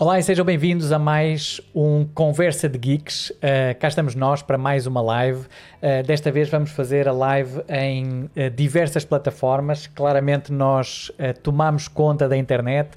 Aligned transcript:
Olá 0.00 0.18
e 0.18 0.22
sejam 0.22 0.46
bem-vindos 0.46 0.92
a 0.92 0.98
mais 0.98 1.60
um 1.74 2.06
Conversa 2.06 2.70
de 2.70 2.78
Geeks. 2.78 3.28
Uh, 3.28 3.78
cá 3.78 3.86
estamos 3.86 4.14
nós 4.14 4.40
para 4.40 4.56
mais 4.56 4.86
uma 4.86 5.02
live. 5.02 5.40
Uh, 5.40 6.02
desta 6.06 6.32
vez 6.32 6.48
vamos 6.48 6.70
fazer 6.70 7.06
a 7.06 7.12
live 7.12 7.62
em 7.68 8.24
uh, 8.24 8.50
diversas 8.56 9.04
plataformas. 9.04 9.86
Claramente 9.88 10.50
nós 10.54 11.12
tomamos 11.42 11.86
conta 11.86 12.26
da 12.26 12.34
internet. 12.34 12.88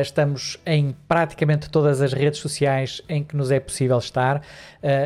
Estamos 0.00 0.58
em 0.64 0.94
praticamente 1.06 1.68
todas 1.68 2.00
as 2.00 2.12
redes 2.12 2.40
sociais 2.40 3.02
em 3.08 3.22
que 3.22 3.36
nos 3.36 3.50
é 3.50 3.60
possível 3.60 3.98
estar. 3.98 4.42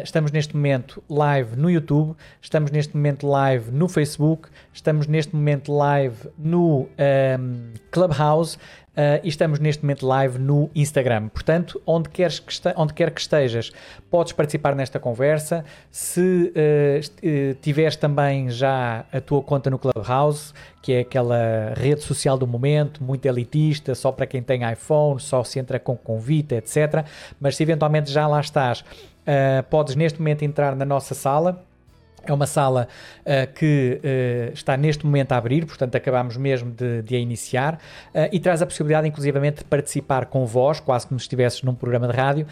estamos 0.05 0.31
neste 0.31 0.55
momento 0.55 1.03
live 1.09 1.57
no 1.57 1.71
YouTube, 1.71 2.17
estamos 2.41 2.71
neste 2.71 2.97
momento 2.97 3.27
live 3.27 3.71
no 3.71 3.89
Facebook, 3.89 4.49
estamos 4.73 5.07
neste 5.07 5.35
momento 5.35 5.73
live 5.73 6.29
no 6.39 6.83
um, 6.83 6.89
ehm, 6.99 7.73
Clubhouse 7.91 8.59
Uh, 8.91 9.23
e 9.23 9.29
estamos 9.29 9.61
neste 9.61 9.85
momento 9.85 10.05
live 10.05 10.37
no 10.37 10.69
Instagram. 10.75 11.29
Portanto, 11.29 11.81
onde, 11.87 12.09
queres 12.09 12.41
que 12.41 12.53
onde 12.77 12.93
quer 12.93 13.13
que 13.13 13.21
estejas, 13.21 13.71
podes 14.11 14.33
participar 14.33 14.75
nesta 14.75 14.99
conversa. 14.99 15.65
Se 15.93 16.53
uh, 16.53 17.55
tiveres 17.63 17.95
também 17.95 18.51
já 18.51 19.07
a 19.13 19.21
tua 19.21 19.43
conta 19.43 19.71
no 19.71 19.79
Clubhouse, 19.79 20.53
que 20.83 20.93
é 20.93 21.01
aquela 21.01 21.73
rede 21.77 22.03
social 22.03 22.37
do 22.37 22.49
momento, 22.49 23.03
muito 23.03 23.25
elitista, 23.27 23.95
só 23.95 24.11
para 24.11 24.27
quem 24.27 24.43
tem 24.43 24.60
iPhone, 24.69 25.21
só 25.21 25.45
se 25.45 25.59
entra 25.59 25.79
com 25.79 25.97
convite, 25.97 26.55
etc. 26.55 27.05
Mas 27.41 27.57
se 27.57 27.63
eventualmente 27.63 28.11
já 28.11 28.27
lá 28.27 28.41
estás, 28.41 28.81
uh, 28.81 29.63
podes 29.69 29.95
neste 29.95 30.19
momento 30.19 30.43
entrar 30.43 30.75
na 30.75 30.85
nossa 30.85 31.15
sala 31.15 31.65
é 32.25 32.33
uma 32.33 32.47
sala 32.47 32.89
uh, 33.21 33.53
que 33.55 34.01
uh, 34.03 34.53
está 34.53 34.77
neste 34.77 35.05
momento 35.05 35.33
a 35.33 35.37
abrir, 35.37 35.65
portanto 35.65 35.95
acabamos 35.97 36.37
mesmo 36.37 36.71
de, 36.71 37.03
de 37.03 37.17
a 37.17 37.19
iniciar 37.19 37.75
uh, 38.15 38.29
e 38.31 38.39
traz 38.39 38.61
a 38.63 38.67
possibilidade 38.67 39.09
inclusivamente 39.09 39.59
de 39.59 39.65
participar 39.65 40.27
com 40.27 40.45
vós, 40.45 40.81
quase 40.81 41.07
como 41.07 41.19
se 41.19 41.25
estivesses 41.25 41.63
num 41.63 41.75
programa 41.75 42.09
de 42.09 42.15
rádio 42.15 42.47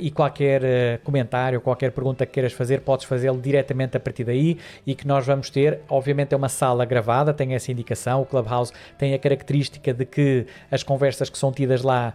e 0.00 0.10
qualquer 0.10 0.98
comentário, 1.04 1.60
qualquer 1.60 1.92
pergunta 1.92 2.26
que 2.26 2.32
queiras 2.32 2.52
fazer, 2.52 2.80
podes 2.80 3.04
fazê-lo 3.06 3.40
diretamente 3.40 3.96
a 3.96 4.00
partir 4.00 4.24
daí 4.24 4.58
e 4.86 4.94
que 4.94 5.06
nós 5.06 5.26
vamos 5.26 5.50
ter, 5.50 5.80
obviamente 5.88 6.32
é 6.32 6.36
uma 6.36 6.48
sala 6.48 6.84
gravada, 6.84 7.32
tem 7.32 7.54
essa 7.54 7.70
indicação, 7.70 8.22
o 8.22 8.26
Clubhouse 8.26 8.72
tem 8.98 9.14
a 9.14 9.18
característica 9.18 9.92
de 9.92 10.04
que 10.04 10.46
as 10.70 10.82
conversas 10.82 11.30
que 11.30 11.38
são 11.38 11.52
tidas 11.52 11.82
lá 11.82 12.14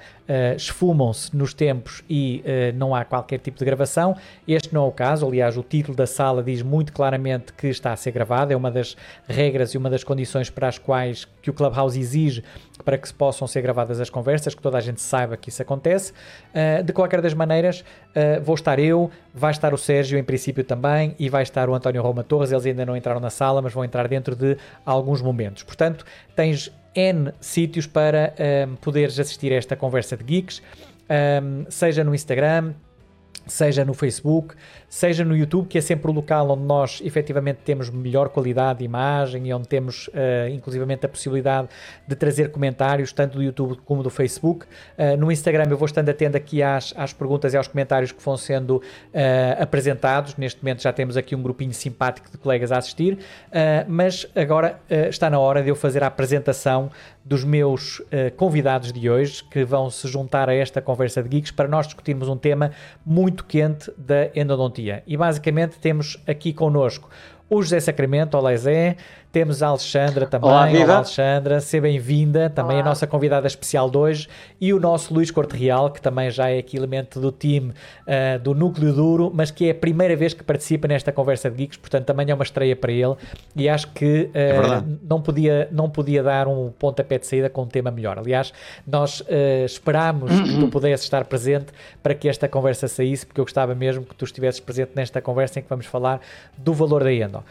esfumam-se 0.55 1.35
nos 1.35 1.53
tempos 1.53 2.03
e 2.09 2.43
não 2.75 2.93
há 2.93 3.05
qualquer 3.05 3.39
tipo 3.39 3.57
de 3.57 3.65
gravação, 3.65 4.15
este 4.47 4.73
não 4.73 4.85
é 4.85 4.87
o 4.87 4.91
caso, 4.91 5.25
aliás 5.27 5.57
o 5.57 5.63
título 5.63 5.95
da 5.95 6.07
sala 6.07 6.43
diz 6.43 6.61
muito 6.61 6.74
muito 6.75 6.91
claramente 6.91 7.53
que 7.53 7.67
está 7.67 7.93
a 7.93 7.95
ser 7.95 8.11
gravado, 8.11 8.51
é 8.51 8.55
uma 8.55 8.69
das 8.69 8.97
regras 9.27 9.73
e 9.73 9.77
uma 9.77 9.89
das 9.89 10.03
condições 10.03 10.49
para 10.49 10.67
as 10.67 10.77
quais 10.77 11.25
que 11.41 11.49
o 11.49 11.53
Clubhouse 11.53 11.97
exige 11.97 12.43
para 12.83 12.97
que 12.97 13.07
se 13.07 13.13
possam 13.13 13.47
ser 13.47 13.61
gravadas 13.61 14.01
as 14.01 14.09
conversas, 14.09 14.53
que 14.53 14.61
toda 14.61 14.77
a 14.77 14.81
gente 14.81 15.01
saiba 15.01 15.37
que 15.37 15.47
isso 15.47 15.61
acontece. 15.61 16.11
Uh, 16.53 16.83
de 16.83 16.91
qualquer 16.91 17.21
das 17.21 17.33
maneiras, 17.33 17.79
uh, 17.79 18.43
vou 18.43 18.55
estar 18.55 18.77
eu, 18.77 19.09
vai 19.33 19.51
estar 19.51 19.73
o 19.73 19.77
Sérgio 19.77 20.19
em 20.19 20.23
princípio 20.23 20.65
também 20.65 21.15
e 21.17 21.29
vai 21.29 21.43
estar 21.43 21.69
o 21.69 21.73
António 21.73 22.01
Roma 22.01 22.23
Torres, 22.23 22.51
eles 22.51 22.65
ainda 22.65 22.85
não 22.85 22.97
entraram 22.97 23.21
na 23.21 23.29
sala, 23.29 23.61
mas 23.61 23.71
vão 23.71 23.85
entrar 23.85 24.05
dentro 24.09 24.35
de 24.35 24.57
alguns 24.85 25.21
momentos. 25.21 25.63
Portanto, 25.63 26.05
tens 26.35 26.69
N 26.93 27.31
sítios 27.39 27.87
para 27.87 28.33
ah, 28.37 28.77
poderes 28.81 29.17
assistir 29.17 29.53
a 29.53 29.55
esta 29.55 29.75
conversa 29.75 30.15
de 30.17 30.23
geeks, 30.23 30.61
seja 31.69 32.03
no 32.03 32.15
Instagram, 32.15 32.73
seja 33.47 33.85
no 33.85 33.93
Facebook, 33.93 34.55
seja 34.89 35.23
no 35.23 35.35
YouTube, 35.35 35.67
que 35.67 35.77
é 35.77 35.81
sempre 35.81 36.09
o 36.09 36.13
local 36.13 36.49
onde 36.49 36.63
nós 36.63 37.01
efetivamente 37.03 37.59
temos 37.65 37.89
melhor 37.89 38.29
qualidade 38.29 38.79
de 38.79 38.85
imagem 38.85 39.47
e 39.47 39.53
onde 39.53 39.67
temos 39.67 40.07
uh, 40.07 40.49
inclusivamente 40.49 41.05
a 41.05 41.09
possibilidade 41.09 41.67
de 42.07 42.15
trazer 42.15 42.51
comentários, 42.51 43.11
tanto 43.11 43.37
do 43.37 43.43
YouTube 43.43 43.77
como 43.85 44.01
do 44.01 44.09
Facebook. 44.09 44.65
Uh, 44.65 45.17
no 45.17 45.31
Instagram 45.31 45.65
eu 45.69 45.77
vou 45.77 45.85
estando 45.85 46.09
atento 46.09 46.37
aqui 46.37 46.63
às, 46.63 46.93
às 46.97 47.13
perguntas 47.13 47.53
e 47.53 47.57
aos 47.57 47.67
comentários 47.67 48.11
que 48.11 48.23
vão 48.23 48.37
sendo 48.37 48.77
uh, 48.77 48.81
apresentados. 49.61 50.35
Neste 50.37 50.63
momento 50.63 50.81
já 50.81 50.93
temos 50.93 51.17
aqui 51.17 51.35
um 51.35 51.43
grupinho 51.43 51.73
simpático 51.73 52.31
de 52.31 52.37
colegas 52.37 52.71
a 52.71 52.77
assistir, 52.77 53.17
mas 53.87 54.27
agora 54.35 54.79
está 55.09 55.29
na 55.29 55.39
hora 55.39 55.61
de 55.61 55.69
eu 55.69 55.75
fazer 55.75 56.03
a 56.03 56.07
apresentação 56.07 56.89
dos 57.23 57.43
meus 57.43 58.01
convidados 58.37 58.91
de 58.91 59.09
hoje, 59.09 59.43
que 59.43 59.63
vão 59.63 59.89
se 59.89 60.07
juntar 60.07 60.49
a 60.49 60.53
esta 60.53 60.81
conversa 60.81 61.21
de 61.23 61.29
geeks 61.29 61.51
para 61.51 61.67
nós 61.67 61.87
discutirmos 61.87 62.27
um 62.27 62.37
tema 62.37 62.71
muito 63.05 63.35
muito 63.35 63.43
quente 63.45 63.91
da 63.97 64.29
endodontia. 64.35 64.84
E 65.07 65.17
basicamente 65.17 65.79
temos 65.79 66.21
aqui 66.27 66.53
connosco 66.53 67.09
o 67.49 67.61
José 67.61 67.79
Sacramento, 67.79 68.35
olá 68.35 68.55
Zé, 68.55 68.97
temos 69.35 69.61
a 69.61 69.67
Alexandra 69.67 70.25
também. 70.25 70.49
Olá, 70.49 70.65
viva. 70.65 70.83
Olá 70.85 70.95
Alexandra, 70.99 71.59
seja 71.59 71.81
bem-vinda. 71.81 72.49
Também 72.49 72.77
Olá. 72.77 72.85
a 72.85 72.89
nossa 72.89 73.05
convidada 73.05 73.45
especial 73.45 73.89
de 73.89 73.97
hoje. 73.97 74.29
E 74.61 74.73
o 74.73 74.79
nosso 74.79 75.13
Luís 75.13 75.29
Corte 75.29 75.57
Real, 75.57 75.91
que 75.91 76.01
também 76.01 76.31
já 76.31 76.49
é 76.49 76.57
aqui 76.57 76.77
elemento 76.77 77.19
do 77.19 77.33
time 77.33 77.71
uh, 77.71 78.39
do 78.41 78.55
Núcleo 78.55 78.93
Duro, 78.93 79.29
mas 79.35 79.51
que 79.51 79.67
é 79.67 79.71
a 79.71 79.75
primeira 79.75 80.15
vez 80.15 80.33
que 80.33 80.41
participa 80.41 80.87
nesta 80.87 81.11
conversa 81.11 81.51
de 81.51 81.57
geeks, 81.57 81.75
portanto 81.75 82.05
também 82.05 82.31
é 82.31 82.33
uma 82.33 82.45
estreia 82.45 82.77
para 82.77 82.93
ele. 82.93 83.13
E 83.57 83.67
acho 83.67 83.91
que 83.91 84.29
uh, 84.33 84.37
é 84.37 84.83
não, 85.03 85.21
podia, 85.21 85.67
não 85.69 85.89
podia 85.89 86.23
dar 86.23 86.47
um 86.47 86.71
pontapé 86.71 87.19
de 87.19 87.27
saída 87.27 87.49
com 87.49 87.63
um 87.63 87.67
tema 87.67 87.91
melhor. 87.91 88.17
Aliás, 88.17 88.53
nós 88.87 89.19
uh, 89.19 89.25
esperámos 89.65 90.31
que 90.39 90.59
tu 90.61 90.69
pudesses 90.69 91.03
estar 91.05 91.25
presente 91.25 91.73
para 92.01 92.15
que 92.15 92.29
esta 92.29 92.47
conversa 92.47 92.87
saísse, 92.87 93.25
porque 93.25 93.41
eu 93.41 93.45
gostava 93.45 93.75
mesmo 93.75 94.05
que 94.05 94.15
tu 94.15 94.23
estivesses 94.23 94.61
presente 94.61 94.91
nesta 94.95 95.21
conversa 95.21 95.59
em 95.59 95.61
que 95.61 95.67
vamos 95.67 95.87
falar 95.87 96.21
do 96.57 96.73
valor 96.73 97.03
da 97.03 97.11
Endo. 97.11 97.43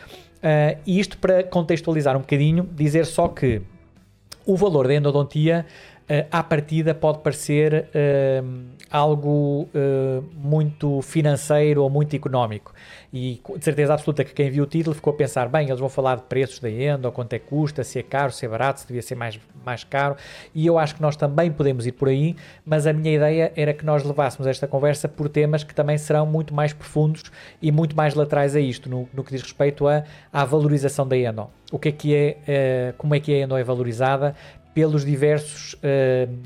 Uh, 0.44 0.78
isto 0.86 1.16
para 1.16 1.42
contextualizar 1.42 2.14
um 2.14 2.20
bocadinho, 2.20 2.68
dizer 2.74 3.06
só 3.06 3.28
que 3.28 3.62
o 4.44 4.58
valor 4.58 4.86
da 4.86 4.94
endodontia 4.94 5.64
uh, 6.08 6.26
à 6.30 6.42
partida 6.42 6.94
pode 6.94 7.18
parecer 7.18 7.88
uh, 7.88 8.74
algo 8.90 9.68
uh, 9.74 10.24
muito 10.34 11.02
financeiro 11.02 11.82
ou 11.82 11.90
muito 11.90 12.14
económico. 12.14 12.72
E 13.12 13.40
de 13.56 13.64
certeza 13.64 13.94
absoluta 13.94 14.24
que 14.24 14.32
quem 14.32 14.50
viu 14.50 14.64
o 14.64 14.66
título 14.66 14.94
ficou 14.94 15.12
a 15.12 15.16
pensar: 15.16 15.48
bem, 15.48 15.66
eles 15.68 15.80
vão 15.80 15.88
falar 15.88 16.16
de 16.16 16.22
preços 16.22 16.58
da 16.58 16.70
endo, 16.70 17.10
quanto 17.12 17.32
é 17.32 17.38
que 17.38 17.46
custa, 17.46 17.84
se 17.84 17.98
é 17.98 18.02
caro, 18.02 18.32
se 18.32 18.44
é 18.44 18.48
barato, 18.48 18.80
se 18.80 18.86
devia 18.86 19.02
ser 19.02 19.14
mais, 19.14 19.38
mais 19.64 19.84
caro. 19.84 20.16
E 20.54 20.66
eu 20.66 20.78
acho 20.78 20.96
que 20.96 21.02
nós 21.02 21.16
também 21.16 21.50
podemos 21.50 21.86
ir 21.86 21.92
por 21.92 22.08
aí, 22.08 22.36
mas 22.64 22.86
a 22.86 22.92
minha 22.92 23.14
ideia 23.14 23.52
era 23.56 23.72
que 23.72 23.84
nós 23.84 24.02
levássemos 24.02 24.46
esta 24.46 24.66
conversa 24.66 25.08
por 25.08 25.28
temas 25.28 25.62
que 25.62 25.74
também 25.74 25.96
serão 25.96 26.26
muito 26.26 26.52
mais 26.54 26.72
profundos 26.72 27.22
e 27.62 27.70
muito 27.70 27.96
mais 27.96 28.14
laterais 28.14 28.56
a 28.56 28.60
isto, 28.60 28.88
no, 28.88 29.08
no 29.12 29.22
que 29.22 29.30
diz 29.30 29.42
respeito 29.42 29.86
a, 29.86 30.04
à 30.32 30.44
valorização 30.44 31.06
da 31.06 31.16
endo. 31.16 31.48
O 31.72 31.78
que 31.78 31.88
é 31.88 31.92
que 31.92 32.14
é, 32.14 32.92
uh, 32.92 32.96
como 32.96 33.14
é 33.14 33.20
que 33.20 33.32
a 33.32 33.38
endo 33.38 33.56
é 33.56 33.64
valorizada 33.64 34.34
pelos 34.74 35.04
diversos, 35.04 35.74
uh, 35.74 35.78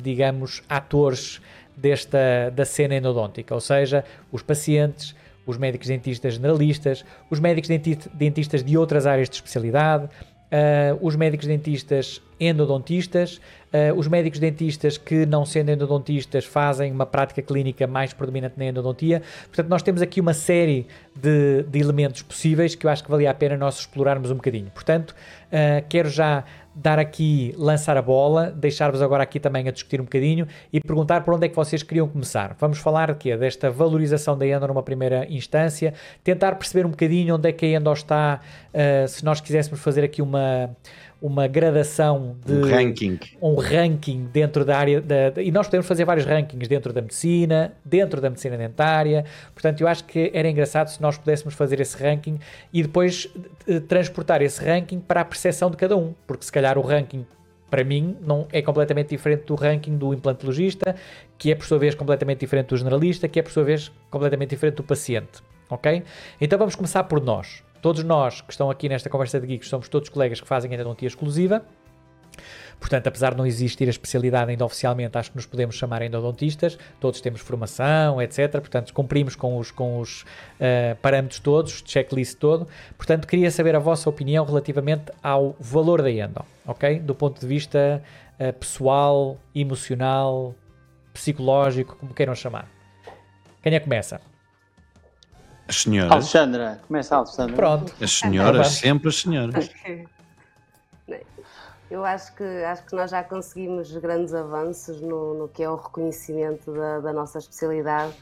digamos, 0.02 0.62
atores 0.68 1.40
desta, 1.76 2.50
da 2.54 2.64
cena 2.64 2.96
endodôntica, 2.96 3.54
ou 3.54 3.60
seja, 3.60 4.04
os 4.30 4.42
pacientes, 4.42 5.14
os 5.46 5.56
médicos 5.56 5.88
dentistas 5.88 6.34
generalistas, 6.34 7.04
os 7.30 7.40
médicos 7.40 7.70
dentistas 8.12 8.62
de 8.62 8.76
outras 8.76 9.06
áreas 9.06 9.30
de 9.30 9.36
especialidade, 9.36 10.04
uh, 10.04 10.98
os 11.00 11.16
médicos 11.16 11.46
dentistas 11.46 12.20
endodontistas, 12.40 13.40
uh, 13.72 13.96
os 13.96 14.06
médicos 14.08 14.38
dentistas 14.38 14.98
que, 14.98 15.26
não 15.26 15.44
sendo 15.44 15.70
endodontistas, 15.70 16.44
fazem 16.44 16.92
uma 16.92 17.06
prática 17.06 17.42
clínica 17.42 17.86
mais 17.86 18.12
predominante 18.12 18.54
na 18.58 18.66
endodontia. 18.66 19.22
Portanto, 19.46 19.68
nós 19.68 19.82
temos 19.82 20.02
aqui 20.02 20.20
uma 20.20 20.34
série 20.34 20.86
de, 21.14 21.62
de 21.62 21.78
elementos 21.78 22.22
possíveis 22.22 22.74
que 22.74 22.86
eu 22.86 22.90
acho 22.90 23.02
que 23.04 23.10
valia 23.10 23.30
a 23.30 23.34
pena 23.34 23.56
nós 23.56 23.80
explorarmos 23.80 24.30
um 24.30 24.36
bocadinho. 24.36 24.70
Portanto, 24.72 25.12
uh, 25.12 25.84
quero 25.88 26.08
já 26.08 26.44
dar 26.80 26.98
aqui, 26.98 27.52
lançar 27.56 27.96
a 27.96 28.02
bola, 28.02 28.50
deixar-vos 28.50 29.02
agora 29.02 29.22
aqui 29.22 29.40
também 29.40 29.66
a 29.68 29.72
discutir 29.72 30.00
um 30.00 30.04
bocadinho 30.04 30.46
e 30.72 30.80
perguntar 30.80 31.22
por 31.24 31.34
onde 31.34 31.46
é 31.46 31.48
que 31.48 31.56
vocês 31.56 31.82
queriam 31.82 32.08
começar. 32.08 32.56
Vamos 32.58 32.78
falar 32.78 33.10
quê? 33.16 33.36
Desta 33.36 33.70
valorização 33.70 34.38
da 34.38 34.46
Endo 34.46 34.66
numa 34.68 34.82
primeira 34.82 35.26
instância, 35.28 35.92
tentar 36.22 36.54
perceber 36.54 36.86
um 36.86 36.90
bocadinho 36.90 37.34
onde 37.34 37.48
é 37.48 37.52
que 37.52 37.66
a 37.66 37.68
Endo 37.70 37.92
está, 37.92 38.40
uh, 38.72 39.08
se 39.08 39.24
nós 39.24 39.40
quiséssemos 39.40 39.80
fazer 39.80 40.04
aqui 40.04 40.22
uma 40.22 40.70
uma 41.20 41.46
gradação 41.48 42.36
de 42.44 42.52
um 42.52 42.62
ranking, 42.62 43.18
um 43.42 43.54
ranking 43.56 44.28
dentro 44.32 44.64
da 44.64 44.78
área 44.78 45.00
da, 45.00 45.32
e 45.42 45.50
nós 45.50 45.66
podemos 45.66 45.86
fazer 45.86 46.04
vários 46.04 46.24
rankings 46.24 46.68
dentro 46.68 46.92
da 46.92 47.02
medicina, 47.02 47.72
dentro 47.84 48.20
da 48.20 48.30
medicina 48.30 48.56
dentária. 48.56 49.24
Portanto, 49.52 49.80
eu 49.80 49.88
acho 49.88 50.04
que 50.04 50.30
era 50.32 50.48
engraçado 50.48 50.88
se 50.88 51.02
nós 51.02 51.18
pudéssemos 51.18 51.54
fazer 51.54 51.80
esse 51.80 52.00
ranking 52.00 52.38
e 52.72 52.82
depois 52.82 53.28
uh, 53.66 53.80
transportar 53.80 54.42
esse 54.42 54.64
ranking 54.64 55.00
para 55.00 55.22
a 55.22 55.24
percepção 55.24 55.70
de 55.70 55.76
cada 55.76 55.96
um, 55.96 56.14
porque 56.26 56.44
se 56.44 56.52
calhar 56.52 56.78
o 56.78 56.82
ranking 56.82 57.26
para 57.68 57.84
mim 57.84 58.16
não 58.20 58.46
é 58.52 58.62
completamente 58.62 59.10
diferente 59.10 59.44
do 59.44 59.54
ranking 59.54 59.96
do 59.98 60.14
implantologista, 60.14 60.94
que 61.36 61.50
é 61.50 61.54
por 61.54 61.66
sua 61.66 61.78
vez 61.78 61.94
completamente 61.94 62.40
diferente 62.40 62.68
do 62.68 62.76
generalista, 62.76 63.28
que 63.28 63.38
é 63.40 63.42
por 63.42 63.52
sua 63.52 63.64
vez 63.64 63.90
completamente 64.10 64.50
diferente 64.50 64.76
do 64.76 64.82
paciente, 64.82 65.42
ok? 65.68 66.02
Então 66.40 66.58
vamos 66.58 66.74
começar 66.74 67.04
por 67.04 67.20
nós. 67.20 67.62
Todos 67.80 68.02
nós 68.02 68.40
que 68.40 68.50
estão 68.50 68.70
aqui 68.70 68.88
nesta 68.88 69.08
conversa 69.08 69.40
de 69.40 69.46
geeks 69.46 69.68
somos 69.68 69.88
todos 69.88 70.08
colegas 70.08 70.40
que 70.40 70.46
fazem 70.46 70.72
endodontia 70.72 71.06
exclusiva. 71.06 71.64
Portanto, 72.78 73.08
apesar 73.08 73.32
de 73.32 73.38
não 73.38 73.46
existir 73.46 73.86
a 73.88 73.90
especialidade 73.90 74.50
ainda 74.50 74.64
oficialmente, 74.64 75.18
acho 75.18 75.30
que 75.30 75.36
nos 75.36 75.46
podemos 75.46 75.74
chamar 75.74 76.02
endodontistas. 76.02 76.78
Todos 77.00 77.20
temos 77.20 77.40
formação, 77.40 78.22
etc. 78.22 78.52
Portanto, 78.52 78.92
cumprimos 78.94 79.34
com 79.34 79.58
os, 79.58 79.70
com 79.70 79.98
os 79.98 80.22
uh, 80.22 80.96
parâmetros 81.02 81.40
todos, 81.40 81.82
checklist 81.84 82.38
todo. 82.38 82.68
Portanto, 82.96 83.26
queria 83.26 83.50
saber 83.50 83.74
a 83.74 83.78
vossa 83.78 84.08
opinião 84.08 84.44
relativamente 84.44 85.12
ao 85.22 85.56
valor 85.58 86.02
da 86.02 86.10
endo, 86.10 86.44
ok? 86.66 87.00
Do 87.00 87.14
ponto 87.14 87.40
de 87.40 87.46
vista 87.46 88.02
uh, 88.38 88.52
pessoal, 88.52 89.36
emocional, 89.54 90.54
psicológico, 91.12 91.96
como 91.96 92.14
queiram 92.14 92.34
chamar. 92.34 92.70
Quem 93.60 93.74
é 93.74 93.80
que 93.80 93.84
começa? 93.84 94.20
As 95.68 95.82
senhoras. 95.82 96.12
Alexandra, 96.12 96.80
começa 96.86 97.14
a 97.14 97.18
Alexandra. 97.18 97.54
Pronto. 97.56 97.94
As 98.00 98.12
senhoras, 98.12 98.68
sempre 98.68 99.08
as 99.08 99.20
senhoras. 99.20 99.70
Eu 101.90 102.04
acho 102.04 102.34
que, 102.34 102.44
acho 102.44 102.84
que 102.84 102.94
nós 102.94 103.10
já 103.10 103.24
conseguimos 103.24 103.90
grandes 103.96 104.34
avanços 104.34 105.00
no, 105.00 105.32
no 105.32 105.48
que 105.48 105.62
é 105.62 105.70
o 105.70 105.76
reconhecimento 105.76 106.70
da, 106.70 107.00
da 107.00 107.12
nossa 107.14 107.38
especialidade, 107.38 108.12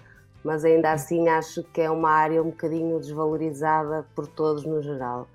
mas 0.44 0.64
ainda 0.64 0.92
assim 0.92 1.28
acho 1.28 1.64
que 1.64 1.80
é 1.80 1.90
uma 1.90 2.10
área 2.10 2.40
um 2.40 2.50
bocadinho 2.50 3.00
desvalorizada 3.00 4.06
por 4.14 4.28
todos 4.28 4.64
no 4.64 4.80
geral. 4.80 5.26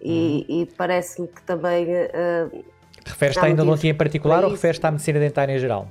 E, 0.00 0.46
e 0.48 0.66
parece-me 0.66 1.28
que 1.28 1.42
também 1.42 1.86
eh, 1.90 2.48
Referes-te 3.06 3.40
Há 3.40 3.44
à 3.44 3.50
endodontia 3.50 3.90
em 3.90 3.94
particular 3.94 4.38
ou 4.38 4.46
isso. 4.46 4.56
referes-te 4.56 4.86
à 4.86 4.90
medicina 4.90 5.20
dentária 5.20 5.52
em 5.54 5.58
geral? 5.58 5.88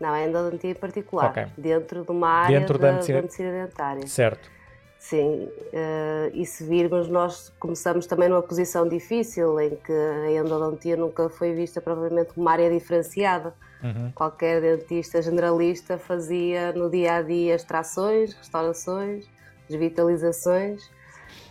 Não 0.00 0.14
é 0.14 0.26
endodontia 0.26 0.70
em 0.70 0.74
particular, 0.74 1.30
Ok. 1.30 1.46
dentro 1.58 2.04
de 2.04 2.10
uma 2.10 2.28
área 2.28 2.58
Dentro 2.58 2.78
da 2.78 2.86
da, 2.88 2.92
medicina- 2.94 3.18
da 3.18 3.22
medicina 3.22 3.66
dentária. 3.66 4.06
Certo. 4.06 4.50
Sim, 4.98 5.48
eh, 5.72 6.30
e 6.34 6.44
se 6.44 6.62
virmos, 6.64 7.08
nós 7.08 7.50
começamos 7.58 8.06
também 8.06 8.28
numa 8.28 8.42
posição 8.42 8.86
difícil 8.86 9.58
em 9.58 9.70
que 9.76 9.92
a 9.92 10.30
endodontia 10.32 10.94
nunca 10.96 11.28
foi 11.30 11.54
vista 11.54 11.80
provavelmente 11.80 12.34
como 12.34 12.44
uma 12.46 12.52
área 12.52 12.68
diferenciada. 12.70 13.54
Uhum. 13.82 14.12
Qualquer 14.14 14.60
dentista 14.60 15.22
generalista 15.22 15.96
fazia 15.96 16.72
no 16.74 16.90
dia 16.90 17.14
a 17.16 17.22
dia 17.22 17.54
extrações, 17.54 18.34
restaurações, 18.34 19.26
desvitalizações. 19.70 20.90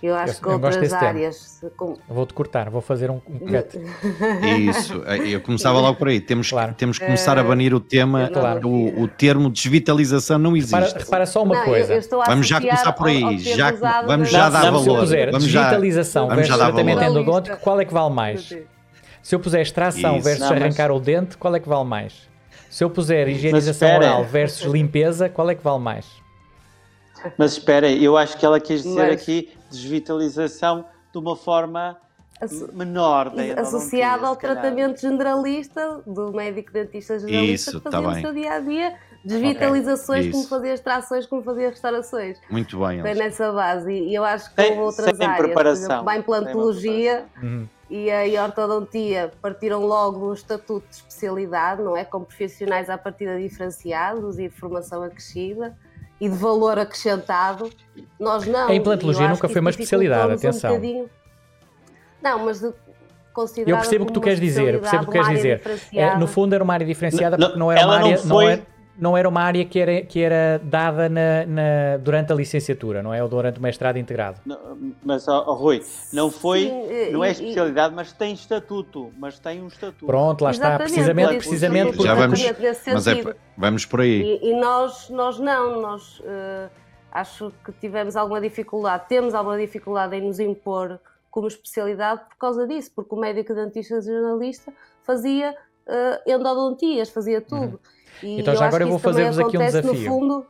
Eu 0.01 0.15
acho 0.15 0.35
Eu- 0.37 0.41
que 0.41 0.47
eu 0.47 0.51
outras 0.53 0.93
áreas, 0.93 1.59
Eu 1.61 1.97
Vou-te 2.07 2.33
cortar, 2.33 2.69
vou 2.69 2.79
fazer 2.79 3.11
um, 3.11 3.19
um 3.27 3.39
cut. 3.39 3.77
Isso, 4.69 4.93
eu 5.25 5.41
começava 5.41 5.77
logo 5.79 5.97
por 5.97 6.07
aí. 6.07 6.21
Temos, 6.21 6.49
Claro. 6.49 6.71
que, 6.71 6.77
temos 6.79 6.97
que 6.97 7.05
começar 7.05 7.37
a 7.37 7.43
banir 7.43 7.73
o 7.73 7.81
tema, 7.81 8.29
Claro. 8.31 8.67
o, 8.69 9.01
o 9.03 9.07
termo 9.09 9.49
desvitalização 9.49 10.37
não 10.39 10.55
existe. 10.55 10.73
Repara, 10.75 10.99
repara 10.99 11.25
só 11.25 11.43
uma 11.43 11.55
Não, 11.55 11.65
coisa. 11.65 11.93
eu 11.95 12.01
Vamos 12.25 12.47
já 12.47 12.61
começar 12.61 12.93
por 12.93 13.07
aí, 13.07 13.21
ao- 13.21 13.29
ao 13.29 13.37
termo 13.37 13.55
já- 13.57 13.71
vamos 14.03 14.29
já 14.29 14.43
Não, 14.45 14.51
dar 14.51 14.61
se 14.61 14.67
eu 14.67 14.71
valor. 14.71 14.99
puser 14.99 15.31
Vamos 15.31 15.45
já- 15.47 15.69
versus 16.35 16.47
já 16.47 16.57
dar 16.57 16.65
tratamento 16.71 16.99
valor. 16.99 17.11
endodôntico, 17.21 17.57
qual 17.57 17.79
é 17.81 17.85
que 17.85 17.93
vale 17.93 18.13
mais? 18.13 18.57
Se 19.21 19.35
eu 19.35 19.39
puser 19.41 19.61
extração 19.61 20.15
Isso. 20.15 20.23
versus 20.23 20.41
Não, 20.43 20.49
mas- 20.55 20.61
arrancar 20.63 20.91
o 20.91 20.99
dente, 20.99 21.35
qual 21.37 21.53
é 21.55 21.59
que 21.59 21.67
vale 21.67 21.83
mais? 21.85 22.29
Se 22.69 22.83
eu 22.83 22.89
puser 22.89 23.27
higienização 23.27 23.95
oral 23.97 24.23
versus 24.23 24.71
limpeza, 24.71 25.27
qual 25.27 25.49
é 25.49 25.55
que 25.55 25.63
vale 25.63 25.79
mais? 25.83 26.05
Mas 27.37 27.51
espera, 27.51 27.91
eu 27.91 28.15
acho 28.15 28.37
que 28.37 28.45
ela 28.45 28.59
quis 28.61 28.83
dizer 28.83 28.95
Mas- 29.09 29.21
aqui 29.21 29.49
desvitalização 29.69 30.85
de 31.11 31.17
uma 31.17 31.35
forma 31.35 31.97
Asso- 32.41 32.69
menor 32.73 33.25
da 33.29 33.43
endodontia, 33.43 33.61
associado 33.61 34.25
ao 34.25 34.35
tratamento 34.35 35.01
generalista 35.01 36.01
do 36.07 36.31
médico 36.31 36.71
dentista 36.71 37.19
generalista 37.19 37.71
Isso, 37.71 37.81
que 37.81 37.89
tá 37.89 38.01
fazia 38.01 38.07
no 38.07 38.13
bem. 38.13 38.23
seu 38.23 38.33
dia 38.33 38.53
a 38.53 38.59
dia 38.59 38.95
desvitalizações, 39.25 40.19
Ok, 40.27 40.31
como 40.31 40.47
fazer 40.47 40.73
extrações, 40.73 41.25
como 41.25 41.43
fazer 41.43 41.69
restaurações. 41.69 42.37
Muito 42.49 42.77
bem, 42.79 43.01
Bem 43.01 43.11
Elsa. 43.11 43.23
nessa 43.23 43.51
base. 43.51 43.91
E 43.91 44.15
eu 44.15 44.23
acho 44.23 44.49
que 44.49 44.55
Tem- 44.55 44.71
houve 44.71 44.81
outras 44.81 45.17
sem 45.17 45.25
áreas, 45.27 45.45
preparação. 45.45 45.87
por 45.87 45.91
exemplo, 45.93 46.09
a 46.09 46.17
implantologia 46.17 47.25
Uhum. 47.43 47.67
e 47.89 48.09
a 48.37 48.43
ortodontia 48.45 49.31
partiram 49.41 49.85
logo 49.85 50.29
um 50.29 50.33
estatuto 50.33 50.87
de 50.87 50.95
especialidade, 50.95 51.81
não 51.81 51.97
é? 51.97 52.05
Com 52.05 52.23
profissionais 52.23 52.89
à 52.89 52.97
partida 52.97 53.37
diferenciados 53.37 54.39
e 54.39 54.43
de 54.47 54.49
formação 54.55 55.03
acrescida 55.03 55.75
e 56.19 56.27
de 56.29 56.35
valor 56.35 56.77
acrescentado. 56.79 57.69
Nós 58.19 58.45
não. 58.45 58.67
A 58.67 58.75
implantologia 58.75 59.27
nunca 59.27 59.47
foi 59.47 59.61
uma 59.61 59.69
especialidade, 59.69 60.33
atenção. 60.33 60.71
bocadinho. 60.71 61.09
Não, 62.21 62.45
mas 62.45 62.59
de 62.59 62.73
considerar 63.33 63.69
Eu 63.71 63.77
percebo 63.77 64.03
o 64.03 64.07
que 64.07 64.13
tu 64.13 64.21
queres 64.21 64.39
dizer, 64.39 64.73
eu 64.75 64.81
percebo 64.81 65.03
o 65.03 65.05
que 65.05 65.11
queres 65.13 65.27
dizer. 65.29 65.61
área. 65.65 66.15
É, 66.15 66.17
no 66.17 66.27
fundo 66.27 66.53
era 66.53 66.63
uma 66.63 66.73
área 66.73 66.85
diferenciada 66.85 67.37
Não, 67.37 67.47
porque 67.47 67.59
não 67.59 67.71
era 67.71 67.81
uma 67.85 67.93
ela 67.93 67.99
não 67.99 68.07
área, 68.07 68.17
não, 68.23 68.29
foi- 68.35 68.45
era, 68.51 68.61
não 68.99 69.17
era 69.17 69.27
uma 69.29 69.41
área 69.41 69.63
que 69.65 69.79
era, 69.79 70.01
que 70.01 70.19
era 70.21 70.59
dada 70.63 71.07
na, 71.07 71.45
na- 71.45 71.97
durante 72.01 72.31
a 72.33 72.35
licenciatura, 72.35 73.01
não 73.01 73.13
é? 73.13 73.23
Ou 73.23 73.29
durante 73.29 73.57
o 73.59 73.61
mestrado 73.61 73.97
integrado. 73.97 74.41
Não, 74.45 74.93
Mas, 75.03 75.27
ó, 75.27 75.41
Rui, 75.53 75.81
não 76.11 76.29
foi, 76.29 76.63
Sim, 76.63 77.11
não 77.11 77.23
é 77.23 77.29
e- 77.29 77.31
especialidade, 77.31 77.95
mas 77.95 78.11
tem 78.11 78.33
estatuto, 78.33 79.11
mas 79.17 79.39
tem 79.39 79.61
um 79.63 79.67
estatuto. 79.67 80.05
Pronto, 80.05 80.43
lá 80.43 80.51
está, 80.51 80.67
Exatamente, 80.75 80.93
precisamente, 80.93 81.27
por 81.27 81.35
isso- 81.37 81.49
precisamente 81.49 81.87
por 81.87 81.95
porque 81.95 82.07
Já 82.07 82.13
vamos, 82.15 82.39
mas 82.93 83.07
é, 83.07 83.35
vamos 83.57 83.85
por 83.85 84.01
aí. 84.01 84.21
E, 84.41 84.51
e 84.51 84.59
nós, 84.59 85.09
nós 85.09 85.39
não, 85.39 85.81
nós 85.81 86.21
eh, 86.25 86.69
acho 87.11 87.51
que 87.63 87.71
tivemos 87.73 88.15
alguma 88.15 88.41
dificuldade, 88.41 89.05
temos 89.07 89.33
alguma 89.33 89.57
dificuldade 89.57 90.15
em 90.15 90.21
nos 90.21 90.39
impor 90.39 90.99
como 91.31 91.47
especialidade 91.47 92.21
por 92.29 92.37
causa 92.37 92.67
disso, 92.67 92.91
porque 92.95 93.13
o 93.15 93.17
médico 93.17 93.53
dentista 93.53 94.01
jornalista 94.01 94.73
fazia 95.03 95.55
eh, 95.87 96.21
endodontias, 96.33 97.09
fazia 97.09 97.39
tudo. 97.39 97.79
E 98.23 98.41
Então 98.41 98.55
já 98.55 98.67
agora 98.67 98.83
eu 98.83 98.89
vou 98.89 98.99
fazer-vos 98.99 99.39
aqui 99.39 99.57
um 99.57 99.61
desafio. 99.61 100.05
fundo, 100.05 100.45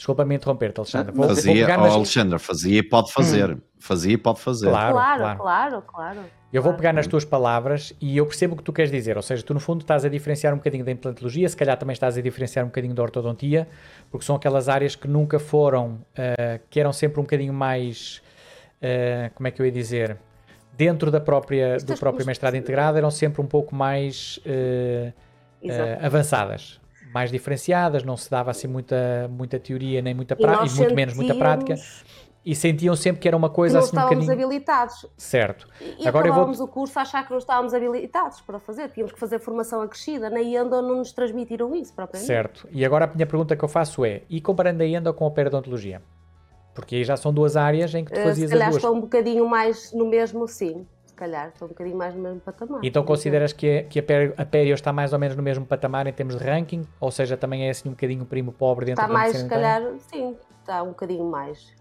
Desculpa-me 0.00 0.34
interromper-te, 0.34 0.80
Alexandre. 0.80 1.12
Vou, 1.12 1.26
vou 1.26 1.36
Fazia, 1.36 1.52
pegar 1.52 1.78
oh, 1.78 1.82
nas, 1.82 1.92
Alexandra, 1.92 2.38
fazia 2.38 2.78
e 2.78 2.82
pode 2.82 3.12
fazer. 3.12 3.58
Fazia 3.78 4.14
e 4.14 4.16
pode 4.16 4.40
fazer. 4.40 4.70
Claro, 4.70 4.94
claro, 4.94 5.20
claro. 5.20 5.38
claro, 5.38 5.82
claro. 5.82 6.20
Eu 6.50 6.62
vou 6.62 6.72
pegar 6.72 6.94
nas 6.94 7.06
tuas 7.06 7.22
palavras 7.22 7.92
e 8.00 8.16
eu 8.16 8.24
percebo 8.24 8.54
o 8.54 8.56
que 8.56 8.62
tu 8.62 8.72
queres 8.72 8.90
dizer, 8.90 9.18
ou 9.18 9.22
seja, 9.22 9.42
tu 9.42 9.52
no 9.52 9.60
fundo 9.60 9.82
estás 9.82 10.02
a 10.02 10.08
diferenciar 10.08 10.54
um 10.54 10.56
bocadinho 10.56 10.86
da 10.86 10.90
implantologia, 10.90 11.46
se 11.46 11.54
calhar 11.54 11.76
também 11.76 11.92
estás 11.92 12.16
a 12.16 12.22
diferenciar 12.22 12.64
um 12.64 12.68
bocadinho 12.68 12.94
da 12.94 13.02
ortodontia, 13.02 13.68
porque 14.10 14.24
são 14.24 14.34
aquelas 14.34 14.70
áreas 14.70 14.96
que 14.96 15.06
nunca 15.06 15.38
foram, 15.38 15.98
ah, 16.16 16.58
que 16.70 16.80
eram 16.80 16.94
sempre 16.94 17.20
um 17.20 17.24
bocadinho 17.24 17.52
mais, 17.52 18.22
ah, 18.82 19.30
como 19.34 19.46
é 19.48 19.50
que 19.50 19.60
eu 19.60 19.66
ia 19.66 19.70
dizer, 19.70 20.16
dentro 20.78 21.10
da 21.10 21.20
própria, 21.20 21.76
do 21.76 21.94
próprio 21.96 22.26
mestrado 22.26 22.56
integrado, 22.56 22.96
eram 22.96 23.10
sempre 23.10 23.42
um 23.42 23.46
pouco 23.46 23.74
mais 23.74 24.40
ah, 24.46 25.12
Ah, 25.68 26.06
avançadas, 26.06 26.80
mais 27.12 27.30
diferenciadas, 27.30 28.02
não 28.04 28.16
se 28.16 28.30
dava 28.30 28.50
assim 28.50 28.66
muita, 28.68 29.28
muita 29.30 29.58
teoria 29.58 30.00
nem 30.00 30.14
muita 30.14 30.34
E 30.34 30.36
prática, 30.36 30.62
nós 30.62 30.74
e 30.74 30.78
muito 30.78 30.94
menos 30.94 31.14
muita 31.14 31.34
prática, 31.34 31.74
e 32.42 32.54
sentiam 32.54 32.96
sempre 32.96 33.20
que 33.20 33.28
era 33.28 33.36
uma 33.36 33.50
que 33.50 33.54
coisa 33.56 33.78
não 33.78 33.84
assim 33.84 33.98
um 33.98 34.00
bocadinho... 34.00 34.32
habilitados. 34.32 35.06
Certo. 35.18 35.68
E 35.98 36.08
Agora 36.08 36.28
eu 36.28 36.32
vou- 36.32 36.48
o 36.50 36.68
curso 36.68 36.98
a 36.98 37.02
achar 37.02 37.24
que 37.24 37.30
não 37.30 37.38
estávamos 37.38 37.74
habilitados 37.74 38.40
para 38.40 38.58
fazer, 38.58 38.88
tínhamos 38.90 39.12
que 39.12 39.18
fazer 39.20 39.38
formação 39.40 39.82
acrescida. 39.82 40.30
Na 40.30 40.40
Endo 40.40 40.80
não 40.80 40.96
nos 40.96 41.12
transmitiram 41.12 41.74
isso 41.74 41.92
propriamente. 41.92 42.26
Certo. 42.26 42.66
E 42.72 42.82
agora 42.84 43.04
a 43.04 43.14
minha 43.14 43.26
pergunta 43.26 43.54
que 43.54 43.62
eu 43.62 43.68
faço 43.68 44.04
é: 44.06 44.22
e 44.30 44.40
comparando 44.40 44.82
a 44.82 44.86
endo 44.86 45.12
com 45.12 45.26
a 45.26 45.30
periodontologia? 45.30 46.00
Porque 46.74 46.94
aí 46.96 47.04
já 47.04 47.16
são 47.16 47.30
duas 47.34 47.56
áreas 47.56 47.94
em 47.94 48.04
que 48.04 48.12
tu 48.12 48.18
Eh, 48.20 48.24
fazias 48.24 48.48
se 48.48 48.54
calhar 48.54 48.68
as 48.68 48.74
duas. 48.74 48.84
estou 48.84 48.96
um 48.96 49.00
bocadinho 49.00 49.46
mais 49.46 49.92
no 49.92 50.08
mesmo, 50.08 50.46
sim. 50.48 50.86
Se 51.20 51.26
calhar 51.26 51.48
estou 51.48 51.66
um 51.66 51.68
bocadinho 51.68 51.98
mais 51.98 52.14
no 52.14 52.22
mesmo 52.22 52.40
patamar. 52.40 52.80
Então 52.82 53.04
consideras 53.04 53.52
que, 53.52 53.80
a- 53.80 53.84
que 53.84 53.98
a, 53.98 54.02
perio, 54.02 54.32
a 54.38 54.44
perio 54.46 54.72
está 54.72 54.90
mais 54.90 55.12
ou 55.12 55.18
menos 55.18 55.36
no 55.36 55.42
mesmo 55.42 55.66
patamar 55.66 56.06
em 56.06 56.12
termos 56.14 56.34
de 56.34 56.42
ranking? 56.42 56.86
Ou 56.98 57.10
seja, 57.10 57.36
também 57.36 57.66
é 57.66 57.70
assim 57.70 57.90
um 57.90 57.92
bocadinho 57.92 58.24
primo 58.24 58.52
pobre 58.52 58.86
dentro 58.86 59.02
Está 59.02 59.06
da 59.06 59.12
mais, 59.12 59.32
medicina 59.32 59.50
se 59.50 59.50
dentária? 59.50 59.84
calhar, 59.84 59.98
sim, 60.08 60.36
está 60.60 60.82
um 60.82 60.88
bocadinho 60.88 61.30
mais. 61.30 61.74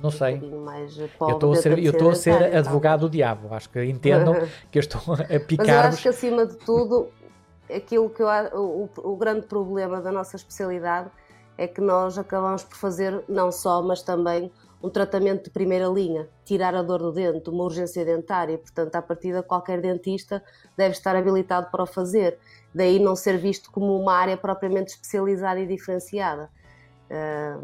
Não 0.00 0.08
Um 0.08 0.12
sei. 0.12 0.40
mais 0.64 0.98
Eu 0.98 1.06
pobre 1.06 1.34
estou 1.34 1.52
a 1.52 1.56
ser, 1.56 1.78
eu 1.78 1.92
estou 1.92 2.10
a 2.10 2.14
ser 2.16 2.56
advogado 2.56 3.00
do 3.02 3.10
diabo. 3.10 3.54
Acho 3.54 3.70
que 3.70 3.84
entendam 3.84 4.34
que 4.72 4.78
eu 4.78 4.80
estou 4.80 5.00
a 5.14 5.16
Mas 5.58 5.68
eu 5.68 5.78
acho 5.78 6.02
que 6.02 6.08
acima 6.08 6.44
de 6.44 6.56
tudo, 6.56 7.08
aquilo 7.72 8.10
que 8.10 8.20
eu, 8.20 8.26
o, 8.52 8.90
o 8.96 9.16
grande 9.16 9.46
problema 9.46 10.00
da 10.00 10.10
nossa 10.10 10.34
especialidade 10.34 11.08
é 11.56 11.68
que 11.68 11.80
nós 11.80 12.18
acabamos 12.18 12.64
por 12.64 12.76
fazer 12.76 13.22
não 13.28 13.52
só, 13.52 13.80
mas 13.80 14.02
também 14.02 14.50
um 14.82 14.90
tratamento 14.90 15.44
de 15.44 15.50
primeira 15.50 15.86
linha, 15.88 16.28
tirar 16.44 16.74
a 16.74 16.82
dor 16.82 16.98
do 17.00 17.12
dente, 17.12 17.48
uma 17.50 17.64
urgência 17.64 18.04
dentária, 18.04 18.56
portanto, 18.58 18.94
à 18.94 19.02
partida 19.02 19.42
qualquer 19.42 19.80
dentista 19.80 20.42
deve 20.76 20.92
estar 20.92 21.16
habilitado 21.16 21.70
para 21.70 21.82
o 21.82 21.86
fazer, 21.86 22.38
daí 22.74 22.98
não 22.98 23.16
ser 23.16 23.38
visto 23.38 23.70
como 23.72 23.98
uma 23.98 24.14
área 24.14 24.36
propriamente 24.36 24.92
especializada 24.92 25.58
e 25.60 25.66
diferenciada. 25.66 26.48
Ah, 27.10 27.58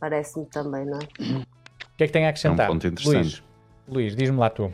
Parece-me 0.00 0.46
também, 0.46 0.86
não 0.86 0.98
é? 0.98 1.02
O 1.02 1.96
que 1.98 2.04
é 2.04 2.06
que 2.06 2.12
tem 2.12 2.24
a 2.24 2.30
acrescentar? 2.30 2.66
ponto 2.68 2.86
interessante. 2.86 3.42
Luís, 3.86 4.14
Luís 4.14 4.16
diz-me 4.16 4.38
lá 4.38 4.48
tu. 4.48 4.72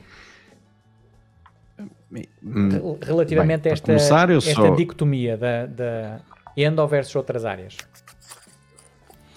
Hum, 1.81 2.69
Re- 2.71 3.05
Relativamente 3.05 3.63
Bem, 3.63 3.73
a 3.73 3.75
esta, 3.75 3.87
começar, 3.87 4.31
esta 4.31 4.55
sou- 4.55 4.77
dicotomia 4.77 5.37
da, 5.37 5.67
da 5.67 6.21
endo 6.57 6.87
versus 6.87 7.17
outras 7.17 7.45
áreas. 7.45 7.77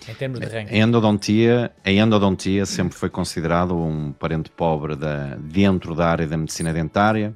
Em 0.09 0.13
termos 0.15 0.39
de 0.39 0.45
ranking. 0.47 0.73
A 0.73 0.77
endodontia, 0.77 1.71
a 1.83 1.91
endodontia 1.91 2.65
sempre 2.65 2.97
foi 2.97 3.09
considerado 3.09 3.75
um 3.77 4.11
parente 4.11 4.49
pobre 4.49 4.95
da, 4.95 5.35
dentro 5.35 5.93
da 5.95 6.07
área 6.09 6.25
da 6.27 6.37
medicina 6.37 6.73
dentária 6.73 7.35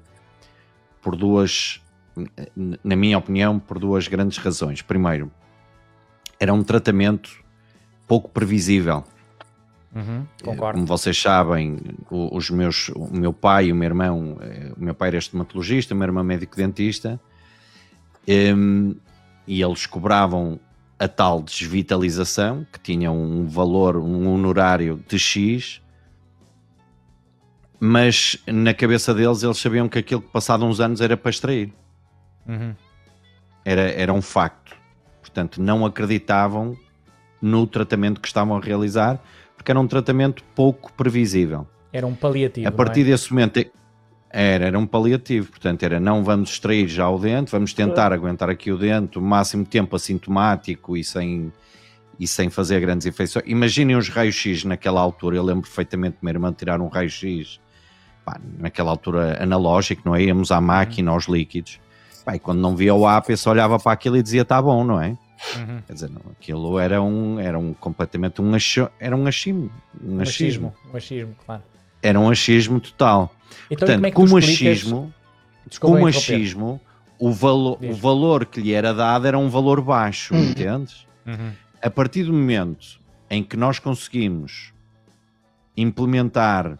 por 1.01 1.15
duas, 1.15 1.81
na 2.83 2.95
minha 2.95 3.17
opinião, 3.17 3.59
por 3.59 3.77
duas 3.77 4.07
grandes 4.07 4.37
razões. 4.37 4.81
Primeiro, 4.81 5.31
era 6.39 6.53
um 6.53 6.63
tratamento 6.63 7.29
pouco 8.07 8.29
previsível. 8.29 9.03
Uhum, 9.95 10.25
concordo. 10.43 10.73
Como 10.79 10.87
vocês 10.87 11.21
sabem, 11.21 11.77
o- 12.09 12.35
os 12.35 12.49
meus, 12.49 12.89
o 12.95 13.13
meu 13.15 13.31
pai 13.31 13.65
e 13.67 13.71
o 13.71 13.75
meu 13.75 13.85
irmão, 13.87 14.37
eh, 14.41 14.71
o 14.75 14.83
meu 14.83 14.95
pai 14.95 15.09
era 15.09 15.17
estomatologista, 15.17 15.93
o 15.93 15.97
meu 15.97 16.07
irmão 16.07 16.23
médico 16.23 16.55
dentista, 16.55 17.19
em, 18.27 18.95
e 19.45 19.61
eles 19.61 19.85
cobravam 19.85 20.59
a 21.03 21.07
tal 21.07 21.41
desvitalização, 21.41 22.65
que 22.71 22.79
tinha 22.79 23.11
um 23.11 23.45
valor, 23.45 23.97
um 23.97 24.33
honorário 24.33 25.03
de 25.07 25.19
X, 25.19 25.81
mas 27.79 28.37
na 28.47 28.73
cabeça 28.73 29.13
deles 29.13 29.43
eles 29.43 29.57
sabiam 29.57 29.89
que 29.89 29.99
aquilo 29.99 30.21
que 30.21 30.29
passado 30.29 30.63
uns 30.63 30.79
anos 30.79 31.01
era 31.01 31.17
para 31.17 31.29
extrair. 31.29 31.73
Uhum. 32.47 32.75
era, 33.63 33.81
era 33.81 34.13
um 34.13 34.21
facto. 34.21 34.75
Portanto, 35.21 35.61
não 35.61 35.85
acreditavam 35.85 36.77
no 37.41 37.65
tratamento 37.65 38.19
que 38.21 38.27
estavam 38.27 38.57
a 38.57 38.59
realizar, 38.59 39.21
porque 39.55 39.71
era 39.71 39.79
um 39.79 39.87
tratamento 39.87 40.43
pouco 40.55 40.91
previsível. 40.93 41.67
Era 41.91 42.07
um 42.07 42.15
paliativo. 42.15 42.67
A 42.67 42.71
partir 42.71 43.01
é? 43.01 43.03
desse 43.05 43.31
momento 43.31 43.65
era, 44.35 44.65
era 44.65 44.79
um 44.79 44.87
paliativo, 44.87 45.51
portanto, 45.51 45.83
era 45.83 45.99
não 45.99 46.23
vamos 46.23 46.49
extrair 46.49 46.87
já 46.87 47.07
o 47.07 47.19
dente, 47.19 47.51
vamos 47.51 47.71
tentar 47.71 48.11
aguentar 48.11 48.49
aqui 48.49 48.71
o 48.71 48.77
dente 48.77 49.19
o 49.19 49.21
máximo 49.21 49.63
tempo 49.63 49.95
assintomático 49.95 50.97
e 50.97 51.03
sem, 51.03 51.53
e 52.19 52.27
sem 52.27 52.49
fazer 52.49 52.79
grandes 52.79 53.05
infecções. 53.05 53.45
Imaginem 53.47 53.95
os 53.95 54.09
raios-x 54.09 54.63
naquela 54.63 54.99
altura, 54.99 55.35
eu 55.35 55.43
lembro 55.43 55.61
perfeitamente 55.61 56.17
de 56.17 56.23
minha 56.23 56.33
irmã 56.33 56.51
tirar 56.51 56.81
um 56.81 56.87
raio-x 56.87 57.59
naquela 58.57 58.89
altura 58.89 59.37
analógico, 59.39 60.01
não 60.03 60.15
é? 60.15 60.23
Íamos 60.23 60.51
à 60.51 60.59
máquina, 60.59 61.11
aos 61.11 61.25
líquidos, 61.25 61.79
pá, 62.25 62.35
e 62.35 62.39
quando 62.39 62.59
não 62.59 62.75
via 62.75 62.95
o 62.95 63.05
ápice, 63.05 63.47
olhava 63.47 63.77
para 63.77 63.91
aquilo 63.91 64.17
e 64.17 64.23
dizia: 64.23 64.41
está 64.41 64.59
bom, 64.59 64.83
não 64.83 64.99
é? 64.99 65.09
Uhum. 65.57 65.81
Quer 65.85 65.93
dizer, 65.93 66.09
não, 66.09 66.21
aquilo 66.31 66.79
era 66.79 67.01
um, 67.03 67.39
era 67.39 67.59
um 67.59 67.71
completamente 67.73 68.41
um, 68.41 68.55
acho, 68.55 68.89
era 68.99 69.15
um 69.15 69.27
achismo. 69.27 69.69
Um, 70.03 70.21
achismo. 70.21 70.73
Um 70.91 70.97
achismo, 70.97 71.35
claro. 71.45 71.61
Era 72.01 72.19
um 72.19 72.29
achismo 72.29 72.79
total. 72.79 73.31
Então, 73.69 73.87
Portanto, 73.87 73.95
como, 73.95 74.07
é 74.07 74.11
como 74.11 74.37
achismo, 74.37 75.13
como 75.79 76.07
achismo, 76.07 76.81
o, 77.19 77.31
valo, 77.31 77.77
o 77.81 77.93
valor 77.93 78.45
que 78.45 78.59
lhe 78.59 78.73
era 78.73 78.93
dado 78.93 79.27
era 79.27 79.37
um 79.37 79.49
valor 79.49 79.81
baixo, 79.81 80.33
uhum. 80.33 80.43
entendes? 80.43 81.07
Uhum. 81.25 81.51
A 81.81 81.89
partir 81.89 82.23
do 82.23 82.33
momento 82.33 82.99
em 83.29 83.43
que 83.43 83.55
nós 83.55 83.79
conseguimos 83.79 84.73
implementar 85.75 86.77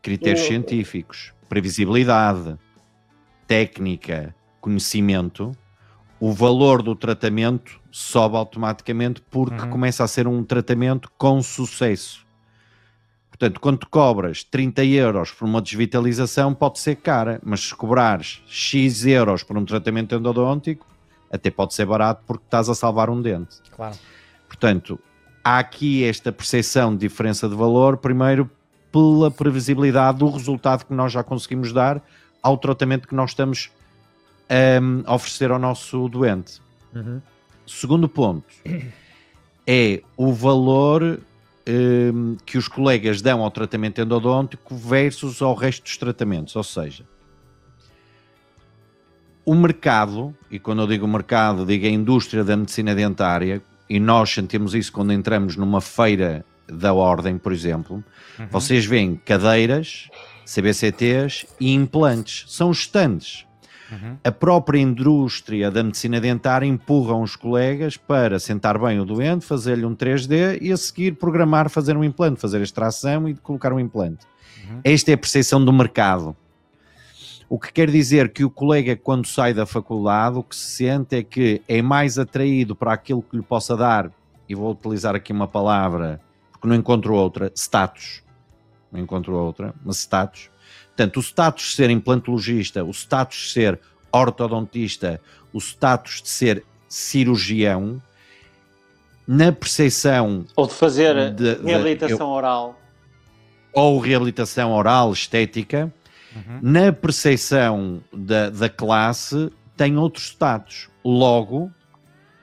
critérios 0.00 0.42
uhum. 0.42 0.48
científicos, 0.48 1.32
previsibilidade, 1.48 2.56
técnica, 3.46 4.34
conhecimento, 4.60 5.52
o 6.20 6.32
valor 6.32 6.82
do 6.82 6.94
tratamento 6.94 7.80
sobe 7.90 8.36
automaticamente 8.36 9.22
porque 9.30 9.62
uhum. 9.62 9.70
começa 9.70 10.04
a 10.04 10.08
ser 10.08 10.26
um 10.26 10.42
tratamento 10.44 11.10
com 11.16 11.42
sucesso. 11.42 12.26
Portanto, 13.38 13.60
quando 13.60 13.86
cobras 13.86 14.42
30 14.42 14.84
euros 14.84 15.30
por 15.30 15.44
uma 15.44 15.62
desvitalização, 15.62 16.52
pode 16.52 16.80
ser 16.80 16.96
cara, 16.96 17.40
mas 17.44 17.68
se 17.68 17.74
cobrares 17.74 18.42
X 18.48 19.06
euros 19.06 19.44
por 19.44 19.56
um 19.56 19.64
tratamento 19.64 20.12
endodôntico, 20.12 20.84
até 21.30 21.48
pode 21.48 21.72
ser 21.72 21.86
barato 21.86 22.24
porque 22.26 22.42
estás 22.44 22.68
a 22.68 22.74
salvar 22.74 23.08
um 23.08 23.22
dente. 23.22 23.58
Claro. 23.70 23.94
Portanto, 24.48 24.98
há 25.44 25.60
aqui 25.60 26.02
esta 26.02 26.32
percepção 26.32 26.92
de 26.92 27.06
diferença 27.06 27.48
de 27.48 27.54
valor, 27.54 27.98
primeiro 27.98 28.50
pela 28.90 29.30
previsibilidade 29.30 30.18
do 30.18 30.28
resultado 30.28 30.84
que 30.84 30.92
nós 30.92 31.12
já 31.12 31.22
conseguimos 31.22 31.72
dar 31.72 32.02
ao 32.42 32.58
tratamento 32.58 33.06
que 33.06 33.14
nós 33.14 33.30
estamos 33.30 33.70
um, 34.50 35.02
a 35.06 35.14
oferecer 35.14 35.52
ao 35.52 35.60
nosso 35.60 36.08
doente. 36.08 36.60
Uhum. 36.92 37.20
Segundo 37.64 38.08
ponto 38.08 38.46
é 39.64 40.02
o 40.16 40.32
valor 40.32 41.20
que 42.46 42.56
os 42.56 42.68
colegas 42.68 43.20
dão 43.20 43.42
ao 43.42 43.50
tratamento 43.50 44.00
endodôntico 44.00 44.76
versus 44.76 45.42
ao 45.42 45.54
resto 45.54 45.82
dos 45.82 45.96
tratamentos. 45.96 46.56
Ou 46.56 46.62
seja, 46.62 47.04
o 49.44 49.54
mercado, 49.54 50.36
e 50.50 50.58
quando 50.58 50.82
eu 50.82 50.86
digo 50.86 51.08
mercado, 51.08 51.64
digo 51.64 51.86
a 51.86 51.90
indústria 51.90 52.44
da 52.44 52.56
medicina 52.56 52.94
dentária, 52.94 53.62
e 53.88 53.98
nós 53.98 54.30
sentimos 54.30 54.74
isso 54.74 54.92
quando 54.92 55.12
entramos 55.12 55.56
numa 55.56 55.80
feira 55.80 56.44
da 56.66 56.92
ordem, 56.92 57.38
por 57.38 57.52
exemplo, 57.52 58.04
uhum. 58.38 58.46
vocês 58.50 58.84
veem 58.84 59.16
cadeiras, 59.16 60.10
CBCTs 60.44 61.46
e 61.58 61.72
implantes. 61.72 62.44
São 62.48 62.68
os 62.68 62.80
stands. 62.80 63.47
Uhum. 63.90 64.18
A 64.22 64.30
própria 64.30 64.78
indústria 64.78 65.70
da 65.70 65.82
medicina 65.82 66.20
dentária 66.20 66.66
empurra 66.66 67.16
os 67.16 67.34
colegas 67.34 67.96
para 67.96 68.38
sentar 68.38 68.78
bem 68.78 69.00
o 69.00 69.04
doente, 69.04 69.46
fazer-lhe 69.46 69.86
um 69.86 69.94
3D 69.94 70.58
e 70.60 70.70
a 70.70 70.76
seguir 70.76 71.16
programar, 71.16 71.70
fazer 71.70 71.96
um 71.96 72.04
implante, 72.04 72.40
fazer 72.40 72.58
a 72.58 72.62
extração 72.62 73.28
e 73.28 73.34
colocar 73.34 73.72
um 73.72 73.80
implante. 73.80 74.26
Uhum. 74.68 74.80
Esta 74.84 75.10
é 75.10 75.14
a 75.14 75.18
percepção 75.18 75.64
do 75.64 75.72
mercado. 75.72 76.36
O 77.48 77.58
que 77.58 77.72
quer 77.72 77.90
dizer 77.90 78.30
que 78.30 78.44
o 78.44 78.50
colega, 78.50 78.94
quando 78.94 79.26
sai 79.26 79.54
da 79.54 79.64
faculdade, 79.64 80.36
o 80.36 80.42
que 80.42 80.54
se 80.54 80.84
sente 80.84 81.16
é 81.16 81.22
que 81.22 81.62
é 81.66 81.80
mais 81.80 82.18
atraído 82.18 82.76
para 82.76 82.92
aquilo 82.92 83.22
que 83.22 83.36
lhe 83.36 83.42
possa 83.42 83.74
dar, 83.74 84.12
e 84.46 84.54
vou 84.54 84.70
utilizar 84.70 85.14
aqui 85.14 85.32
uma 85.32 85.48
palavra, 85.48 86.20
porque 86.52 86.68
não 86.68 86.74
encontro 86.74 87.14
outra, 87.14 87.50
status. 87.54 88.22
Não 88.92 89.00
encontro 89.00 89.34
outra, 89.34 89.74
mas 89.82 89.98
status 89.98 90.50
Portanto, 90.98 91.18
o 91.18 91.20
status 91.20 91.66
de 91.66 91.74
ser 91.76 91.90
implantologista, 91.90 92.82
o 92.82 92.90
status 92.90 93.36
de 93.38 93.52
ser 93.52 93.80
ortodontista, 94.10 95.20
o 95.52 95.58
status 95.60 96.20
de 96.20 96.28
ser 96.28 96.64
cirurgião, 96.88 98.02
na 99.24 99.52
percepção. 99.52 100.44
Ou 100.56 100.66
de 100.66 100.74
fazer 100.74 101.32
de, 101.32 101.54
reabilitação 101.62 102.16
de, 102.16 102.22
eu, 102.24 102.28
oral. 102.30 102.80
Ou 103.72 104.00
reabilitação 104.00 104.72
oral 104.72 105.12
estética, 105.12 105.92
uhum. 106.34 106.58
na 106.62 106.92
percepção 106.92 108.02
da, 108.12 108.50
da 108.50 108.68
classe, 108.68 109.52
tem 109.76 109.96
outro 109.96 110.20
status. 110.20 110.88
Logo, 111.04 111.70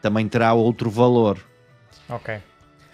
também 0.02 0.30
terá 0.30 0.54
outro 0.54 0.90
valor. 0.90 1.46
Ok. 2.08 2.38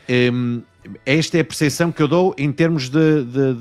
Um, 0.10 0.63
esta 1.06 1.38
é 1.38 1.41
a 1.41 1.46
percepção 1.46 1.91
que 1.91 2.01
eu 2.01 2.08
dou 2.08 2.34
em 2.36 2.51
termos 2.51 2.89
de, 2.89 3.24
de, 3.25 3.53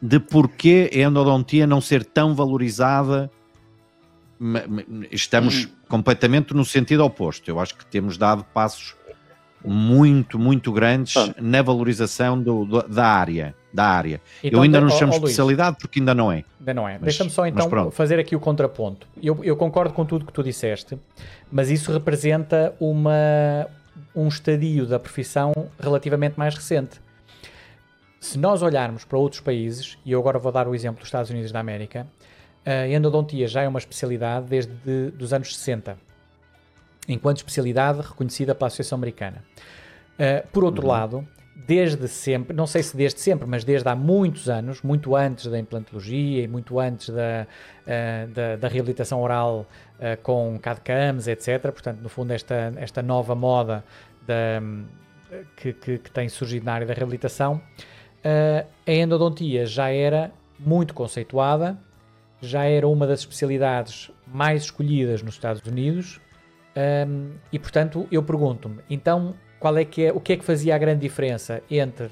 de 0.00 0.18
porquê 0.18 0.90
a 0.92 0.98
endodontia 0.98 1.66
não 1.66 1.80
ser 1.80 2.04
tão 2.04 2.34
valorizada. 2.34 3.30
Estamos 5.10 5.64
hum. 5.64 5.68
completamente 5.88 6.54
no 6.54 6.64
sentido 6.64 7.04
oposto. 7.04 7.48
Eu 7.48 7.58
acho 7.58 7.76
que 7.76 7.86
temos 7.86 8.18
dado 8.18 8.44
passos 8.44 8.94
muito, 9.64 10.38
muito 10.38 10.70
grandes 10.72 11.16
ah. 11.16 11.34
na 11.40 11.60
valorização 11.62 12.40
do, 12.40 12.64
do, 12.64 12.82
da 12.82 13.06
área. 13.06 13.54
Da 13.72 13.84
área. 13.84 14.22
Então, 14.42 14.60
eu 14.60 14.62
ainda 14.62 14.80
não 14.80 14.88
chamo 14.88 15.12
especialidade 15.12 15.76
porque 15.78 15.98
ainda 15.98 16.14
não 16.14 16.32
é. 16.32 16.44
Ainda 16.58 16.74
não 16.74 16.88
é. 16.88 16.98
Deixa-me 16.98 17.28
só 17.28 17.46
então 17.46 17.90
fazer 17.90 18.18
aqui 18.18 18.34
o 18.34 18.40
contraponto. 18.40 19.06
Eu, 19.22 19.44
eu 19.44 19.54
concordo 19.54 19.92
com 19.92 20.02
tudo 20.06 20.24
que 20.24 20.32
tu 20.32 20.42
disseste, 20.42 20.98
mas 21.52 21.70
isso 21.70 21.92
representa 21.92 22.74
uma, 22.80 23.66
um 24.14 24.28
estadio 24.28 24.86
da 24.86 24.98
profissão 24.98 25.52
relativamente 25.78 26.38
mais 26.38 26.54
recente. 26.54 27.00
Se 28.20 28.38
nós 28.38 28.62
olharmos 28.62 29.04
para 29.04 29.18
outros 29.18 29.40
países, 29.40 29.98
e 30.04 30.12
eu 30.12 30.20
agora 30.20 30.38
vou 30.38 30.50
dar 30.50 30.66
o 30.66 30.74
exemplo 30.74 31.00
dos 31.00 31.08
Estados 31.08 31.30
Unidos 31.30 31.52
da 31.52 31.60
América, 31.60 32.06
a 32.64 32.88
endodontia 32.88 33.46
já 33.46 33.62
é 33.62 33.68
uma 33.68 33.78
especialidade 33.78 34.46
desde 34.46 34.72
os 35.20 35.32
anos 35.32 35.56
60, 35.56 35.96
enquanto 37.08 37.38
especialidade 37.38 38.00
reconhecida 38.00 38.54
pela 38.54 38.66
Associação 38.66 38.96
Americana. 38.96 39.44
Uh, 40.16 40.46
por 40.48 40.64
outro 40.64 40.82
uhum. 40.82 40.88
lado, 40.88 41.28
desde 41.54 42.08
sempre, 42.08 42.56
não 42.56 42.66
sei 42.66 42.82
se 42.82 42.96
desde 42.96 43.20
sempre, 43.20 43.46
mas 43.46 43.64
desde 43.64 43.88
há 43.88 43.94
muitos 43.94 44.48
anos, 44.48 44.82
muito 44.82 45.14
antes 45.14 45.46
da 45.46 45.58
implantologia 45.58 46.42
e 46.42 46.48
muito 46.48 46.78
antes 46.80 47.10
da, 47.10 47.46
uh, 47.46 48.28
da, 48.32 48.56
da, 48.56 48.68
reabilitação 48.68 49.20
oral 49.20 49.66
uh, 49.98 50.20
com 50.22 50.58
CAD-CAMs, 50.58 51.28
etc. 51.28 51.62
Portanto, 51.70 52.00
no 52.00 52.08
fundo, 52.08 52.32
esta, 52.32 52.72
esta 52.76 53.02
nova 53.02 53.34
moda 53.34 53.84
da, 54.26 54.62
que, 55.56 55.72
que, 55.72 55.98
que, 55.98 56.10
tem 56.10 56.28
surgido 56.28 56.64
na 56.64 56.72
área 56.72 56.86
da 56.86 56.94
reabilitação 56.94 57.60
a 58.86 58.92
endodontia 58.92 59.66
já 59.66 59.90
era 59.90 60.32
muito 60.58 60.94
conceituada, 60.94 61.78
já 62.40 62.64
era 62.64 62.86
uma 62.86 63.06
das 63.06 63.20
especialidades 63.20 64.10
mais 64.26 64.64
escolhidas 64.64 65.22
nos 65.22 65.34
Estados 65.34 65.62
Unidos 65.66 66.20
ehm, 66.74 67.32
e, 67.52 67.58
portanto, 67.58 68.06
eu 68.10 68.22
pergunto-me, 68.22 68.80
então, 68.90 69.34
qual 69.58 69.76
é 69.76 69.84
que 69.84 70.06
é, 70.06 70.12
o 70.12 70.20
que 70.20 70.32
é 70.32 70.36
que 70.36 70.44
fazia 70.44 70.74
a 70.74 70.78
grande 70.78 71.00
diferença 71.00 71.62
entre 71.70 72.10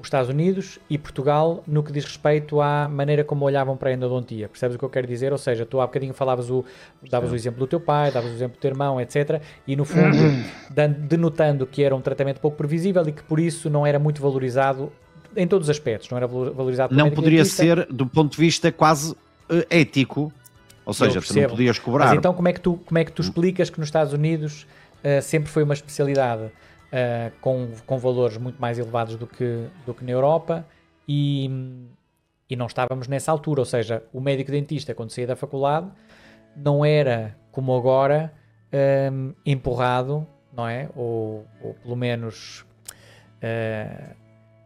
os 0.00 0.06
Estados 0.06 0.30
Unidos 0.30 0.78
e 0.88 0.96
Portugal 0.96 1.62
no 1.66 1.82
que 1.82 1.92
diz 1.92 2.04
respeito 2.04 2.58
à 2.60 2.88
maneira 2.88 3.22
como 3.22 3.44
olhavam 3.44 3.76
para 3.76 3.90
a 3.90 3.92
endodontia. 3.92 4.48
Percebes 4.48 4.76
o 4.76 4.78
que 4.78 4.84
eu 4.84 4.88
quero 4.88 5.06
dizer? 5.06 5.30
Ou 5.30 5.36
seja, 5.36 5.66
tu 5.66 5.78
há 5.78 5.86
bocadinho 5.86 6.14
falavas 6.14 6.50
o, 6.50 6.64
davas 7.10 7.30
o 7.30 7.34
exemplo 7.34 7.60
do 7.60 7.66
teu 7.66 7.78
pai, 7.78 8.10
davas 8.10 8.30
o 8.30 8.34
exemplo 8.34 8.56
do 8.56 8.60
teu 8.60 8.70
irmão, 8.70 8.98
etc. 8.98 9.42
E 9.66 9.76
no 9.76 9.84
fundo, 9.84 10.16
denotando 11.06 11.66
que 11.66 11.84
era 11.84 11.94
um 11.94 12.00
tratamento 12.00 12.40
pouco 12.40 12.56
previsível 12.56 13.06
e 13.06 13.12
que 13.12 13.22
por 13.22 13.38
isso 13.38 13.68
não 13.68 13.86
era 13.86 13.98
muito 13.98 14.22
valorizado 14.22 14.90
em 15.36 15.46
todos 15.46 15.66
os 15.66 15.70
aspectos, 15.70 16.08
não 16.10 16.16
era 16.16 16.26
valorizado 16.26 16.94
Não 16.94 17.10
poderia 17.10 17.44
ser 17.44 17.86
do 17.86 18.06
ponto 18.06 18.32
de 18.32 18.38
vista 18.38 18.70
quase 18.72 19.12
uh, 19.12 19.16
ético, 19.68 20.32
ou 20.84 20.94
seja, 20.94 21.20
tu 21.20 21.34
não 21.34 21.48
podias 21.48 21.78
cobrar. 21.78 22.06
Mas 22.06 22.18
então 22.18 22.34
como 22.34 22.48
é 22.48 22.52
que 22.52 22.60
tu, 22.60 22.78
como 22.84 22.98
é 22.98 23.04
que 23.04 23.12
tu 23.12 23.22
explicas 23.22 23.70
que 23.70 23.78
nos 23.78 23.88
Estados 23.88 24.12
Unidos 24.12 24.66
uh, 25.04 25.22
sempre 25.22 25.50
foi 25.50 25.62
uma 25.62 25.74
especialidade 25.74 26.44
uh, 26.44 27.32
com, 27.40 27.68
com 27.86 27.98
valores 27.98 28.36
muito 28.36 28.60
mais 28.60 28.78
elevados 28.78 29.16
do 29.16 29.26
que, 29.26 29.66
do 29.86 29.94
que 29.94 30.04
na 30.04 30.10
Europa 30.10 30.66
e, 31.06 31.50
e 32.48 32.56
não 32.56 32.66
estávamos 32.66 33.08
nessa 33.08 33.30
altura, 33.30 33.60
ou 33.60 33.66
seja, 33.66 34.02
o 34.12 34.20
médico 34.20 34.50
dentista 34.50 34.94
quando 34.94 35.10
saía 35.10 35.26
da 35.26 35.36
faculdade 35.36 35.88
não 36.56 36.84
era 36.84 37.36
como 37.52 37.76
agora 37.76 38.32
um, 39.12 39.32
empurrado, 39.44 40.26
não 40.52 40.68
é? 40.68 40.88
Ou, 40.94 41.46
ou 41.62 41.74
pelo 41.74 41.96
menos 41.96 42.64
uh, 43.42 44.14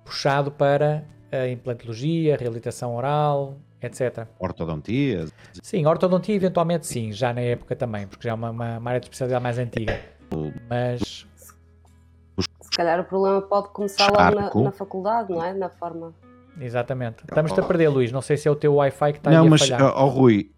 puxado 0.05 0.51
para 0.51 1.05
a 1.33 1.49
implantologia, 1.49 2.37
reabilitação 2.37 2.95
oral, 2.95 3.57
etc. 3.83 4.27
Ortodontia. 4.39 5.27
Sim, 5.63 5.87
ortodontia 5.87 6.35
eventualmente 6.35 6.87
sim, 6.87 7.13
já 7.13 7.33
na 7.33 7.41
época 7.41 7.75
também, 7.75 8.07
porque 8.07 8.25
já 8.25 8.31
é 8.31 8.35
uma, 8.35 8.51
uma, 8.51 8.79
uma 8.79 8.91
área 8.91 9.01
de 9.01 9.07
especialidade 9.07 9.43
mais 9.43 9.59
antiga. 9.59 10.01
Mas 10.69 11.27
Se 12.61 12.71
calhar 12.77 13.01
o 13.01 13.05
problema 13.05 13.41
pode 13.43 13.69
começar 13.69 14.09
logo 14.11 14.41
na, 14.41 14.65
na 14.65 14.73
faculdade, 14.73 15.33
não 15.33 15.45
é? 15.45 15.53
Na 15.53 15.69
forma. 15.69 16.13
Exatamente. 16.61 17.25
Estamos-te 17.29 17.59
a 17.59 17.63
perder, 17.63 17.89
Luís. 17.89 18.13
Não 18.13 18.21
sei 18.23 18.37
se 18.37 18.47
é 18.47 18.51
o 18.51 18.57
teu 18.57 18.75
Wi-Fi 18.77 19.13
que 19.13 19.19
está 19.19 19.31
Não, 19.31 19.43
aí 19.43 19.47
a 19.47 19.51
mas, 19.51 19.61
falhar. 19.63 19.83
ó 19.83 20.05
ó, 20.05 20.07
Rui, 20.09 20.51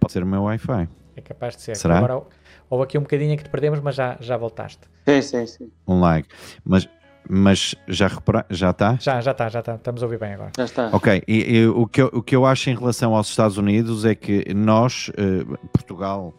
pode 0.00 0.12
ser 0.12 0.22
o 0.22 0.26
meu 0.26 0.42
Wi-Fi. 0.44 0.88
É 1.16 1.20
capaz 1.20 1.56
de 1.56 1.62
ser. 1.62 1.76
Será? 1.76 1.98
Agora 1.98 2.22
houve 2.68 2.84
aqui 2.84 2.98
um 2.98 3.02
bocadinho 3.02 3.36
que 3.36 3.44
te 3.44 3.50
perdemos, 3.50 3.80
mas 3.80 3.94
já, 3.94 4.16
já 4.20 4.36
voltaste. 4.36 4.80
Sim, 5.08 5.22
sim, 5.22 5.46
sim. 5.46 5.72
Um 5.86 6.00
like. 6.00 6.28
Mas, 6.64 6.88
mas 7.28 7.74
já 7.86 8.08
repara, 8.08 8.44
já 8.50 8.70
está? 8.70 8.96
Já, 9.00 9.20
já 9.20 9.30
está, 9.30 9.48
já 9.48 9.60
está. 9.60 9.74
Estamos 9.74 10.02
a 10.02 10.06
ouvir 10.06 10.18
bem 10.18 10.34
agora. 10.34 10.50
Já 10.56 10.64
está. 10.64 10.90
Ok, 10.92 11.22
e, 11.26 11.56
e 11.56 11.66
o, 11.66 11.86
que 11.86 12.02
eu, 12.02 12.10
o 12.12 12.22
que 12.22 12.34
eu 12.34 12.44
acho 12.44 12.70
em 12.70 12.74
relação 12.74 13.14
aos 13.14 13.28
Estados 13.28 13.56
Unidos 13.56 14.04
é 14.04 14.14
que 14.14 14.52
nós, 14.54 15.10
eh, 15.16 15.44
Portugal, 15.72 16.34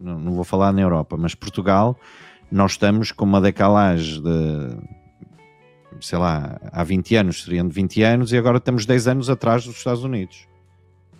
não, 0.00 0.18
não 0.18 0.32
vou 0.32 0.44
falar 0.44 0.72
na 0.72 0.80
Europa, 0.80 1.16
mas 1.18 1.34
Portugal, 1.34 1.96
nós 2.50 2.72
estamos 2.72 3.12
com 3.12 3.24
uma 3.24 3.40
decalagem 3.40 4.22
de, 4.22 4.76
sei 6.00 6.18
lá, 6.18 6.58
há 6.72 6.82
20 6.82 7.16
anos, 7.16 7.42
seriam 7.44 7.66
de 7.66 7.74
20 7.74 8.02
anos, 8.02 8.32
e 8.32 8.38
agora 8.38 8.58
estamos 8.58 8.86
10 8.86 9.08
anos 9.08 9.30
atrás 9.30 9.64
dos 9.64 9.76
Estados 9.76 10.04
Unidos. 10.04 10.48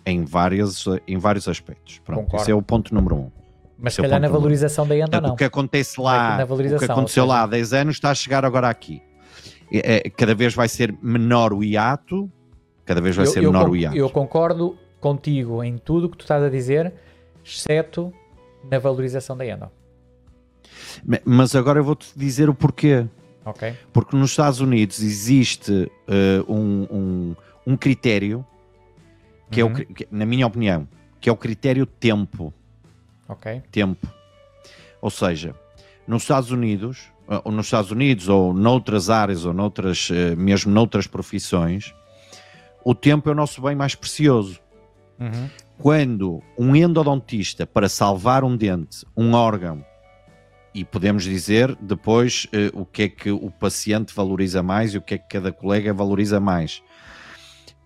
Em, 0.03 0.25
várias, 0.25 0.85
em 1.07 1.17
vários 1.17 1.47
aspectos. 1.47 1.99
Pronto, 1.99 2.23
Concordo. 2.23 2.43
esse 2.43 2.51
é 2.51 2.55
o 2.55 2.61
ponto 2.61 2.93
número 2.93 3.15
um. 3.15 3.40
Mas 3.81 3.95
se 3.95 4.01
é 4.01 4.03
calhar 4.03 4.19
na 4.21 4.27
valorização 4.27 4.87
da 4.87 4.95
enda 4.95 5.05
Portanto, 5.07 5.27
não. 5.27 5.33
o 5.33 5.37
que 5.37 5.43
acontece 5.43 5.99
lá, 5.99 6.37
na 6.37 6.43
o 6.43 6.77
que 6.77 6.85
aconteceu 6.85 7.25
lá 7.25 7.43
há 7.43 7.47
10 7.47 7.73
anos 7.73 7.95
está 7.95 8.11
a 8.11 8.15
chegar 8.15 8.45
agora 8.45 8.69
aqui. 8.69 9.01
É, 9.73 9.95
é, 10.05 10.09
cada 10.09 10.35
vez 10.35 10.53
vai 10.53 10.67
ser 10.67 10.93
menor 11.01 11.53
o 11.53 11.63
hiato, 11.63 12.29
cada 12.85 13.01
vez 13.01 13.15
vai 13.15 13.25
Eu- 13.25 13.31
ser 13.31 13.43
eu, 13.43 13.51
menor 13.51 13.65
con- 13.65 13.71
o 13.71 13.75
hiato. 13.75 13.95
eu 13.97 14.09
concordo 14.09 14.77
contigo 14.99 15.63
em 15.63 15.77
tudo 15.77 16.05
o 16.05 16.09
que 16.09 16.17
tu 16.17 16.21
estás 16.21 16.43
a 16.43 16.49
dizer, 16.49 16.93
exceto 17.43 18.13
na 18.69 18.77
valorização 18.77 19.35
da 19.35 19.45
enda. 19.45 19.71
Ma- 21.05 21.19
Mas 21.25 21.55
agora 21.55 21.79
eu 21.79 21.83
vou-te 21.83 22.07
dizer 22.15 22.49
o 22.49 22.53
porquê. 22.53 23.05
Ok? 23.43 23.73
Porque 23.91 24.15
nos 24.15 24.29
Estados 24.31 24.59
Unidos 24.59 25.01
existe 25.01 25.91
eh, 26.07 26.43
um, 26.47 26.85
um, 26.91 27.35
um 27.65 27.75
critério, 27.77 28.45
que 29.49 29.59
é 29.59 29.63
o, 29.63 29.67
Uhum. 29.69 29.73
que- 29.73 30.07
na 30.11 30.25
minha 30.27 30.45
opinião, 30.45 30.87
que 31.19 31.27
é 31.27 31.31
o 31.31 31.35
critério 31.37 31.85
tempo. 31.87 32.53
Tempo. 33.71 34.07
Ou 35.01 35.09
seja, 35.09 35.55
nos 36.07 36.23
Estados 36.23 36.51
Unidos, 36.51 37.11
ou 37.43 37.51
nos 37.51 37.67
Estados 37.67 37.91
Unidos, 37.91 38.27
ou 38.27 38.53
noutras 38.53 39.09
áreas, 39.09 39.45
ou 39.45 39.53
noutras, 39.53 40.09
eh, 40.11 40.35
mesmo 40.35 40.71
noutras 40.71 41.07
profissões, 41.07 41.93
o 42.83 42.93
tempo 42.93 43.29
é 43.29 43.31
o 43.31 43.35
nosso 43.35 43.61
bem 43.61 43.75
mais 43.75 43.95
precioso. 43.95 44.59
Uhum. 45.19 45.49
Quando 45.77 46.41
um 46.57 46.75
endodontista, 46.75 47.65
para 47.65 47.89
salvar 47.89 48.43
um 48.43 48.55
dente, 48.55 49.05
um 49.15 49.33
órgão, 49.33 49.83
e 50.73 50.85
podemos 50.85 51.23
dizer 51.23 51.75
depois 51.81 52.47
eh, 52.53 52.71
o 52.73 52.85
que 52.85 53.03
é 53.03 53.09
que 53.09 53.31
o 53.31 53.51
paciente 53.51 54.13
valoriza 54.13 54.63
mais 54.63 54.93
e 54.93 54.97
o 54.97 55.01
que 55.01 55.15
é 55.15 55.17
que 55.17 55.27
cada 55.27 55.51
colega 55.51 55.93
valoriza 55.93 56.39
mais. 56.39 56.81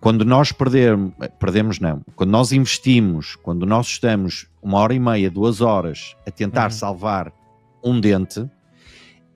Quando 0.00 0.24
nós 0.24 0.52
perdemos, 0.52 1.12
perdemos 1.38 1.80
não, 1.80 2.02
quando 2.14 2.30
nós 2.30 2.52
investimos, 2.52 3.34
quando 3.36 3.64
nós 3.66 3.86
estamos 3.86 4.46
uma 4.62 4.78
hora 4.78 4.94
e 4.94 5.00
meia, 5.00 5.30
duas 5.30 5.60
horas 5.60 6.14
a 6.26 6.30
tentar 6.30 6.64
Uhum. 6.66 6.70
salvar 6.70 7.32
um 7.82 7.98
dente, 8.00 8.48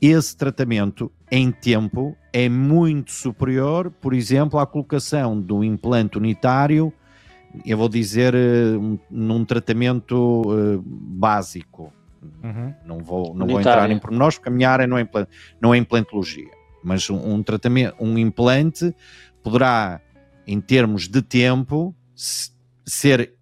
esse 0.01 0.37
tratamento 0.37 1.11
em 1.31 1.51
tempo 1.51 2.17
é 2.33 2.49
muito 2.49 3.11
superior, 3.11 3.91
por 3.91 4.15
exemplo, 4.15 4.59
à 4.59 4.67
colocação 4.67 5.39
do 5.41 5.65
implante 5.65 6.19
unitário, 6.19 6.93
eu 7.67 7.77
vou 7.77 7.89
dizer, 7.89 8.35
eh, 8.35 8.77
um- 8.79 8.99
num 9.11 9.45
tratamento 9.45 10.43
eh, 10.51 10.79
básico. 10.85 11.93
Uhum. 12.45 12.75
Não 12.87 12.99
vou, 12.99 13.35
não 13.35 13.47
vou 13.47 13.61
entrar 13.61 13.91
em 13.91 13.99
pormenores 13.99 14.37
porque 14.37 14.49
a 14.51 14.53
minha 14.53 14.71
área 14.71 14.87
não 14.87 14.99
é, 14.99 15.09
não 15.61 15.75
é 15.75 15.79
implantologia. 15.79 16.49
Mas 16.85 17.09
um, 17.11 17.35
um 17.35 17.43
tratamento, 17.43 17.95
um 18.01 18.17
implante 18.19 18.95
poderá, 19.43 20.01
em 20.51 20.61
termos 20.61 21.07
de 21.07 21.23
tempo, 21.23 21.95
ser 22.85 23.35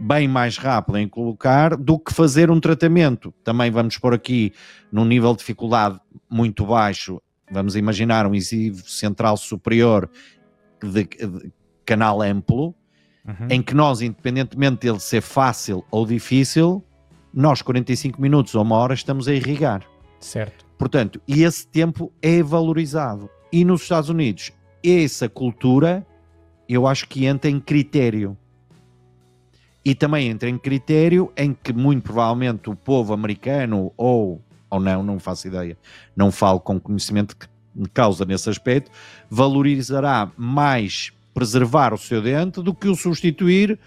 bem 0.00 0.26
mais 0.26 0.56
rápido 0.56 0.96
em 0.96 1.06
colocar 1.06 1.76
do 1.76 1.98
que 1.98 2.10
fazer 2.10 2.50
um 2.50 2.58
tratamento. 2.58 3.34
Também 3.44 3.70
vamos 3.70 3.98
pôr 3.98 4.14
aqui 4.14 4.54
num 4.90 5.04
nível 5.04 5.32
de 5.32 5.40
dificuldade 5.40 6.00
muito 6.28 6.64
baixo, 6.64 7.20
vamos 7.52 7.76
imaginar 7.76 8.26
um 8.26 8.34
incisivo 8.34 8.88
central 8.88 9.36
superior 9.36 10.10
de, 10.82 11.04
de 11.04 11.52
canal 11.84 12.22
amplo, 12.22 12.74
Uhum. 13.26 13.46
em 13.50 13.60
que 13.60 13.74
nós, 13.74 14.00
independentemente 14.00 14.86
dele 14.86 15.00
ser 15.00 15.20
fácil 15.20 15.84
ou 15.90 16.06
difícil, 16.06 16.82
nós 17.34 17.60
45 17.60 18.18
minutos 18.22 18.54
ou 18.54 18.62
uma 18.62 18.76
hora 18.76 18.94
estamos 18.94 19.28
a 19.28 19.34
irrigar. 19.34 19.82
Certo. 20.18 20.64
Portanto, 20.78 21.20
e 21.28 21.42
esse 21.42 21.66
tempo 21.66 22.10
é 22.22 22.42
valorizado. 22.42 23.28
E 23.52 23.66
nos 23.66 23.82
Estados 23.82 24.08
Unidos, 24.08 24.50
essa 24.82 25.28
cultura, 25.28 26.06
eu 26.68 26.86
acho 26.86 27.08
que 27.08 27.24
entra 27.24 27.50
em 27.50 27.58
critério. 27.58 28.36
E 29.84 29.94
também 29.94 30.28
entra 30.28 30.48
em 30.48 30.58
critério 30.58 31.32
em 31.36 31.54
que, 31.54 31.72
muito 31.72 32.02
provavelmente, 32.02 32.68
o 32.68 32.76
povo 32.76 33.14
americano, 33.14 33.92
ou, 33.96 34.42
ou 34.68 34.80
não, 34.80 35.02
não 35.02 35.18
faço 35.18 35.48
ideia, 35.48 35.78
não 36.14 36.30
falo 36.30 36.60
com 36.60 36.78
conhecimento 36.78 37.34
de 37.74 37.88
causa 37.88 38.24
nesse 38.24 38.50
aspecto, 38.50 38.90
valorizará 39.30 40.30
mais 40.36 41.12
preservar 41.32 41.94
o 41.94 41.98
seu 41.98 42.20
dente 42.20 42.60
do 42.60 42.74
que 42.74 42.88
o 42.88 42.94
substituir 42.94 43.78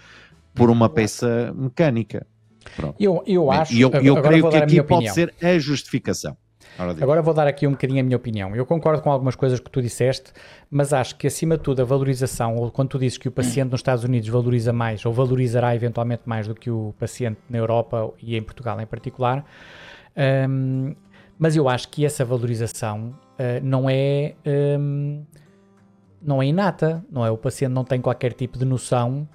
por 0.54 0.70
uma 0.70 0.88
peça 0.88 1.52
mecânica. 1.54 2.26
Pronto. 2.74 2.96
Eu, 2.98 3.22
eu 3.26 3.50
acho. 3.50 3.72
E 3.72 3.80
eu, 3.80 3.90
eu 3.90 4.22
creio 4.22 4.48
que 4.48 4.56
aqui 4.56 4.82
pode 4.82 5.08
opinião. 5.08 5.14
ser 5.14 5.34
a 5.42 5.58
justificação. 5.58 6.36
Agora 7.02 7.22
vou 7.22 7.34
dar 7.34 7.46
aqui 7.46 7.66
um 7.66 7.72
bocadinho 7.72 8.00
a 8.00 8.02
minha 8.02 8.16
opinião. 8.16 8.54
Eu 8.56 8.64
concordo 8.64 9.02
com 9.02 9.10
algumas 9.10 9.36
coisas 9.36 9.60
que 9.60 9.70
tu 9.70 9.82
disseste, 9.82 10.32
mas 10.70 10.92
acho 10.92 11.16
que 11.16 11.26
acima 11.26 11.56
de 11.56 11.62
tudo 11.62 11.82
a 11.82 11.84
valorização, 11.84 12.56
ou 12.56 12.70
quando 12.70 12.90
tu 12.90 12.98
dizes 12.98 13.18
que 13.18 13.28
o 13.28 13.32
paciente 13.32 13.70
nos 13.70 13.80
Estados 13.80 14.04
Unidos 14.04 14.28
valoriza 14.28 14.72
mais, 14.72 15.04
ou 15.04 15.12
valorizará 15.12 15.74
eventualmente 15.74 16.22
mais 16.26 16.48
do 16.48 16.54
que 16.54 16.70
o 16.70 16.94
paciente 16.98 17.38
na 17.48 17.58
Europa 17.58 18.12
e 18.22 18.36
em 18.36 18.42
Portugal 18.42 18.80
em 18.80 18.86
particular, 18.86 19.44
hum, 20.48 20.94
mas 21.38 21.56
eu 21.56 21.68
acho 21.68 21.88
que 21.88 22.04
essa 22.04 22.24
valorização 22.24 23.14
ah, 23.38 23.60
não 23.62 23.88
é 23.90 24.34
hum, 24.78 25.24
não 26.22 26.40
é 26.40 26.46
inata, 26.46 27.04
não 27.10 27.26
é? 27.26 27.30
O 27.30 27.36
paciente 27.36 27.72
não 27.72 27.84
tem 27.84 28.00
qualquer 28.00 28.32
tipo 28.32 28.58
de 28.58 28.64
noção. 28.64 29.28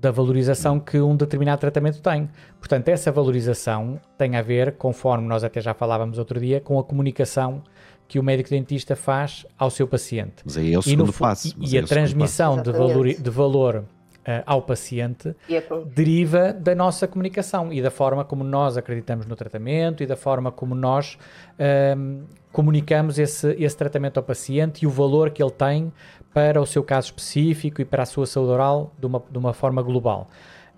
Da 0.00 0.10
valorização 0.10 0.78
que 0.78 1.00
um 1.00 1.16
determinado 1.16 1.60
tratamento 1.60 2.00
tem. 2.00 2.28
Portanto, 2.58 2.88
essa 2.88 3.10
valorização 3.10 4.00
tem 4.16 4.36
a 4.36 4.42
ver, 4.42 4.72
conforme 4.76 5.26
nós 5.26 5.42
até 5.42 5.60
já 5.60 5.74
falávamos 5.74 6.18
outro 6.18 6.38
dia, 6.40 6.60
com 6.60 6.78
a 6.78 6.84
comunicação 6.84 7.62
que 8.06 8.18
o 8.18 8.22
médico 8.22 8.48
dentista 8.50 8.94
faz 8.96 9.44
ao 9.58 9.70
seu 9.70 9.86
paciente. 9.88 10.36
Mas 10.44 10.56
aí 10.56 10.66
é 10.66 10.70
o 10.70 10.70
E, 10.72 10.76
no 10.76 10.82
segundo 10.82 11.12
fu- 11.12 11.24
passo. 11.24 11.48
e- 11.48 11.50
e 11.50 11.62
é 11.62 11.64
a 11.64 11.68
segundo 11.70 11.88
transmissão 11.88 12.62
de 12.62 12.72
valor, 12.72 13.06
de 13.08 13.30
valor 13.30 13.84
eh, 14.24 14.42
ao 14.46 14.62
paciente 14.62 15.34
E 15.48 15.56
é 15.56 15.66
deriva 15.94 16.52
da 16.52 16.74
nossa 16.74 17.06
comunicação 17.08 17.72
e 17.72 17.80
da 17.82 17.90
forma 17.90 18.24
como 18.24 18.44
nós 18.44 18.76
acreditamos 18.76 19.26
no 19.26 19.34
tratamento 19.34 20.02
e 20.02 20.06
da 20.06 20.16
forma 20.16 20.52
como 20.52 20.74
nós 20.74 21.18
ahm, 21.58 22.22
comunicamos 22.52 23.18
esse, 23.18 23.54
esse 23.58 23.76
tratamento 23.76 24.16
ao 24.18 24.22
paciente 24.22 24.82
e 24.82 24.86
o 24.86 24.90
valor 24.90 25.30
que 25.30 25.42
ele 25.42 25.50
tem 25.50 25.92
para 26.32 26.60
o 26.60 26.66
seu 26.66 26.82
caso 26.82 27.06
específico 27.06 27.80
e 27.80 27.84
para 27.84 28.02
a 28.02 28.06
sua 28.06 28.26
saúde 28.26 28.52
oral 28.52 28.92
de 28.98 29.06
uma, 29.06 29.22
de 29.30 29.38
uma 29.38 29.52
forma 29.52 29.82
global. 29.82 30.28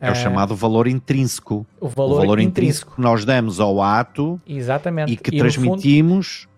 É 0.00 0.08
o 0.08 0.12
Ah, 0.12 0.14
chamado 0.14 0.54
valor 0.56 0.86
intrínseco. 0.86 1.66
o 1.80 1.86
O 1.86 1.88
valor, 1.88 2.16
valor, 2.20 2.40
intrínseco. 2.40 2.94
que 2.94 3.00
nós 3.00 3.24
damos 3.24 3.60
ao 3.60 3.82
ato 3.82 4.40
Exatamente. 4.46 5.12
e 5.12 5.16
que 5.16 5.30
fundo- 5.30 5.40
transmitimos. 5.40 6.48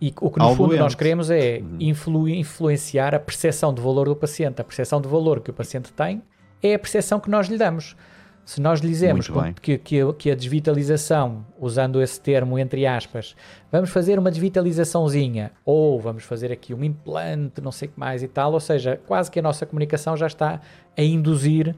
E 0.00 0.12
o 0.20 0.30
que 0.30 0.38
no 0.40 0.48
fundo 0.56 0.68
doente. 0.68 0.80
nós 0.80 0.94
queremos 0.94 1.30
é 1.30 1.60
Uhum. 1.62 1.76
influ- 1.80 2.28
influenciar 2.28 3.14
a 3.14 3.20
percepção 3.20 3.72
de 3.72 3.80
valor 3.80 4.08
do 4.08 4.16
paciente. 4.16 4.60
A 4.60 4.64
percepção 4.64 5.00
de 5.00 5.08
valor 5.08 5.40
que 5.40 5.50
o 5.50 5.54
paciente 5.54 5.92
tem 5.92 6.20
é 6.62 6.74
a 6.74 6.78
percepção 6.78 7.18
que 7.20 7.30
nós 7.30 7.46
lhe 7.48 7.56
damos. 7.56 7.96
Se 8.44 8.60
nós 8.60 8.80
dizemos 8.80 9.28
que, 9.60 9.78
que, 9.78 10.00
a- 10.00 10.12
que 10.12 10.30
a 10.30 10.34
desvitalização, 10.34 11.46
usando 11.60 12.02
esse 12.02 12.20
termo 12.20 12.58
entre 12.58 12.84
aspas, 12.86 13.36
vamos 13.70 13.90
fazer 13.90 14.18
uma 14.18 14.30
desvitalizaçãozinha 14.30 15.52
ou 15.64 16.00
vamos 16.00 16.24
fazer 16.24 16.50
aqui 16.50 16.74
um 16.74 16.82
implante, 16.82 17.60
não 17.60 17.70
sei 17.72 17.88
o 17.88 17.92
que 17.92 18.00
mais 18.00 18.22
e 18.22 18.28
tal, 18.28 18.52
ou 18.52 18.60
seja, 18.60 19.00
quase 19.06 19.30
que 19.30 19.38
a 19.38 19.42
nossa 19.42 19.64
comunicação 19.64 20.16
já 20.16 20.26
está 20.26 20.60
a 20.96 21.02
induzir 21.02 21.74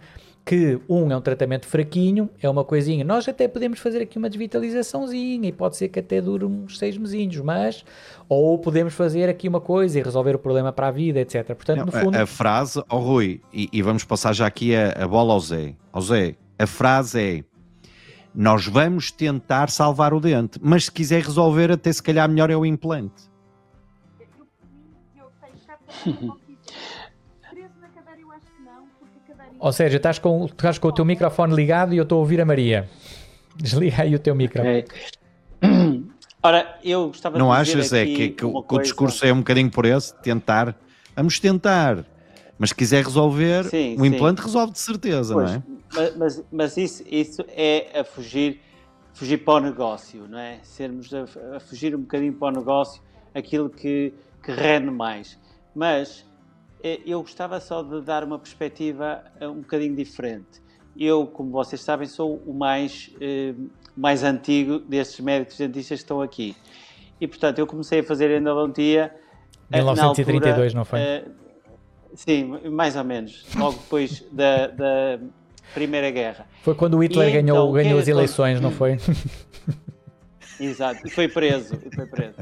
que 0.47 0.79
um 0.89 1.11
é 1.11 1.17
um 1.17 1.23
tratamento 1.23 1.67
fraquinho, 1.67 2.29
é 2.43 2.49
uma 2.51 2.65
coisinha. 2.65 3.03
Nós 3.03 3.27
até 3.27 3.49
podemos 3.49 3.79
fazer 3.79 4.03
aqui 4.03 4.19
uma 4.19 4.29
desvitalizaçãozinha 4.29 5.49
e 5.49 5.53
pode 5.53 5.77
ser 5.77 5.89
que 5.89 5.99
até 6.01 6.21
dure 6.21 6.45
uns 6.45 6.79
seis 6.79 6.99
mesinhos, 6.99 7.37
mas 7.41 7.83
ou 8.29 8.59
podemos 8.59 8.93
fazer 8.93 9.29
aqui 9.29 9.49
uma 9.49 9.61
coisa 9.61 9.99
e 9.99 10.03
resolver 10.03 10.35
o 10.37 10.39
problema 10.39 10.71
para 10.73 10.89
a 10.89 10.91
vida, 10.91 11.21
etc. 11.21 11.47
Portanto, 11.55 11.79
Não, 11.79 11.87
no 11.87 11.97
a- 11.97 12.01
fundo, 12.01 12.17
a, 12.17 12.27
frase, 12.27 12.83
ó 12.91 12.99
Rui, 12.99 13.41
e, 13.55 13.71
e 13.73 13.81
vamos 13.81 14.05
passar 14.05 14.35
já 14.35 14.47
aqui 14.47 14.75
a, 14.77 14.91
a 15.05 15.09
bola 15.09 15.33
ao 15.33 15.41
Zé. 15.41 15.75
Ao 15.91 16.03
Zé, 16.03 16.35
a 16.59 16.67
frase 16.67 17.21
é: 17.21 17.45
Nós 18.35 18.67
vamos 18.67 19.11
tentar 19.11 19.71
salvar 19.71 20.13
o 20.15 20.21
dente, 20.21 20.59
mas 20.63 20.85
se 20.87 20.93
quiser 20.93 21.23
resolver, 21.23 21.71
até 21.71 21.93
se 21.93 22.03
calhar 22.03 22.29
melhor 22.29 22.51
é 22.51 22.57
o 22.57 22.65
implante. 22.67 23.29
Ou 29.59 29.73
seja, 29.73 29.97
estás 29.97 30.19
com, 30.19 30.45
estás 30.47 30.79
com 30.79 30.89
o 30.89 30.93
teu 30.93 31.05
microfone 31.05 31.55
ligado 31.55 31.95
e 31.95 31.97
eu 31.97 32.03
estou 32.03 32.17
a 32.17 32.21
ouvir 32.21 32.41
a 32.41 32.45
Maria. 32.45 32.89
Desliga 33.57 34.03
aí 34.03 34.15
o 34.15 34.19
teu 34.19 34.35
microfone. 34.35 34.85
Ok. 35.63 36.05
Ora, 36.43 36.79
eu 36.85 37.07
gostava 37.09 37.39
Não 37.39 37.51
de 37.51 37.63
dizer 37.65 37.79
achas 37.79 37.93
é 37.95 38.03
aqui 38.03 38.15
que, 38.17 38.29
que 38.31 38.45
o, 38.45 38.63
coisa- 38.63 38.83
discurso 38.83 39.25
é 39.25 39.33
um 39.33 39.39
bocadinho 39.39 39.71
por 39.71 39.87
esse? 39.87 40.15
Tentar. 40.21 40.77
Vamos 41.17 41.41
tentar. 41.41 42.05
Mas 42.59 42.71
se 42.71 42.75
quiser 42.75 43.03
resolver, 43.05 43.65
Sim, 43.65 43.95
o 43.97 44.01
sim. 44.01 44.07
implante 44.07 44.43
resolve 44.43 44.73
de 44.73 44.79
certeza, 44.79 45.33
Pois, 45.35 45.51
não 45.51 45.57
é? 45.57 45.63
Mas, 45.95 46.17
mas, 46.17 46.45
mas 46.51 46.77
isso, 46.77 47.03
isso 47.07 47.45
é 47.49 48.01
a 48.01 48.05
fugir, 48.05 48.61
fugir 49.13 49.39
para 49.39 49.55
o 49.55 49.61
negócio, 49.61 50.27
não 50.29 50.39
é? 50.39 50.59
Sermos 50.63 51.13
a, 51.15 51.25
a 51.57 51.61
fugir 51.61 51.95
um 51.95 52.01
bocadinho 52.01 52.33
para 52.33 52.49
o 52.49 52.59
negócio, 52.59 53.03
aquilo 53.35 53.71
que, 53.71 54.13
que 54.43 54.53
rende 54.53 54.91
mais. 54.91 55.39
Mas 55.75 56.25
eh, 56.83 57.01
eu 57.07 57.21
gostava 57.23 57.61
só 57.61 57.83
de 57.83 58.01
dar 58.03 58.25
uma 58.25 58.39
perspectiva 58.39 59.25
eh, 59.41 59.49
um 59.49 59.61
bocadinho 59.61 59.95
diferente. 59.95 60.63
Eu, 60.97 61.27
como 61.27 61.51
vocês 61.51 61.81
sabem, 61.81 62.07
sou 62.07 62.37
o 62.47 62.55
mais, 62.55 63.11
eh, 63.21 63.55
mais 63.97 64.23
antigo 64.23 64.79
destes 64.79 65.21
médicos 65.21 65.57
dentistas 65.57 65.99
que 65.99 66.05
estão 66.05 66.21
aqui. 66.21 66.57
E, 67.21 67.27
portanto, 67.27 67.59
eu 67.59 67.67
comecei 67.67 68.01
a 68.01 68.05
fazer 68.05 68.31
endodontia... 68.31 69.15
eh, 69.71 69.83
na 69.83 69.93
1932, 69.93 70.75
altura, 70.75 70.79
não 70.79 70.85
foi? 70.85 70.99
eh, 71.01 71.25
Sim, 72.15 72.59
mais 72.71 72.95
ou 72.97 73.03
menos. 73.03 73.45
Logo 73.57 73.77
depois 73.79 74.25
da, 74.31 74.69
da 74.69 75.19
Primeira 75.75 76.11
Guerra. 76.11 76.47
Foi 76.63 76.75
quando 76.75 76.95
o 76.97 77.03
Hitler 77.03 77.29
E 77.29 77.33
ganhou, 77.43 77.59
então, 77.59 77.73
ganhou 77.73 77.99
as 77.99 78.09
eleições, 78.09 78.61
não 78.61 78.71
foi? 78.71 78.97
Exato. 80.59 81.07
E 81.07 81.11
foi 81.11 81.29
preso. 81.29 81.79
e 81.85 81.95
Foi 81.95 82.07
preso. 82.07 82.35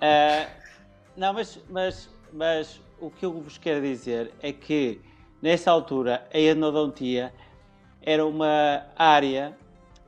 Ah, 0.00 0.48
não, 1.16 1.32
mas, 1.34 1.60
mas, 1.68 2.08
mas 2.32 2.80
o 3.00 3.10
que 3.10 3.24
eu 3.26 3.32
vos 3.40 3.58
quero 3.58 3.82
dizer 3.82 4.32
é 4.42 4.52
que 4.52 5.00
nessa 5.42 5.70
altura 5.70 6.26
a 6.32 6.38
endodontia 6.38 7.32
era 8.02 8.24
uma 8.24 8.86
área 8.96 9.56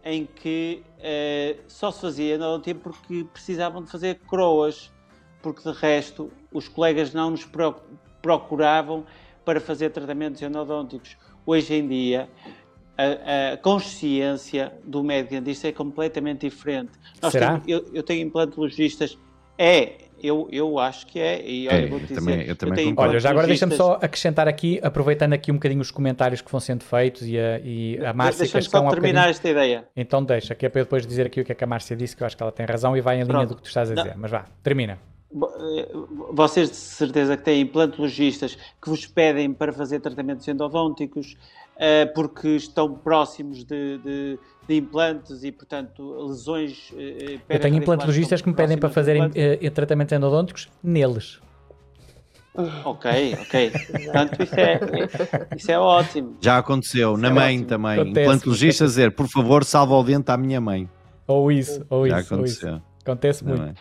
em 0.02 0.24
que 0.24 0.82
eh, 0.98 1.56
só 1.68 1.90
se 1.90 2.00
fazia 2.00 2.34
endodontia 2.36 2.74
porque 2.74 3.24
precisavam 3.32 3.82
de 3.84 3.90
fazer 3.90 4.18
coroas, 4.26 4.90
porque 5.42 5.62
de 5.70 5.76
resto 5.78 6.32
os 6.50 6.68
colegas 6.68 7.12
não 7.12 7.30
nos 7.32 7.44
pro- 7.44 7.76
procuravam 8.22 9.04
para 9.44 9.60
fazer 9.60 9.90
tratamentos 9.90 10.40
endodônticos. 10.40 11.16
Hoje 11.46 11.74
em 11.74 11.86
dia 11.88 12.28
a, 12.96 13.52
a 13.52 13.56
consciência 13.56 14.72
do 14.84 15.02
médico 15.02 15.34
dentista 15.34 15.68
é 15.68 15.72
completamente 15.72 16.48
diferente. 16.48 16.90
Nós 17.22 17.32
Será? 17.32 17.58
temos- 17.58 17.64
eu, 17.68 17.90
eu 17.94 18.02
tenho 18.02 18.26
implantologistas, 18.26 19.18
é, 19.58 19.92
eu, 20.22 20.46
eu 20.52 20.78
acho 20.78 21.06
que 21.06 21.18
é, 21.18 21.42
e 21.48 21.66
olha, 21.66 21.76
É, 21.76 21.86
vou 21.86 21.98
eu 21.98 22.04
dizer, 22.04 22.14
também- 22.16 22.42
eu 22.46 22.54
também 22.56 22.74
tenho 22.74 22.90
concordo. 22.90 23.10
Olha, 23.12 23.20
já 23.20 23.30
agora 23.30 23.46
deixa-me 23.46 23.74
só 23.74 23.94
acrescentar 24.02 24.46
aqui, 24.46 24.78
aproveitando 24.82 25.32
aqui 25.32 25.50
um 25.50 25.54
bocadinho 25.54 25.80
os 25.80 25.90
comentários 25.90 26.42
que 26.42 26.50
vão 26.52 26.60
sendo 26.60 26.84
feitos 26.84 27.22
e 27.26 27.38
a, 27.38 27.58
e 27.64 27.98
a 28.04 28.12
Márcia 28.12 28.40
Deixa-me 28.40 28.62
Cascão 28.64 28.82
só 28.82 28.86
há 28.88 28.90
terminar 28.90 29.12
bocadinho. 29.22 29.30
esta 29.30 29.48
ideia. 29.48 29.84
Então 29.96 30.22
deixa, 30.22 30.54
que 30.54 30.66
é 30.66 30.68
para 30.68 30.80
eu 30.82 30.84
depois 30.84 31.06
dizer 31.06 31.26
aqui 31.26 31.40
o 31.40 31.44
que 31.44 31.52
é 31.52 31.54
que 31.54 31.64
a 31.64 31.66
Márcia 31.66 31.96
disse, 31.96 32.14
que 32.14 32.22
eu 32.22 32.26
acho 32.26 32.36
que 32.36 32.42
ela 32.42 32.52
tem 32.52 32.66
razão 32.66 32.94
e 32.94 33.00
vai 33.00 33.16
em 33.16 33.22
linha 33.22 33.28
Pronto. 33.32 33.48
do 33.48 33.56
que 33.56 33.62
tu 33.62 33.68
estás 33.68 33.90
a 33.90 33.94
Não. 33.94 34.02
dizer. 34.02 34.14
Mas 34.18 34.30
vá, 34.30 34.44
termina. 34.62 34.98
Eh, 35.32 35.88
Vocês 36.32 36.70
de 36.70 36.76
certeza 36.76 37.36
que 37.36 37.44
têm 37.44 37.60
implantologistas 37.60 38.56
que 38.82 38.88
vos 38.88 39.06
pedem 39.06 39.52
para 39.52 39.72
fazer 39.72 40.00
tratamentos 40.00 40.46
endodônticos 40.48 41.36
eh, 41.76 42.06
porque 42.06 42.48
estão 42.56 42.92
próximos 42.94 43.64
de, 43.64 43.98
de- 43.98 44.38
de 44.68 44.76
implantes 44.76 45.42
e, 45.44 45.50
portanto, 45.52 46.02
lesões. 46.26 46.92
eh, 46.96 47.38
Eu 47.48 47.60
tenho 47.60 47.76
implantologistas 47.76 48.42
que 48.42 48.48
me 48.48 48.54
pedem 48.54 48.76
para 48.78 48.88
fazerem 48.90 49.30
eh, 49.34 49.70
tratamentos 49.70 50.12
endodônticos 50.12 50.68
neles. 50.82 51.40
Ok, 52.84 53.36
ok. 53.40 53.70
Portanto, 54.04 54.42
isso 54.42 54.54
é, 54.58 54.80
isso 55.56 55.70
é 55.70 55.78
ótimo. 55.78 56.36
Já 56.40 56.58
aconteceu, 56.58 57.16
na 57.16 57.28
é 57.28 57.30
mãe 57.30 57.54
ótimo. 57.56 57.68
também. 57.68 58.00
Acontece, 58.00 58.20
Implantologista 58.20 58.84
dizer, 58.84 59.14
por 59.14 59.28
favor, 59.28 59.64
salva 59.64 59.94
o 59.94 60.02
dente 60.02 60.30
à 60.30 60.36
minha 60.36 60.60
mãe. 60.60 60.88
Ou 61.28 61.50
isso, 61.52 61.86
ou 61.88 62.08
Já 62.08 62.20
isso, 62.20 62.34
ou 62.34 62.44
isso. 62.44 62.66
aconteceu. 62.66 62.82
Acontece 63.02 63.44
muito. 63.44 63.80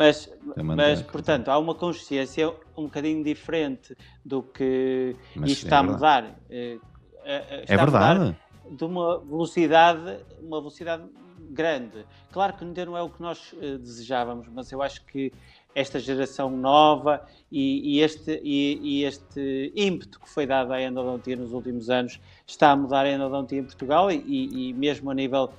Mas, 0.00 0.32
mas 0.76 1.02
portanto, 1.02 1.48
há 1.50 1.58
uma 1.58 1.74
consciência 1.74 2.48
um 2.74 2.84
bocadinho 2.84 3.22
diferente 3.22 3.94
do 4.24 4.42
que 4.42 5.14
Mas 5.36 5.50
isto 5.50 5.64
é 5.64 5.66
está 5.66 5.78
a 5.80 5.82
mudar. 5.82 6.38
eh, 6.48 6.78
eh, 7.22 7.60
está 7.64 7.74
É 7.74 7.78
a 7.78 7.84
mudar 7.84 8.18
verdade. 8.18 8.36
de 8.70 8.82
uma 8.84 9.18
velocidade, 9.18 10.24
uma 10.40 10.58
velocidade 10.58 11.04
grande. 11.50 12.06
Claro 12.32 12.54
que 12.54 12.64
ainda 12.64 12.86
não 12.86 12.96
é 12.96 13.02
o 13.02 13.10
que 13.10 13.20
nós 13.20 13.54
eh, 13.60 13.76
desejávamos, 13.76 14.48
mas 14.48 14.72
eu 14.72 14.80
acho 14.80 15.04
que 15.04 15.30
esta 15.74 15.98
geração 16.00 16.48
nova 16.50 17.22
e, 17.52 17.96
e 17.96 18.00
este, 18.00 18.40
e, 18.42 18.78
e 18.82 19.04
este 19.04 19.70
ímpeto 19.76 20.18
que 20.18 20.30
foi 20.30 20.46
dado 20.46 20.72
à 20.72 20.80
endodontia 20.80 21.36
nos 21.36 21.52
últimos 21.52 21.90
anos 21.90 22.18
está 22.46 22.70
a 22.70 22.76
mudar 22.76 23.04
a 23.04 23.10
endodontia 23.10 23.58
em 23.60 23.64
Portugal 23.64 24.10
e- 24.10 24.70
e 24.70 24.72
mesmo 24.72 25.10
a 25.10 25.14
nível 25.14 25.52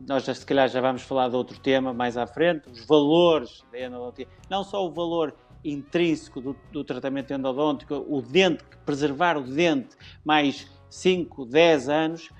nós 0.00 0.24
já, 0.24 0.34
se 0.34 0.44
calhar 0.44 0.68
já 0.68 0.80
vamos 0.80 1.02
falar 1.02 1.28
de 1.28 1.36
outro 1.36 1.58
tema 1.58 1.92
mais 1.92 2.16
à 2.16 2.26
frente, 2.26 2.68
os 2.68 2.84
valores 2.84 3.64
da 3.72 3.80
endodontia. 3.80 4.26
Não 4.50 4.62
só 4.62 4.84
o 4.86 4.90
valor 4.90 5.34
intrínseco 5.64 6.40
do, 6.40 6.56
do 6.72 6.84
tratamento 6.84 7.32
endodôntico, 7.32 7.94
o 8.08 8.22
dente, 8.22 8.64
preservar 8.84 9.36
o 9.36 9.42
dente 9.42 9.96
mais 10.24 10.70
5, 10.88 11.46
10 11.46 11.88
anos, 11.88 12.30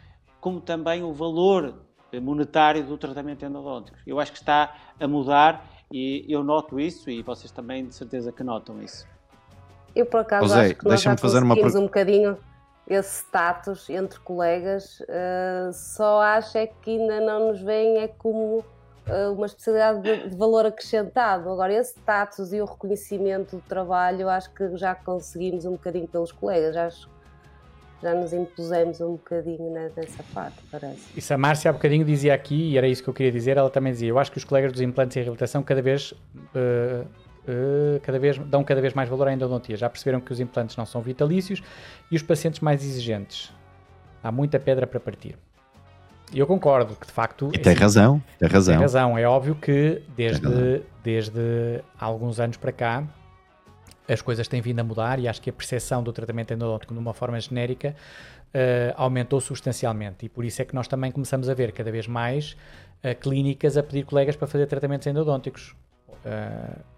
como 0.41 0.61
também 0.61 1.03
o 1.03 1.13
valor 1.13 1.75
monetário 2.21 2.85
do 2.85 2.97
tratamento 2.97 3.45
endodôntico. 3.45 3.97
Eu 4.07 4.19
acho 4.21 4.33
que 4.33 4.39
está 4.39 4.75
a 4.99 5.09
mudar 5.09 5.69
e 5.93 6.25
eu 6.29 6.43
noto 6.43 6.81
isso 6.81 7.11
e 7.11 7.23
vocês 7.23 7.51
também 7.51 7.87
de 7.87 7.95
certeza 7.95 8.33
que 8.33 8.43
notam 8.43 8.83
isso. 8.83 9.07
Eu, 9.95 10.07
por 10.07 10.21
acaso, 10.21 10.49
José, 10.49 10.67
acho 10.67 10.75
que 10.75 10.85
nós 10.85 11.03
já 11.03 11.11
deixa-me 11.11 11.19
fazer 11.19 11.43
uma 11.43 11.55
um 11.55 11.83
bocadinho 11.85 12.39
esse 12.89 13.25
status 13.25 13.91
entre 13.91 14.19
colegas. 14.21 15.03
eh, 15.09 15.71
só 15.73 16.21
acho 16.21 16.57
é 16.59 16.67
que 16.67 16.99
ainda 16.99 17.21
não 17.21 17.49
nos 17.49 17.61
veem 17.61 17.99
é 17.99 18.09
como 18.09 18.65
eh, 19.07 19.29
uma 19.29 19.47
especialidade 19.47 20.03
de, 20.03 20.31
de 20.31 20.37
valor 20.37 20.67
acrescentado. 20.67 21.51
Agora, 21.51 21.73
esse 21.73 21.99
status 21.99 22.53
e 22.53 22.61
o 22.61 22.65
reconhecimento 22.65 23.57
do 23.57 23.63
trabalho, 23.63 24.29
acho 24.29 24.53
que 24.53 24.77
já 24.77 24.95
conseguimos 24.95 25.65
um 25.65 25.73
bocadinho 25.73 26.07
pelos 26.09 26.33
colegas. 26.33 26.77
Acho 26.77 27.17
já 28.03 28.15
nos 28.15 28.33
impusemos 28.33 29.01
um 29.01 29.13
bocadinho 29.13 29.71
né, 29.71 29.91
nessa 29.97 30.23
parte, 30.35 30.57
parece. 30.71 31.01
Isso 31.17 31.33
a 31.33 31.39
Márcia 31.39 31.71
há 31.71 31.73
bocadinho 31.73 32.05
dizia 32.05 32.35
aqui, 32.35 32.73
e 32.73 32.79
era 32.79 32.87
isso 32.87 33.03
que 33.03 33.09
eu 33.09 33.15
queria 33.15 33.33
dizer, 33.33 33.57
ela 33.57 33.71
também 33.71 33.93
dizia, 33.93 34.09
eu 34.09 34.19
acho 34.19 34.31
que 34.31 34.39
os 34.39 34.45
colegas 34.45 34.73
dos 34.73 34.81
implantes 34.83 35.17
e 35.17 35.21
reabilitação 35.21 35.63
cada 35.63 35.81
vez, 35.81 36.13
eh, 36.55 37.05
eh, 37.47 38.01
cada 38.03 38.19
vez 38.19 38.39
dão 38.39 38.63
cada 38.65 38.81
vez 38.81 38.95
mais 38.95 39.09
valor 39.09 39.29
à 39.29 39.33
endodontia. 39.33 39.77
Já 39.77 39.89
perceberam 39.89 40.21
que 40.21 40.33
os 40.33 40.41
implantes 40.41 40.77
não 40.77 40.87
são 40.87 41.01
vitalícios 41.01 41.63
e 42.11 42.17
os 42.17 42.23
pacientes 42.23 42.61
mais 42.61 42.85
exigentes. 42.85 43.53
Há 44.23 44.33
muita 44.33 44.59
pedra 44.59 44.87
para 44.87 44.99
partir. 45.01 45.37
E 46.33 46.39
eu 46.41 46.47
concordo 46.47 46.97
que 46.97 47.07
de 47.07 47.13
facto... 47.13 47.51
E 47.55 47.59
tem 47.59 47.73
assim, 47.73 47.81
razão, 47.81 48.23
tem 48.39 48.49
razão. 48.49 48.75
Tem 48.75 48.83
razão. 48.83 49.19
É 49.19 49.25
óbvio 49.29 49.55
que 49.55 50.03
Tem 50.17 50.29
desde, 50.29 50.83
desde 51.05 51.81
há 51.99 52.05
alguns 52.05 52.41
anos 52.41 52.57
para 52.57 52.73
cá 52.73 53.05
as 54.09 54.23
coisas 54.23 54.47
têm 54.47 54.61
vindo 54.61 54.79
a 54.79 54.85
mudar 54.85 55.19
e 55.19 55.27
acho 55.27 55.43
que 55.43 55.51
a 55.51 55.53
percepção 55.53 56.03
do 56.03 56.13
tratamento 56.13 56.53
endodôntico 56.53 56.95
de 56.95 57.01
uma 57.01 57.13
forma 57.13 57.39
genérica 57.41 57.95
eh, 58.55 58.95
aumentou 58.97 59.41
substancialmente 59.41 60.25
e 60.27 60.29
por 60.29 60.45
isso 60.45 60.63
é 60.63 60.65
que 60.65 60.75
nós 60.75 60.87
também 60.87 61.11
começamos 61.11 61.49
a 61.49 61.55
ver 61.55 61.73
cada 61.73 61.91
vez 61.91 62.07
mais 62.07 62.57
eh, 63.03 63.15
clínicas 63.15 63.77
a 63.77 63.83
pedir 63.83 64.05
colegas 64.05 64.37
para 64.37 64.47
fazer 64.47 64.67
tratamentos 64.67 65.07
endodônticos. 65.09 65.75
Ch- 66.25 66.96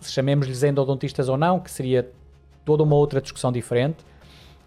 Chamemos-lhes 0.00 0.62
endodontistas 0.62 1.28
ou 1.28 1.36
não, 1.36 1.60
que 1.60 1.70
seria 1.70 2.10
toda 2.64 2.82
uma 2.82 2.96
outra 2.96 3.20
discussão 3.20 3.52
diferente. 3.52 4.04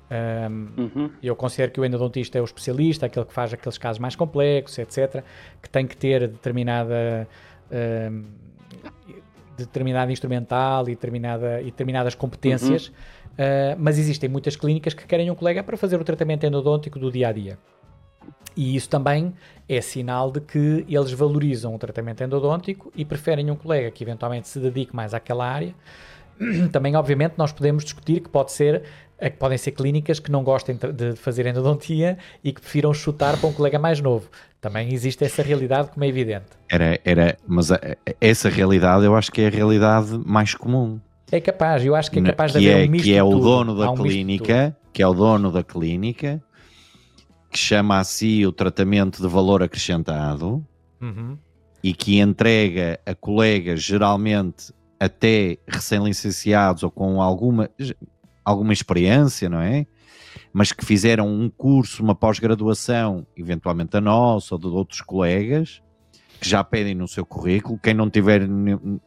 Um, 0.05 0.67
Uhum. 0.77 1.09
eu 1.23 1.35
considero 1.35 1.71
que 1.71 1.79
o 1.81 1.85
endodontista 1.85 2.37
é 2.37 2.41
o 2.41 2.45
especialista, 2.45 3.07
aquele 3.07 3.25
que 3.25 3.33
faz 3.33 3.51
aqueles 3.51 3.77
casos 3.77 3.99
mais 3.99 4.15
complexos, 4.15 4.77
etc., 4.77 5.23
que 5.61 5.67
tem 5.67 5.87
que 5.87 5.97
ter 5.97 6.27
determinada, 6.27 7.27
hum, 8.11 8.23
determinada 9.57 10.11
instrumental 10.11 10.83
e, 10.83 10.91
determinada, 10.91 11.59
e 11.61 11.65
determinadas 11.65 12.13
competências, 12.13 12.87
uh, 12.89 13.75
mas 13.79 13.97
existem 13.97 14.29
muitas 14.29 14.55
clínicas 14.55 14.93
que 14.93 15.07
querem 15.07 15.31
um 15.31 15.35
colega 15.35 15.63
para 15.63 15.75
fazer 15.75 15.99
o 15.99 16.03
tratamento 16.03 16.45
endodôntico 16.45 16.99
do 16.99 17.11
dia 17.11 17.29
a 17.29 17.31
dia. 17.31 17.57
E 18.55 18.75
isso 18.75 18.89
também 18.89 19.33
é 19.67 19.81
sinal 19.81 20.31
de 20.31 20.39
que 20.39 20.85
eles 20.87 21.11
valorizam 21.11 21.73
o 21.75 21.77
tratamento 21.79 22.23
endodôntico 22.23 22.91
e 22.95 23.03
preferem 23.03 23.49
um 23.51 23.55
colega 23.55 23.91
que 23.91 24.03
eventualmente 24.03 24.47
se 24.47 24.59
dedique 24.59 24.95
mais 24.95 25.13
àquela 25.13 25.45
área. 25.45 25.73
Também, 26.71 26.95
obviamente, 26.95 27.33
nós 27.37 27.51
podemos 27.51 27.83
discutir 27.83 28.19
que 28.21 28.29
pode 28.29 28.51
ser 28.51 28.83
é 29.17 29.29
que 29.29 29.37
podem 29.37 29.57
ser 29.57 29.71
clínicas 29.71 30.19
que 30.19 30.29
não 30.29 30.43
gostem 30.43 30.77
de 30.93 31.15
fazer 31.15 31.45
endodontia 31.45 32.17
e 32.43 32.51
que 32.51 32.59
prefiram 32.59 32.93
chutar 32.93 33.37
para 33.37 33.47
um 33.47 33.53
colega 33.53 33.79
mais 33.79 34.01
novo. 34.01 34.27
Também 34.59 34.91
existe 34.93 35.23
essa 35.23 35.41
realidade, 35.41 35.89
como 35.89 36.03
é 36.03 36.07
evidente. 36.09 36.47
Era, 36.69 36.99
era, 37.05 37.37
mas 37.47 37.71
a- 37.71 37.79
essa 38.19 38.49
realidade 38.49 39.05
eu 39.05 39.15
acho 39.15 39.31
que 39.31 39.39
é 39.41 39.47
a 39.47 39.49
realidade 39.49 40.19
mais 40.25 40.53
comum. 40.53 40.99
É 41.31 41.39
capaz, 41.39 41.83
eu 41.85 41.95
acho 41.95 42.11
que 42.11 42.19
é 42.19 42.23
capaz 42.23 42.51
de 42.51 42.57
haver 42.57 42.83
é, 42.83 42.85
um 42.85 42.91
misto 42.91 43.05
que 43.05 43.15
é 43.15 43.23
o 43.23 43.39
dono 43.39 43.77
da 43.77 43.91
um 43.91 43.95
clínica, 43.95 44.75
que 44.91 45.01
é 45.01 45.07
o 45.07 45.13
dono 45.13 45.49
da 45.49 45.63
clínica, 45.63 46.43
que 47.55 47.59
chama 47.59 47.99
a 47.99 48.03
si 48.03 48.45
o 48.45 48.51
tratamento 48.51 49.21
de 49.21 49.27
valor 49.29 49.63
acrescentado. 49.63 50.65
Uhum. 51.01 51.37
e 51.83 51.93
que 51.93 52.19
entrega 52.19 52.99
a 53.05 53.13
colegas 53.13 53.83
geralmente 53.83 54.73
até 54.99 55.57
recém-licenciados 55.67 56.83
ou 56.83 56.89
com 56.89 57.21
alguma, 57.21 57.69
alguma 58.43 58.73
experiência, 58.73 59.47
não 59.49 59.61
é? 59.61 59.85
mas 60.51 60.71
que 60.71 60.85
fizeram 60.85 61.27
um 61.27 61.49
curso, 61.49 62.01
uma 62.01 62.15
pós-graduação, 62.15 63.27
eventualmente 63.37 63.95
a 63.97 64.01
nossa 64.01 64.55
ou 64.55 64.59
de 64.59 64.67
outros 64.67 65.01
colegas, 65.01 65.81
que 66.39 66.49
já 66.49 66.63
pedem 66.63 66.95
no 66.95 67.07
seu 67.07 67.25
currículo. 67.25 67.77
Quem 67.77 67.93
não 67.93 68.09
tiver 68.09 68.47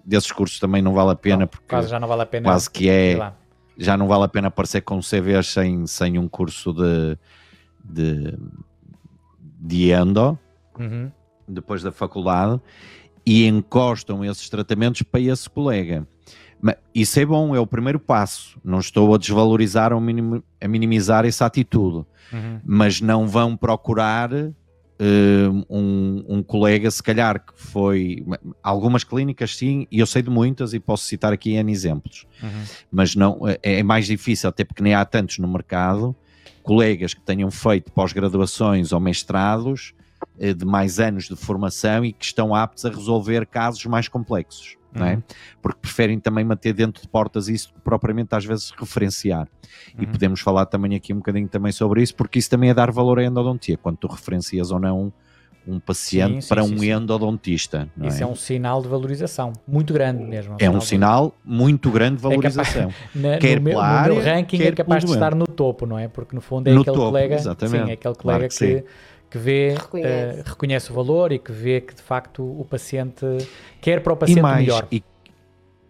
desses 0.05 0.31
cursos 0.31 0.61
também 0.61 0.83
não 0.83 0.93
vale 0.93 1.13
a 1.13 1.17
pena, 1.17 1.39
não, 1.39 1.47
porque 1.47 1.67
quase 1.67 1.89
já 1.89 1.99
não 1.99 2.07
vale 2.07 2.23
a 2.23 2.27
pena. 2.27 2.45
Quase 2.49 2.71
que 2.71 2.89
é. 2.89 3.33
Já 3.77 3.97
não 3.97 4.07
vale 4.07 4.25
a 4.25 4.29
pena 4.29 4.49
aparecer 4.49 4.83
com 4.83 5.01
CVs 5.01 5.49
sem, 5.49 5.87
sem 5.87 6.19
um 6.19 6.29
curso 6.29 6.73
de, 6.73 7.17
de, 7.89 8.37
de 9.61 9.91
endo, 9.91 10.39
uhum. 10.79 11.11
depois 11.47 11.83
da 11.83 11.93
faculdade, 11.93 12.61
e 13.25 13.47
encostam 13.47 14.25
esses 14.25 14.49
tratamentos 14.49 15.03
para 15.03 15.21
esse 15.21 15.49
colega. 15.49 16.07
Mas 16.61 16.77
isso 16.95 17.21
é 17.21 17.25
bom, 17.25 17.55
é 17.55 17.61
o 17.61 17.67
primeiro 17.67 18.01
passo. 18.01 18.59
Não 18.65 18.81
estou 18.81 19.15
a 19.15 19.19
desvalorizar 19.19 19.93
ou 19.93 20.01
a 20.01 20.69
minimizar 20.69 21.25
essa 21.25 21.47
atitude, 21.47 22.07
uhum. 22.33 22.61
mas 22.65 23.01
não 23.01 23.29
vão 23.29 23.57
procurar 23.57 24.33
uh, 24.33 25.67
um, 25.71 26.25
um, 26.29 26.43
colega, 26.43 26.91
se 26.91 27.03
calhar, 27.03 27.45
que 27.45 27.53
foi. 27.55 28.25
Algumas 28.63 29.05
clínicas, 29.05 29.57
sim, 29.57 29.87
e 29.91 30.01
eu 30.01 30.07
sei 30.07 30.23
de 30.23 30.31
muitas 30.31 30.75
e 30.75 30.81
posso 30.81 31.05
citar 31.05 31.33
aqui 31.33 31.53
N 31.53 31.71
exemplos, 31.71 32.27
uhum. 32.43 32.65
mas 32.91 33.15
não 33.15 33.41
é, 33.47 33.59
é 33.63 33.83
mais 33.83 34.07
difícil, 34.07 34.49
até 34.49 34.65
porque 34.65 34.83
nem 34.83 34.95
há 34.95 35.05
tantos 35.05 35.39
no 35.39 35.49
mercado, 35.49 36.15
colegas 36.69 37.15
que 37.15 37.21
tenham 37.23 37.51
feito 37.51 37.91
pós-graduações 37.93 38.93
ou 38.93 39.01
mestrados 39.01 39.95
uh, 40.39 40.53
de 40.53 40.67
mais 40.67 41.01
anos 41.01 41.25
de 41.25 41.35
formação 41.35 42.05
e 42.05 42.13
que 42.13 42.27
estão 42.27 42.55
aptos 42.55 42.85
a 42.85 42.91
resolver 42.91 43.47
casos 43.47 43.83
mais 43.87 44.07
complexos. 44.07 44.77
Uhum. 44.95 45.05
É? 45.05 45.23
Porque 45.63 45.79
preferem 45.81 46.21
também 46.21 46.45
manter 46.45 46.75
dentro 46.75 47.01
de 47.01 47.09
portas 47.09 47.49
isso 47.49 47.73
propriamente 47.83 48.35
às 48.35 48.45
vezes 48.45 48.71
referenciar. 48.79 49.49
Uhum. 49.97 50.03
E 50.03 50.07
podemos 50.07 50.41
falar 50.41 50.67
também 50.67 50.95
aqui 50.95 51.15
um 51.15 51.19
bocadinho 51.19 51.49
também 51.49 51.73
sobre 51.73 52.03
isso, 52.03 52.15
porque 52.15 52.39
isso 52.39 52.51
também 52.51 52.69
é 52.69 52.75
dar 52.75 52.91
valor 52.91 53.19
à 53.19 53.25
endodontia, 53.25 53.79
quando 53.79 53.97
tu 53.97 54.07
referencias 54.07 54.71
ou 54.71 54.79
não 54.79 55.11
um 55.69 55.79
paciente 55.79 56.35
sim, 56.35 56.41
sim, 56.41 56.49
para 56.49 56.65
um 56.65 56.79
sim, 56.79 56.91
endodontista. 56.91 57.89
Isso 58.03 58.21
é? 58.21 58.23
é? 58.23 58.27
um 58.27 58.35
sinal 58.35 58.81
de 58.81 58.89
valorização 58.89 59.53
muito 59.67 59.93
grande 59.93 60.25
mesmo. 60.25 60.57
É 60.59 60.71
um, 60.71 60.81
sinal, 60.81 61.35
de... 61.45 61.53
muito 61.53 61.91
grande 61.91 62.17
de 62.17 62.23
valorização. 62.23 62.91
É 63.15 63.21
capaz, 63.21 63.39
quer 63.41 63.59
no, 63.59 63.65
meu, 63.65 63.81
área, 63.81 64.15
no 64.15 64.21
meu 64.21 64.25
ranking 64.25 64.63
é 64.63 64.73
capaz 64.73 65.05
de 65.05 65.13
estar 65.13 65.35
no 65.35 65.47
topo, 65.47 65.85
não 65.85 65.99
é? 65.99 66.09
Porque 66.09 66.35
no 66.35 66.41
fundo 66.41 66.69
é 66.69 66.73
no 66.73 66.81
aquele 66.81 66.97
topo, 66.97 67.09
colega, 67.09 67.35
exatamente. 67.35 67.85
Sim, 67.85 67.91
é 67.91 67.93
aquele 67.95 68.15
colega 68.15 68.49
claro 68.49 68.49
que, 68.49 68.83
que 68.83 68.85
que 69.31 69.39
vê, 69.39 69.75
reconhece. 69.75 70.41
Uh, 70.41 70.45
reconhece. 70.47 70.91
o 70.91 70.95
valor 70.95 71.33
e 71.33 71.39
que 71.39 71.53
vê 71.53 71.81
que 71.81 71.95
de 71.95 72.03
facto 72.03 72.43
o 72.43 72.65
paciente 72.65 73.27
quer 73.81 74.03
para 74.03 74.13
o 74.13 74.17
paciente 74.17 74.39
e 74.39 74.43
mais, 74.43 74.61
melhor. 74.61 74.87
E, 74.91 75.03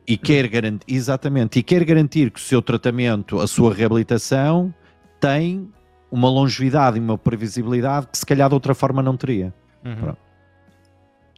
e 0.07 0.17
quer 0.17 0.49
garantir, 0.49 0.85
exatamente, 0.88 1.59
e 1.59 1.62
quer 1.62 1.85
garantir 1.85 2.31
que 2.31 2.41
o 2.41 2.43
seu 2.43 2.61
tratamento, 2.61 3.38
a 3.38 3.47
sua 3.47 3.73
reabilitação 3.73 4.75
tem 5.21 5.69
uma 6.11 6.29
longevidade 6.29 6.97
e 6.97 7.01
uma 7.01 7.19
previsibilidade 7.19 8.09
que 8.11 8.19
se 8.19 8.27
calhar 8.27 8.49
de 8.49 8.55
outra 8.55 8.75
forma 8.75 9.03
não 9.03 9.17
teria. 9.17 9.53
Uhum. 9.88 10.16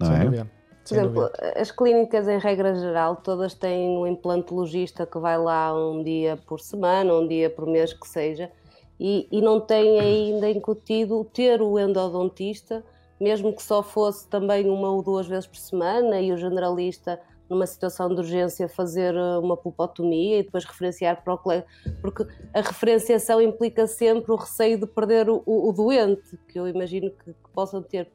Não 0.01 0.07
Sem 0.07 0.17
é? 0.17 0.25
Dúvida. 0.25 0.51
Por 0.91 0.95
exemplo, 0.95 1.31
as 1.57 1.71
clínicas, 1.71 2.27
em 2.27 2.39
regra 2.39 2.75
geral, 2.75 3.17
todas 3.17 3.55
têm 3.55 3.97
um 3.97 4.07
implantologista 4.07 5.07
que 5.07 5.19
vai 5.19 5.39
lá 5.39 5.73
um 5.73 6.03
dia 6.03 6.37
por 6.49 6.59
semana, 6.59 7.15
um 7.15 7.29
dia 7.29 7.49
por 7.49 7.67
mês 7.67 7.93
que 7.93 8.09
seja, 8.09 8.51
e, 8.99 9.29
e 9.31 9.41
não 9.41 9.61
tem 9.61 10.01
ainda 10.01 10.51
incutido 10.51 11.25
ter 11.33 11.63
o 11.63 11.79
endodontista, 11.79 12.85
mesmo 13.21 13.55
que 13.55 13.63
só 13.63 13.83
fosse 13.83 14.27
também 14.29 14.69
uma 14.69 14.91
ou 14.91 15.03
duas 15.03 15.29
vezes 15.29 15.47
por 15.47 15.59
semana, 15.59 16.21
e 16.21 16.33
o 16.33 16.37
generalista, 16.37 17.21
numa 17.49 17.67
situação 17.67 18.09
de 18.09 18.17
urgência, 18.17 18.69
fazer 18.69 19.15
eh, 19.15 19.39
uma 19.39 19.57
pulpotomia 19.57 20.41
e 20.41 20.43
depois 20.43 20.65
referenciar 20.65 21.23
para 21.23 21.35
o 21.35 21.39
colega, 21.39 21.67
porque 22.01 22.27
a 22.55 22.61
referenciação 22.63 23.41
implica 23.41 23.87
sempre 23.87 24.33
o 24.33 24.37
receio 24.37 24.79
de 24.79 24.87
perder 24.87 25.29
o, 25.29 25.43
o, 25.47 25.69
o 25.69 25.73
doente, 25.73 26.39
que 26.49 26.59
eu 26.59 26.67
imagino 26.67 27.11
que, 27.11 27.33
que 27.33 27.51
possam 27.53 27.83
ter 27.83 28.09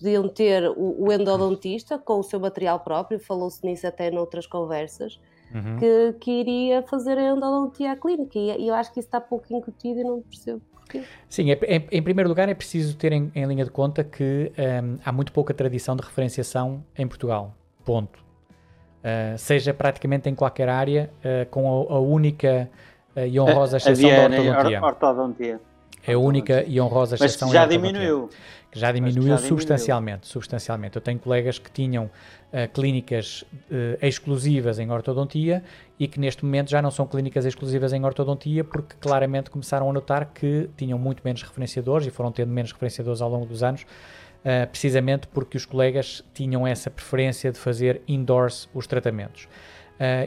podiam 0.00 0.28
ter 0.28 0.68
o, 0.70 1.06
o, 1.06 1.12
endodontista 1.12 1.98
com 1.98 2.18
o 2.18 2.22
seu 2.22 2.40
material 2.40 2.80
próprio, 2.80 3.20
falou-se 3.20 3.64
nisso 3.64 3.86
até 3.86 4.10
noutras 4.10 4.46
conversas, 4.46 5.20
uhum. 5.54 5.76
que, 5.78 6.14
que 6.18 6.30
iria 6.30 6.82
fazer 6.82 7.18
a 7.18 7.32
endodontia 7.32 7.92
à 7.92 7.96
clínica. 7.96 8.38
E, 8.38 8.66
eu 8.66 8.74
acho 8.74 8.92
que 8.92 9.00
isso 9.00 9.08
está 9.08 9.20
pouco 9.20 9.46
incutido 9.54 10.00
e 10.00 10.04
não 10.04 10.22
percebo 10.22 10.62
porquê. 10.90 11.02
Sim, 11.28 11.52
é, 11.52 11.58
é, 11.62 11.86
em 11.90 12.02
primeiro 12.02 12.28
lugar 12.28 12.48
é 12.48 12.54
preciso 12.54 12.96
ter 12.96 13.12
em, 13.12 13.30
em 13.34 13.44
linha 13.46 13.64
de 13.64 13.70
conta 13.70 14.02
que 14.02 14.52
um, 14.58 14.98
há 15.04 15.12
muito 15.12 15.32
pouca 15.32 15.54
tradição 15.54 15.94
de 15.94 16.02
referenciação 16.02 16.84
em 16.98 17.06
Portugal. 17.06 17.54
Ponto. 17.84 18.18
Uh, 18.18 19.38
seja 19.38 19.72
praticamente 19.72 20.28
em 20.28 20.34
qualquer 20.34 20.68
área, 20.68 21.10
uh, 21.20 21.48
com 21.48 21.66
a, 21.66 21.94
a 21.94 21.98
única 22.00 22.68
uh, 23.16 23.20
e 23.20 23.40
honrosa 23.40 23.78
exceção 23.78 24.10
da 24.10 24.24
ortodontia. 24.24 24.82
ortodontia. 24.82 25.60
É 26.06 26.14
a 26.14 26.18
única 26.18 26.64
e 26.66 26.80
honrosa 26.80 27.14
exceção 27.14 27.48
Mas 27.48 27.54
já 27.54 27.66
diminuiu. 27.66 28.28
Que 28.70 28.78
já 28.78 28.92
diminuiu 28.92 29.28
já 29.28 29.38
substancialmente, 29.38 30.20
diminuiu. 30.20 30.32
substancialmente. 30.32 30.96
Eu 30.96 31.02
tenho 31.02 31.18
colegas 31.18 31.58
que 31.58 31.70
tinham 31.70 32.04
uh, 32.04 32.72
clínicas 32.72 33.42
uh, 33.42 34.06
exclusivas 34.06 34.78
em 34.78 34.90
ortodontia 34.90 35.62
e 35.98 36.06
que 36.06 36.20
neste 36.20 36.44
momento 36.44 36.70
já 36.70 36.80
não 36.80 36.90
são 36.90 37.06
clínicas 37.06 37.44
exclusivas 37.44 37.92
em 37.92 38.04
ortodontia 38.04 38.62
porque 38.62 38.94
claramente 39.00 39.50
começaram 39.50 39.90
a 39.90 39.92
notar 39.92 40.26
que 40.32 40.70
tinham 40.76 40.98
muito 40.98 41.20
menos 41.24 41.42
referenciadores 41.42 42.06
e 42.06 42.10
foram 42.10 42.30
tendo 42.30 42.52
menos 42.52 42.70
referenciadores 42.70 43.20
ao 43.20 43.28
longo 43.28 43.46
dos 43.46 43.62
anos, 43.62 43.82
uh, 43.82 44.68
precisamente 44.70 45.26
porque 45.26 45.56
os 45.56 45.66
colegas 45.66 46.24
tinham 46.32 46.64
essa 46.64 46.90
preferência 46.90 47.50
de 47.50 47.58
fazer 47.58 48.02
indoors 48.06 48.68
os 48.72 48.86
tratamentos. 48.86 49.48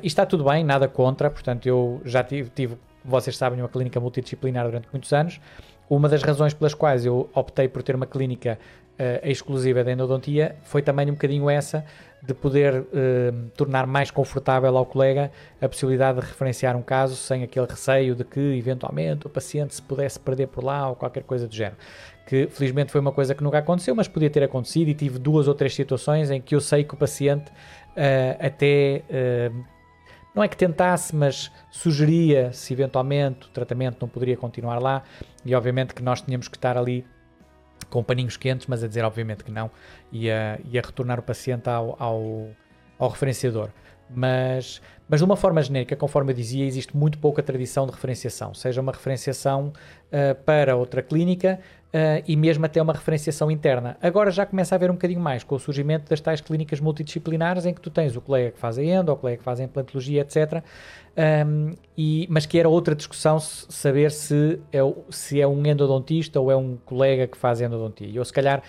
E 0.03 0.05
está 0.05 0.23
tudo 0.23 0.43
bem, 0.43 0.63
nada 0.63 0.87
contra, 0.87 1.31
portanto 1.31 1.65
eu 1.65 1.99
já 2.05 2.23
tive, 2.23 2.47
tive 2.51 2.77
vocês 3.03 3.35
sabem, 3.35 3.59
uma 3.59 3.67
clínica 3.67 3.99
multidisciplinar 3.99 4.65
durante 4.65 4.87
muitos 4.91 5.11
anos. 5.11 5.39
Uma 5.89 6.07
das 6.09 6.23
razões 6.23 6.53
pelas 6.53 6.73
quais 6.73 7.05
eu 7.05 7.29
optei 7.33 7.67
por 7.67 7.83
ter 7.83 7.95
uma 7.95 8.05
clínica 8.05 8.57
uh, 8.93 9.27
exclusiva 9.27 9.83
de 9.83 9.91
endodontia 9.91 10.55
foi 10.63 10.81
também 10.81 11.09
um 11.09 11.13
bocadinho 11.13 11.49
essa 11.49 11.85
de 12.21 12.33
poder 12.33 12.79
uh, 12.79 12.85
tornar 13.55 13.85
mais 13.85 14.09
confortável 14.09 14.75
ao 14.77 14.85
colega 14.85 15.29
a 15.61 15.67
possibilidade 15.67 16.21
de 16.21 16.25
referenciar 16.25 16.75
um 16.77 16.81
caso 16.81 17.15
sem 17.15 17.43
aquele 17.43 17.65
receio 17.65 18.15
de 18.15 18.23
que 18.23 18.39
eventualmente 18.39 19.27
o 19.27 19.29
paciente 19.29 19.75
se 19.75 19.81
pudesse 19.81 20.19
perder 20.19 20.47
por 20.47 20.63
lá 20.63 20.89
ou 20.89 20.95
qualquer 20.95 21.23
coisa 21.23 21.47
do 21.47 21.53
género. 21.53 21.75
Que 22.25 22.47
felizmente 22.47 22.93
foi 22.93 23.01
uma 23.01 23.11
coisa 23.11 23.35
que 23.35 23.43
nunca 23.43 23.57
aconteceu, 23.57 23.93
mas 23.93 24.07
podia 24.07 24.29
ter 24.29 24.41
acontecido 24.41 24.87
e 24.87 24.93
tive 24.93 25.19
duas 25.19 25.49
ou 25.49 25.53
três 25.53 25.75
situações 25.75 26.31
em 26.31 26.39
que 26.39 26.55
eu 26.55 26.61
sei 26.61 26.85
que 26.85 26.93
o 26.93 26.97
paciente 26.97 27.49
uh, 27.49 28.37
até 28.39 29.03
não 30.33 30.43
é 30.43 30.47
que 30.47 30.57
tentasse, 30.57 31.15
mas 31.15 31.51
sugeria 31.69 32.51
se 32.51 32.73
eventualmente 32.73 33.47
o 33.47 33.49
tratamento 33.49 33.97
não 34.01 34.07
poderia 34.07 34.35
continuar 34.35 34.79
lá 34.79 35.03
e 35.45 35.53
obviamente 35.53 35.93
que 35.93 36.01
nós 36.01 36.21
tínhamos 36.21 36.47
que 36.47 36.57
estar 36.57 36.77
ali 36.77 37.05
com 37.89 38.03
paninhos 38.03 38.37
quentes, 38.37 38.65
mas 38.67 38.83
a 38.83 38.87
dizer 38.87 39.05
obviamente 39.05 39.43
que 39.43 39.51
não 39.51 39.69
e 40.11 40.31
a, 40.31 40.57
retornar 40.83 41.19
o 41.19 41.23
paciente 41.23 41.69
ao, 41.69 41.95
ao, 42.01 42.49
ao 42.97 43.09
referenciador. 43.09 43.69
Mas, 44.09 44.81
mas 45.13 45.19
de 45.19 45.25
uma 45.25 45.35
forma 45.35 45.61
genérica, 45.61 45.95
conforme 45.95 46.31
eu 46.31 46.35
dizia, 46.35 46.65
existe 46.65 46.97
muito 46.97 47.19
pouca 47.19 47.43
tradição 47.43 47.85
de 47.85 47.91
referenciação, 47.91 48.51
seja 48.51 48.81
uma 48.81 48.91
referenciação 48.91 49.67
uh, 49.67 50.33
para 50.43 50.75
outra 50.75 51.03
clínica, 51.03 51.59
uh, 51.89 52.23
e 52.27 52.35
mesmo 52.35 52.65
até 52.65 52.81
uma 52.81 52.93
referenciação 52.93 53.51
interna. 53.51 53.95
Agora 54.01 54.31
já 54.31 54.43
começa 54.43 54.73
a 54.73 54.75
haver 54.75 54.89
um 54.89 54.95
bocadinho 54.95 55.19
mais 55.19 55.43
com 55.43 55.53
o 55.53 55.59
surgimento 55.59 56.09
das 56.09 56.19
tais 56.19 56.41
clínicas 56.41 56.79
multidisciplinares 56.79 57.67
em 57.67 57.75
que 57.75 57.79
tu 57.79 57.91
tens 57.91 58.15
o 58.15 58.21
colega 58.21 58.53
que 58.53 58.57
faz 58.57 58.79
a 58.79 58.83
endo, 58.83 59.11
o 59.11 59.15
colega 59.15 59.37
que 59.37 59.43
faz 59.43 59.59
a 59.59 59.63
implantologia, 59.63 60.21
etc. 60.21 60.63
Um, 61.45 61.75
e, 61.95 62.25
mas 62.27 62.47
que 62.47 62.57
era 62.57 62.67
outra 62.67 62.95
discussão 62.95 63.39
saber 63.39 64.09
se 64.09 64.59
é, 64.71 64.79
se 65.11 65.39
é 65.39 65.47
um 65.47 65.63
endodontista 65.63 66.39
ou 66.39 66.51
é 66.51 66.55
um 66.55 66.75
colega 66.83 67.27
que 67.27 67.37
faz 67.37 67.61
endodontia. 67.61 68.09
Eu, 68.11 68.25
se 68.25 68.33
calhar, 68.33 68.63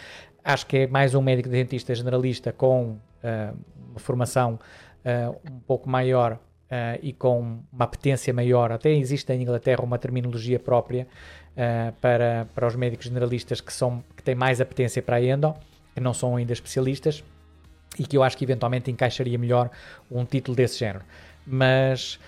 acho 0.44 0.66
que 0.66 0.76
é 0.76 0.86
mais 0.86 1.14
um 1.14 1.22
médico 1.22 1.48
dentista 1.48 1.94
generalista 1.94 2.52
com 2.52 2.98
uh, 3.24 3.56
formação 3.96 4.58
uh, 5.04 5.36
um 5.50 5.60
pouco 5.60 5.88
maior 5.88 6.38
Uh, 6.64 6.98
e 7.02 7.12
com 7.12 7.60
uma 7.70 7.84
apetência 7.84 8.32
maior, 8.32 8.72
até 8.72 8.90
existe 8.90 9.30
em 9.32 9.42
Inglaterra 9.42 9.82
uma 9.84 9.98
terminologia 9.98 10.58
própria 10.58 11.06
uh, 11.52 11.92
para, 12.00 12.48
para 12.54 12.66
os 12.66 12.74
médicos 12.74 13.06
generalistas 13.06 13.60
que, 13.60 13.72
são, 13.72 14.02
que 14.16 14.22
têm 14.22 14.34
mais 14.34 14.62
apetência 14.62 15.02
para 15.02 15.16
a 15.16 15.22
endo, 15.22 15.54
que 15.94 16.00
não 16.00 16.14
são 16.14 16.36
ainda 16.36 16.54
especialistas, 16.54 17.22
e 17.98 18.04
que 18.04 18.16
eu 18.16 18.22
acho 18.22 18.36
que 18.36 18.44
eventualmente 18.44 18.90
encaixaria 18.90 19.38
melhor 19.38 19.70
um 20.10 20.24
título 20.24 20.56
desse 20.56 20.78
género. 20.78 21.04
Mas, 21.46 22.18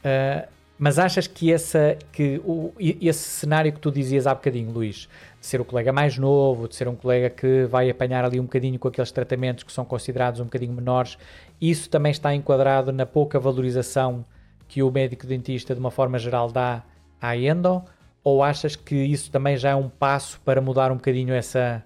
uh, 0.00 0.46
mas 0.76 0.98
achas 0.98 1.28
que, 1.28 1.52
essa, 1.52 1.96
que 2.12 2.42
o, 2.44 2.74
esse 2.78 3.20
cenário 3.20 3.72
que 3.72 3.80
tu 3.80 3.92
dizias 3.92 4.26
há 4.26 4.34
bocadinho, 4.34 4.70
Luís, 4.72 5.08
ser 5.48 5.60
o 5.60 5.64
colega 5.64 5.92
mais 5.92 6.18
novo, 6.18 6.68
de 6.68 6.76
ser 6.76 6.88
um 6.88 6.94
colega 6.94 7.30
que 7.30 7.64
vai 7.64 7.88
apanhar 7.88 8.24
ali 8.24 8.38
um 8.38 8.44
bocadinho 8.44 8.78
com 8.78 8.88
aqueles 8.88 9.10
tratamentos 9.10 9.64
que 9.64 9.72
são 9.72 9.84
considerados 9.84 10.40
um 10.40 10.44
bocadinho 10.44 10.72
menores, 10.72 11.16
isso 11.60 11.88
também 11.88 12.12
está 12.12 12.34
enquadrado 12.34 12.92
na 12.92 13.06
pouca 13.06 13.40
valorização 13.40 14.24
que 14.68 14.82
o 14.82 14.90
médico 14.90 15.26
dentista, 15.26 15.74
de 15.74 15.80
uma 15.80 15.90
forma 15.90 16.18
geral, 16.18 16.52
dá 16.52 16.82
à 17.20 17.36
endo? 17.36 17.82
Ou 18.22 18.42
achas 18.42 18.76
que 18.76 18.94
isso 18.94 19.30
também 19.30 19.56
já 19.56 19.70
é 19.70 19.74
um 19.74 19.88
passo 19.88 20.38
para 20.44 20.60
mudar 20.60 20.92
um 20.92 20.96
bocadinho 20.96 21.32
essa, 21.32 21.82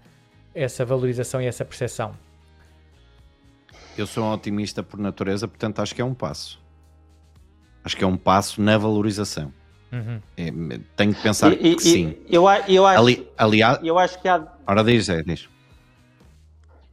essa 0.52 0.84
valorização 0.84 1.40
e 1.40 1.46
essa 1.46 1.64
percepção? 1.64 2.12
Eu 3.96 4.06
sou 4.06 4.24
um 4.24 4.32
otimista 4.32 4.82
por 4.82 4.98
natureza, 4.98 5.46
portanto 5.46 5.80
acho 5.80 5.94
que 5.94 6.02
é 6.02 6.04
um 6.04 6.14
passo. 6.14 6.60
Acho 7.84 7.96
que 7.96 8.02
é 8.02 8.06
um 8.06 8.16
passo 8.16 8.60
na 8.60 8.76
valorização. 8.76 9.52
Uhum. 9.92 10.20
É, 10.38 10.50
tenho 10.96 11.14
que 11.14 11.22
pensar 11.22 11.52
e, 11.52 11.56
que 11.56 11.68
e, 11.68 11.80
sim. 11.80 12.16
Eu, 12.28 12.44
eu, 12.66 12.86
acho, 12.86 13.00
Ali, 13.00 13.28
aliás, 13.36 13.78
eu 13.82 13.98
acho 13.98 14.18
que 14.20 14.26
há. 14.26 14.42
Ora, 14.66 14.82
diz, 14.82 15.08
é, 15.10 15.22
diz. 15.22 15.48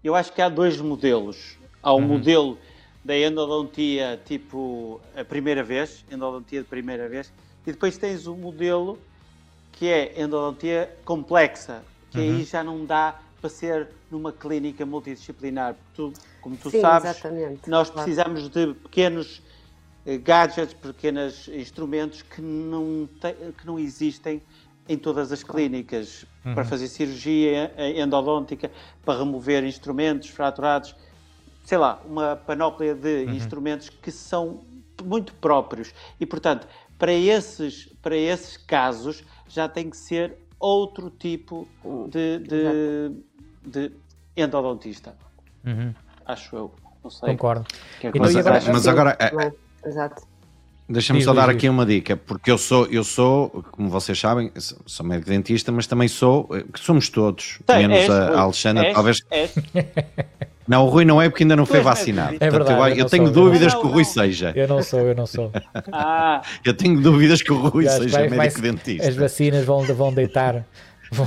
Eu 0.04 0.16
acho 0.16 0.34
que 0.34 0.42
há 0.42 0.50
dois 0.50 0.80
modelos. 0.82 1.58
Há 1.82 1.94
o 1.94 1.98
um 1.98 2.02
uhum. 2.02 2.08
modelo 2.10 2.58
da 3.04 3.18
endodontia 3.18 4.20
tipo 4.26 5.00
a 5.16 5.24
primeira 5.24 5.64
vez, 5.64 6.04
endodontia 6.12 6.62
de 6.62 6.68
primeira 6.68 7.08
vez, 7.08 7.32
e 7.66 7.72
depois 7.72 7.98
tens 7.98 8.28
o 8.28 8.36
modelo 8.36 9.00
que 9.72 9.88
é 9.88 10.22
endodontia 10.22 10.94
complexa, 11.06 11.82
que 12.12 12.20
uhum. 12.20 12.38
aí 12.38 12.44
já 12.44 12.62
não 12.64 12.86
dá 12.86 13.18
para 13.40 13.50
ser 13.50 13.88
numa 14.12 14.34
clínica 14.34 14.86
multidisciplinar. 14.86 15.76
Tu, 15.96 16.12
como 16.42 16.58
tu 16.58 16.70
Sim, 16.70 16.82
sabes, 16.82 17.10
exatamente. 17.12 17.70
nós 17.70 17.90
precisamos 17.90 18.50
de 18.50 18.74
pequenos 18.74 19.42
gadgets, 20.17 20.74
pequenos 20.74 21.48
instrumentos 21.50 22.22
que 22.22 22.41
não, 22.41 23.08
te, 23.19 23.34
que 23.58 23.65
não 23.65 23.78
existem 23.78 24.41
em 24.88 24.98
todas 24.98 25.32
as 25.32 25.43
clínicas 25.43 26.26
uhum. 26.43 26.56
para 26.56 26.65
fazer 26.65 26.88
cirurgia 26.88 27.72
endodôntica, 27.95 28.72
para 29.06 29.19
remover 29.19 29.63
instrumentos 29.63 30.30
fraturados, 30.30 30.95
sei 31.63 31.78
lá, 31.78 32.02
uma 32.06 32.36
panóplia 32.36 32.95
de 32.95 33.26
uhum. 33.26 33.34
instrumentos 33.34 33.89
que 33.89 34.12
são 34.12 34.62
muito 35.04 35.34
próprios. 35.36 35.93
E, 36.19 36.26
portanto, 36.26 36.67
para 36.98 37.13
esses, 37.13 37.86
para 38.02 38.17
esses 38.17 38.58
casos 38.58 39.24
já 39.48 39.69
tem 39.69 39.89
que 39.89 39.98
ser 39.98 40.38
outro 40.60 41.10
tipo 41.10 41.67
de, 42.10 42.39
de, 42.39 43.12
de 43.65 43.91
endodontista. 44.36 45.15
Uhum. 45.65 45.93
Acho 46.26 46.56
eu. 46.56 46.74
Não 47.04 47.10
sei. 47.10 47.30
Concordo. 47.30 47.65
Que 48.00 48.08
é 48.08 48.12
mas, 48.17 48.36
agora, 48.36 48.62
mas 48.67 48.88
agora. 48.88 49.17
É, 49.19 49.69
Exato. 49.86 50.30
Deixa-me 50.89 51.22
só 51.22 51.36
dar 51.36 51.52
aqui 51.52 51.70
uma 51.70 51.86
dica, 51.86 52.18
porque 52.18 52.50
eu 52.50 52.58
sou, 52.58 52.88
eu 52.88 53.04
sou, 53.04 53.63
como 53.72 53.89
vocês 53.89 54.20
sabem, 54.20 54.52
sou 54.58 55.06
médico 55.06 55.30
dentista, 55.30 55.72
mas 55.72 55.86
também 55.86 56.08
sou, 56.08 56.50
que 56.74 56.80
somos 56.80 57.10
todos, 57.10 57.60
Tem, 57.63 57.88
menos 57.88 57.98
és, 57.98 58.10
a, 58.10 58.30
a 58.30 58.39
Alexandra, 58.42 58.86
és, 58.88 58.94
talvez. 58.96 59.18
És. 59.30 59.54
Não, 60.68 60.86
o 60.86 60.89
Rui 60.89 61.04
não 61.04 61.20
é 61.20 61.28
porque 61.28 61.44
ainda 61.44 61.56
não 61.56 61.65
foi 61.65 61.82
vacinado. 61.82 62.38
É 62.39 62.48
verdade, 62.48 62.92
eu, 62.92 62.98
eu 62.98 63.10
tenho 63.10 63.26
sou, 63.26 63.34
dúvidas 63.34 63.74
não, 63.74 63.82
que 63.82 63.88
o 63.88 63.89
Rui 63.89 64.06
seja. 64.06 64.54
Eu 64.56 64.68
não 64.68 64.84
sou, 64.84 65.00
eu 65.00 65.15
não 65.15 65.26
sou. 65.26 65.52
Ah. 65.92 66.44
Eu 66.63 66.76
tenho 66.76 67.02
dúvidas 67.02 67.42
que 67.42 67.52
o 67.52 67.58
Rui 67.58 67.89
seja 67.89 68.20
vai, 68.20 68.30
médico 68.30 68.62
vai, 68.62 68.72
dentista. 68.72 69.10
As 69.10 69.15
vacinas 69.15 69.65
vão, 69.65 69.82
vão 69.82 70.13
deitar, 70.13 70.63
vão 71.12 71.26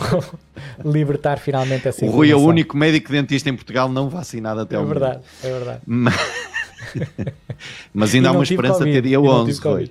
libertar 0.84 1.40
finalmente 1.40 1.88
essa 1.88 2.04
O 2.04 2.10
Rui 2.10 2.30
é 2.30 2.36
o 2.36 2.40
único 2.40 2.76
médico 2.76 3.10
dentista 3.10 3.50
em 3.50 3.56
Portugal 3.56 3.88
não 3.88 4.08
vacinado 4.08 4.60
até 4.60 4.76
é 4.76 4.78
o 4.78 4.86
verdade, 4.86 5.14
momento. 5.14 5.26
É 5.42 5.50
verdade, 5.50 5.56
é 5.56 5.58
verdade. 5.58 5.80
Mas 5.86 6.14
ainda 8.14 8.28
há 8.28 8.32
uma 8.32 8.42
esperança 8.42 8.78
COVID, 8.78 8.98
até 8.98 9.08
dia 9.08 9.20
11, 9.20 9.60
Rui. 9.60 9.90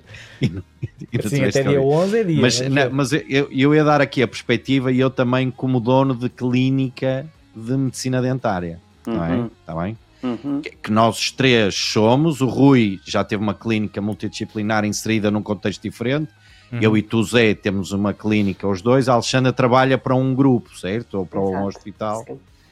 Sim, 1.28 1.44
até 1.44 1.62
dia 1.62 1.80
11 1.80 2.18
é 2.18 2.24
dia. 2.24 2.40
Mas, 2.40 2.60
não, 2.60 2.90
mas 2.90 3.12
eu, 3.12 3.48
eu 3.50 3.74
ia 3.74 3.84
dar 3.84 4.00
aqui 4.00 4.22
a 4.22 4.28
perspectiva 4.28 4.92
e 4.92 5.00
eu 5.00 5.10
também 5.10 5.50
como 5.50 5.80
dono 5.80 6.14
de 6.14 6.28
clínica 6.28 7.26
de 7.54 7.76
medicina 7.76 8.20
dentária. 8.20 8.80
Uhum. 9.06 9.14
Não 9.14 9.24
é? 9.24 9.46
Está 9.60 9.74
bem? 9.74 9.98
Uhum. 10.22 10.60
Que, 10.60 10.70
que 10.70 10.92
nós 10.92 11.30
três 11.30 11.74
somos. 11.74 12.40
O 12.40 12.46
Rui 12.46 13.00
já 13.04 13.24
teve 13.24 13.42
uma 13.42 13.54
clínica 13.54 14.00
multidisciplinar 14.00 14.84
inserida 14.84 15.30
num 15.30 15.42
contexto 15.42 15.82
diferente. 15.82 16.30
Uhum. 16.72 16.78
Eu 16.80 16.96
e 16.96 17.02
tu, 17.02 17.22
Zé, 17.22 17.54
temos 17.54 17.92
uma 17.92 18.14
clínica, 18.14 18.66
os 18.66 18.80
dois. 18.80 19.08
A 19.08 19.14
Alexandra 19.14 19.52
trabalha 19.52 19.98
para 19.98 20.14
um 20.14 20.34
grupo, 20.34 20.76
certo? 20.76 21.18
Ou 21.18 21.26
para 21.26 21.40
Exato. 21.40 21.56
um 21.56 21.66
hospital 21.66 22.24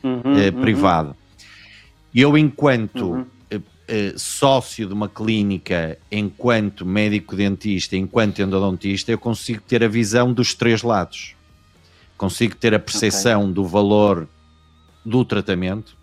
uhum. 0.02 0.22
eh, 0.37 0.48
uhum. 0.48 0.61
privado. 0.61 1.16
E 2.14 2.20
eu, 2.20 2.37
enquanto 2.37 3.26
Eh, 3.92 4.14
sócio 4.16 4.87
de 4.87 4.94
uma 4.94 5.09
clínica, 5.09 5.98
enquanto 6.12 6.87
médico-dentista, 6.87 7.96
enquanto 7.96 8.40
endodontista, 8.40 9.11
eu 9.11 9.18
consigo 9.18 9.61
ter 9.62 9.83
a 9.83 9.88
visão 9.88 10.33
dos 10.33 10.55
três 10.55 10.85
lados. 10.85 11.35
Consigo 12.16 12.55
ter 12.55 12.72
a 12.72 12.79
percepção 12.79 13.42
okay. 13.42 13.55
do 13.55 13.64
valor 13.64 14.29
do 15.05 15.24
tratamento, 15.24 15.96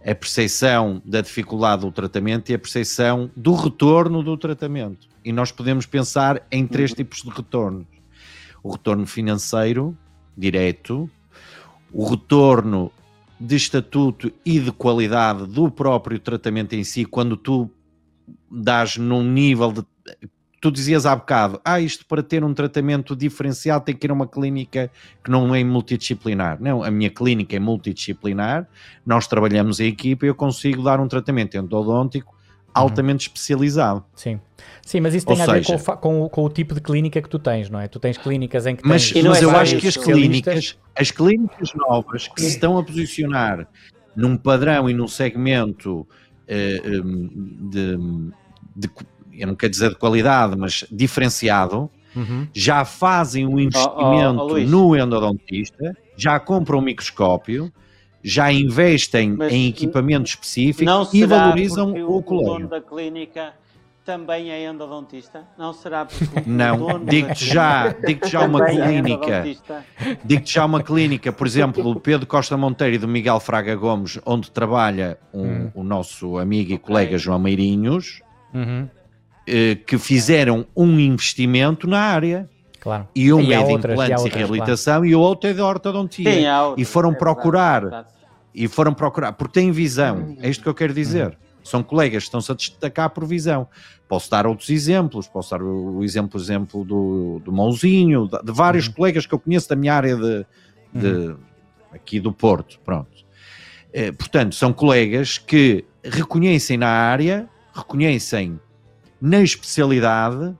a 0.00 0.14
percepção 0.14 1.02
da 1.04 1.20
dificuldade 1.20 1.82
do 1.82 1.90
tratamento 1.90 2.50
e 2.50 2.54
a 2.54 2.58
percepção 2.58 3.28
do 3.34 3.52
retorno 3.52 4.22
do 4.22 4.36
tratamento. 4.36 5.08
E 5.24 5.32
nós 5.32 5.50
podemos 5.50 5.86
pensar 5.86 6.46
em 6.52 6.64
três 6.68 6.92
uhum. 6.92 6.96
tipos 6.98 7.22
de 7.22 7.30
retornos: 7.30 7.86
o 8.62 8.70
retorno 8.70 9.08
financeiro, 9.08 9.98
direto, 10.38 11.10
o 11.92 12.08
retorno 12.08 12.92
de 13.44 13.56
estatuto 13.56 14.32
e 14.44 14.58
de 14.58 14.72
qualidade 14.72 15.46
do 15.46 15.70
próprio 15.70 16.18
tratamento 16.18 16.74
em 16.74 16.82
si, 16.82 17.04
quando 17.04 17.36
tu 17.36 17.70
dás 18.50 18.96
num 18.96 19.22
nível 19.22 19.70
de. 19.70 19.84
Tu 20.60 20.70
dizias 20.70 21.04
há 21.04 21.14
bocado, 21.14 21.60
ah, 21.62 21.78
isto 21.78 22.06
para 22.06 22.22
ter 22.22 22.42
um 22.42 22.54
tratamento 22.54 23.14
diferenciado 23.14 23.84
tem 23.84 23.94
que 23.94 24.06
ir 24.06 24.10
a 24.10 24.14
uma 24.14 24.26
clínica 24.26 24.90
que 25.22 25.30
não 25.30 25.54
é 25.54 25.62
multidisciplinar. 25.62 26.56
Não, 26.58 26.82
a 26.82 26.90
minha 26.90 27.10
clínica 27.10 27.54
é 27.54 27.58
multidisciplinar, 27.58 28.66
nós 29.04 29.26
trabalhamos 29.26 29.78
em 29.78 29.88
equipa 29.88 30.24
e 30.24 30.30
eu 30.30 30.34
consigo 30.34 30.82
dar 30.82 31.00
um 31.00 31.06
tratamento 31.06 31.54
endodôntico 31.58 32.34
altamente 32.74 33.28
uhum. 33.28 33.32
especializado. 33.32 34.04
Sim. 34.14 34.40
Sim, 34.84 35.00
mas 35.00 35.14
isso 35.14 35.26
tem 35.26 35.36
Ou 35.36 35.42
a 35.42 35.46
ver 35.46 35.64
com, 35.64 35.78
com, 35.78 36.28
com, 36.28 36.44
o 36.44 36.50
tipo 36.50 36.74
de 36.74 36.80
clínica 36.80 37.22
que 37.22 37.28
tu 37.28 37.38
tens, 37.38 37.70
não 37.70 37.80
é? 37.80 37.88
Tu 37.88 37.98
tens 37.98 38.18
clínicas 38.18 38.66
em 38.66 38.76
que 38.76 38.86
mas, 38.86 39.10
tens... 39.10 39.24
Mas, 39.24 39.40
eu 39.40 39.50
acho 39.50 39.78
que 39.78 39.88
as 39.88 39.96
clínicas, 39.96 40.76
as 40.94 41.10
clínicas 41.10 41.72
novas 41.74 42.28
que 42.28 42.42
se 42.42 42.48
estão 42.48 42.76
a 42.76 42.84
posicionar 42.84 43.66
num 44.14 44.36
padrão 44.36 44.88
e 44.88 44.92
num 44.92 45.08
segmento 45.08 46.00
uh, 46.00 47.02
de, 47.70 47.96
de, 48.76 48.90
eu 49.32 49.46
não 49.46 49.54
quero 49.54 49.70
dizer 49.70 49.90
de 49.90 49.96
qualidade, 49.96 50.56
mas 50.56 50.84
diferenciado, 50.90 51.90
uhum. 52.14 52.46
já 52.52 52.84
fazem 52.84 53.46
um 53.46 53.58
investimento 53.58 54.40
oh, 54.40 54.50
oh, 54.50 54.54
oh, 54.54 54.60
no 54.60 54.96
endodontista, 54.96 55.96
já 56.16 56.38
compram 56.38 56.78
um 56.78 56.82
microscópio, 56.82 57.72
já 58.24 58.50
investem 58.50 59.36
mas 59.36 59.52
em 59.52 59.68
equipamento 59.68 60.30
específico 60.30 60.90
e 61.12 61.26
valorizam 61.26 61.92
o, 61.92 62.16
o 62.16 62.22
colega. 62.22 62.50
O 62.50 62.54
dono 62.54 62.68
da 62.68 62.80
clínica 62.80 63.52
também 64.04 64.50
é 64.50 64.64
endodontista? 64.68 65.44
Não 65.58 65.72
será 65.72 66.06
porque 66.06 66.42
Não, 66.48 67.04
digo-te 67.04 67.44
já, 67.44 67.88
digo 67.88 68.26
já 68.26 68.46
uma 68.46 68.66
é 68.66 68.70
clínica. 68.70 69.44
É 69.46 70.16
digo-te 70.24 70.54
já 70.54 70.64
uma 70.64 70.82
clínica, 70.82 71.32
por 71.32 71.46
exemplo, 71.46 71.82
do 71.82 72.00
Pedro 72.00 72.26
Costa 72.26 72.56
Monteiro 72.56 72.94
e 72.94 72.98
do 72.98 73.08
Miguel 73.08 73.40
Fraga 73.40 73.74
Gomes, 73.74 74.18
onde 74.24 74.50
trabalha 74.50 75.18
um, 75.32 75.42
hum. 75.42 75.70
o 75.74 75.82
nosso 75.82 76.38
amigo 76.38 76.72
e 76.72 76.78
colega 76.78 77.18
João 77.18 77.38
Meirinhos, 77.38 78.20
uhum. 78.52 78.88
eh, 79.46 79.74
que 79.74 79.98
fizeram 79.98 80.66
um 80.76 80.98
investimento 80.98 81.86
na 81.86 82.00
área. 82.00 82.48
Claro. 82.84 83.08
E 83.14 83.32
um 83.32 83.40
é 83.50 83.64
de 83.64 83.72
implantes 83.72 84.24
e, 84.24 84.28
e 84.28 84.30
reabilitação 84.30 84.94
claro. 84.96 85.06
e 85.06 85.14
o 85.16 85.20
outro 85.20 85.48
é 85.48 85.54
de 85.54 85.60
ortodontia. 85.62 86.30
Sim, 86.30 86.44
e 86.76 86.84
foram 86.84 87.12
é 87.12 87.14
procurar, 87.14 87.80
verdade, 87.80 88.08
e 88.54 88.68
foram 88.68 88.92
procurar, 88.92 89.32
porque 89.32 89.58
têm 89.58 89.72
visão, 89.72 90.36
é 90.38 90.50
isto 90.50 90.62
que 90.62 90.68
eu 90.68 90.74
quero 90.74 90.92
dizer. 90.92 91.28
Uhum. 91.28 91.32
São 91.64 91.82
colegas 91.82 92.24
que 92.24 92.26
estão-se 92.26 92.52
a 92.52 92.54
destacar 92.54 93.08
por 93.08 93.24
visão. 93.24 93.66
Posso 94.06 94.30
dar 94.30 94.46
outros 94.46 94.68
exemplos, 94.68 95.26
posso 95.26 95.52
dar 95.52 95.62
o 95.62 96.04
exemplo, 96.04 96.38
exemplo 96.38 96.84
do, 96.84 97.40
do 97.42 97.50
Mãozinho, 97.50 98.28
de, 98.28 98.38
de 98.42 98.52
vários 98.52 98.86
uhum. 98.86 98.92
colegas 98.92 99.24
que 99.24 99.32
eu 99.32 99.38
conheço 99.38 99.66
da 99.66 99.74
minha 99.74 99.94
área 99.94 100.14
de, 100.14 100.46
de 100.92 101.06
uhum. 101.06 101.36
aqui 101.90 102.20
do 102.20 102.34
Porto, 102.34 102.78
pronto. 102.84 103.24
Eh, 103.94 104.12
portanto, 104.12 104.54
são 104.54 104.74
colegas 104.74 105.38
que 105.38 105.86
reconhecem 106.04 106.76
na 106.76 106.88
área, 106.88 107.48
reconhecem 107.74 108.60
na 109.18 109.40
especialidade, 109.40 110.54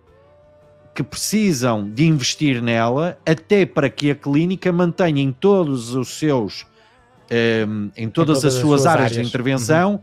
que 0.95 1.03
precisam 1.03 1.91
de 1.91 2.07
investir 2.07 2.63
nela 2.63 3.19
até 3.27 3.67
para 3.67 3.91
que 3.91 4.13
a 4.13 4.15
clínica 4.15 4.73
mantenha 4.73 5.21
em 5.21 5.33
todos 5.33 5.95
os 5.95 6.17
seus 6.19 6.65
eh, 7.29 7.67
em, 7.67 7.69
todas 7.69 7.99
em, 7.99 8.11
todas 8.11 8.45
as, 8.45 8.53
suas, 8.55 8.63
suas 8.63 8.87
áreas, 8.87 9.13
áreas, 9.13 9.23
de 9.23 9.29
intervenção 9.29 10.01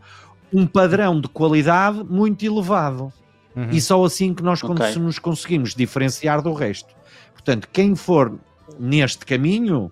uhum. 0.52 0.62
um 0.62 0.66
padrão 0.66 1.20
de 1.20 1.28
qualidade 1.28 2.04
muito 2.04 2.44
elevado. 2.44 3.12
Uhum. 3.54 3.68
E 3.70 3.80
só 3.80 4.02
assim 4.04 4.34
que 4.34 4.42
nós 4.42 4.62
okay. 4.62 4.94
nos 4.96 5.18
conseguimos 5.18 5.74
diferenciar 5.74 6.42
do 6.42 6.52
resto. 6.52 6.94
Portanto, 7.32 7.68
quem 7.72 7.94
for 7.94 8.38
neste 8.78 9.26
caminho, 9.26 9.90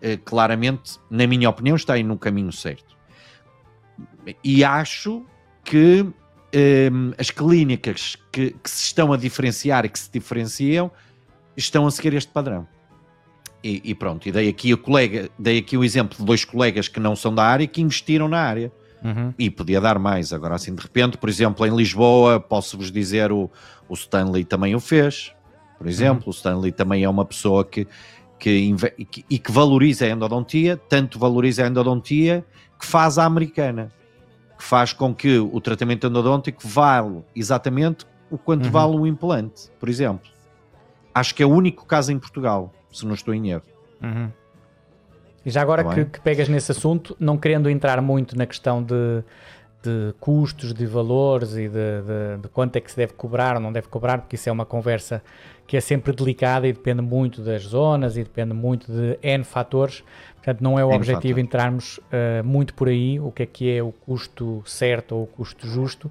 eh, 0.00 0.16
claramente, 0.16 0.98
na 1.10 1.26
minha 1.26 1.48
opinião, 1.48 1.76
está 1.76 1.94
aí 1.94 2.02
no 2.02 2.18
caminho 2.18 2.52
certo. 2.52 2.96
E 4.44 4.62
acho 4.62 5.24
que 5.64 6.06
eh, 6.52 6.90
as 7.18 7.30
clínicas 7.30 8.16
que, 8.30 8.50
que, 8.62 8.70
se 8.70 8.84
estão 8.84 9.12
a 9.12 9.16
diferenciar 9.16 9.84
e 9.84 9.88
que 9.88 9.98
se 9.98 10.10
diferenciam 10.10 10.90
estão 11.56 11.86
a 11.86 11.90
seguir 11.90 12.14
este 12.14 12.30
padrão. 12.30 12.66
E, 13.62 13.82
e, 13.84 13.94
pronto, 13.94 14.26
e 14.26 14.32
dei 14.32 14.48
aqui 14.48 14.72
o 14.72 14.78
colega, 14.78 15.28
dei 15.38 15.58
aqui 15.58 15.76
o 15.76 15.84
exemplo 15.84 16.16
de 16.16 16.24
dois 16.24 16.44
colegas 16.44 16.88
que 16.88 16.98
não 16.98 17.14
são 17.14 17.34
da 17.34 17.44
área 17.44 17.66
que 17.66 17.80
investiram 17.80 18.28
na 18.28 18.40
área. 18.40 18.72
Uhum. 19.02 19.32
E 19.38 19.48
podia 19.48 19.80
dar 19.80 19.98
mais, 19.98 20.32
agora 20.32 20.54
assim 20.54 20.74
de 20.74 20.82
repente, 20.82 21.16
por 21.16 21.28
exemplo, 21.28 21.66
em 21.66 21.74
Lisboa, 21.74 22.38
posso-vos 22.38 22.92
dizer, 22.92 23.32
o, 23.32 23.50
o 23.88 23.94
Stanley 23.94 24.44
também 24.44 24.74
o 24.74 24.80
fez, 24.80 25.32
por 25.78 25.86
exemplo, 25.86 26.24
uhum. 26.24 26.28
o 26.28 26.30
Stanley 26.30 26.72
também 26.72 27.02
é 27.02 27.08
uma 27.08 27.24
pessoa 27.24 27.64
que, 27.64 27.86
que, 28.38 28.74
que, 29.10 29.24
e 29.28 29.38
que 29.38 29.50
valoriza 29.50 30.04
a 30.04 30.10
endodontia, 30.10 30.76
tanto 30.76 31.18
valoriza 31.18 31.64
a 31.64 31.68
endodontia 31.68 32.44
que 32.78 32.84
faz 32.84 33.16
a 33.16 33.24
americana, 33.24 33.90
que 34.58 34.64
faz 34.64 34.92
com 34.92 35.14
que 35.14 35.38
o 35.38 35.58
tratamento 35.62 36.06
endodôntico 36.06 36.60
vale 36.66 37.22
exatamente 37.34 38.04
o 38.30 38.38
quanto 38.38 38.66
uhum. 38.66 38.70
vale 38.70 38.96
um 38.96 39.06
implante, 39.06 39.70
por 39.78 39.88
exemplo. 39.88 40.30
acho 41.14 41.34
que 41.34 41.42
é 41.42 41.46
o 41.46 41.50
único 41.50 41.84
caso 41.84 42.12
em 42.12 42.18
Portugal, 42.18 42.72
se 42.92 43.04
não 43.04 43.14
estou 43.14 43.34
em 43.34 43.50
erro. 43.50 43.62
Uhum. 44.02 44.30
E 45.44 45.50
já 45.50 45.62
agora 45.62 45.84
tá 45.84 45.94
que, 45.94 46.04
que, 46.04 46.20
pegas 46.20 46.48
nesse 46.48 46.70
assunto, 46.70 47.16
não 47.18 47.36
querendo 47.36 47.68
entrar 47.70 48.00
muito 48.02 48.36
na 48.36 48.46
questão 48.46 48.82
de, 48.82 49.24
de 49.82 50.14
custos, 50.20 50.74
de 50.74 50.86
valores 50.86 51.52
e 51.54 51.68
de, 51.68 51.68
de, 51.68 52.42
de, 52.42 52.48
quanto 52.48 52.76
é 52.76 52.80
que 52.80 52.90
se 52.90 52.96
deve 52.96 53.14
cobrar 53.14 53.56
ou 53.56 53.60
não 53.60 53.72
deve 53.72 53.88
cobrar, 53.88 54.18
porque 54.18 54.36
isso 54.36 54.48
é 54.48 54.52
uma 54.52 54.66
conversa 54.66 55.22
que 55.66 55.76
é 55.76 55.80
sempre 55.80 56.12
delicada 56.12 56.66
e 56.66 56.72
depende 56.72 57.00
muito 57.00 57.42
das 57.42 57.62
zonas 57.62 58.16
e 58.16 58.24
depende 58.24 58.52
muito 58.52 58.92
de 58.92 59.18
N 59.22 59.44
fatores. 59.44 60.02
Portanto, 60.34 60.60
não 60.62 60.78
é 60.78 60.84
o 60.84 60.88
N 60.88 60.96
objetivo 60.96 61.22
fatores. 61.22 61.44
entrarmos 61.44 61.98
uh, 61.98 62.44
muito 62.44 62.74
por 62.74 62.88
aí, 62.88 63.18
o 63.18 63.30
que 63.30 63.42
é 63.42 63.46
que 63.46 63.76
é 63.76 63.82
o 63.82 63.92
custo 63.92 64.62
certo 64.66 65.14
ou 65.14 65.22
o 65.22 65.26
custo 65.26 65.66
justo, 65.66 66.10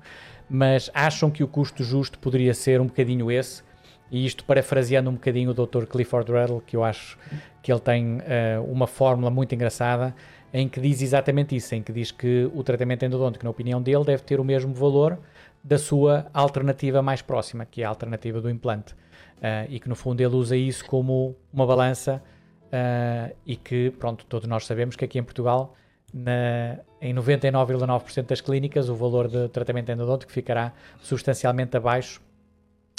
mas 0.49 0.89
acham 0.93 1.29
que 1.29 1.43
o 1.43 1.47
custo 1.47 1.83
justo 1.83 2.17
poderia 2.19 2.53
ser 2.53 2.81
um 2.81 2.87
bocadinho 2.87 3.31
esse, 3.31 3.63
e 4.11 4.25
isto 4.25 4.43
parafraseando 4.43 5.09
um 5.09 5.13
bocadinho 5.13 5.51
o 5.51 5.53
Dr. 5.53 5.85
Clifford 5.85 6.31
Ruddle, 6.31 6.61
que 6.65 6.75
eu 6.75 6.83
acho 6.83 7.17
que 7.61 7.71
ele 7.71 7.79
tem 7.79 8.17
uh, 8.17 8.63
uma 8.67 8.87
fórmula 8.87 9.29
muito 9.29 9.53
engraçada, 9.53 10.15
em 10.51 10.67
que 10.67 10.79
diz 10.79 11.01
exatamente 11.01 11.55
isso, 11.55 11.75
em 11.75 11.83
que 11.83 11.93
diz 11.93 12.11
que 12.11 12.49
o 12.55 12.63
tratamento 12.63 13.05
endodôntico, 13.05 13.45
na 13.45 13.51
opinião 13.51 13.81
dele, 13.81 14.03
deve 14.03 14.23
ter 14.23 14.39
o 14.39 14.43
mesmo 14.43 14.73
valor 14.73 15.19
da 15.63 15.77
sua 15.77 16.27
alternativa 16.33 17.01
mais 17.01 17.21
próxima, 17.21 17.65
que 17.65 17.83
é 17.83 17.85
a 17.85 17.89
alternativa 17.89 18.41
do 18.41 18.49
implante. 18.49 18.93
Uh, 18.93 19.69
e 19.69 19.79
que 19.79 19.87
no 19.87 19.95
fundo 19.95 20.19
ele 20.19 20.35
usa 20.35 20.57
isso 20.57 20.83
como 20.85 21.35
uma 21.53 21.65
balança 21.65 22.21
uh, 22.65 23.35
e 23.45 23.55
que, 23.55 23.91
pronto, 23.91 24.25
todos 24.25 24.47
nós 24.47 24.65
sabemos 24.65 24.95
que 24.95 25.05
aqui 25.05 25.19
em 25.19 25.23
Portugal, 25.23 25.75
na, 26.13 26.79
em 27.01 27.13
99,9% 27.13 28.25
das 28.25 28.41
clínicas, 28.41 28.89
o 28.89 28.95
valor 28.95 29.27
de 29.27 29.47
tratamento 29.49 29.91
endodôntico 29.91 30.31
ficará 30.31 30.73
substancialmente 31.01 31.75
abaixo 31.77 32.21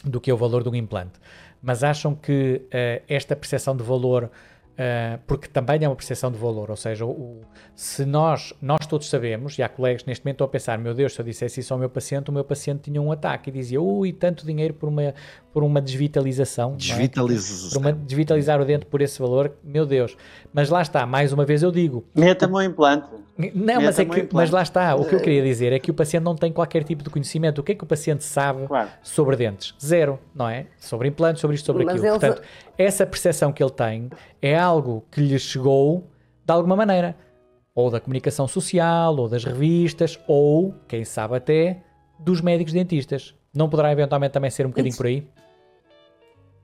do 0.04 0.20
que 0.20 0.30
é 0.30 0.34
o 0.34 0.36
valor 0.36 0.62
de 0.62 0.68
um 0.68 0.74
implante. 0.74 1.12
Mas 1.62 1.84
acham 1.84 2.14
que 2.14 2.62
uh, 2.66 3.02
esta 3.08 3.36
percepção 3.36 3.76
de 3.76 3.82
valor 3.82 4.30
Uh, 4.80 5.20
porque 5.26 5.46
também 5.46 5.84
é 5.84 5.86
uma 5.86 5.94
percepção 5.94 6.32
de 6.32 6.38
valor, 6.38 6.70
ou 6.70 6.76
seja, 6.76 7.04
o, 7.04 7.42
se 7.74 8.06
nós, 8.06 8.54
nós 8.62 8.86
todos 8.86 9.10
sabemos, 9.10 9.58
e 9.58 9.62
há 9.62 9.68
colegas 9.68 10.06
neste 10.06 10.24
momento 10.24 10.36
estão 10.36 10.46
a 10.46 10.48
pensar, 10.48 10.78
meu 10.78 10.94
Deus, 10.94 11.12
se 11.12 11.20
eu 11.20 11.24
dissesse 11.24 11.60
isso 11.60 11.74
ao 11.74 11.78
meu 11.78 11.90
paciente, 11.90 12.30
o 12.30 12.32
meu 12.32 12.42
paciente 12.42 12.84
tinha 12.84 13.02
um 13.02 13.12
ataque 13.12 13.50
e 13.50 13.52
dizia, 13.52 13.78
ui, 13.78 14.10
tanto 14.10 14.46
dinheiro 14.46 14.72
por 14.72 14.88
uma, 14.88 15.12
por 15.52 15.62
uma 15.62 15.82
desvitalização. 15.82 16.76
Desvitalização. 16.76 17.68
É? 17.68 17.72
Por 17.74 17.78
uma, 17.78 17.92
desvitalizar 17.92 18.58
o 18.58 18.64
dente 18.64 18.86
por 18.86 19.02
esse 19.02 19.20
valor, 19.20 19.52
meu 19.62 19.84
Deus. 19.84 20.16
Mas 20.50 20.70
lá 20.70 20.80
está, 20.80 21.04
mais 21.04 21.30
uma 21.30 21.44
vez 21.44 21.62
eu 21.62 21.70
digo. 21.70 22.02
Meta-me 22.14 22.54
um 22.54 22.62
implante. 22.62 23.10
Não, 23.54 23.80
mas, 23.80 23.98
é 23.98 24.04
que, 24.04 24.28
mas 24.32 24.50
lá 24.50 24.62
está, 24.62 24.94
o 24.94 25.04
que 25.04 25.14
eu 25.14 25.20
queria 25.20 25.42
dizer 25.42 25.72
é 25.72 25.78
que 25.78 25.90
o 25.90 25.94
paciente 25.94 26.24
não 26.24 26.34
tem 26.34 26.52
qualquer 26.52 26.84
tipo 26.84 27.02
de 27.02 27.10
conhecimento. 27.10 27.60
O 27.60 27.62
que 27.62 27.72
é 27.72 27.74
que 27.74 27.84
o 27.84 27.86
paciente 27.86 28.24
sabe 28.24 28.66
claro. 28.66 28.90
sobre 29.02 29.36
dentes? 29.36 29.74
Zero, 29.82 30.18
não 30.34 30.48
é? 30.48 30.66
Sobre 30.78 31.08
implantes, 31.08 31.40
sobre 31.40 31.56
isto, 31.56 31.66
sobre 31.66 31.84
mas 31.84 31.96
aquilo. 31.96 32.18
Portanto, 32.18 32.42
essa 32.76 33.06
percepção 33.06 33.52
que 33.52 33.62
ele 33.62 33.70
tem 33.70 34.10
é 34.42 34.58
algo 34.58 35.04
que 35.10 35.20
lhe 35.20 35.38
chegou 35.38 36.08
de 36.44 36.52
alguma 36.52 36.76
maneira. 36.76 37.16
Ou 37.74 37.90
da 37.90 38.00
comunicação 38.00 38.48
social, 38.48 39.16
ou 39.16 39.28
das 39.28 39.44
revistas, 39.44 40.18
ou, 40.26 40.74
quem 40.88 41.04
sabe 41.04 41.36
até, 41.36 41.82
dos 42.18 42.40
médicos 42.40 42.72
dentistas. 42.72 43.34
Não 43.54 43.68
poderá 43.68 43.90
eventualmente 43.90 44.32
também 44.32 44.50
ser 44.50 44.66
um 44.66 44.70
bocadinho 44.70 44.96
por 44.96 45.06
aí? 45.06 45.26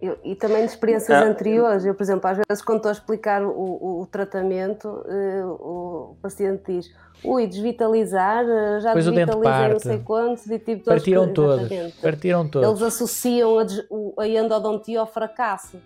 Eu, 0.01 0.19
e 0.23 0.35
também 0.35 0.59
de 0.59 0.71
experiências 0.71 1.23
ah. 1.23 1.25
anteriores, 1.25 1.85
eu, 1.87 1.95
por 1.95 2.03
exemplo, 2.03 2.29
às 2.29 2.37
vezes 2.37 2.63
quando 2.63 2.79
estou 2.79 2.91
a 2.91 2.93
explicar 2.93 3.43
o, 3.43 3.49
o, 3.49 4.03
o 4.03 4.07
tratamento, 4.07 4.89
uh, 4.89 5.47
o 5.53 6.17
paciente 6.21 6.65
diz 6.71 6.95
ui, 7.25 7.47
desvitalizar, 7.47 8.45
eh, 8.45 8.81
já 8.81 8.93
pois 8.93 9.07
desvitalizei 9.07 9.69
não 9.69 9.79
sei 9.79 9.99
quantos 10.01 10.47
e 10.51 10.59
tipo 10.59 10.85
Partiram 10.85 11.33
todos, 11.33 11.69
partiram 12.03 12.47
todos. 12.47 12.69
Eles 12.69 12.83
associam 12.83 13.59
a, 13.59 14.23
a 14.23 14.29
endodontia 14.29 15.01
ao 15.01 15.07
fracasso. 15.07 15.79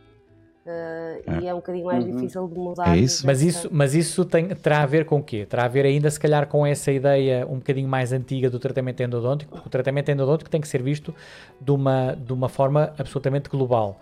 Uh, 0.70 1.42
e 1.42 1.46
é 1.48 1.52
um 1.52 1.56
bocadinho 1.56 1.86
mais 1.86 2.04
uhum. 2.04 2.14
difícil 2.14 2.46
de 2.46 2.54
mudar. 2.54 2.96
É 2.96 3.00
isso? 3.00 3.26
Mas 3.26 3.42
isso, 3.42 3.68
mas 3.72 3.94
isso 3.94 4.24
tem, 4.24 4.48
terá 4.48 4.82
a 4.82 4.86
ver 4.86 5.04
com 5.04 5.18
o 5.18 5.22
quê? 5.22 5.44
Terá 5.44 5.64
a 5.64 5.68
ver 5.68 5.84
ainda, 5.84 6.08
se 6.10 6.20
calhar, 6.20 6.46
com 6.46 6.64
essa 6.64 6.92
ideia 6.92 7.46
um 7.46 7.56
bocadinho 7.56 7.88
mais 7.88 8.12
antiga 8.12 8.48
do 8.48 8.58
tratamento 8.58 9.00
endodôntico, 9.02 9.50
porque 9.50 9.66
o 9.66 9.70
tratamento 9.70 10.08
endodôntico 10.10 10.48
tem 10.48 10.60
que 10.60 10.68
ser 10.68 10.82
visto 10.82 11.14
de 11.60 11.70
uma, 11.72 12.14
de 12.14 12.32
uma 12.32 12.48
forma 12.48 12.92
absolutamente 12.96 13.48
global, 13.48 13.98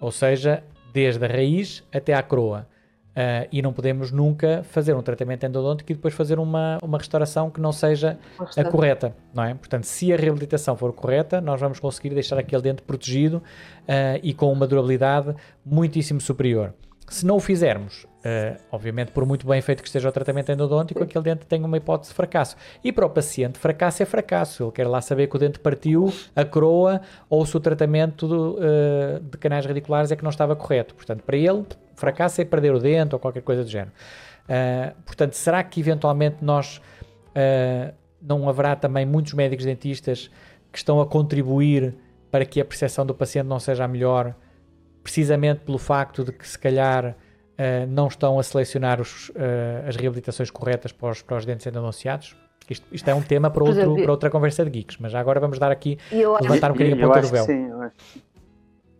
ou 0.00 0.10
seja, 0.10 0.62
desde 0.92 1.24
a 1.24 1.28
raiz 1.28 1.84
até 1.92 2.14
à 2.14 2.22
coroa. 2.22 2.66
Uh, 3.16 3.48
e 3.50 3.62
não 3.62 3.72
podemos 3.72 4.12
nunca 4.12 4.62
fazer 4.64 4.94
um 4.94 5.00
tratamento 5.00 5.46
endodôntico 5.46 5.90
e 5.90 5.94
depois 5.94 6.12
fazer 6.12 6.38
uma, 6.38 6.76
uma 6.82 6.98
restauração 6.98 7.50
que 7.50 7.58
não 7.58 7.72
seja 7.72 8.18
a 8.54 8.64
correta, 8.64 9.16
não 9.32 9.42
é? 9.42 9.54
Portanto, 9.54 9.84
se 9.84 10.12
a 10.12 10.16
reabilitação 10.18 10.76
for 10.76 10.92
correta, 10.92 11.40
nós 11.40 11.58
vamos 11.58 11.80
conseguir 11.80 12.10
deixar 12.10 12.38
aquele 12.38 12.60
dente 12.60 12.82
protegido 12.82 13.38
uh, 13.38 14.20
e 14.22 14.34
com 14.34 14.52
uma 14.52 14.66
durabilidade 14.66 15.34
muitíssimo 15.64 16.20
superior. 16.20 16.74
Se 17.08 17.24
não 17.24 17.36
o 17.36 17.40
fizermos, 17.40 18.04
uh, 18.04 18.60
obviamente, 18.70 19.12
por 19.12 19.24
muito 19.24 19.46
bem 19.46 19.62
feito 19.62 19.80
que 19.80 19.88
esteja 19.88 20.08
o 20.08 20.12
tratamento 20.12 20.52
endodôntico, 20.52 21.02
aquele 21.02 21.24
dente 21.24 21.46
tem 21.46 21.64
uma 21.64 21.78
hipótese 21.78 22.10
de 22.10 22.16
fracasso. 22.16 22.54
E 22.84 22.92
para 22.92 23.06
o 23.06 23.10
paciente, 23.10 23.58
fracasso 23.58 24.02
é 24.02 24.06
fracasso. 24.06 24.64
Ele 24.64 24.72
quer 24.72 24.86
lá 24.86 25.00
saber 25.00 25.28
que 25.28 25.36
o 25.36 25.38
dente 25.38 25.58
partiu, 25.58 26.12
a 26.34 26.44
coroa, 26.44 27.00
ou 27.30 27.46
se 27.46 27.56
o 27.56 27.60
tratamento 27.60 28.28
do, 28.28 28.58
uh, 28.58 29.20
de 29.20 29.38
canais 29.38 29.64
radiculares 29.64 30.10
é 30.10 30.16
que 30.16 30.22
não 30.22 30.30
estava 30.30 30.54
correto. 30.54 30.94
Portanto, 30.94 31.22
para 31.22 31.36
ele, 31.36 31.64
fracasso 31.96 32.40
é 32.40 32.44
perder 32.44 32.74
o 32.74 32.78
dente 32.78 33.14
ou 33.14 33.18
qualquer 33.18 33.42
coisa 33.42 33.64
do 33.64 33.70
género. 33.70 33.92
Uh, 34.44 34.94
portanto, 35.02 35.32
será 35.32 35.62
que 35.64 35.80
eventualmente 35.80 36.36
nós 36.40 36.80
uh, 37.30 37.92
não 38.22 38.48
haverá 38.48 38.76
também 38.76 39.04
muitos 39.04 39.32
médicos 39.32 39.64
dentistas 39.64 40.30
que 40.70 40.78
estão 40.78 41.00
a 41.00 41.06
contribuir 41.06 41.94
para 42.30 42.44
que 42.44 42.60
a 42.60 42.64
percepção 42.64 43.04
do 43.04 43.14
paciente 43.14 43.46
não 43.46 43.58
seja 43.58 43.84
a 43.84 43.88
melhor, 43.88 44.34
precisamente 45.02 45.60
pelo 45.60 45.78
facto 45.78 46.22
de 46.22 46.32
que 46.32 46.46
se 46.46 46.58
calhar 46.58 47.06
uh, 47.06 47.86
não 47.88 48.06
estão 48.06 48.38
a 48.38 48.42
selecionar 48.42 49.00
os, 49.00 49.32
as 49.86 49.96
reabilitações 49.96 50.50
corretas 50.50 50.92
para 50.92 51.10
os, 51.10 51.22
para 51.22 51.36
os 51.38 51.44
dentes 51.44 51.66
endodonciados? 51.66 52.36
Isto, 52.68 52.86
isto, 52.90 53.08
é 53.08 53.14
um 53.14 53.22
tema 53.22 53.48
para, 53.48 53.62
outro, 53.62 53.80
exemplo, 53.80 54.02
para 54.02 54.10
outra 54.10 54.28
conversa 54.28 54.64
de 54.64 54.70
geeks, 54.70 54.96
mas 54.98 55.14
agora 55.14 55.38
vamos 55.38 55.56
dar 55.56 55.70
aqui, 55.70 55.98
levantar 56.40 56.72
um 56.72 56.74
bocadinho 56.74 56.96
a 56.96 57.08
ponta 57.08 57.20
do 57.20 57.28
véu. 57.28 57.44
Sim, 57.44 57.68
eu 57.68 57.80
acho 57.80 57.94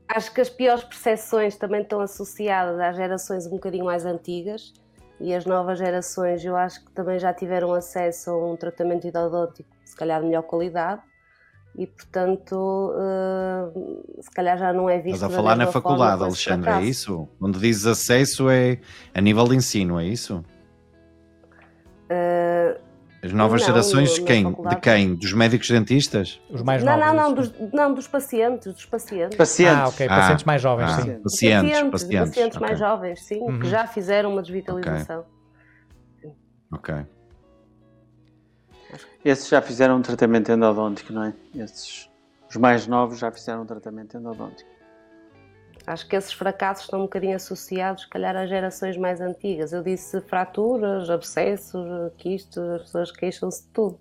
acho 0.09 0.33
que 0.33 0.41
as 0.41 0.49
piores 0.49 0.85
percepções 0.85 1.57
também 1.57 1.83
estão 1.83 2.01
associadas 2.01 2.79
às 2.81 2.97
gerações 2.97 3.47
um 3.47 3.51
bocadinho 3.51 3.85
mais 3.85 4.05
antigas 4.05 4.73
e 5.21 5.35
as 5.35 5.45
novas 5.45 5.79
gerações 5.79 6.45
eu 6.45 6.57
acho 6.57 6.85
que 6.85 6.91
também 6.93 7.19
já 7.19 7.33
tiveram 7.33 7.73
acesso 7.73 8.31
a 8.31 8.53
um 8.53 8.57
tratamento 8.57 9.07
endodôntico 9.07 9.69
se 9.85 9.97
calhar 9.97 10.21
de 10.21 10.27
melhor 10.27 10.43
qualidade 10.43 11.03
e 11.77 11.87
portanto 11.87 12.55
uh, 12.95 14.23
se 14.23 14.31
calhar 14.31 14.57
já 14.57 14.73
não 14.73 14.89
é 14.89 14.99
visto 14.99 15.17
Estás 15.17 15.33
a 15.33 15.37
falar 15.37 15.57
na 15.57 15.67
faculdade 15.67 16.23
Alexandre, 16.23 16.71
é 16.71 16.83
isso? 16.83 17.29
Onde 17.41 17.59
dizes 17.59 17.87
acesso 17.87 18.49
é 18.49 18.79
a 19.15 19.21
nível 19.21 19.45
de 19.45 19.57
ensino, 19.57 20.01
é 20.01 20.07
isso? 20.07 20.45
Uh, 22.11 22.86
as 23.27 23.33
novas 23.33 23.61
não, 23.61 23.67
gerações 23.67 24.19
quem? 24.19 24.53
de 24.53 24.77
quem? 24.77 25.15
Dos 25.15 25.33
médicos 25.33 25.69
dentistas? 25.69 26.41
Os 26.49 26.63
mais 26.63 26.83
não, 26.83 26.97
novos? 26.97 27.07
Não, 27.07 27.15
não, 27.15 27.35
dos, 27.35 27.73
não, 27.73 27.95
dos 27.95 28.07
pacientes, 28.07 28.73
dos 28.73 28.87
pacientes. 28.87 29.37
Pacientes. 29.37 29.77
Ah, 29.77 29.89
ok, 29.89 30.09
pacientes 30.09 30.45
ah, 30.45 30.47
mais 30.47 30.63
jovens, 30.63 30.91
ah, 30.91 31.03
sim. 31.03 31.19
Pacientes, 31.19 31.23
pacientes. 31.23 31.91
Pacientes, 31.91 32.29
pacientes 32.29 32.57
okay. 32.57 32.69
mais 32.69 32.79
jovens, 32.79 33.23
sim, 33.23 33.41
uhum. 33.41 33.59
que 33.59 33.69
já 33.69 33.87
fizeram 33.87 34.33
uma 34.33 34.43
desvitalização. 34.43 35.25
Ok. 36.73 36.95
okay. 36.95 37.07
Esses 39.25 39.49
já 39.49 39.61
fizeram 39.61 39.97
um 39.97 40.03
tratamento 40.03 40.53
endodôntico, 40.53 41.13
não 41.13 41.25
é? 41.25 41.35
Esses, 41.55 42.09
os 42.49 42.57
mais 42.57 42.87
novos 42.87 43.19
já 43.19 43.33
fizeram 43.33 43.63
um 43.63 43.67
tratamento 43.67 44.17
endodôntico. 44.17 44.76
Acho 45.87 46.09
que 46.09 46.17
esses 46.17 46.33
fracassos 46.33 46.85
estão 46.85 46.99
um 46.99 47.03
bocadinho 47.03 47.37
associados, 47.37 48.03
se 48.03 48.09
calhar, 48.09 48.35
às 48.35 48.49
gerações 48.49 48.97
mais 48.97 49.21
antigas. 49.21 49.73
Eu 49.73 49.85
disse 49.85 50.21
fraturas, 50.23 51.09
abscessos, 51.09 52.13
quistos, 52.19 52.59
as 52.59 52.83
pessoas 52.83 53.13
queixam-se 53.13 53.63
de 53.63 53.69
tudo. 53.69 54.01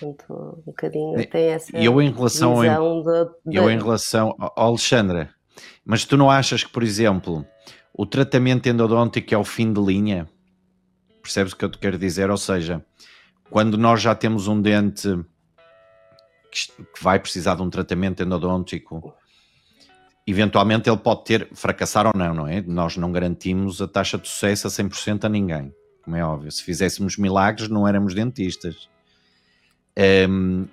Portanto, 0.00 0.58
um 0.58 0.62
bocadinho 0.66 1.28
tem 1.28 1.44
essa 1.50 1.76
eu 1.76 2.02
em 2.02 2.10
relação 2.10 2.60
visão 2.60 3.02
de, 3.02 3.50
de... 3.52 3.56
Eu 3.56 3.70
em 3.70 3.78
relação... 3.78 4.34
Oh, 4.36 4.60
Alexandra, 4.60 5.30
mas 5.84 6.04
tu 6.04 6.16
não 6.16 6.28
achas 6.28 6.64
que, 6.64 6.72
por 6.72 6.82
exemplo, 6.82 7.46
o 7.94 8.04
tratamento 8.04 8.68
endodôntico 8.68 9.32
é 9.32 9.38
o 9.38 9.44
fim 9.44 9.72
de 9.72 9.80
linha? 9.80 10.28
Percebes 11.22 11.52
o 11.52 11.56
que 11.56 11.64
eu 11.64 11.70
te 11.70 11.78
quero 11.78 11.98
dizer? 11.98 12.30
Ou 12.30 12.36
seja, 12.36 12.84
quando 13.48 13.78
nós 13.78 14.02
já 14.02 14.12
temos 14.12 14.48
um 14.48 14.60
dente 14.60 15.08
que 16.50 17.02
vai 17.02 17.20
precisar 17.20 17.54
de 17.54 17.62
um 17.62 17.70
tratamento 17.70 18.22
endodôntico 18.22 19.14
eventualmente 20.30 20.88
ele 20.88 20.98
pode 20.98 21.24
ter, 21.24 21.48
fracassar 21.52 22.06
ou 22.06 22.12
não, 22.14 22.34
não 22.34 22.46
é? 22.46 22.60
Nós 22.62 22.96
não 22.96 23.10
garantimos 23.10 23.80
a 23.80 23.88
taxa 23.88 24.18
de 24.18 24.28
sucesso 24.28 24.66
a 24.66 24.70
100% 24.70 25.24
a 25.24 25.28
ninguém, 25.28 25.72
como 26.02 26.16
é 26.16 26.24
óbvio. 26.24 26.52
Se 26.52 26.62
fizéssemos 26.62 27.16
milagres, 27.16 27.68
não 27.68 27.88
éramos 27.88 28.14
dentistas. 28.14 28.88
Um, 30.30 30.66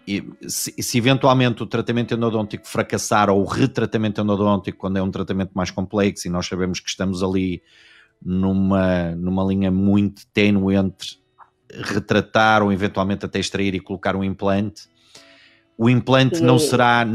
se, 0.47 0.75
se, 0.79 0.97
eventualmente 0.97 1.63
o 1.63 1.65
tratamento 1.65 2.13
endodôntico 2.13 2.67
fracassar 2.67 3.29
ou 3.29 3.41
o 3.41 3.45
retratamento 3.45 4.21
endodôntico, 4.21 4.77
quando 4.77 4.97
é 4.97 5.01
um 5.01 5.09
tratamento 5.09 5.51
mais 5.53 5.71
complexo 5.71 6.27
e 6.27 6.29
nós 6.29 6.45
sabemos 6.45 6.79
que 6.79 6.89
estamos 6.89 7.23
ali 7.23 7.63
numa, 8.21 9.15
numa 9.15 9.43
linha 9.43 9.71
muito 9.71 10.27
ténue 10.27 10.75
entre 10.75 11.17
retratar 11.71 12.61
ou 12.61 12.71
eventualmente 12.71 13.25
até 13.25 13.39
extrair 13.39 13.73
e 13.73 13.79
colocar 13.79 14.15
um 14.15 14.23
implante, 14.23 14.83
o 15.77 15.89
implante 15.89 16.41
não 16.41 16.59
será 16.59 17.05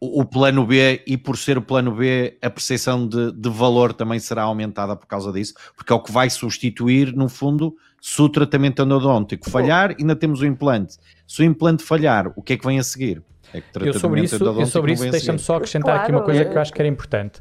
o, 0.00 0.22
o, 0.22 0.24
plano 0.24 0.66
B 0.66 1.02
e 1.06 1.16
por 1.16 1.36
ser 1.36 1.58
o 1.58 1.62
plano 1.62 1.92
B, 1.92 2.38
a 2.40 2.48
percepção 2.48 3.06
de, 3.06 3.32
de, 3.32 3.50
valor 3.50 3.92
também 3.92 4.18
será 4.18 4.42
aumentada 4.42 4.96
por 4.96 5.06
causa 5.06 5.30
disso, 5.32 5.54
porque 5.76 5.92
é 5.92 5.96
o 5.96 6.00
que 6.00 6.10
vai 6.10 6.30
substituir, 6.30 7.14
no 7.14 7.28
fundo, 7.28 7.76
se 8.00 8.20
o 8.22 8.28
tratamento 8.28 8.82
endodôntico 8.82 9.50
falhar, 9.50 9.94
ainda 9.98 10.16
temos 10.16 10.40
o 10.40 10.46
implante. 10.46 10.96
Se 11.26 11.42
o 11.42 11.44
implante 11.44 11.84
falhar, 11.84 12.32
o 12.34 12.42
que 12.42 12.54
é 12.54 12.56
que 12.56 12.66
vem 12.66 12.78
a 12.78 12.82
seguir? 12.82 13.22
É 13.52 13.60
que 13.60 13.88
eu 13.88 13.94
sobre 13.94 14.22
isso, 14.22 14.42
eu 14.42 14.66
sobre 14.66 14.92
isso 14.92 15.10
deixa-me 15.10 15.38
só 15.38 15.56
acrescentar 15.56 15.90
claro, 15.90 16.02
aqui 16.02 16.12
uma 16.12 16.22
coisa 16.22 16.42
é. 16.42 16.44
que 16.44 16.56
eu 16.56 16.60
acho 16.60 16.72
que 16.72 16.80
era 16.80 16.88
importante, 16.88 17.40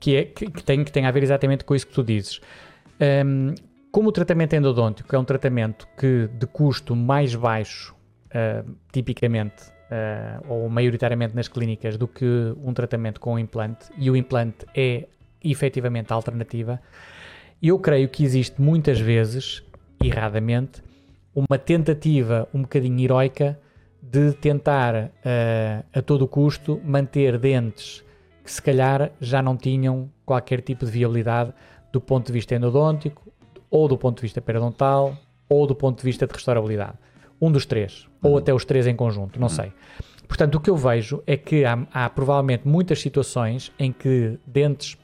que, 0.00 0.16
é, 0.16 0.24
que, 0.24 0.50
que, 0.50 0.64
tem, 0.64 0.82
que 0.82 0.90
tem 0.90 1.06
a 1.06 1.10
ver 1.10 1.22
exatamente 1.22 1.64
com 1.64 1.74
isso 1.74 1.86
que 1.86 1.92
tu 1.92 2.02
dizes. 2.02 2.40
Um, 3.24 3.54
como 3.92 4.08
o 4.08 4.12
tratamento 4.12 4.54
endodôntico 4.54 5.14
é 5.14 5.18
um 5.18 5.24
tratamento 5.24 5.86
que 5.98 6.28
de 6.32 6.46
custo 6.46 6.96
mais 6.96 7.34
baixo, 7.34 7.94
uh, 8.26 8.68
tipicamente, 8.92 9.64
ou 10.48 10.68
maioritariamente 10.68 11.34
nas 11.34 11.48
clínicas, 11.48 11.96
do 11.96 12.06
que 12.06 12.24
um 12.62 12.72
tratamento 12.72 13.20
com 13.20 13.38
implante, 13.38 13.86
e 13.96 14.10
o 14.10 14.16
implante 14.16 14.66
é 14.74 15.06
efetivamente 15.42 16.12
a 16.12 16.14
alternativa, 16.14 16.80
eu 17.62 17.78
creio 17.78 18.08
que 18.08 18.24
existe 18.24 18.60
muitas 18.60 19.00
vezes, 19.00 19.62
erradamente, 20.02 20.82
uma 21.34 21.58
tentativa 21.58 22.48
um 22.52 22.62
bocadinho 22.62 23.00
heroica 23.00 23.58
de 24.02 24.32
tentar 24.32 24.94
uh, 24.94 25.84
a 25.92 26.02
todo 26.02 26.26
custo 26.26 26.80
manter 26.84 27.38
dentes 27.38 28.04
que 28.42 28.50
se 28.50 28.62
calhar 28.62 29.12
já 29.20 29.42
não 29.42 29.56
tinham 29.56 30.10
qualquer 30.24 30.60
tipo 30.62 30.84
de 30.84 30.90
viabilidade 30.90 31.52
do 31.92 32.00
ponto 32.00 32.26
de 32.26 32.32
vista 32.32 32.54
endodôntico, 32.54 33.30
ou 33.70 33.86
do 33.86 33.96
ponto 33.96 34.16
de 34.16 34.22
vista 34.22 34.40
periodontal, 34.40 35.16
ou 35.48 35.66
do 35.66 35.74
ponto 35.74 35.98
de 35.98 36.04
vista 36.04 36.26
de 36.26 36.32
restaurabilidade. 36.32 36.94
Um 37.40 37.50
dos 37.50 37.64
três, 37.64 38.06
ou 38.22 38.32
uhum. 38.32 38.38
até 38.38 38.52
os 38.52 38.64
três 38.64 38.86
em 38.86 38.94
conjunto, 38.94 39.38
não 39.40 39.48
uhum. 39.48 39.54
sei. 39.54 39.72
Portanto, 40.28 40.54
o 40.54 40.60
que 40.60 40.70
eu 40.70 40.76
vejo 40.76 41.22
é 41.26 41.36
que 41.36 41.64
há, 41.64 41.86
há, 41.92 42.08
provavelmente 42.08 42.66
muitas 42.66 43.00
situações 43.00 43.72
em 43.78 43.90
que 43.90 44.38
dentes 44.46 44.96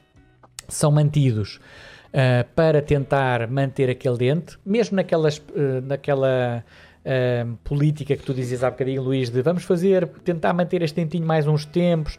são 0.69 0.89
mantidos 0.91 1.59
uh, 2.07 2.47
para 2.55 2.81
tentar 2.81 3.49
manter 3.49 3.89
aquele 3.89 4.17
dente, 4.17 4.57
mesmo 4.65 4.95
naquelas, 4.95 5.37
uh, 5.37 5.81
naquela 5.83 6.63
uh, 7.03 7.57
política 7.57 8.15
que 8.15 8.23
tu 8.23 8.33
dizias 8.33 8.63
há 8.63 8.69
bocadinho, 8.69 9.01
Luís, 9.01 9.29
de 9.29 9.41
vamos 9.41 9.63
fazer, 9.63 10.07
tentar 10.23 10.53
manter 10.53 10.81
este 10.81 10.95
dentinho 10.95 11.25
mais 11.25 11.45
uns 11.45 11.65
tempos, 11.65 12.17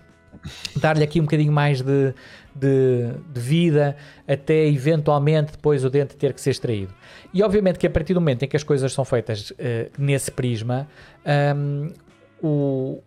dar-lhe 0.77 1.03
aqui 1.03 1.19
um 1.19 1.25
bocadinho 1.25 1.53
mais 1.53 1.81
de, 1.81 2.14
de, 2.59 3.12
de, 3.32 3.40
vida 3.40 3.96
até 4.26 4.66
eventualmente 4.66 5.52
depois 5.52 5.84
o 5.84 5.90
dente 5.90 6.16
ter 6.16 6.32
que 6.32 6.40
ser 6.40 6.50
extraído. 6.50 6.92
E 7.32 7.42
obviamente 7.42 7.78
que 7.78 7.86
a 7.86 7.90
partir 7.90 8.14
do 8.14 8.20
momento 8.20 8.44
em 8.44 8.48
que 8.48 8.56
as 8.56 8.62
coisas 8.62 8.92
são 8.92 9.04
feitas 9.04 9.50
uh, 9.50 9.54
nesse 9.98 10.30
prisma, 10.30 10.88
um, 11.56 11.92
o, 12.42 13.02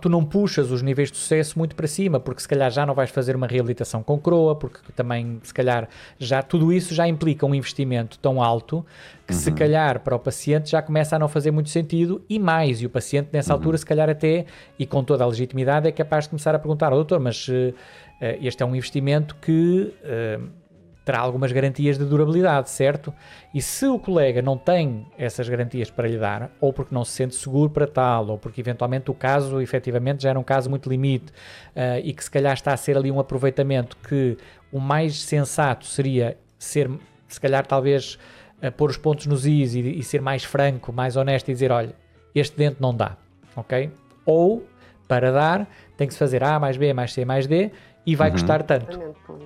tu 0.00 0.08
não 0.08 0.24
puxas 0.24 0.70
os 0.70 0.82
níveis 0.82 1.10
de 1.10 1.16
sucesso 1.16 1.58
muito 1.58 1.74
para 1.74 1.86
cima, 1.86 2.20
porque 2.20 2.42
se 2.42 2.48
calhar 2.48 2.70
já 2.70 2.84
não 2.84 2.94
vais 2.94 3.10
fazer 3.10 3.34
uma 3.34 3.46
reabilitação 3.46 4.02
com 4.02 4.18
croa, 4.18 4.54
porque 4.54 4.78
também 4.94 5.40
se 5.42 5.54
calhar 5.54 5.88
já 6.18 6.42
tudo 6.42 6.72
isso 6.72 6.94
já 6.94 7.08
implica 7.08 7.46
um 7.46 7.54
investimento 7.54 8.18
tão 8.18 8.42
alto 8.42 8.84
que 9.26 9.32
uhum. 9.32 9.38
se 9.38 9.52
calhar 9.52 10.00
para 10.00 10.14
o 10.14 10.18
paciente 10.18 10.70
já 10.70 10.82
começa 10.82 11.16
a 11.16 11.18
não 11.18 11.28
fazer 11.28 11.50
muito 11.50 11.70
sentido 11.70 12.22
e 12.28 12.38
mais, 12.38 12.82
e 12.82 12.86
o 12.86 12.90
paciente 12.90 13.30
nessa 13.32 13.52
uhum. 13.52 13.58
altura 13.58 13.78
se 13.78 13.86
calhar 13.86 14.08
até, 14.10 14.44
e 14.78 14.84
com 14.84 15.02
toda 15.02 15.24
a 15.24 15.26
legitimidade, 15.26 15.88
é 15.88 15.92
capaz 15.92 16.24
de 16.24 16.30
começar 16.30 16.54
a 16.54 16.58
perguntar 16.58 16.88
ao 16.88 16.96
doutor, 16.96 17.18
mas 17.18 17.48
uh, 17.48 17.74
este 18.20 18.62
é 18.62 18.66
um 18.66 18.74
investimento 18.74 19.36
que... 19.36 19.94
Uh, 20.02 20.64
terá 21.04 21.18
algumas 21.18 21.52
garantias 21.52 21.98
de 21.98 22.04
durabilidade, 22.04 22.70
certo? 22.70 23.12
E 23.52 23.60
se 23.60 23.86
o 23.86 23.98
colega 23.98 24.40
não 24.40 24.56
tem 24.56 25.06
essas 25.18 25.48
garantias 25.48 25.90
para 25.90 26.08
lhe 26.08 26.16
dar, 26.16 26.50
ou 26.60 26.72
porque 26.72 26.94
não 26.94 27.04
se 27.04 27.12
sente 27.12 27.34
seguro 27.34 27.70
para 27.70 27.86
tal, 27.86 28.28
ou 28.28 28.38
porque 28.38 28.60
eventualmente 28.60 29.10
o 29.10 29.14
caso 29.14 29.60
efetivamente 29.60 30.22
já 30.22 30.30
era 30.30 30.38
um 30.38 30.42
caso 30.42 30.70
muito 30.70 30.88
limite 30.88 31.30
uh, 31.30 32.00
e 32.02 32.14
que 32.14 32.24
se 32.24 32.30
calhar 32.30 32.54
está 32.54 32.72
a 32.72 32.76
ser 32.76 32.96
ali 32.96 33.10
um 33.10 33.20
aproveitamento 33.20 33.96
que 34.08 34.38
o 34.72 34.80
mais 34.80 35.22
sensato 35.22 35.84
seria 35.84 36.38
ser, 36.58 36.90
se 37.28 37.40
calhar 37.40 37.66
talvez 37.66 38.18
uh, 38.62 38.72
pôr 38.72 38.88
os 38.88 38.96
pontos 38.96 39.26
nos 39.26 39.44
is 39.44 39.74
e, 39.74 39.80
e 39.80 40.02
ser 40.02 40.22
mais 40.22 40.42
franco, 40.42 40.90
mais 40.90 41.16
honesto 41.16 41.50
e 41.50 41.52
dizer, 41.52 41.70
olha, 41.70 41.94
este 42.34 42.56
dente 42.56 42.78
não 42.80 42.94
dá, 42.94 43.18
ok? 43.54 43.90
Ou, 44.24 44.66
para 45.06 45.30
dar, 45.30 45.68
tem 45.98 46.08
que 46.08 46.14
se 46.14 46.18
fazer 46.18 46.42
A 46.42 46.58
mais 46.58 46.78
B 46.78 46.94
mais 46.94 47.12
C 47.12 47.26
mais 47.26 47.46
D 47.46 47.70
e 48.06 48.14
vai 48.14 48.28
uhum. 48.28 48.34
custar 48.34 48.62
tanto, 48.62 48.98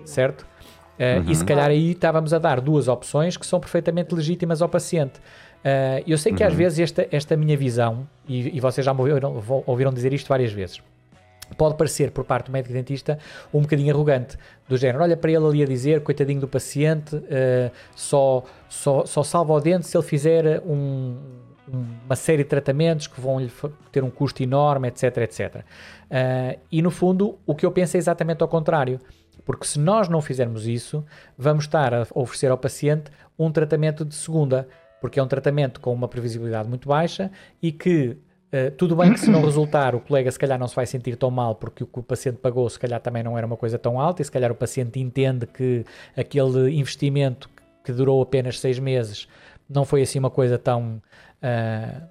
certo? 0.05 0.43
Uh, 0.99 1.21
uhum. 1.21 1.31
E 1.31 1.37
se 1.37 1.45
calhar 1.45 1.69
aí 1.69 1.93
estávamos 1.93 2.35
a 2.35 2.39
dar 2.39 2.61
duas 2.61 2.89
opções 2.89 3.37
que 3.37 3.47
são 3.47 3.61
perfeitamente 3.61 4.15
legítimas 4.15 4.61
ao 4.61 4.69
paciente. 4.69 5.19
Uh, 5.19 6.03
eu 6.07 6.19
sei 6.19 6.33
que 6.33 6.43
uhum. 6.43 6.49
às 6.49 6.55
vezes 6.55 6.79
esta, 6.81 7.09
esta 7.11 7.37
minha 7.37 7.57
visão, 7.57 8.09
e, 8.29 8.57
e 8.57 8.61
vocês 8.61 8.85
já 8.85 8.93
me 8.93 9.01
ouviram, 9.01 9.43
ouviram 9.67 9.93
dizer 9.93 10.13
isto 10.13 10.29
várias 10.29 10.53
vezes, 10.53 10.81
pode 11.57 11.77
parecer 11.77 12.11
por 12.11 12.25
parte 12.25 12.47
do 12.47 12.53
médico 12.53 12.75
dentista 12.75 13.19
um 13.53 13.63
bocadinho 13.63 13.95
arrogante, 13.95 14.37
do 14.69 14.77
género, 14.77 15.03
olha 15.03 15.17
para 15.17 15.31
ele 15.31 15.47
ali 15.47 15.63
a 15.63 15.67
dizer, 15.67 16.03
coitadinho 16.03 16.41
do 16.41 16.49
paciente, 16.49 17.17
uh, 17.17 17.71
só, 17.95 18.45
só, 18.69 19.07
só 19.07 19.23
salva 19.23 19.53
o 19.53 19.61
dente 19.61 19.87
se 19.87 19.97
ele 19.97 20.05
fizer 20.05 20.61
um, 20.67 21.17
uma 21.73 22.17
série 22.17 22.43
de 22.43 22.49
tratamentos 22.49 23.07
que 23.07 23.21
vão 23.21 23.41
lhe 23.41 23.51
ter 23.93 24.03
um 24.03 24.11
custo 24.11 24.43
enorme, 24.43 24.89
etc, 24.89 25.19
etc. 25.19 25.57
Uh, 25.57 26.59
e 26.71 26.83
no 26.83 26.91
fundo, 26.91 27.39
o 27.47 27.55
que 27.55 27.65
eu 27.65 27.73
penso 27.73 27.97
é 27.97 27.99
exatamente 27.99 28.43
ao 28.43 28.49
contrário. 28.49 29.01
Porque 29.45 29.67
se 29.67 29.79
nós 29.79 30.09
não 30.09 30.21
fizermos 30.21 30.67
isso, 30.67 31.05
vamos 31.37 31.65
estar 31.65 31.95
a 31.95 32.07
oferecer 32.15 32.51
ao 32.51 32.59
paciente 32.59 33.11
um 33.39 33.51
tratamento 33.51 34.05
de 34.05 34.15
segunda, 34.15 34.69
porque 35.01 35.19
é 35.19 35.23
um 35.23 35.29
tratamento 35.29 35.81
com 35.81 35.93
uma 35.93 36.09
previsibilidade 36.09 36.69
muito 36.69 36.89
baixa 36.89 37.31
e 37.63 37.73
que 37.73 38.17
Uh, 38.51 38.71
tudo 38.79 38.97
bem 38.97 39.13
que 39.13 39.21
se 39.21 39.31
não 39.31 39.45
resultar, 39.45 39.95
o 39.95 40.01
colega 40.01 40.31
se 40.31 40.39
calhar 40.39 40.59
não 40.59 40.67
se 40.67 40.75
vai 40.75 40.87
sentir 40.87 41.17
tão 41.17 41.31
mal 41.31 41.55
porque 41.55 41.85
o 41.85 41.87
que 41.87 41.99
o 41.99 42.03
paciente 42.03 42.39
pagou 42.39 42.67
se 42.71 42.79
calhar 42.79 42.99
também 42.99 43.23
não 43.23 43.37
era 43.37 43.47
uma 43.47 43.59
coisa 43.59 43.79
tão 43.79 44.01
alta 44.01 44.23
e 44.23 44.25
se 44.25 44.33
calhar 44.33 44.51
o 44.51 44.55
paciente 44.55 44.99
entende 44.99 45.47
que 45.47 45.85
aquele 46.17 46.75
investimento 46.75 47.51
que 47.85 47.93
durou 47.93 48.23
apenas 48.23 48.59
seis 48.59 48.79
meses 48.79 49.29
não 49.69 49.85
foi 49.85 50.01
assim 50.01 50.19
uma 50.19 50.31
coisa 50.31 50.57
tão, 50.57 51.03
uh, 51.43 52.09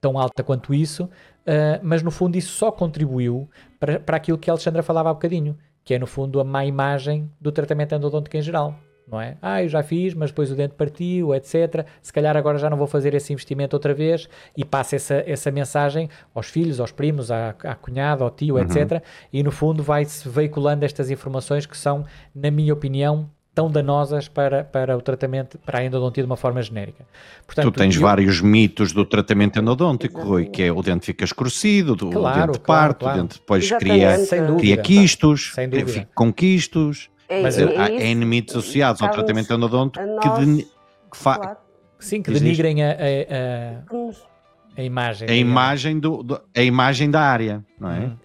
tão 0.00 0.18
alta 0.18 0.42
quanto 0.42 0.74
isso, 0.74 1.04
uh, 1.04 1.80
mas 1.82 2.02
no 2.02 2.10
fundo 2.10 2.36
isso 2.36 2.52
só 2.52 2.72
contribuiu 2.72 3.48
para, 3.78 4.00
para 4.00 4.16
aquilo 4.16 4.38
que 4.38 4.50
a 4.50 4.52
Alexandra 4.52 4.82
falava 4.82 5.10
há 5.10 5.14
bocadinho, 5.14 5.56
que 5.84 5.94
é 5.94 5.98
no 5.98 6.06
fundo 6.06 6.40
a 6.40 6.44
má 6.44 6.64
imagem 6.64 7.30
do 7.40 7.52
tratamento 7.52 7.94
endodôntico 7.94 8.36
em 8.36 8.42
geral. 8.42 8.74
Não 9.06 9.20
é? 9.20 9.36
Ah, 9.42 9.62
eu 9.62 9.68
já 9.68 9.82
fiz, 9.82 10.14
mas 10.14 10.30
depois 10.30 10.50
o 10.50 10.54
dente 10.54 10.74
partiu, 10.74 11.34
etc. 11.34 11.84
Se 12.00 12.12
calhar 12.12 12.36
agora 12.36 12.56
já 12.56 12.70
não 12.70 12.76
vou 12.76 12.86
fazer 12.86 13.12
esse 13.14 13.32
investimento 13.32 13.74
outra 13.74 13.92
vez 13.92 14.28
e 14.56 14.64
passa 14.64 14.96
essa, 14.96 15.22
essa 15.26 15.50
mensagem 15.50 16.08
aos 16.32 16.46
filhos, 16.46 16.80
aos 16.80 16.92
primos, 16.92 17.30
à, 17.30 17.50
à 17.50 17.74
cunhada, 17.74 18.22
ao 18.22 18.30
tio, 18.30 18.54
uhum. 18.54 18.62
etc. 18.62 19.02
E 19.32 19.42
no 19.42 19.50
fundo 19.50 19.82
vai-se 19.82 20.26
veiculando 20.28 20.84
estas 20.84 21.10
informações 21.10 21.66
que 21.66 21.76
são, 21.76 22.06
na 22.34 22.50
minha 22.50 22.72
opinião, 22.72 23.28
tão 23.54 23.70
danosas 23.70 24.28
para, 24.28 24.64
para 24.64 24.96
o 24.96 25.00
tratamento, 25.00 25.58
para 25.58 25.80
a 25.80 25.84
endodontia 25.84 26.22
de 26.22 26.26
uma 26.26 26.36
forma 26.36 26.62
genérica. 26.62 27.04
Portanto, 27.46 27.70
tu 27.70 27.78
tens 27.78 27.96
eu... 27.96 28.02
vários 28.02 28.40
mitos 28.40 28.92
do 28.92 29.04
tratamento 29.04 29.58
endodôntico, 29.58 30.22
Rui, 30.22 30.46
que 30.46 30.62
é 30.62 30.72
o 30.72 30.82
dente 30.82 31.06
fica 31.06 31.24
escurecido, 31.24 31.92
o 31.92 32.10
claro, 32.10 32.52
dente 32.52 32.60
parte, 32.60 33.00
claro. 33.00 33.18
o 33.18 33.22
dente 33.22 33.38
depois 33.38 33.70
cria, 33.72 34.16
cria 34.58 34.76
quistos, 34.78 35.52
fica 35.54 36.08
com 36.14 36.32
quistos. 36.32 37.10
É, 37.28 37.42
Mas 37.42 37.56
é, 37.58 37.64
é, 37.64 38.10
é 38.10 38.14
mitos 38.14 38.56
associados 38.56 39.00
ao 39.00 39.10
tratamento 39.10 39.52
endodôntico 39.52 40.04
nós, 40.04 40.38
que, 40.38 40.44
de, 40.44 40.62
que 41.10 41.16
fa... 41.16 41.38
claro. 41.38 41.56
Sim, 41.98 42.20
que 42.20 42.32
denigrem 42.32 42.82
a, 42.82 42.90
a, 42.90 42.94
a, 42.96 44.80
a 44.80 44.82
imagem. 44.82 45.30
A 45.30 45.34
imagem, 45.34 46.00
do, 46.00 46.22
do, 46.22 46.40
a 46.54 46.62
imagem 46.62 47.10
da 47.10 47.20
área, 47.20 47.64
não 47.78 47.90
é? 47.90 47.98
Uhum. 48.00 48.16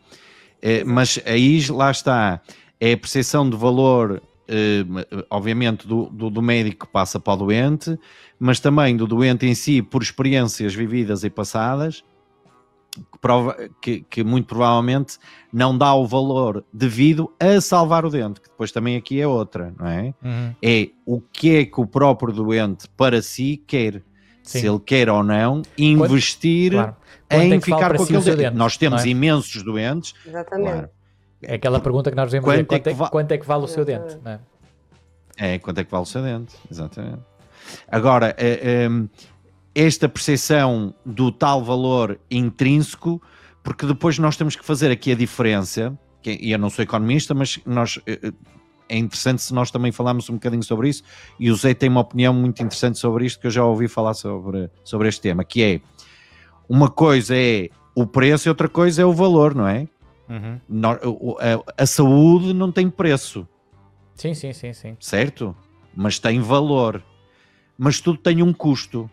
é? 0.61 0.83
Mas 0.83 1.21
aí 1.25 1.63
lá 1.69 1.91
está, 1.91 2.41
é 2.81 2.93
a 2.93 2.97
percepção 2.97 3.47
de 3.47 3.55
valor 3.55 4.21
obviamente, 5.29 5.87
do, 5.87 6.05
do, 6.05 6.29
do, 6.29 6.41
médico 6.41 6.85
que 6.85 6.91
passa 6.91 7.19
para 7.19 7.33
o 7.33 7.37
doente, 7.37 7.97
mas 8.39 8.59
também 8.59 8.95
do 8.95 9.05
doente 9.07 9.45
em 9.45 9.53
si, 9.53 9.81
por 9.81 10.01
experiências 10.01 10.73
vividas 10.73 11.23
e 11.23 11.29
passadas, 11.29 12.03
que, 13.11 13.19
prova, 13.19 13.55
que, 13.81 14.01
que, 14.01 14.23
muito 14.23 14.47
provavelmente 14.47 15.17
não 15.51 15.77
dá 15.77 15.93
o 15.93 16.05
valor 16.05 16.63
devido 16.73 17.31
a 17.39 17.59
salvar 17.61 18.05
o 18.05 18.09
dente, 18.09 18.41
que 18.41 18.49
depois 18.49 18.71
também 18.71 18.95
aqui 18.95 19.19
é 19.21 19.27
outra, 19.27 19.73
não 19.77 19.87
é? 19.87 20.13
Uhum. 20.23 20.55
É 20.61 20.89
o 21.05 21.21
que 21.21 21.55
é 21.55 21.65
que 21.65 21.79
o 21.79 21.85
próprio 21.85 22.33
doente 22.33 22.87
para 22.95 23.21
si 23.21 23.61
quer. 23.67 24.03
Sim. 24.43 24.61
Se 24.61 24.67
ele 24.67 24.79
quer 24.79 25.09
ou 25.09 25.21
não 25.23 25.61
investir 25.77 26.71
claro. 26.71 26.95
em 27.29 27.53
é 27.53 27.59
ficar 27.59 27.97
com 27.97 28.03
aquele 28.03 28.21
dente. 28.21 28.37
dente. 28.37 28.55
Nós 28.55 28.77
temos 28.77 29.03
é? 29.03 29.09
imensos 29.09 29.61
doentes. 29.61 30.13
Exatamente. 30.25 30.71
Claro, 30.71 30.89
é 31.41 31.55
aquela 31.55 31.79
pergunta 31.79 32.09
que 32.09 32.17
nós 32.17 32.31
devemos 32.31 32.45
quanto, 32.45 32.59
é 32.59 32.63
quanto, 32.63 32.87
é, 32.87 32.93
que 32.93 33.11
quanto 33.11 33.31
é 33.31 33.37
que 33.37 33.45
vale 33.45 33.63
o 33.63 33.67
seu 33.67 33.85
dente? 33.85 34.17
Não 34.23 34.31
é? 34.31 34.39
é, 35.37 35.59
quanto 35.59 35.79
é 35.79 35.83
que 35.83 35.91
vale 35.91 36.03
o 36.03 36.05
seu 36.05 36.21
dente, 36.21 36.55
exatamente. 36.69 37.21
Agora, 37.87 38.35
é, 38.37 38.85
é, 38.85 38.89
esta 39.75 40.09
percepção 40.09 40.93
do 41.05 41.31
tal 41.31 41.63
valor 41.63 42.19
intrínseco, 42.31 43.21
porque 43.63 43.85
depois 43.85 44.17
nós 44.17 44.35
temos 44.35 44.55
que 44.55 44.65
fazer 44.65 44.89
aqui 44.89 45.11
a 45.11 45.15
diferença, 45.15 45.97
e 46.25 46.51
eu 46.51 46.57
não 46.57 46.69
sou 46.69 46.83
economista, 46.83 47.33
mas 47.33 47.59
nós 47.65 47.99
eh, 48.07 48.19
eh, 48.21 48.31
é 48.89 48.97
interessante 48.97 49.41
se 49.41 49.53
nós 49.53 49.69
também 49.69 49.91
falarmos 49.91 50.29
um 50.29 50.33
bocadinho 50.33 50.63
sobre 50.63 50.89
isso, 50.89 51.03
e 51.39 51.51
o 51.51 51.55
Zé 51.55 51.73
tem 51.73 51.89
uma 51.89 52.01
opinião 52.01 52.33
muito 52.33 52.61
interessante 52.61 52.97
sobre 52.97 53.25
isto, 53.25 53.39
que 53.39 53.47
eu 53.47 53.51
já 53.51 53.63
ouvi 53.63 53.87
falar 53.87 54.13
sobre, 54.13 54.69
sobre 54.83 55.07
este 55.09 55.21
tema, 55.21 55.43
que 55.43 55.63
é, 55.63 55.81
uma 56.67 56.89
coisa 56.89 57.35
é 57.35 57.69
o 57.93 58.05
preço 58.05 58.47
e 58.47 58.49
outra 58.49 58.67
coisa 58.67 59.01
é 59.01 59.05
o 59.05 59.13
valor, 59.13 59.53
não 59.55 59.67
é? 59.67 59.87
Uhum. 60.29 60.59
a, 61.39 61.83
a, 61.83 61.85
saúde 61.85 62.53
não 62.53 62.71
tem 62.71 62.89
preço. 62.89 63.47
Sim, 64.15 64.33
sim, 64.33 64.51
sim, 64.51 64.73
sim. 64.73 64.97
Certo? 64.99 65.55
Mas 65.95 66.19
tem 66.19 66.39
valor. 66.41 67.03
Mas 67.77 68.01
tudo 68.01 68.17
tem 68.17 68.43
um 68.43 68.51
custo. 68.51 69.09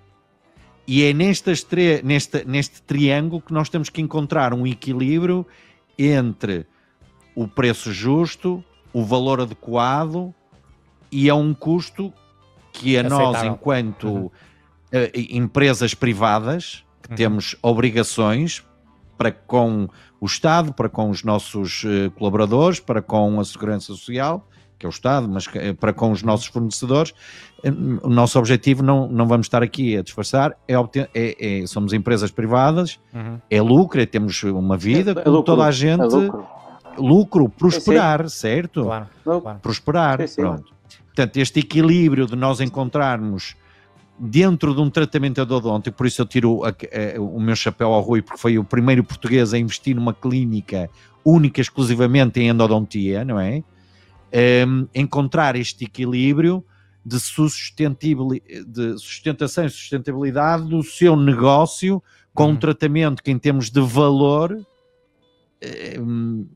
E 0.87 1.05
é 1.05 1.13
nestas 1.13 1.67
neste, 2.03 2.45
neste 2.45 2.83
triângulo 2.83 3.41
que 3.41 3.53
nós 3.53 3.69
temos 3.69 3.89
que 3.89 4.03
encontrar 4.03 4.53
um 4.53 4.67
equilíbrio 4.67 5.47
entre 5.99 6.67
o 7.35 7.49
preço 7.49 7.93
justo, 7.93 8.63
o 8.93 9.05
valor 9.05 9.41
adequado 9.41 10.35
e 11.11 11.31
a 11.31 11.35
um 11.35 11.55
custo 11.55 12.13
que 12.73 12.97
a 12.97 13.01
Aceitável. 13.01 13.33
nós, 13.33 13.43
enquanto 13.45 14.09
uhum. 14.09 14.27
uh, 14.27 14.31
empresas 15.15 15.95
privadas, 15.95 16.85
que 17.03 17.11
uhum. 17.11 17.17
temos 17.17 17.57
obrigações 17.63 18.65
para 19.25 19.31
com 19.31 19.89
o 20.21 20.27
Estado, 20.27 20.73
para 20.73 20.89
com 20.89 21.09
os 21.09 21.25
nossos 21.25 21.85
uh, 21.85 22.11
colaboradores, 22.17 22.81
para 22.81 23.01
com 23.01 23.41
a 23.41 23.45
Segurança 23.45 23.87
Social, 23.87 24.47
que 24.79 24.85
é 24.85 24.89
o 24.89 24.91
Estado, 24.91 25.29
mas 25.29 25.49
eh, 25.55 25.73
para 25.73 25.93
com 25.93 26.11
os 26.11 26.23
nossos 26.23 26.47
fornecedores, 26.47 27.15
o 28.03 28.09
nosso 28.11 28.39
objetivo, 28.39 28.83
não, 28.83 29.09
não 29.09 29.27
vamos 29.27 29.47
estar 29.47 29.63
aqui 29.63 29.97
a 29.97 30.03
disfarçar, 30.03 30.57
é, 30.69 30.77
obter, 30.77 31.09
é, 31.15 31.63
é 31.63 31.67
somos 31.67 31.93
empresas 31.93 32.31
privadas, 32.31 32.99
uhum. 33.15 33.39
é 33.49 33.63
lucro, 33.63 34.01
é, 34.01 34.05
temos 34.05 34.43
uma 34.43 34.77
vida, 34.77 35.13
é, 35.13 35.15
como 35.15 35.43
toda 35.43 35.65
a 35.65 35.71
gente, 35.71 36.03
lucro. 36.03 36.47
lucro. 36.99 37.49
prosperar, 37.49 38.29
certo? 38.29 38.83
Claro, 38.83 39.07
claro. 39.23 39.59
Prosperar, 39.61 40.19
pronto. 40.35 40.75
Portanto, 41.07 41.37
este 41.37 41.61
equilíbrio 41.61 42.27
de 42.27 42.37
nós 42.37 42.61
encontrarmos 42.61 43.55
dentro 44.19 44.75
de 44.75 44.81
um 44.81 44.89
tratamento 44.89 45.41
endodôntico, 45.41 45.97
por 45.97 46.07
isso 46.07 46.23
eu 46.23 46.27
tiro 46.27 46.65
a, 46.65 46.69
a, 46.69 47.21
o 47.21 47.41
meu 47.41 47.57
chapéu 47.57 47.93
ao 47.93 48.01
Rui, 48.01 48.23
porque 48.23 48.41
foi 48.41 48.59
o 48.59 48.65
primeiro 48.65 49.03
português 49.03 49.53
a 49.53 49.59
investir 49.59 49.95
numa 49.97 50.15
clínica 50.15 50.89
única 51.25 51.61
exclusivamente 51.61 52.41
em 52.41 52.49
endodontia, 52.49 53.25
não 53.25 53.41
é? 53.41 53.63
Um, 54.67 54.87
encontrar 54.95 55.57
este 55.57 55.85
equilíbrio 55.85 56.65
de, 57.05 57.17
de 57.17 58.99
sustentação 58.99 59.65
e 59.65 59.71
sustentabilidade 59.71 60.69
do 60.69 60.83
seu 60.83 61.17
negócio 61.17 62.03
com 62.33 62.47
um 62.47 62.49
uhum. 62.49 62.57
tratamento 62.57 63.23
que 63.23 63.31
em 63.31 63.39
termos 63.39 63.71
de 63.71 63.81
valor 63.81 64.59
um, 66.01 66.47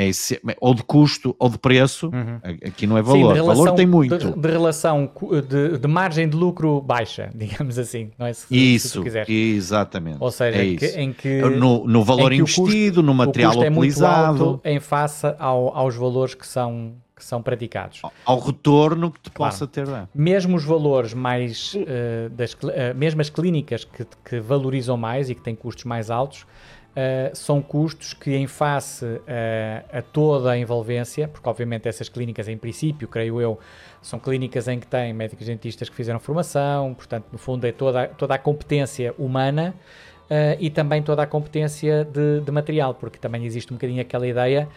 é 0.00 0.06
esse, 0.08 0.40
ou 0.60 0.74
de 0.74 0.82
custo 0.82 1.36
ou 1.38 1.50
de 1.50 1.58
preço, 1.58 2.06
uhum. 2.06 2.40
aqui 2.42 2.86
não 2.86 2.96
é 2.96 3.02
valor, 3.02 3.36
Sim, 3.36 3.42
valor 3.42 3.72
tem 3.72 3.86
muito. 3.86 4.16
De, 4.16 4.32
de 4.32 4.48
relação 4.48 5.10
de, 5.46 5.78
de, 5.78 5.88
margem 5.88 6.26
de 6.26 6.34
lucro 6.34 6.80
baixa, 6.80 7.30
digamos 7.36 7.78
assim, 7.78 8.10
não 8.18 8.26
é? 8.26 8.32
Se, 8.32 8.46
isso, 8.50 9.02
se 9.02 9.32
exatamente. 9.32 10.16
Ou 10.18 10.30
seja, 10.30 10.58
é 10.58 10.74
que, 10.74 10.86
em, 10.98 11.12
que, 11.12 11.42
no, 11.42 11.86
no 11.86 12.02
valor 12.02 12.32
investido, 12.32 12.96
custo, 12.96 13.02
no 13.02 13.12
material 13.12 13.54
o 13.54 13.60
utilizado. 13.60 14.60
É 14.64 14.72
em 14.72 14.80
face 14.80 15.26
ao, 15.38 15.76
aos 15.76 15.94
valores 15.96 16.34
que 16.34 16.46
são, 16.46 16.94
que 17.14 17.22
são 17.22 17.42
praticados. 17.42 18.00
Ao, 18.02 18.12
ao 18.24 18.40
retorno 18.40 19.10
que 19.10 19.20
te 19.20 19.30
claro. 19.30 19.52
possa 19.52 19.66
ter. 19.66 19.86
Né? 19.86 20.08
Mesmo 20.14 20.56
os 20.56 20.64
valores 20.64 21.12
mais, 21.12 21.74
uh, 21.74 22.30
das, 22.30 22.54
uh, 22.54 22.96
mesmo 22.96 23.20
as 23.20 23.28
clínicas 23.28 23.84
que, 23.84 24.06
que 24.24 24.40
valorizam 24.40 24.96
mais 24.96 25.28
e 25.28 25.34
que 25.34 25.42
têm 25.42 25.54
custos 25.54 25.84
mais 25.84 26.10
altos, 26.10 26.46
Uh, 26.90 27.34
são 27.36 27.62
custos 27.62 28.12
que, 28.12 28.34
em 28.34 28.48
face 28.48 29.04
uh, 29.04 29.18
a 29.92 30.02
toda 30.02 30.50
a 30.50 30.58
envolvência, 30.58 31.28
porque 31.28 31.48
obviamente 31.48 31.86
essas 31.88 32.08
clínicas, 32.08 32.48
em 32.48 32.58
princípio, 32.58 33.06
creio 33.06 33.40
eu, 33.40 33.60
são 34.02 34.18
clínicas 34.18 34.66
em 34.66 34.80
que 34.80 34.88
têm 34.88 35.12
médicos 35.12 35.46
dentistas 35.46 35.88
que 35.88 35.94
fizeram 35.94 36.18
formação, 36.18 36.92
portanto, 36.94 37.26
no 37.30 37.38
fundo, 37.38 37.64
é 37.64 37.70
toda, 37.70 38.08
toda 38.08 38.34
a 38.34 38.38
competência 38.38 39.14
humana 39.16 39.72
uh, 40.24 40.56
e 40.58 40.68
também 40.68 41.00
toda 41.00 41.22
a 41.22 41.26
competência 41.28 42.04
de, 42.04 42.40
de 42.40 42.50
material, 42.50 42.94
porque 42.94 43.18
também 43.18 43.44
existe 43.44 43.72
um 43.72 43.76
bocadinho 43.76 44.02
aquela 44.02 44.26
ideia 44.26 44.68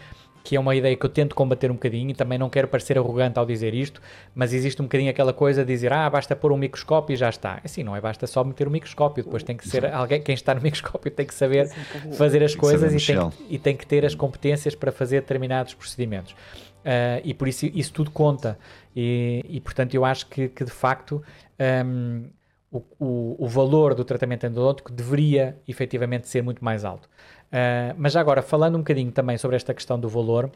que 0.44 0.56
é 0.56 0.60
uma 0.60 0.76
ideia 0.76 0.94
que 0.94 1.06
eu 1.06 1.08
tento 1.08 1.34
combater 1.34 1.70
um 1.70 1.74
bocadinho 1.74 2.10
e 2.10 2.14
também 2.14 2.38
não 2.38 2.50
quero 2.50 2.68
parecer 2.68 2.98
arrogante 2.98 3.38
ao 3.38 3.46
dizer 3.46 3.72
isto, 3.72 4.02
mas 4.34 4.52
existe 4.52 4.80
um 4.82 4.84
bocadinho 4.84 5.10
aquela 5.10 5.32
coisa 5.32 5.64
de 5.64 5.72
dizer, 5.72 5.90
ah, 5.90 6.08
basta 6.10 6.36
pôr 6.36 6.52
um 6.52 6.58
microscópio 6.58 7.14
e 7.14 7.16
já 7.16 7.30
está. 7.30 7.62
Assim, 7.64 7.82
não 7.82 7.96
é 7.96 8.00
basta 8.00 8.26
só 8.26 8.44
meter 8.44 8.68
um 8.68 8.70
microscópio, 8.70 9.24
depois 9.24 9.42
tem 9.42 9.56
que 9.56 9.66
ser 9.66 9.86
alguém, 9.86 10.20
quem 10.20 10.34
está 10.34 10.54
no 10.54 10.60
microscópio 10.60 11.10
tem 11.10 11.24
que 11.24 11.32
saber 11.32 11.70
fazer 12.12 12.44
as 12.44 12.54
coisas 12.54 12.92
e 12.92 13.06
tem, 13.06 13.32
e 13.48 13.58
tem, 13.58 13.74
que 13.74 13.86
ter 13.86 14.04
as 14.04 14.14
competências 14.14 14.74
para 14.74 14.92
fazer 14.92 15.22
determinados 15.22 15.72
procedimentos. 15.72 16.32
Uh, 16.32 17.24
e 17.24 17.32
por 17.32 17.48
isso 17.48 17.64
isso 17.64 17.94
tudo 17.94 18.10
conta. 18.10 18.58
E, 18.94 19.42
e 19.48 19.60
portanto 19.62 19.94
eu 19.94 20.04
acho 20.04 20.26
que, 20.26 20.50
que 20.50 20.62
de 20.62 20.70
facto 20.70 21.22
um, 21.86 22.24
o, 22.70 22.82
o, 22.98 23.36
o 23.44 23.48
valor 23.48 23.94
do 23.94 24.04
tratamento 24.04 24.44
endodôntico 24.44 24.92
deveria 24.92 25.56
efetivamente 25.66 26.28
ser 26.28 26.42
muito 26.42 26.62
mais 26.62 26.84
alto. 26.84 27.08
Uh, 27.54 27.94
mas 27.96 28.16
agora, 28.16 28.42
falando 28.42 28.74
um 28.74 28.78
bocadinho 28.78 29.12
também 29.12 29.38
sobre 29.38 29.54
esta 29.54 29.72
questão 29.72 29.98
do 29.98 30.08
valor 30.08 30.50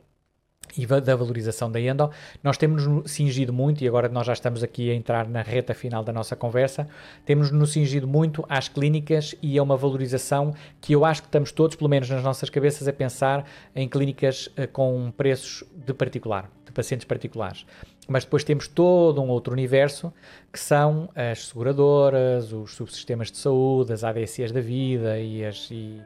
e 0.77 0.85
da 0.85 1.15
valorização 1.15 1.71
da 1.71 1.81
Endo, 1.81 2.11
nós 2.43 2.59
temos 2.59 2.85
nos 2.85 3.13
cingido 3.13 3.53
muito, 3.53 3.85
e 3.85 3.89
agora 3.89 4.09
nós 4.09 4.27
já 4.27 4.33
estamos 4.33 4.65
aqui 4.65 4.91
a 4.91 4.95
entrar 4.95 5.29
na 5.29 5.41
reta 5.41 5.73
final 5.75 6.03
da 6.03 6.13
nossa 6.13 6.35
conversa, 6.35 6.89
temos 7.25 7.53
nos 7.53 7.73
cingido 7.73 8.09
muito 8.09 8.45
às 8.49 8.69
clínicas 8.69 9.33
e 9.41 9.57
a 9.57 9.63
uma 9.63 9.77
valorização 9.77 10.53
que 10.81 10.93
eu 10.93 11.05
acho 11.05 11.23
que 11.23 11.29
estamos 11.29 11.53
todos, 11.53 11.77
pelo 11.77 11.89
menos 11.89 12.11
nas 12.11 12.23
nossas 12.25 12.51
cabeças, 12.51 12.89
a 12.89 12.93
pensar 12.93 13.49
em 13.77 13.89
clínicas 13.89 14.49
uh, 14.49 14.67
com 14.73 15.13
preços 15.17 15.63
de 15.73 15.95
particular, 15.95 16.51
de 16.67 16.73
pacientes 16.73 17.05
particulares. 17.07 17.65
Mas 18.09 18.25
depois 18.25 18.43
temos 18.43 18.67
todo 18.67 19.21
um 19.21 19.29
outro 19.29 19.53
universo 19.53 20.11
que 20.51 20.59
são 20.59 21.11
as 21.15 21.49
seguradoras, 21.49 22.55
os 22.55 22.75
subsistemas 22.75 23.31
de 23.31 23.37
saúde, 23.37 23.93
as 23.93 24.03
ADCs 24.03 24.51
da 24.51 24.63
vida 24.63 25.21
e, 25.21 25.45
as, 25.45 25.71
e 25.71 26.01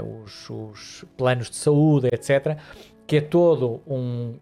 uh, 0.00 0.22
os, 0.24 0.48
os, 0.48 1.04
planos 1.18 1.50
de 1.50 1.56
saúde, 1.56 2.08
etc. 2.10 2.56
Que 3.06 3.18
é 3.18 3.20
todo 3.20 3.82
um, 3.86 4.38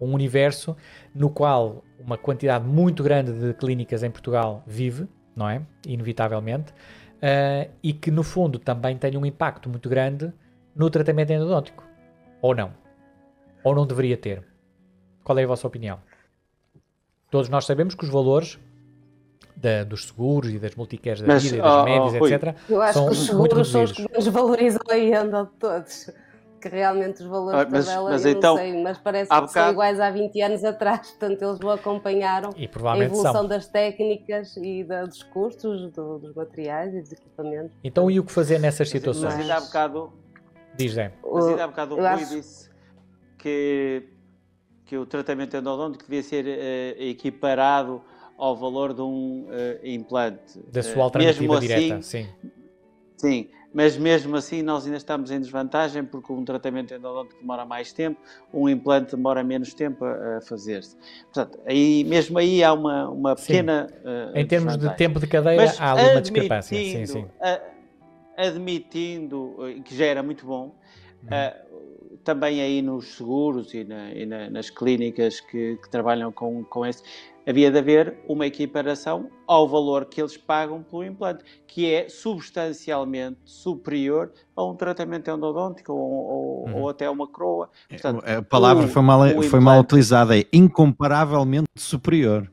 um, 0.00 0.14
universo 0.14 0.74
no 1.14 1.28
qual 1.28 1.84
uma 2.00 2.16
quantidade 2.16 2.66
muito 2.66 3.02
grande 3.02 3.32
de 3.32 3.52
clínicas 3.52 4.02
em 4.02 4.10
Portugal 4.10 4.62
vive, 4.66 5.06
não 5.36 5.46
é? 5.46 5.60
Inevitavelmente. 5.86 6.72
Uh, 6.72 7.70
e 7.82 7.92
que 7.92 8.10
no 8.10 8.22
fundo 8.22 8.58
também 8.58 8.96
tem 8.96 9.14
um 9.18 9.26
impacto 9.26 9.68
muito 9.68 9.90
grande 9.90 10.32
no 10.74 10.88
tratamento 10.88 11.34
endodôntico. 11.34 11.84
Ou 12.40 12.54
não? 12.54 12.72
Ou 13.62 13.74
não 13.74 13.86
deveria 13.86 14.16
ter? 14.16 14.51
Qual 15.24 15.38
é 15.38 15.44
a 15.44 15.46
vossa 15.46 15.66
opinião? 15.66 15.98
Todos 17.30 17.48
nós 17.48 17.64
sabemos 17.64 17.94
que 17.94 18.04
os 18.04 18.10
valores 18.10 18.58
da, 19.56 19.84
dos 19.84 20.06
seguros 20.06 20.50
e 20.50 20.58
das 20.58 20.74
multicares 20.74 21.20
da 21.20 21.28
Mas, 21.28 21.42
vida 21.44 21.56
e 21.56 21.60
das 21.62 21.74
oh, 21.74 21.84
médias, 21.84 22.20
oh, 22.20 22.28
etc. 22.28 22.56
Eu 22.68 22.82
acho 22.82 23.04
que 23.04 23.10
os 23.10 23.26
seguros 23.26 23.70
são 23.70 23.84
os 23.84 23.92
que 23.92 24.12
mais 24.12 24.26
valorizam 24.26 24.82
a 24.90 25.20
anda 25.20 25.44
de 25.44 25.50
todos. 25.58 26.10
Que 26.60 26.68
realmente 26.68 27.22
os 27.22 27.28
valores 27.28 27.60
ah, 27.60 27.68
mas, 27.68 27.86
tabela, 27.86 28.10
mas 28.10 28.24
eu 28.24 28.30
então, 28.30 28.54
não 28.54 28.62
sei, 28.62 28.82
mas 28.82 28.98
parece 28.98 29.28
que 29.28 29.34
bocado... 29.34 29.52
são 29.52 29.72
iguais 29.72 29.98
há 29.98 30.10
20 30.12 30.42
anos 30.42 30.64
atrás, 30.64 31.10
portanto 31.10 31.42
eles 31.42 31.58
não 31.58 31.70
acompanharam 31.70 32.50
a 32.56 32.98
evolução 32.98 33.32
são. 33.32 33.48
das 33.48 33.66
técnicas 33.66 34.56
e 34.58 34.84
da, 34.84 35.04
dos 35.04 35.24
custos, 35.24 35.90
do, 35.90 36.18
dos 36.20 36.32
materiais 36.36 36.94
e 36.94 37.00
dos 37.00 37.12
equipamentos. 37.12 37.76
Então 37.82 38.08
e 38.08 38.20
o 38.20 38.24
que 38.24 38.30
fazer 38.30 38.60
nessas 38.60 38.90
situações? 38.90 39.34
Mas 39.34 39.40
ainda 39.40 39.56
há 39.56 39.60
bocado... 39.60 40.12
Diz, 40.76 40.92
Zé. 40.92 41.12
Mas 41.32 41.46
ainda 41.46 41.64
há 41.64 41.66
bocado 41.66 41.94
o 41.94 41.96
Rui 41.96 42.06
acho... 42.06 42.28
disse 42.28 42.70
que 43.38 44.08
que 44.86 44.96
o 44.96 45.06
tratamento 45.06 45.56
endodôntico 45.56 46.04
devia 46.04 46.22
ser 46.22 46.44
uh, 46.44 47.02
equiparado 47.02 48.02
ao 48.36 48.56
valor 48.56 48.92
de 48.92 49.02
um 49.02 49.46
uh, 49.46 49.86
implante. 49.86 50.60
Da 50.70 50.82
sua 50.82 51.04
alternativa 51.04 51.60
direta, 51.60 51.96
assim, 51.96 52.24
sim. 52.24 52.28
Sim, 53.16 53.48
mas 53.72 53.96
mesmo 53.96 54.34
assim 54.34 54.62
nós 54.62 54.84
ainda 54.84 54.96
estamos 54.96 55.30
em 55.30 55.38
desvantagem 55.38 56.04
porque 56.04 56.32
um 56.32 56.44
tratamento 56.44 56.92
endodôntico 56.92 57.40
demora 57.40 57.64
mais 57.64 57.92
tempo, 57.92 58.20
um 58.52 58.68
implante 58.68 59.14
demora 59.14 59.44
menos 59.44 59.72
tempo 59.72 60.04
a, 60.04 60.38
a 60.38 60.40
fazer-se. 60.40 60.96
Portanto, 61.32 61.58
aí, 61.64 62.02
mesmo 62.04 62.36
aí 62.36 62.64
há 62.64 62.72
uma, 62.72 63.08
uma 63.08 63.36
pequena. 63.36 63.88
Uh, 64.04 64.36
em 64.36 64.46
termos 64.46 64.76
de 64.76 64.94
tempo 64.96 65.20
de 65.20 65.26
cadeia, 65.28 65.56
mas 65.56 65.80
há 65.80 65.92
ali 65.92 66.08
uma 66.08 66.20
discrepância. 66.20 66.76
Sim, 66.76 67.06
sim. 67.06 67.26
admitindo 68.36 69.56
que 69.84 69.96
já 69.96 70.06
era 70.06 70.22
muito 70.22 70.44
bom, 70.44 70.74
uhum 71.22 71.71
também 72.24 72.60
aí 72.60 72.82
nos 72.82 73.16
seguros 73.16 73.74
e, 73.74 73.84
na, 73.84 74.12
e 74.12 74.26
na, 74.26 74.50
nas 74.50 74.70
clínicas 74.70 75.40
que, 75.40 75.76
que, 75.76 75.90
trabalham 75.90 76.30
com, 76.30 76.64
com 76.64 76.86
esse, 76.86 77.02
havia 77.46 77.70
de 77.70 77.78
haver 77.78 78.18
uma 78.28 78.46
equiparação 78.46 79.28
ao 79.46 79.68
valor 79.68 80.06
que 80.06 80.20
eles 80.20 80.36
pagam 80.36 80.82
pelo 80.82 81.04
implante, 81.04 81.44
que 81.66 81.92
é 81.92 82.08
substancialmente 82.08 83.38
superior 83.44 84.32
a 84.56 84.64
um 84.64 84.74
tratamento 84.74 85.30
endodôntico 85.30 85.92
ou, 85.92 85.98
ou, 86.00 86.68
uhum. 86.68 86.82
ou 86.82 86.88
até 86.88 87.10
uma 87.10 87.26
coroa. 87.26 87.68
Portanto, 87.88 88.22
a 88.24 88.42
palavra 88.42 88.84
o, 88.84 88.88
foi, 88.88 89.02
mal, 89.02 89.20
foi 89.20 89.30
implante... 89.30 89.64
mal 89.64 89.80
utilizada, 89.80 90.38
é 90.38 90.44
incomparavelmente 90.52 91.68
superior. 91.76 92.50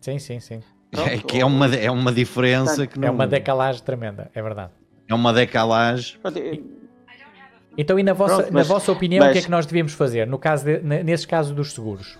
Sim, 0.00 0.18
sim, 0.18 0.40
sim. 0.40 0.60
Pronto, 0.90 1.08
é 1.08 1.18
que 1.18 1.40
é 1.40 1.44
uma, 1.44 1.74
é 1.74 1.90
uma 1.90 2.12
diferença 2.12 2.76
portanto, 2.76 2.90
que 2.90 2.98
não... 3.00 3.08
É 3.08 3.10
uma 3.10 3.26
decalagem 3.26 3.82
tremenda, 3.82 4.30
é 4.34 4.42
verdade. 4.42 4.72
É 5.08 5.14
uma 5.14 5.32
decalagem... 5.32 6.18
Pronto, 6.20 6.38
então, 7.76 7.98
e 7.98 8.02
na 8.02 8.12
vossa, 8.12 8.36
Pronto, 8.36 8.52
mas, 8.52 8.68
na 8.68 8.74
vossa 8.74 8.92
opinião, 8.92 9.20
mas... 9.20 9.30
o 9.30 9.32
que 9.32 9.38
é 9.38 9.42
que 9.42 9.50
nós 9.50 9.66
devíamos 9.66 9.92
fazer 9.92 10.26
no 10.26 10.38
caso 10.38 10.64
de, 10.64 10.78
nesses 10.80 11.26
casos 11.26 11.52
dos 11.52 11.72
seguros? 11.72 12.18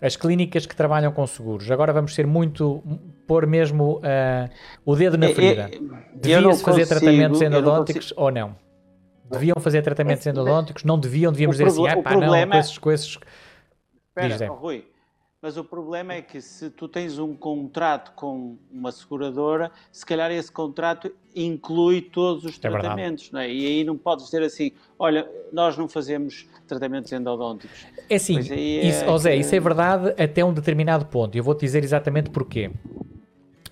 As 0.00 0.16
clínicas 0.16 0.64
que 0.64 0.74
trabalham 0.74 1.12
com 1.12 1.26
seguros. 1.26 1.70
Agora 1.70 1.92
vamos 1.92 2.14
ser 2.14 2.26
muito. 2.26 2.82
pôr 3.26 3.46
mesmo 3.46 3.98
uh, 3.98 4.50
o 4.84 4.96
dedo 4.96 5.18
na 5.18 5.28
ferida. 5.28 5.70
Devia-se 6.14 6.64
fazer 6.64 6.86
tratamentos 6.86 7.42
endodônticos 7.42 8.12
ou 8.16 8.30
não? 8.30 8.56
Deviam 9.30 9.56
fazer 9.60 9.82
tratamentos 9.82 10.26
É, 10.26 10.30
endodônticos? 10.30 10.84
Não 10.84 10.98
deviam? 10.98 11.30
Devíamos 11.30 11.56
o 11.56 11.64
dizer 11.64 11.70
assim, 11.70 11.86
ah 11.86 12.02
pá, 12.02 12.16
não, 12.16 12.28
com 12.28 12.56
esses... 12.56 12.78
Com 12.78 12.90
esses... 12.90 13.18
Espera, 14.08 14.52
ó, 14.52 14.54
Rui, 14.54 14.84
mas 15.42 15.56
o 15.56 15.64
problema 15.64 16.12
é 16.12 16.20
que 16.22 16.40
se 16.40 16.68
tu 16.68 16.86
tens 16.86 17.18
um 17.18 17.34
contrato 17.34 18.12
com 18.12 18.56
uma 18.70 18.92
seguradora, 18.92 19.70
se 19.90 20.04
calhar 20.04 20.30
esse 20.30 20.52
contrato 20.52 21.10
inclui 21.34 22.02
todos 22.02 22.44
os 22.44 22.58
É 22.58 22.60
tratamentos, 22.60 23.30
não 23.30 23.40
é? 23.40 23.50
E 23.50 23.66
aí 23.66 23.84
não 23.84 23.96
podes 23.96 24.26
dizer 24.26 24.42
assim, 24.42 24.72
olha, 24.98 25.26
nós 25.50 25.78
não 25.78 25.88
fazemos 25.88 26.46
tratamentos 26.66 27.10
endodônticos. 27.12 27.86
É 28.10 28.18
aí 28.52 28.78
é 28.80 28.88
isso, 28.88 29.04
que- 29.04 29.34
isso 29.34 29.54
é 29.54 29.60
verdade 29.60 30.14
até 30.22 30.44
um 30.44 30.52
determinado 30.52 31.06
ponto. 31.06 31.34
E 31.34 31.38
eu 31.38 31.44
vou-te 31.44 31.60
dizer 31.60 31.82
exatamente 31.82 32.28
porquê. 32.28 32.70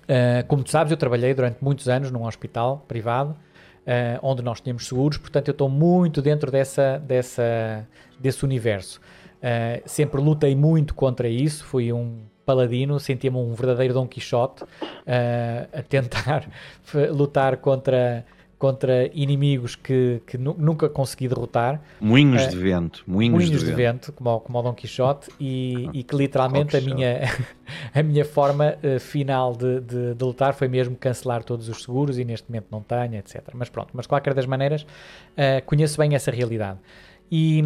Uh, 0.05 0.43
como 0.47 0.63
tu 0.63 0.71
sabes, 0.71 0.89
eu 0.89 0.97
trabalhei 0.97 1.35
durante 1.35 1.63
muitos 1.63 1.87
anos 1.87 2.09
num 2.09 2.25
hospital 2.25 2.83
privado, 2.87 3.31
uh, 3.31 4.19
onde 4.23 4.41
nós 4.41 4.59
tínhamos 4.59 4.87
seguros, 4.87 5.19
portanto 5.19 5.49
eu 5.49 5.51
estou 5.51 5.69
muito 5.69 6.19
dentro 6.19 6.49
dessa, 6.49 6.97
dessa, 6.97 7.87
desse 8.19 8.43
universo. 8.43 8.99
Uh, 9.41 9.81
sempre 9.85 10.19
lutei 10.21 10.53
muito 10.55 10.93
contra 10.93 11.27
isso, 11.29 11.63
fui 11.63 11.93
um 11.93 12.17
paladino, 12.45 12.99
sentia-me 12.99 13.37
um 13.37 13.53
verdadeiro 13.53 13.93
Dom 13.93 14.05
Quixote 14.07 14.63
uh, 14.63 14.67
a 15.71 15.81
tentar 15.81 16.45
lutar 17.13 17.55
contra, 17.57 18.25
contra 18.57 19.05
inimigos 19.13 19.77
que, 19.77 20.21
que 20.27 20.37
nu- 20.37 20.55
nunca 20.57 20.89
consegui 20.89 21.29
derrotar 21.29 21.79
Moinhos 22.01 22.41
É. 22.41 22.47
de 22.49 22.57
vento, 22.57 23.03
moinhos, 23.07 23.33
moinhos 23.45 23.59
de, 23.61 23.67
de 23.67 23.71
vento. 23.73 24.07
vento, 24.07 24.13
como, 24.13 24.29
o- 24.35 24.39
como 24.41 24.59
o 24.59 24.61
Dom 24.61 24.73
Quixote, 24.73 25.29
e, 25.39 25.87
e 25.93 26.03
que 26.03 26.15
literalmente 26.17 26.75
a 26.75 26.81
minha, 26.81 27.19
a 27.95 28.03
minha 28.03 28.25
forma 28.25 28.75
final 28.99 29.55
de, 29.55 29.79
de- 29.79 30.13
de 30.15 30.23
lutar 30.25 30.53
foi 30.53 30.67
mesmo 30.67 30.97
cancelar 30.97 31.43
todos 31.45 31.69
os 31.69 31.83
seguros 31.83 32.19
e 32.19 32.25
neste 32.25 32.49
momento 32.49 32.65
não 32.71 32.81
tenho, 32.81 33.15
etc. 33.15 33.41
Mas 33.53 33.69
pronto, 33.69 33.91
mas 33.93 34.03
de 34.03 34.09
qualquer 34.09 34.33
das 34.33 34.45
maneiras 34.45 34.85
conheço 35.65 35.97
bem 35.97 36.13
essa 36.13 36.29
realidade. 36.29 36.79
E, 37.31 37.63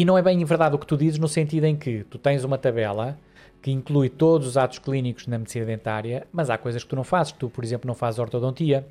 e 0.00 0.04
não 0.04 0.16
é 0.18 0.22
bem 0.22 0.44
verdade 0.44 0.74
o 0.74 0.78
que 0.78 0.86
tu 0.86 0.96
dizes 0.96 1.18
no 1.18 1.28
sentido 1.28 1.64
em 1.64 1.76
que 1.76 2.04
tu 2.04 2.18
tens 2.18 2.44
uma 2.44 2.56
tabela 2.58 3.18
que 3.60 3.70
inclui 3.70 4.08
todos 4.08 4.46
os 4.46 4.56
atos 4.56 4.78
clínicos 4.78 5.26
na 5.26 5.38
medicina 5.38 5.64
dentária, 5.66 6.26
mas 6.32 6.48
há 6.50 6.56
coisas 6.56 6.82
que 6.84 6.90
tu 6.90 6.96
não 6.96 7.02
fazes. 7.04 7.32
Tu, 7.32 7.48
por 7.50 7.64
exemplo, 7.64 7.86
não 7.88 7.94
fazes 7.94 8.18
ortodontia. 8.20 8.86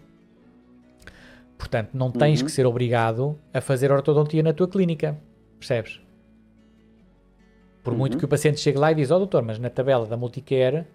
Portanto, 1.57 1.89
não 1.93 2.11
tens 2.11 2.39
Uhum. 2.41 2.45
que 2.45 2.51
ser 2.51 2.65
obrigado 2.65 3.37
a 3.53 3.61
fazer 3.61 3.91
ortodontia 3.91 4.43
na 4.43 4.53
tua 4.53 4.67
clínica. 4.67 5.17
Percebes? 5.59 5.99
Por 7.83 7.95
muito 7.95 8.13
Uhum. 8.13 8.19
que 8.19 8.25
o 8.25 8.27
paciente 8.27 8.59
chegue 8.59 8.77
lá 8.77 8.91
e 8.91 8.95
diz, 8.95 9.09
ó 9.11 9.17
doutor, 9.17 9.41
mas 9.41 9.57
na 9.57 9.69
tabela 9.69 10.05
da 10.05 10.17
Multicare 10.17 10.85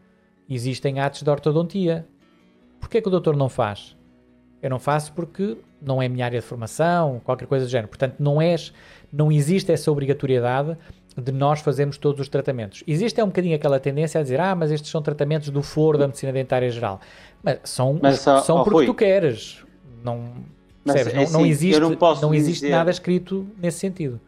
existem 0.48 1.00
atos 1.00 1.22
de 1.22 1.30
ortodontia. 1.30 2.06
Porquê 2.78 3.00
que 3.00 3.08
o 3.08 3.10
doutor 3.10 3.34
não 3.36 3.48
faz? 3.48 3.96
Eu 4.60 4.68
não 4.70 4.78
faço 4.78 5.12
porque 5.14 5.56
não 5.84 6.00
é 6.02 6.06
a 6.06 6.08
minha 6.08 6.24
área 6.24 6.40
de 6.40 6.46
formação, 6.46 7.20
qualquer 7.24 7.46
coisa 7.46 7.64
do 7.66 7.70
género. 7.70 7.88
Portanto, 7.88 8.16
não, 8.18 8.40
és, 8.40 8.72
não 9.12 9.30
existe 9.30 9.70
essa 9.72 9.90
obrigatoriedade 9.90 10.76
de 11.16 11.32
nós 11.32 11.60
fazermos 11.60 11.98
todos 11.98 12.20
os 12.20 12.28
tratamentos. 12.28 12.82
Existe 12.86 13.20
é 13.20 13.24
um 13.24 13.26
bocadinho 13.28 13.54
aquela 13.54 13.78
tendência 13.78 14.18
a 14.18 14.22
dizer, 14.22 14.40
ah, 14.40 14.54
mas 14.54 14.70
estes 14.70 14.90
são 14.90 15.02
tratamentos 15.02 15.50
do 15.50 15.62
foro 15.62 15.98
da 15.98 16.06
medicina 16.06 16.32
dentária 16.32 16.70
geral. 16.70 17.00
Mas 17.42 17.58
são, 17.64 17.98
Mas, 18.00 18.20
são 18.20 18.56
ó, 18.56 18.64
porque 18.64 18.78
Rui, 18.78 18.86
tu 18.86 18.94
queres. 18.94 19.64
Não, 20.02 20.32
percebes? 20.84 21.12
é 21.12 21.16
não, 21.16 21.22
não 21.32 21.40
assim, 21.40 21.48
existe, 21.50 21.80
não 21.80 21.96
posso 21.96 22.34
existe 22.34 22.60
dizer- 22.62 22.70
nada 22.70 22.90
escrito 22.90 23.46
nesse 23.58 23.78
sentido. 23.78 24.20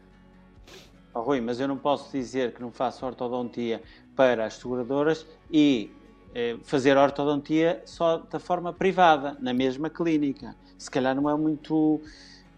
Ó, 1.15 1.21
Rui, 1.23 1.41
mas 1.41 1.61
eu 1.61 1.69
não 1.69 1.77
posso 1.77 2.11
dizer 2.13 2.53
que 2.53 2.61
não 2.61 2.71
faço 2.71 3.07
ortodontia 3.07 3.81
para 4.17 4.45
as 4.45 4.55
seguradoras 4.55 5.27
e 5.51 5.91
eh, 6.35 6.57
fazer 6.65 6.97
ortodontia 6.97 7.81
só 7.85 8.19
da 8.19 8.39
forma 8.39 8.73
privada, 8.73 9.37
na 9.41 9.55
mesma 9.55 9.89
clínica. 9.89 10.55
Se 10.79 10.91
calhar 10.91 11.15
não 11.15 11.29
é 11.31 11.37
muito 11.37 12.01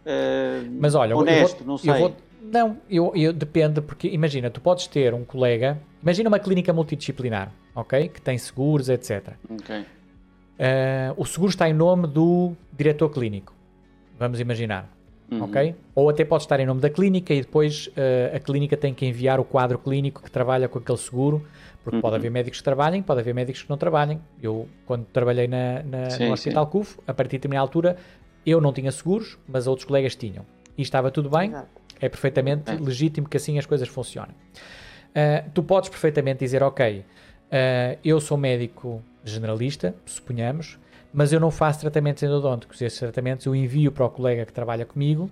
eh, 0.04 0.62
Mas 0.78 0.94
olha, 0.94 1.12
eu 1.12 1.18
honesto, 1.18 1.58
vou- 1.58 1.66
não 1.66 1.74
eu 1.74 1.78
sei. 1.78 1.94
vou- 1.94 2.16
não, 2.40 2.76
eu, 2.88 3.12
eu- 3.16 3.32
depende, 3.32 3.80
porque 3.80 4.08
imagina, 4.08 4.48
tu 4.50 4.60
podes 4.60 4.86
ter 4.86 5.12
um 5.14 5.24
colega, 5.24 5.78
imagina 6.02 6.28
uma 6.28 6.38
clínica 6.38 6.72
multidisciplinar, 6.72 7.50
ok? 7.74 8.08
Que 8.08 8.20
tem 8.20 8.38
seguros, 8.38 8.88
etc. 8.88 9.34
Ok. 9.50 9.80
Uh, 9.80 9.84
o 11.16 11.26
seguro 11.26 11.50
está 11.50 11.68
em 11.68 11.74
nome 11.74 12.06
do 12.06 12.52
diretor 12.72 13.10
clínico, 13.10 13.52
vamos 14.18 14.40
imaginar, 14.40 14.88
Uhum. 15.30 15.42
ok? 15.42 15.74
Ou 15.94 16.08
até 16.08 16.24
pode 16.24 16.44
estar 16.44 16.58
em 16.60 16.64
nome 16.66 16.80
da 16.80 16.88
clínica 16.88 17.34
e 17.34 17.40
depois 17.42 17.88
uh, 17.88 18.34
a 18.36 18.40
clínica 18.40 18.76
tem 18.76 18.94
que 18.94 19.04
enviar 19.04 19.38
o 19.40 19.44
quadro 19.44 19.76
clínico 19.78 20.22
que 20.22 20.30
trabalha 20.30 20.66
com 20.68 20.78
aquele 20.78 20.96
seguro, 20.98 21.44
porque 21.87 22.01
pode 22.01 22.14
Uhum. 22.14 22.18
haver 22.18 22.30
médicos 22.32 22.59
que 22.59 22.64
trabalhem, 22.64 23.01
pode 23.01 23.20
haver 23.20 23.32
médicos 23.32 23.62
que 23.62 23.70
não 23.70 23.76
trabalhem. 23.78 24.20
Eu, 24.43 24.68
quando 24.84 25.05
trabalhei 25.12 25.47
na, 25.47 25.84
na- 25.84 26.11
Sim, 26.11 26.26
no 26.26 26.32
Hospital 26.32 26.66
CUF, 26.66 26.99
a 27.07 27.14
partir 27.14 27.30
de 27.32 27.39
determinada 27.39 27.62
altura, 27.62 27.97
eu 28.45 28.61
não 28.61 28.72
tinha 28.72 28.91
seguros, 28.91 29.39
mas 29.47 29.68
outros 29.68 29.87
colegas 29.87 30.16
tinham. 30.16 30.45
E 30.76 30.82
estava 30.82 31.12
tudo 31.12 31.30
bem, 31.30 31.51
Exato. 31.51 31.68
é 32.01 32.09
perfeitamente 32.09 32.72
É. 32.72 32.74
legítimo 32.74 33.28
que 33.28 33.37
assim 33.37 33.57
as 33.57 33.66
coisas 33.66 33.87
funcionem. 33.87 34.34
Uh, 34.34 35.49
tu 35.55 35.62
podes 35.62 35.89
perfeitamente 35.89 36.41
dizer, 36.41 36.61
ok, 36.61 36.99
uh, 36.99 37.99
eu 38.05 38.20
sou 38.20 38.37
médico 38.37 39.01
generalista, 39.24 39.95
suponhamos, 40.05 40.78
mas 41.14 41.32
eu 41.32 41.39
não 41.39 41.53
faço 41.53 41.80
tratamentos 41.82 42.20
endodônticos. 42.24 42.82
Esses 42.82 42.99
tratamentos 42.99 43.47
eu 43.47 43.55
envio 43.55 43.93
para 43.93 44.05
o 44.05 44.11
colega 44.11 44.45
que 44.45 44.53
trabalha 44.53 44.84
comigo, 44.84 45.30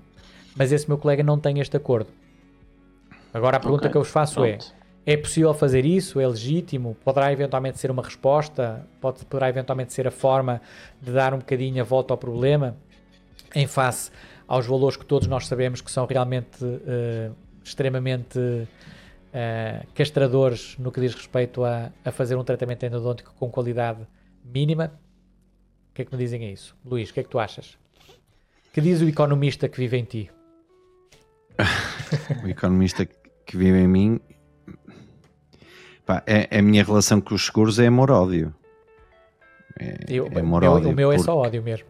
mas 0.55 0.71
esse 0.71 0.87
meu 0.89 0.99
colega 0.99 1.25
não 1.25 1.37
tem 1.37 1.59
este 1.59 1.77
acordo. 1.77 2.11
Agora 3.33 3.57
a 3.57 3.61
pergunta 3.61 3.83
Ok, 3.87 3.91
que 3.91 3.97
eu 3.97 4.03
vos 4.03 4.11
faço 4.11 4.35
Pronto. 4.41 4.47
é: 4.73 4.84
é 5.07 5.17
possível 5.17 5.53
fazer 5.53 5.85
isso? 5.85 6.19
É 6.19 6.27
legítimo? 6.27 6.97
Poderá 7.05 7.31
eventualmente 7.33 7.79
ser 7.79 7.91
uma 7.91 8.03
resposta? 8.03 8.87
Pode, 9.01 9.25
poderá 9.27 9.49
eventualmente 9.49 9.93
ser 9.93 10.07
a 10.07 10.11
forma 10.11 10.63
de 11.01 11.13
dar 11.13 11.35
um 11.35 11.39
bocadinho 11.39 11.83
a 11.83 11.85
volta 11.85 12.15
ao 12.15 12.19
problema 12.19 12.77
em 13.55 13.67
face 13.67 14.11
aos 14.47 14.67
valores 14.67 14.97
que 14.97 15.05
todos 15.05 15.27
nós 15.27 15.47
sabemos 15.47 15.81
que 15.81 15.91
são 15.91 16.07
realmente 16.07 16.59
eh, 16.87 17.31
extremamente 17.63 18.39
eh, 19.33 19.85
castradores 19.95 20.77
no 20.79 20.93
que 20.93 21.01
diz 21.01 21.15
respeito 21.15 21.65
a, 21.65 21.91
a 22.05 22.11
fazer 22.11 22.37
um 22.37 22.45
tratamento 22.45 22.85
endodôntico 22.85 23.35
com 23.39 23.51
qualidade 23.51 24.07
mínima? 24.45 24.93
O 25.91 25.95
que 25.95 26.03
é 26.03 26.05
que 26.05 26.13
me 26.13 26.19
dizem 26.19 26.45
a 26.45 26.51
isso? 26.51 26.77
Luís, 26.85 27.11
o 27.11 27.15
que 27.15 27.21
é 27.21 27.23
que 27.23 27.29
tu 27.29 27.39
achas? 27.39 27.79
Que 28.73 28.81
diz 28.81 29.01
o 29.01 29.09
economista 29.09 29.69
que 29.69 29.79
vive 29.79 29.99
em 29.99 30.05
ti? 30.05 30.31
O 32.45 32.47
economista 32.47 33.05
que 33.07 33.57
vive 33.57 33.79
em 33.79 33.89
mim, 33.89 34.21
pá, 36.07 36.23
é, 36.27 36.59
a 36.59 36.63
minha 36.63 36.83
relação 36.85 37.21
com 37.21 37.35
os 37.35 37.47
seguros 37.47 37.79
é 37.79 37.87
amor-ódio. 37.87 38.55
É, 39.79 39.97
Eu- 40.09 40.27
é 40.27 40.29
o 40.29 40.31
meu- 40.31 40.41
amor-ódio. 40.41 40.91
o 40.91 40.95
meu 40.95 41.11
é 41.13 41.19
só 41.19 41.37
ódio 41.37 41.63
mesmo. 41.63 41.87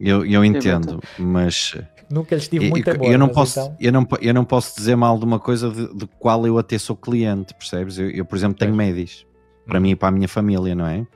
Eu, 0.00 0.24
eu 0.24 0.44
entendo, 0.44 1.02
mas 1.18 1.76
Nunca 2.10 2.34
lhes 2.34 2.48
tive 2.48 2.66
eu, 2.66 2.70
muito 2.70 2.88
eu- 2.88 2.94
amor. 2.94 3.12
eu 3.12 3.18
não 3.18 3.28
posso, 3.28 3.60
então- 3.60 3.76
eu, 3.80 3.92
não, 3.92 4.08
eu 4.22 4.34
não 4.34 4.44
posso 4.44 4.74
dizer 4.76 4.96
mal 4.96 5.18
de 5.18 5.24
uma 5.24 5.38
coisa 5.38 5.70
de, 5.70 5.92
de 5.94 6.06
qual 6.18 6.46
eu 6.46 6.56
até 6.58 6.78
sou 6.78 6.96
cliente, 6.96 7.52
percebes? 7.54 7.98
Eu, 7.98 8.08
eu, 8.10 8.24
por 8.24 8.36
exemplo, 8.36 8.56
tenho 8.58 8.74
Pois. 8.74 8.86
médis 8.88 9.26
para 9.66 9.78
Hum. 9.78 9.82
mim 9.82 9.90
e 9.90 9.96
para 9.96 10.08
a 10.08 10.12
minha 10.12 10.28
família, 10.28 10.74
não 10.74 10.86
é? 10.86 11.06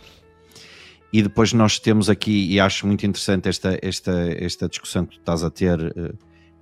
E 1.13 1.23
depois 1.23 1.53
nós 1.53 1.79
temos 1.79 2.09
aqui, 2.11 2.53
e 2.53 2.59
acho 2.61 2.87
muito 2.87 3.07
interessante 3.07 3.49
esta, 3.49 3.79
esta, 3.83 4.13
esta 4.39 4.69
discussão 4.69 5.05
que 5.07 5.17
tu 5.17 5.21
estás 5.21 5.43
a 5.45 5.51
ter 5.51 5.79
eh, 5.97 6.13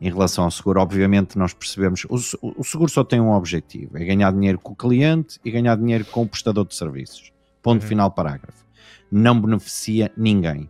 em 0.01 0.11
relação 0.11 0.45
ao 0.45 0.51
seguro. 0.51 0.81
Obviamente, 0.81 1.37
nós 1.39 1.53
percebemos 1.53 2.05
o, 2.09 2.17
o 2.59 2.65
seguro 2.65 2.91
só 2.91 3.05
tem 3.05 3.21
um 3.21 3.33
objetivo: 3.33 3.99
é 3.99 4.05
ganhar 4.05 4.33
dinheiro 4.33 4.59
com 4.59 4.73
o 4.73 4.77
cliente 4.77 5.39
e 5.45 5.51
ganhar 5.51 5.77
dinheiro 5.77 6.05
com 6.07 6.23
o 6.23 6.29
prestador 6.29 6.65
de 6.67 6.75
serviços. 6.75 7.33
Ponto 7.63 7.83
Uhum. 7.83 7.89
final, 7.89 8.11
parágrafo. 8.11 8.65
Não 9.13 9.39
beneficia 9.41 10.11
ninguém. 10.17 10.69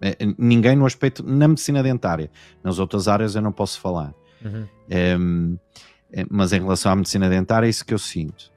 Eh, 0.00 0.16
Ninguém 0.38 0.76
no 0.76 0.86
aspecto, 0.86 1.22
na 1.24 1.48
medicina 1.48 1.82
dentária. 1.82 2.30
Nas 2.62 2.78
outras 2.78 3.08
áreas 3.08 3.34
eu 3.34 3.42
não 3.42 3.52
posso 3.52 3.80
falar. 3.80 4.14
Uhum. 4.44 4.66
Um, 5.18 5.58
eh, 6.12 6.24
mas 6.30 6.52
em 6.52 6.60
relação 6.60 6.92
à 6.92 6.96
medicina 6.96 7.28
dentária 7.28 7.66
é 7.66 7.70
isso 7.70 7.84
que 7.84 7.92
eu 7.92 7.98
sinto. 7.98 8.50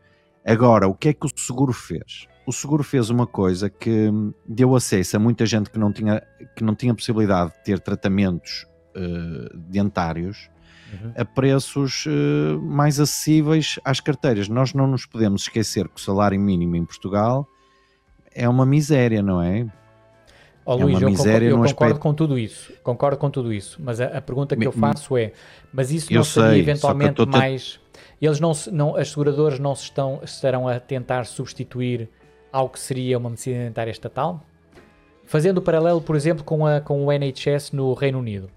Agora, 0.46 0.88
o 0.88 0.94
que 0.94 1.10
é 1.10 1.14
que 1.14 1.26
o 1.26 1.30
seguro 1.36 1.74
fez? 1.74 2.28
O 2.46 2.52
seguro 2.52 2.84
fez 2.84 3.10
uma 3.10 3.26
coisa 3.26 3.70
que 3.70 4.10
hum, 4.10 4.34
deu 4.46 4.76
acesso 4.76 5.16
a 5.16 5.20
muita 5.20 5.46
gente 5.46 5.70
que 5.70 5.80
não 5.80 5.92
tinha, 5.94 6.22
que 6.56 6.64
não 6.64 6.76
tinha 6.76 6.94
possibilidade 6.94 7.52
de 7.54 7.64
ter 7.64 7.80
tratamentos 7.80 8.68
eh, 8.96 9.50
dentários 9.54 10.50
Uhum. 10.94 11.12
a 11.18 11.26
preços 11.26 12.06
eh, 12.08 12.56
mais 12.62 13.00
acessíveis 13.00 13.80
às 13.84 14.00
carteiras. 14.00 14.48
Nós 14.48 14.74
não 14.76 14.86
nos 14.86 15.06
podemos 15.08 15.42
esquecer 15.44 15.88
que 15.88 15.96
o 16.00 16.00
salário 16.00 16.40
mínimo 16.40 16.76
em 16.76 16.86
Portugal 16.86 17.48
é 18.34 18.48
uma 18.48 18.64
miséria, 18.66 19.22
não 19.24 19.42
é? 19.42 19.66
Ó, 20.66 20.78
É 20.80 20.84
Luís, 20.84 20.98
uma 20.98 21.02
eu, 21.04 21.10
miséria 21.10 21.32
concordo, 21.32 21.46
eu 21.50 21.56
concordo 21.58 21.66
aspecto- 21.94 22.00
com 22.00 22.14
tudo 22.14 22.38
isso. 22.38 22.74
Concordo 22.84 23.18
com 23.18 23.30
tudo 23.32 23.52
isso. 23.52 23.82
Mas 23.84 24.00
a, 24.00 24.06
a 24.18 24.22
pergunta 24.22 24.56
que 24.56 24.60
Me- 24.60 24.66
eu 24.68 24.72
faço 24.72 25.18
é: 25.18 25.32
mas 25.74 25.90
isso 25.92 26.14
não 26.14 26.24
seria 26.24 26.50
sei, 26.52 26.60
eventualmente 26.60 27.26
mais. 27.26 27.80
Eles 28.22 28.40
não, 28.40 28.54
se- 28.54 28.70
não, 28.72 28.96
as 28.96 29.10
seguradoras 29.10 29.58
não 29.60 29.74
se 29.76 29.84
estão, 29.86 30.20
estarão 30.24 30.68
a 30.68 30.80
tentar 30.80 31.26
substituir 31.26 32.08
ao 32.52 32.70
que 32.70 32.80
seria 32.80 33.18
uma 33.18 33.30
medicina 33.32 33.64
dentária 33.66 33.90
estatal? 33.92 34.42
Fazendo 35.26 35.58
o 35.58 35.62
paralelo, 35.62 36.00
por 36.02 36.16
exemplo, 36.16 36.44
com, 36.44 36.66
a, 36.68 36.80
com 36.80 37.04
o 37.06 37.12
NHS 37.12 37.72
no 37.72 37.94
Reino 37.94 38.20
Unido. 38.20 38.48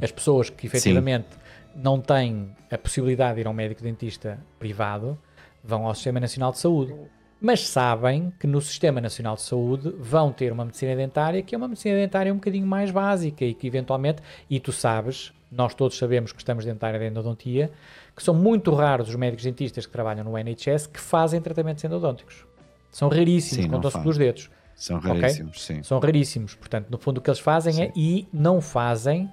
As 0.00 0.12
pessoas 0.12 0.50
que 0.50 0.66
efetivamente 0.66 1.28
não 1.74 2.00
têm 2.00 2.50
a 2.70 2.78
possibilidade 2.78 3.36
de 3.36 3.40
ir 3.42 3.46
a 3.46 3.50
um 3.50 3.52
médico 3.54 3.82
dentista 3.82 4.38
privado 4.58 5.18
vão 5.62 5.86
ao 5.86 5.94
Sistema 5.94 6.20
Nacional 6.20 6.52
de 6.52 6.58
Saúde. 6.58 6.94
mas 7.40 7.68
sabem 7.68 8.32
que 8.40 8.46
no 8.46 8.60
Sistema 8.60 9.00
Nacional 9.00 9.36
de 9.36 9.42
Saúde 9.42 9.94
vão 9.98 10.32
ter 10.32 10.52
uma 10.52 10.64
medicina 10.64 10.96
dentária 10.96 11.42
que 11.42 11.54
é 11.54 11.58
uma 11.58 11.68
medicina 11.68 11.94
dentária 11.94 12.32
um 12.32 12.36
bocadinho 12.36 12.66
mais 12.66 12.90
básica 12.90 13.44
e 13.44 13.54
que 13.54 13.66
eventualmente, 13.66 14.22
e 14.50 14.58
tu 14.58 14.72
sabes, 14.72 15.32
nós 15.50 15.74
todos 15.74 15.96
sabemos 15.96 16.32
que 16.32 16.38
estamos 16.38 16.64
dentro 16.64 16.80
da 16.80 16.88
área 16.88 16.98
da 16.98 17.06
endodontia, 17.06 17.70
que 18.14 18.22
são 18.22 18.34
muito 18.34 18.74
raros 18.74 19.08
os 19.08 19.14
médicos 19.14 19.44
dentistas 19.44 19.86
que 19.86 19.92
trabalham 19.92 20.24
no 20.24 20.36
NHS 20.36 20.86
que 20.88 21.00
fazem 21.00 21.40
tratamentos 21.40 21.84
endodônticos. 21.84 22.44
São 22.90 23.08
raríssimos, 23.08 23.64
Sim, 23.64 23.70
contam-se 23.70 23.98
pelos 24.00 24.18
dedos. 24.18 24.50
São 24.74 24.98
raríssimos, 24.98 25.62
sim. 25.62 25.82
São 25.82 25.98
raríssimos. 25.98 26.54
Portanto, 26.54 26.88
no 26.88 26.98
fundo, 26.98 27.18
o 27.18 27.20
que 27.20 27.28
eles 27.30 27.40
fazem 27.40 27.82
é 27.82 27.86
Sim. 27.86 27.92
e 27.96 28.28
não 28.32 28.60
fazem 28.60 29.30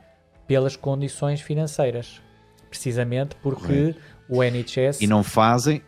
pelas 0.47 0.75
condições 0.75 1.41
financeiras. 1.41 2.21
Precisamente 2.69 3.35
porque 3.41 3.95
o 4.27 4.43
NHS 4.43 5.01
E 5.01 5.07
não 5.07 5.23
fazem 5.23 5.81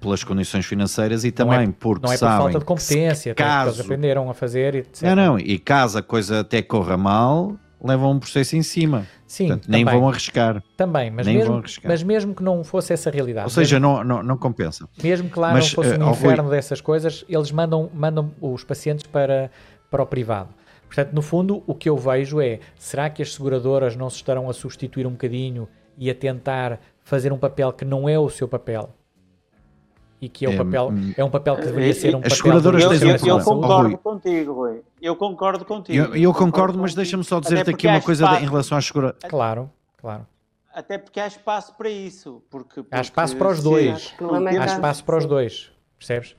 pelas 0.00 0.22
condições 0.22 0.66
financeiras 0.66 1.24
e 1.24 1.28
Não 1.28 1.32
também 1.34 1.68
é- 1.68 1.72
porque 1.78 2.06
não 2.06 2.12
é 2.12 2.16
por 2.16 2.20
sabem 2.20 2.38
falta 2.38 2.58
de 2.58 2.64
competência, 2.64 3.34
que 3.34 3.42
caso 3.42 3.70
eles 3.70 3.80
aprenderam 3.80 4.28
a 4.30 4.34
fazer, 4.34 4.74
etc. 4.74 5.02
Não, 5.02 5.16
não, 5.16 5.38
e 5.38 5.58
caso 5.58 5.98
a 5.98 6.02
coisa 6.02 6.40
até 6.40 6.60
corra 6.60 6.96
mal, 6.96 7.56
levam 7.82 8.12
um 8.12 8.18
processo 8.18 8.54
em 8.54 8.62
cima. 8.62 9.06
Sim, 9.26 9.48
Portanto, 9.48 9.66
nem 9.70 9.84
também, 9.84 9.98
vão 10.00 10.08
arriscar. 10.08 10.62
também 10.76 11.10
mas, 11.10 11.26
nem 11.26 11.36
vão 11.38 11.44
mesmo, 11.46 11.58
arriscar. 11.58 11.90
mas 11.90 12.02
mesmo 12.02 12.34
que 12.34 12.42
não 12.42 12.62
fosse 12.62 12.92
essa 12.92 13.10
realidade, 13.10 13.46
Ou 13.46 13.50
seja, 13.50 13.80
não, 13.80 14.04
não, 14.04 14.22
não 14.22 14.36
compensa. 14.36 14.84
mesmo, 14.96 15.08
mesmo 15.08 15.30
que 15.30 15.38
lá 15.40 15.52
mas, 15.52 15.64
não 15.64 15.74
fosse 15.82 15.94
eh, 15.94 16.04
um 16.04 16.10
inferno 16.10 16.50
dessas 16.50 16.80
coisas, 16.80 17.24
eles 17.28 17.50
mandam, 17.50 17.90
mandam 17.94 18.30
os 18.40 18.62
pacientes 18.62 19.06
para, 19.06 19.50
para 19.90 20.02
o 20.02 20.06
privado. 20.06 20.50
Portanto, 20.86 21.12
no 21.12 21.22
fundo, 21.22 21.62
o 21.66 21.74
que 21.74 21.88
eu 21.88 21.96
vejo 21.96 22.40
é, 22.40 22.60
será 22.78 23.10
que 23.10 23.20
as 23.22 23.32
seguradoras 23.34 23.96
não 23.96 24.08
se 24.08 24.16
estarão 24.16 24.48
a 24.48 24.52
substituir 24.52 25.06
um 25.06 25.10
bocadinho 25.12 25.68
e 25.98 26.08
a 26.10 26.14
tentar 26.14 26.80
fazer 27.02 27.32
um 27.32 27.38
papel 27.38 27.72
que 27.72 27.84
não 27.84 28.08
é 28.08 28.18
o 28.18 28.28
seu 28.30 28.46
papel? 28.46 28.90
E 30.20 30.28
que 30.28 30.46
é, 30.46 30.48
o 30.48 30.52
É, 30.52 30.56
papel, 30.56 30.88
hum, 30.90 31.12
é 31.16 31.24
um 31.24 31.28
papel 31.30 31.56
que 31.56 31.66
deveria 31.66 31.92
ser 31.92 32.14
um 32.14 32.18
as 32.18 32.22
papel 32.24 32.36
seguradoras 32.36 32.82
Eu, 32.82 32.88
um 32.90 33.10
eu, 33.10 33.38
eu 33.38 33.44
concordo 33.44 33.98
contigo, 33.98 34.52
Rui. 34.54 34.82
Eu 35.02 35.16
concordo 35.16 35.64
contigo. 35.64 35.98
Eu, 35.98 36.16
eu 36.16 36.32
concordo, 36.32 36.78
mas 36.78 36.94
deixa-me 36.94 37.24
só 37.24 37.40
dizer-te 37.40 37.62
aqui 37.62 37.70
porque 37.72 37.88
uma 37.88 38.00
coisa 38.00 38.24
de- 38.24 38.30
espaço- 38.30 38.44
em 38.44 38.48
relação 38.48 38.78
às 38.78 38.84
seguradoras. 38.86 39.22
Claro, 39.28 39.70
claro. 39.98 40.26
Até 40.72 40.96
porque 40.98 41.20
há 41.20 41.26
espaço 41.26 41.74
para 41.76 41.90
isso. 41.90 42.42
Porque, 42.50 42.82
Há 42.90 43.00
espaço 43.00 43.36
para 43.36 43.48
os 43.48 43.62
dois. 43.62 44.14
É 44.52 44.58
Há 44.58 44.64
espaço 44.66 45.04
para 45.04 45.18
os 45.18 45.26
dois, 45.26 45.70
percebes? 45.98 46.34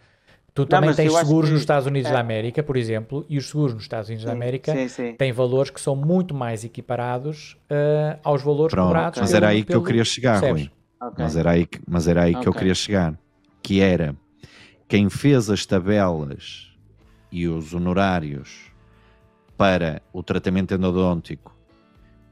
Tu 0.56 0.66
também 0.66 0.88
mas 0.92 0.96
tens 0.96 1.14
seguros 1.14 1.50
que- 1.50 1.54
nos 1.54 1.62
Estados 1.62 1.86
Unidos 1.86 2.10
da 2.10 2.18
é. 2.18 2.22
América, 2.22 2.64
por 2.64 2.78
exemplo, 2.78 3.26
e 3.30 3.38
os 3.38 3.48
seguros 3.50 3.74
nos 3.74 3.84
Estados 3.84 4.08
Unidos 4.08 4.24
da 4.26 4.32
Sim, 4.32 4.38
América 4.38 4.72
Sim, 4.74 4.88
sim. 4.88 5.14
têm 5.16 5.34
valores 5.34 5.70
que 5.70 5.82
são 5.82 5.98
muito 5.98 6.34
mais 6.34 6.64
equiparados 6.64 7.58
eh, 7.70 8.18
aos 8.24 8.42
valores 8.42 8.72
Pronto, 8.74 8.88
cobrados. 8.88 9.20
mas 9.20 9.30
pelo- 9.32 9.38
era 9.44 9.48
aí 9.50 9.64
que 9.66 9.76
eu 9.76 9.84
queria 9.84 10.06
chegar, 10.06 10.40
percebes? 10.40 10.72
Rui. 11.02 11.12
Mas 11.18 11.36
era 11.36 11.52
aí, 11.52 11.66
que- 11.66 11.82
mas 11.86 12.08
era 12.08 12.24
aí 12.24 12.34
que 12.36 12.48
eu 12.48 12.54
queria 12.54 12.74
chegar. 12.74 13.20
Que 13.62 13.82
era 13.82 14.16
quem 14.88 15.10
fez 15.10 15.50
as 15.50 15.66
tabelas 15.66 16.72
e 17.30 17.48
os 17.50 17.74
honorários 17.74 18.72
para 19.58 20.02
o 20.14 20.24
tratamento 20.24 20.74
endodôntico, 20.74 21.54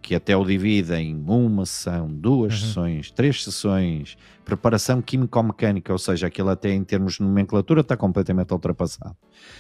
que 0.02 0.16
até 0.16 0.36
o 0.36 0.46
divide 0.46 0.94
em 0.96 1.14
uma 1.28 1.66
sessão, 1.66 2.08
duas 2.08 2.54
Uhum. 2.54 2.60
sessões, 2.68 3.12
três 3.12 3.44
sessões, 3.44 4.18
preparação 4.44 5.02
químico-mecânica, 5.02 5.92
ou 5.92 5.98
seja, 6.00 6.28
aquilo 6.28 6.50
até 6.50 6.70
em 6.72 6.84
termos 6.84 7.14
de 7.14 7.24
nomenclatura 7.24 7.82
está 7.82 7.96
completamente 7.98 8.52
ultrapassado. 8.54 9.16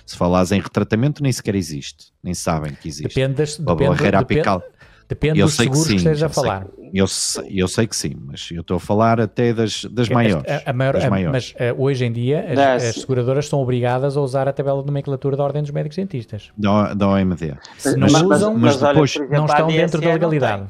Se 0.06 0.16
falares 0.18 0.52
em 0.52 0.60
retratamento, 0.60 1.22
nem 1.24 1.32
sequer 1.32 1.56
existe, 1.56 2.12
nem 2.24 2.34
sabem 2.34 2.74
que 2.74 2.88
existe. 2.88 3.08
Depende, 3.16 3.36
das, 3.36 3.60
A 3.60 3.64
depende, 3.64 3.90
barreira 3.90 4.18
depende, 4.20 4.40
apical. 4.42 4.64
depende 5.08 5.40
Eu 5.40 5.46
dos 5.48 5.56
sei 5.56 5.68
que 5.70 5.76
seguros 5.76 5.88
que, 5.94 6.00
sim, 6.00 6.10
estejas 6.10 6.24
a 6.24 6.26
eu 6.26 6.30
sei 6.34 6.44
falar. 6.44 6.68
Eu 6.94 7.08
sei, 7.08 7.44
eu 7.56 7.68
sei 7.68 7.88
que 7.88 7.96
sim, 7.96 8.16
mas 8.24 8.50
eu 8.52 8.62
estou 8.62 8.78
a 8.78 8.80
falar 8.80 9.20
até 9.20 9.52
das, 9.52 9.84
das 9.86 10.04
Esta- 10.06 10.14
maiores. 10.14 10.46
a- 10.52 10.70
a 10.70 10.74
maior- 10.74 10.94
das 10.94 11.04
a- 11.06 11.10
maiores. 11.10 11.54
mas 11.54 11.62
eh, 11.62 11.74
hoje 11.76 12.06
em 12.06 12.12
dia 12.12 12.46
as, 12.50 12.56
Das- 12.56 12.84
as 12.84 12.96
seguradoras 12.98 13.48
são 13.48 13.60
obrigadas 13.60 14.16
a 14.16 14.22
usar 14.22 14.48
a 14.48 14.54
tabela 14.54 14.80
de 14.82 14.86
nomenclatura 14.88 15.36
da 15.36 15.44
Ordem 15.44 15.64
dos 15.64 15.72
Médicos 15.72 15.96
Dentistas. 15.98 16.52
da, 16.56 16.94
da 16.94 17.08
OMD. 17.10 17.56
Se 17.80 17.96
não 17.98 18.08
Mas- 18.12 18.22
usam, 18.22 18.56
mas 18.56 18.82
olha, 18.84 18.94
depois- 18.94 19.14
por 19.14 19.24
exemplo, 19.24 19.36
não 19.38 19.44
a 19.44 19.48
estão 19.48 19.68
dentro 19.68 20.02
da 20.02 20.08
legalidade. 20.14 20.64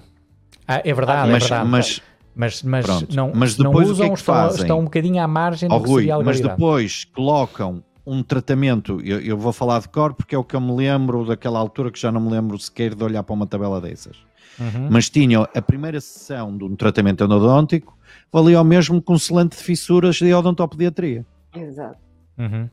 Ah, 0.66 0.82
é 0.84 0.94
verdade, 0.94 1.30
mas, 1.30 1.44
é 1.44 1.48
verdade. 1.50 1.70
mas, 1.70 2.02
Mas, 2.36 2.64
mas 2.64 2.86
Pronto. 2.86 3.16
não, 3.16 3.32
Mas 3.36 3.54
se 3.54 3.60
não 3.62 3.70
depois 3.72 3.88
o 3.88 3.90
que 3.90 3.94
usam, 3.94 4.06
é 4.06 4.10
que 4.10 4.20
estão, 4.20 4.36
fazem? 4.36 4.62
estão 4.62 4.80
um 4.80 4.84
bocadinho 4.86 5.22
à 5.24 5.28
margem 5.28 5.70
Ó, 5.72 5.78
do 5.78 5.84
que 5.84 5.90
Rui, 5.90 6.02
seria 6.02 6.16
a 6.16 6.24
mas 6.24 6.40
depois 6.40 7.06
colocam 7.06 7.84
um 8.06 8.22
tratamento, 8.24 9.00
eu, 9.04 9.20
eu 9.22 9.38
vou 9.38 9.54
falar 9.54 9.80
de 9.80 9.88
cor 9.88 10.14
porque 10.14 10.34
é 10.36 10.38
o 10.38 10.44
que 10.44 10.56
eu 10.56 10.62
me 10.62 10.76
lembro 10.76 11.26
daquela 11.26 11.60
altura 11.60 11.92
que 11.92 12.00
já 12.00 12.12
não 12.12 12.20
me 12.20 12.30
lembro 12.32 12.58
sequer 12.60 12.96
de 12.96 13.04
olhar 13.04 13.24
para 13.24 13.34
uma 13.34 13.46
tabela 13.48 13.80
dessas. 13.80 14.18
Uhum. 14.60 14.88
Mas 14.90 15.10
tinham 15.10 15.48
a 15.56 15.62
primeira 15.62 16.02
sessão 16.02 16.56
de 16.58 16.64
um 16.64 16.76
tratamento 16.76 17.24
endodôntico 17.24 17.98
valia 18.32 18.60
o 18.60 18.64
mesmo 18.64 19.02
que 19.02 19.12
um 19.12 19.18
selante 19.18 19.56
de 19.58 19.64
fissuras 19.64 20.16
de 20.18 20.34
odontopediatria. 20.34 21.26
Exato. 21.56 21.98
Uhum. 22.38 22.68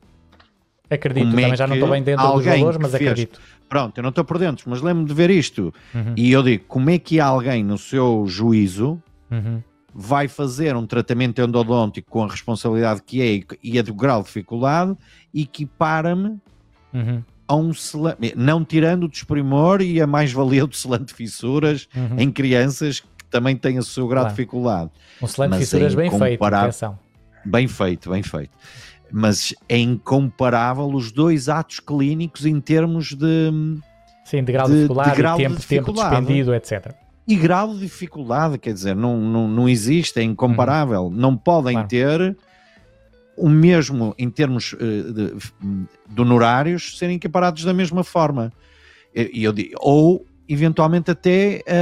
Acredito, 0.90 1.26
Como 1.26 1.38
é 1.38 1.42
também 1.44 1.56
já 1.56 1.66
não 1.66 1.74
estou 1.76 1.90
bem 1.90 2.02
dentro 2.02 2.26
dos 2.32 2.44
valores, 2.44 2.78
mas 2.80 2.90
fez- 2.90 3.02
acredito. 3.10 3.40
Pronto, 3.68 3.96
eu 3.98 4.02
não 4.02 4.08
estou 4.10 4.24
por 4.24 4.36
dentro, 4.38 4.68
mas 4.68 4.82
lembro-me 4.82 5.06
de 5.08 5.14
ver 5.14 5.30
isto. 5.30 5.72
Uhum. 5.94 6.14
E 6.16 6.32
eu 6.32 6.42
digo, 6.42 6.64
como 6.66 6.90
é 6.90 6.98
que 6.98 7.20
alguém 7.20 7.62
no 7.62 7.78
seu 7.78 8.24
juízo 8.26 9.00
Uhum. 9.30 9.62
vai 9.94 10.28
fazer 10.28 10.76
um 10.76 10.86
tratamento 10.86 11.40
endodôntico 11.42 12.10
com 12.10 12.22
a 12.22 12.28
responsabilidade 12.28 13.02
que 13.04 13.20
é 13.22 13.56
e 13.62 13.78
a 13.78 13.82
do 13.82 13.92
grau 13.94 14.20
de 14.20 14.26
dificuldade, 14.26 14.96
equipara-me 15.34 16.38
Uhum. 16.92 17.22
a 17.48 17.56
um 17.56 17.72
selante, 17.72 18.32
não 18.36 18.64
tirando 18.64 19.04
o 19.04 19.08
desprimor 19.08 19.80
e 19.82 20.00
a 20.00 20.06
mais-valia 20.06 20.66
do 20.66 20.74
selante 20.74 21.06
de 21.06 21.14
fissuras 21.14 21.88
Uhum. 21.94 22.18
em 22.18 22.30
crianças 22.30 23.00
que 23.00 23.06
também 23.30 23.56
têm 23.56 23.78
o 23.78 23.82
seu 23.82 24.06
grau 24.06 24.22
Claro. 24.24 24.34
de 24.34 24.36
dificuldade. 24.42 24.90
Um 25.22 25.26
selante 25.26 25.52
de 25.54 25.58
fissuras 25.60 25.92
é 25.92 25.96
bem 25.96 26.10
feito, 26.18 26.44
atenção. 26.44 26.98
Bem 27.44 27.66
feito, 27.68 28.10
bem 28.10 28.22
feito. 28.22 28.50
Mas 29.12 29.52
é 29.68 29.76
incomparável 29.78 30.86
os 30.86 31.10
dois 31.10 31.48
atos 31.48 31.80
clínicos 31.80 32.46
em 32.46 32.60
termos 32.60 33.08
de 33.14 33.50
Sim, 34.24 34.44
de 34.44 34.52
grau 34.52 34.66
de, 34.68 34.72
De- 34.72 34.76
de 34.76 34.82
dificuldade, 34.82 35.16
grau 35.16 35.36
de 35.36 35.42
tempo, 35.42 35.54
tempo 35.56 35.60
dificuldade. 35.68 36.10
despendido, 36.16 36.54
etc. 36.54 36.94
e 37.32 37.36
grau 37.36 37.72
de 37.74 37.80
dificuldade, 37.80 38.58
quer 38.58 38.72
dizer, 38.72 38.94
não, 38.96 39.18
não, 39.20 39.46
não 39.48 39.68
existe, 39.68 40.18
é 40.18 40.22
incomparável. 40.22 41.10
Não 41.10 41.36
podem 41.36 41.74
Claro. 41.74 41.88
ter 41.88 42.36
o 43.36 43.48
mesmo 43.48 44.14
em 44.18 44.28
termos 44.28 44.74
eh, 44.78 45.12
de, 45.12 45.34
de 46.08 46.20
honorários 46.20 46.98
serem 46.98 47.16
equiparados 47.16 47.64
da 47.64 47.72
mesma 47.72 48.02
forma. 48.04 48.52
E 49.14 49.42
eu 49.44 49.52
ou 49.78 50.26
eventualmente 50.48 51.10
até 51.10 51.62
a, 51.66 51.72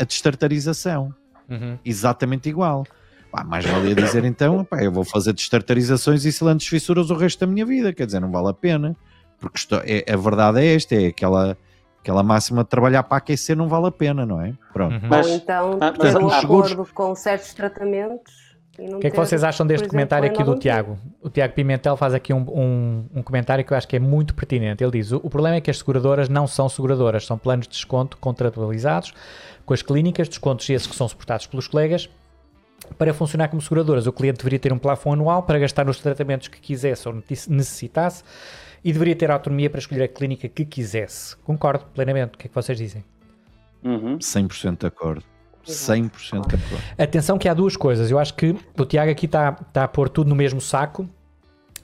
a, 0.00 0.02
a 0.02 0.04
destartarização, 0.04 1.14
Uhum. 1.48 1.78
exatamente 1.84 2.48
igual. 2.48 2.84
Pá, 3.32 3.42
mais 3.44 3.64
valia 3.64 3.94
dizer 3.94 4.24
então, 4.24 4.64
pá, 4.64 4.82
eu 4.82 4.90
vou 4.92 5.04
fazer 5.04 5.32
destartarizações 5.32 6.24
e 6.24 6.32
silantes 6.32 6.66
fissuras 6.66 7.10
o 7.10 7.14
resto 7.14 7.40
da 7.40 7.46
minha 7.46 7.64
vida, 7.64 7.92
quer 7.92 8.04
dizer, 8.06 8.20
não 8.20 8.30
vale 8.30 8.48
a 8.48 8.52
pena. 8.52 8.94
Porque 9.40 9.58
isto 9.58 9.74
é, 9.84 10.04
a 10.12 10.16
verdade 10.16 10.60
é 10.60 10.74
esta, 10.74 10.94
é 10.94 11.06
aquela, 11.06 11.56
aquela 12.00 12.22
máxima 12.22 12.62
de 12.62 12.70
trabalhar 12.70 13.02
para 13.02 13.18
aquecer 13.18 13.56
não 13.56 13.68
vale 13.68 13.86
a 13.86 13.90
pena, 13.90 14.24
não 14.24 14.40
é? 14.40 14.52
Pronto. 14.72 14.94
Uhum. 14.94 15.08
Mas- 15.08 15.26
Ou 15.26 15.34
então 15.34 15.78
ah, 15.80 15.92
ter 15.92 16.12
mas 16.12 16.14
um 16.14 16.28
acordo 16.28 16.86
com 16.94 17.14
certos 17.14 17.52
tratamentos. 17.54 18.48
O 18.78 19.00
que 19.00 19.08
é 19.08 19.10
que 19.10 19.16
vocês 19.16 19.42
acham 19.42 19.66
deste 19.66 19.84
por 19.84 19.90
comentário 19.90 20.26
exemplo, 20.26 20.42
aqui 20.42 20.50
do? 20.52 20.56
Tiago? 20.56 20.96
O 21.20 21.28
Tiago 21.28 21.52
Pimentel 21.52 21.96
faz 21.96 22.14
aqui 22.14 22.32
um, 22.32 22.42
um, 22.48 23.06
um 23.16 23.22
comentário 23.24 23.64
que 23.64 23.72
eu 23.72 23.76
acho 23.76 23.88
que 23.88 23.96
é 23.96 23.98
muito 23.98 24.34
pertinente. 24.34 24.84
Ele 24.84 24.92
diz: 24.92 25.10
o, 25.10 25.16
o 25.16 25.28
problema 25.28 25.56
é 25.56 25.60
que 25.60 25.68
as 25.68 25.78
seguradoras 25.78 26.28
não 26.28 26.46
são 26.46 26.68
seguradoras, 26.68 27.26
são 27.26 27.36
planos 27.36 27.66
de 27.66 27.72
desconto 27.72 28.16
contratualizados 28.18 29.12
com 29.66 29.74
as 29.74 29.82
clínicas, 29.82 30.28
descontos 30.28 30.70
esses 30.70 30.86
que 30.86 30.94
são 30.94 31.08
suportados 31.08 31.46
pelos 31.46 31.66
colegas. 31.66 32.08
Para 32.96 33.12
funcionar 33.12 33.48
como 33.48 33.60
seguradoras, 33.60 34.06
o 34.06 34.12
cliente 34.12 34.38
deveria 34.38 34.60
ter 34.60 34.72
um 34.72 34.78
plafond 34.78 35.20
anual 35.20 35.42
para 35.42 35.58
gastar 35.58 35.84
nos 35.84 35.98
tratamentos 35.98 36.46
que 36.46 36.60
quisesse 36.60 37.06
ou 37.08 37.22
necessitasse 37.48 38.22
e 38.84 38.92
deveria 38.92 39.16
ter 39.16 39.30
autonomia 39.30 39.68
para 39.68 39.78
escolher 39.78 40.02
a 40.04 40.08
clínica 40.08 40.48
que 40.48 40.64
quisesse. 40.64 41.36
Concordo 41.38 41.84
plenamente. 41.94 42.34
O 42.34 42.38
que 42.38 42.46
é 42.46 42.48
que 42.48 42.54
vocês 42.54 42.78
dizem? 42.78 43.04
Uhum. 43.84 44.18
100% 44.18 44.78
de 44.78 44.86
acordo. 44.86 45.24
100% 45.66 46.46
de 46.46 46.54
acordo. 46.54 46.84
Atenção 46.96 47.38
que 47.38 47.48
há 47.48 47.54
duas 47.54 47.76
coisas. 47.76 48.10
Eu 48.10 48.18
acho 48.18 48.34
que 48.34 48.54
o 48.78 48.84
Tiago 48.84 49.10
aqui 49.10 49.26
está 49.26 49.52
tá 49.52 49.84
a 49.84 49.88
pôr 49.88 50.08
tudo 50.08 50.28
no 50.28 50.34
mesmo 50.36 50.60
saco, 50.60 51.08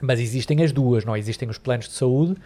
mas 0.00 0.20
existem 0.20 0.62
as 0.62 0.72
duas, 0.72 1.04
não? 1.04 1.14
é? 1.14 1.18
Existem 1.18 1.48
os 1.48 1.58
planos 1.58 1.86
de 1.86 1.92
saúde 1.94 2.36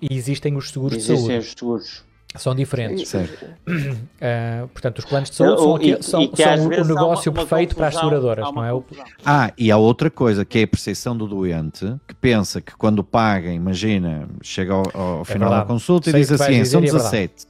e 0.00 0.14
existem 0.14 0.56
os 0.56 0.70
seguros 0.70 0.96
de 0.96 1.12
Existem 1.12 1.26
saúde. 1.26 1.38
os 1.38 1.50
seguros. 1.56 2.07
São 2.36 2.54
diferentes. 2.54 3.08
Certo. 3.08 3.46
Ah, 4.20 4.66
portanto, 4.72 4.98
os 4.98 5.04
planos 5.04 5.30
de 5.30 5.36
saúde 5.36 5.60
são, 5.62 5.76
aqui- 5.76 5.90
e- 5.98 6.02
são- 6.02 6.22
e 6.22 6.30
são 6.36 6.54
o 6.56 6.66
uma- 6.68 6.84
negócio 6.84 7.32
uma 7.32 7.38
perfeito 7.46 7.74
para 7.76 7.86
as 7.88 7.94
seguradoras, 7.94 8.44
uma 8.48 8.52
não 8.62 8.64
é? 8.64 8.72
O-. 8.72 8.84
Ah, 9.24 9.52
e 9.56 9.70
há 9.70 9.76
outra 9.76 10.10
coisa 10.10 10.44
que 10.44 10.58
é 10.58 10.62
a 10.64 10.68
percepção 10.68 11.16
do 11.16 11.26
doente 11.26 11.94
que 12.06 12.14
pensa 12.14 12.60
que 12.60 12.74
quando 12.76 13.02
paga, 13.04 13.50
imagina, 13.50 14.28
chega 14.42 14.72
ao, 14.74 14.84
ao 14.94 15.24
final 15.24 15.50
da 15.50 15.64
consulta 15.64 16.10
Sei 16.10 16.20
e 16.20 16.24
o 16.24 16.26
diz 16.26 16.32
assim: 16.40 16.52
dizer 16.52 16.64
são 16.66 16.80
e 16.80 16.88
é 16.88 16.90
verdade. 16.90 17.10
17, 17.10 17.46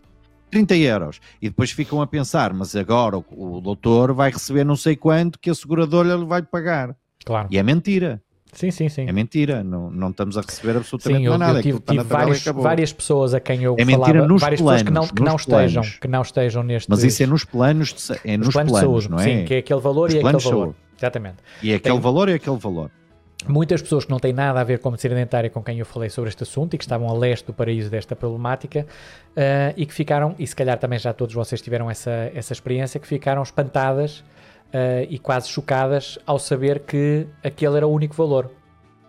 30 0.50 0.76
euros. 0.76 1.20
E 1.42 1.48
depois 1.48 1.70
ficam 1.70 2.00
a 2.02 2.06
pensar, 2.06 2.52
mas 2.52 2.76
agora 2.76 3.16
o, 3.18 3.24
o 3.56 3.60
doutor 3.60 4.12
vai 4.12 4.30
receber 4.30 4.64
não 4.64 4.76
sei 4.76 4.94
quanto 4.94 5.38
que 5.38 5.50
a 5.50 5.54
seguradora 5.54 6.14
lhe 6.14 6.24
vai 6.26 6.42
pagar. 6.42 6.94
Claro. 7.24 7.48
E 7.50 7.58
é 7.58 7.62
mentira, 7.62 8.22
Sim, 8.52 8.70
sim, 8.70 8.88
sim. 8.88 9.06
é 9.08 9.12
mentira. 9.12 9.62
Não, 9.62 9.90
não 9.90 10.10
estamos 10.10 10.36
a 10.38 10.40
receber 10.40 10.76
absolutamente 10.76 11.20
Sim, 11.22 11.26
eu, 11.26 11.38
nada. 11.38 11.58
eu 11.58 11.62
tive, 11.62 11.80
tive 11.80 12.02
vários, 12.04 12.44
várias 12.44 12.92
pessoas 12.92 13.34
a 13.34 13.40
quem 13.40 13.62
eu 13.62 13.76
É 13.78 13.84
mentira 13.84 14.06
falava, 14.06 14.26
nos 14.26 14.40
várias 14.40 14.60
pessoas 14.60 14.82
que 14.82 14.90
não, 14.90 15.02
planos, 15.02 15.10
que 15.12 15.22
não 15.22 15.32
nos 15.32 15.40
estejam, 15.42 15.82
planos. 15.82 15.98
que 15.98 16.08
não 16.08 16.22
estejam 16.22 16.62
neste 16.62 16.90
Mas 16.90 17.04
isso 17.04 17.22
é 17.22 17.26
nos 17.26 17.44
planos, 17.44 17.92
de, 17.92 18.12
é 18.24 18.36
nos, 18.36 18.48
planos, 18.48 18.52
planos, 18.52 18.72
de 18.72 18.80
saúde, 18.80 19.10
não 19.10 19.18
é? 19.20 19.22
sim, 19.24 19.44
que 19.44 19.54
é 19.54 19.58
aquele 19.58 19.80
valor 19.80 20.08
Os 20.08 20.14
e 20.14 20.16
aquele 20.18 20.22
planos 20.22 20.42
de 20.42 20.50
valor. 20.50 20.74
Exatamente. 20.98 21.36
E 21.62 21.72
é 21.72 21.74
aquele 21.76 21.94
Tem- 21.94 22.02
valor 22.02 22.28
e 22.28 22.32
aquele 22.32 22.56
valor. 22.56 22.90
muitas 23.46 23.80
pessoas 23.82 24.04
que 24.04 24.10
não 24.10 24.18
têm 24.18 24.32
nada 24.32 24.60
a 24.60 24.64
ver 24.64 24.78
com 24.80 24.88
a 24.88 24.90
medicina 24.92 25.14
dentária 25.14 25.48
com 25.50 25.62
quem 25.62 25.78
eu 25.78 25.86
falei 25.86 26.08
sobre 26.10 26.28
este 26.28 26.42
assunto 26.42 26.74
e 26.74 26.78
que 26.78 26.84
estavam 26.84 27.08
a 27.08 27.12
leste 27.12 27.46
do 27.46 27.52
paraíso 27.52 27.88
desta 27.90 28.16
problemática 28.16 28.86
uh, 29.36 29.74
e 29.76 29.86
que 29.86 29.94
ficaram, 29.94 30.34
e 30.38 30.46
se 30.46 30.56
calhar 30.56 30.76
também 30.78 30.98
já 30.98 31.12
todos 31.12 31.34
vocês 31.34 31.60
tiveram 31.60 31.88
essa, 31.90 32.32
essa 32.34 32.52
experiência, 32.52 32.98
que 32.98 33.06
ficaram 33.06 33.42
espantadas 33.42 34.24
uh, 34.68 35.06
e 35.08 35.18
quase 35.18 35.48
chocadas 35.48 36.18
ao 36.26 36.38
saber 36.38 36.80
que 36.80 37.26
aquele 37.42 37.76
era 37.76 37.86
o 37.86 37.92
único 37.92 38.14
valor. 38.14 38.50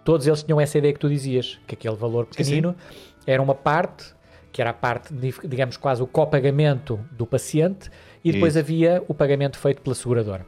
Todos 0.03 0.25
eles 0.25 0.43
tinham 0.43 0.59
essa 0.59 0.77
ideia 0.77 0.93
que 0.93 0.99
tu 0.99 1.09
dizias, 1.09 1.59
que 1.67 1.75
aquele 1.75 1.95
valor 1.95 2.25
pequenino 2.25 2.75
sim, 2.77 2.95
sim. 2.95 3.19
era 3.27 3.41
uma 3.41 3.55
parte, 3.55 4.13
que 4.51 4.61
era 4.61 4.71
a 4.71 4.73
parte, 4.73 5.13
digamos, 5.13 5.77
quase 5.77 6.01
o 6.01 6.07
copagamento 6.07 6.99
do 7.11 7.25
paciente, 7.25 7.89
e 8.23 8.31
depois 8.31 8.55
Isso. 8.55 8.59
havia 8.59 9.03
o 9.07 9.13
pagamento 9.13 9.57
feito 9.57 9.81
pela 9.81 9.95
seguradora. 9.95 10.45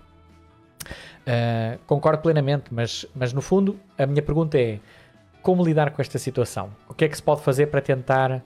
Uh, 1.21 1.77
concordo 1.85 2.21
plenamente, 2.21 2.73
mas, 2.73 3.05
mas 3.13 3.31
no 3.31 3.41
fundo 3.41 3.79
a 3.97 4.07
minha 4.07 4.23
pergunta 4.23 4.57
é 4.59 4.79
como 5.41 5.63
lidar 5.63 5.91
com 5.91 6.01
esta 6.01 6.17
situação? 6.17 6.71
O 6.87 6.93
que 6.93 7.05
é 7.05 7.09
que 7.09 7.15
se 7.15 7.23
pode 7.23 7.41
fazer 7.41 7.67
para 7.67 7.81
tentar 7.81 8.43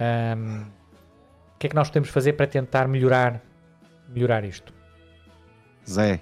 um, 0.00 0.62
o 1.54 1.58
que 1.58 1.66
é 1.66 1.70
que 1.70 1.76
nós 1.76 1.88
podemos 1.88 2.08
fazer 2.08 2.34
para 2.34 2.46
tentar 2.46 2.88
melhorar 2.88 3.40
melhorar 4.08 4.44
isto? 4.44 4.73
Zé. 5.88 6.20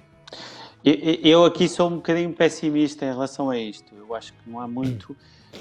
Eu, 0.83 1.45
aqui 1.45 1.69
sou 1.69 1.89
um 1.89 1.95
bocadinho 1.95 2.33
pessimista 2.33 3.05
em 3.05 3.09
relação 3.09 3.49
a 3.49 3.57
isto. 3.57 3.95
Eu 3.95 4.13
acho 4.13 4.33
que 4.33 4.49
não 4.49 4.59
há 4.59 4.67
muito 4.67 5.15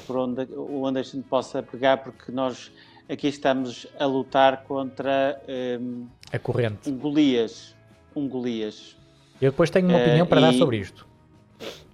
por 0.07 0.17
onde, 0.17 0.49
onde 0.57 0.99
a 0.99 1.03
gente 1.03 1.23
possa 1.29 1.63
pegar, 1.63 1.99
porque 1.99 2.33
nós 2.33 2.73
aqui 3.09 3.29
estamos 3.29 3.87
a 3.99 4.07
lutar 4.07 4.65
contra 4.65 5.41
um, 5.81 6.07
a 6.33 6.39
corrente. 6.39 6.91
Um 6.91 6.99
Golias. 6.99 7.75
Um 8.17 8.29
Golias. 8.29 8.97
Eu 9.41 9.51
depois 9.53 9.71
tenho 9.71 9.89
uma 9.89 9.99
opinião 9.99 10.27
uh, 10.27 10.29
para 10.29 10.41
e, 10.41 10.45
dar 10.45 10.53
sobre 10.55 10.79
isto. 10.79 11.07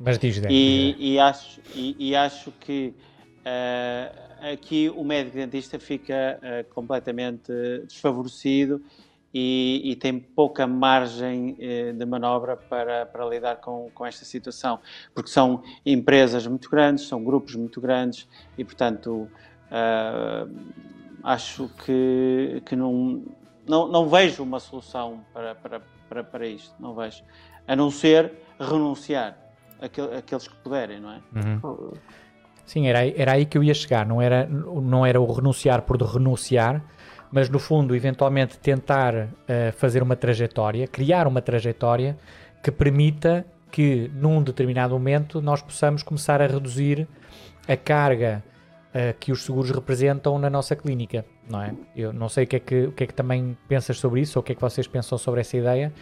Mas 0.00 0.18
diz, 0.18 0.40
Dé. 0.40 0.48
E, 0.50 0.96
e, 0.98 1.18
acho, 1.18 1.60
e, 1.74 1.96
e 1.98 2.16
acho 2.16 2.50
que 2.52 2.94
uh, 3.40 4.52
aqui 4.52 4.90
o 4.94 5.04
médico 5.04 5.36
dentista 5.36 5.78
fica 5.78 6.38
uh, 6.40 6.74
completamente 6.74 7.52
desfavorecido 7.86 8.82
e, 9.32 9.82
e, 9.84 9.96
tem 9.96 10.18
pouca 10.18 10.66
margem 10.66 11.56
de 11.96 12.06
manobra 12.06 12.56
para, 12.56 13.04
para 13.04 13.26
lidar 13.26 13.56
com, 13.56 13.90
com 13.94 14.06
esta 14.06 14.24
situação, 14.24 14.80
porque 15.14 15.30
são 15.30 15.62
empresas 15.84 16.46
muito 16.46 16.70
grandes, 16.70 17.06
são 17.06 17.22
grupos 17.22 17.54
muito 17.54 17.80
grandes 17.80 18.26
e, 18.56 18.64
portanto, 18.64 19.28
acho 21.22 21.70
que, 21.84 22.62
que 22.64 22.74
não, 22.74 23.22
não, 23.66 23.88
não 23.88 24.08
vejo 24.08 24.42
uma 24.42 24.60
solução 24.60 25.20
para, 25.32 25.54
para, 25.54 25.82
para, 26.08 26.24
para 26.24 26.46
isto, 26.46 26.74
não 26.80 26.94
vejo. 26.94 27.22
A 27.66 27.76
não 27.76 27.90
ser 27.90 28.32
renunciar, 28.58 29.36
aquel, 29.80 30.16
aqueles 30.16 30.48
que 30.48 30.56
puderem, 30.56 31.00
não 31.00 31.12
é? 31.12 31.20
Uhum. 31.34 31.92
Sim, 32.64 32.86
era, 32.86 33.06
era 33.06 33.32
aí 33.32 33.46
que 33.46 33.56
eu 33.56 33.64
ia 33.64 33.74
chegar, 33.74 34.06
não 34.06 34.20
era, 34.20 34.46
não 34.46 35.04
era 35.04 35.20
o 35.20 35.32
renunciar 35.32 35.82
por 35.82 36.00
renunciar, 36.02 36.82
mas 37.30 37.48
no 37.48 37.58
fundo, 37.58 37.94
eventualmente 37.94 38.58
tentar 38.58 39.14
uh, 39.14 39.28
fazer 39.76 40.02
uma 40.02 40.16
trajetória, 40.16 40.86
criar 40.86 41.26
uma 41.26 41.42
trajetória 41.42 42.16
que 42.62 42.70
permita 42.70 43.44
que 43.70 44.10
num 44.14 44.42
determinado 44.42 44.94
momento 44.94 45.40
nós 45.40 45.62
possamos 45.62 46.02
começar 46.02 46.40
a 46.40 46.46
reduzir 46.46 47.06
a 47.66 47.76
carga 47.76 48.42
uh, 48.88 49.16
que 49.18 49.30
os 49.30 49.44
seguros 49.44 49.70
representam 49.70 50.38
na 50.38 50.48
nossa 50.48 50.74
clínica, 50.74 51.24
não 51.48 51.62
é? 51.62 51.74
Eu 51.94 52.12
não 52.12 52.28
sei 52.28 52.44
o 52.44 52.46
que 52.46 52.56
é 52.56 52.60
que, 52.60 52.84
o 52.84 52.92
que, 52.92 53.04
é 53.04 53.06
que 53.06 53.14
também 53.14 53.56
pensas 53.68 53.98
sobre 53.98 54.20
isso 54.20 54.38
ou 54.38 54.40
o 54.40 54.44
que 54.44 54.52
é 54.52 54.54
que 54.54 54.60
vocês 54.60 54.86
pensam 54.86 55.18
sobre 55.18 55.40
essa 55.40 55.56
ideia, 55.56 55.92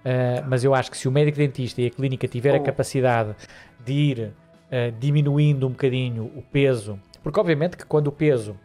uh, 0.00 0.48
mas 0.48 0.64
eu 0.64 0.74
acho 0.74 0.90
que 0.90 0.96
se 0.96 1.08
o 1.08 1.12
médico 1.12 1.38
dentista 1.38 1.82
e 1.82 1.86
a 1.86 1.90
clínica 1.90 2.26
tiver 2.26 2.54
oh. 2.54 2.56
a 2.56 2.60
capacidade 2.60 3.34
de 3.84 3.92
ir 3.92 4.18
uh, 4.18 4.92
diminuindo 4.98 5.66
um 5.66 5.70
bocadinho 5.70 6.24
o 6.34 6.42
peso, 6.42 6.98
porque 7.22 7.38
obviamente 7.38 7.76
que 7.76 7.84
quando 7.84 8.06
o 8.06 8.12
peso 8.12 8.56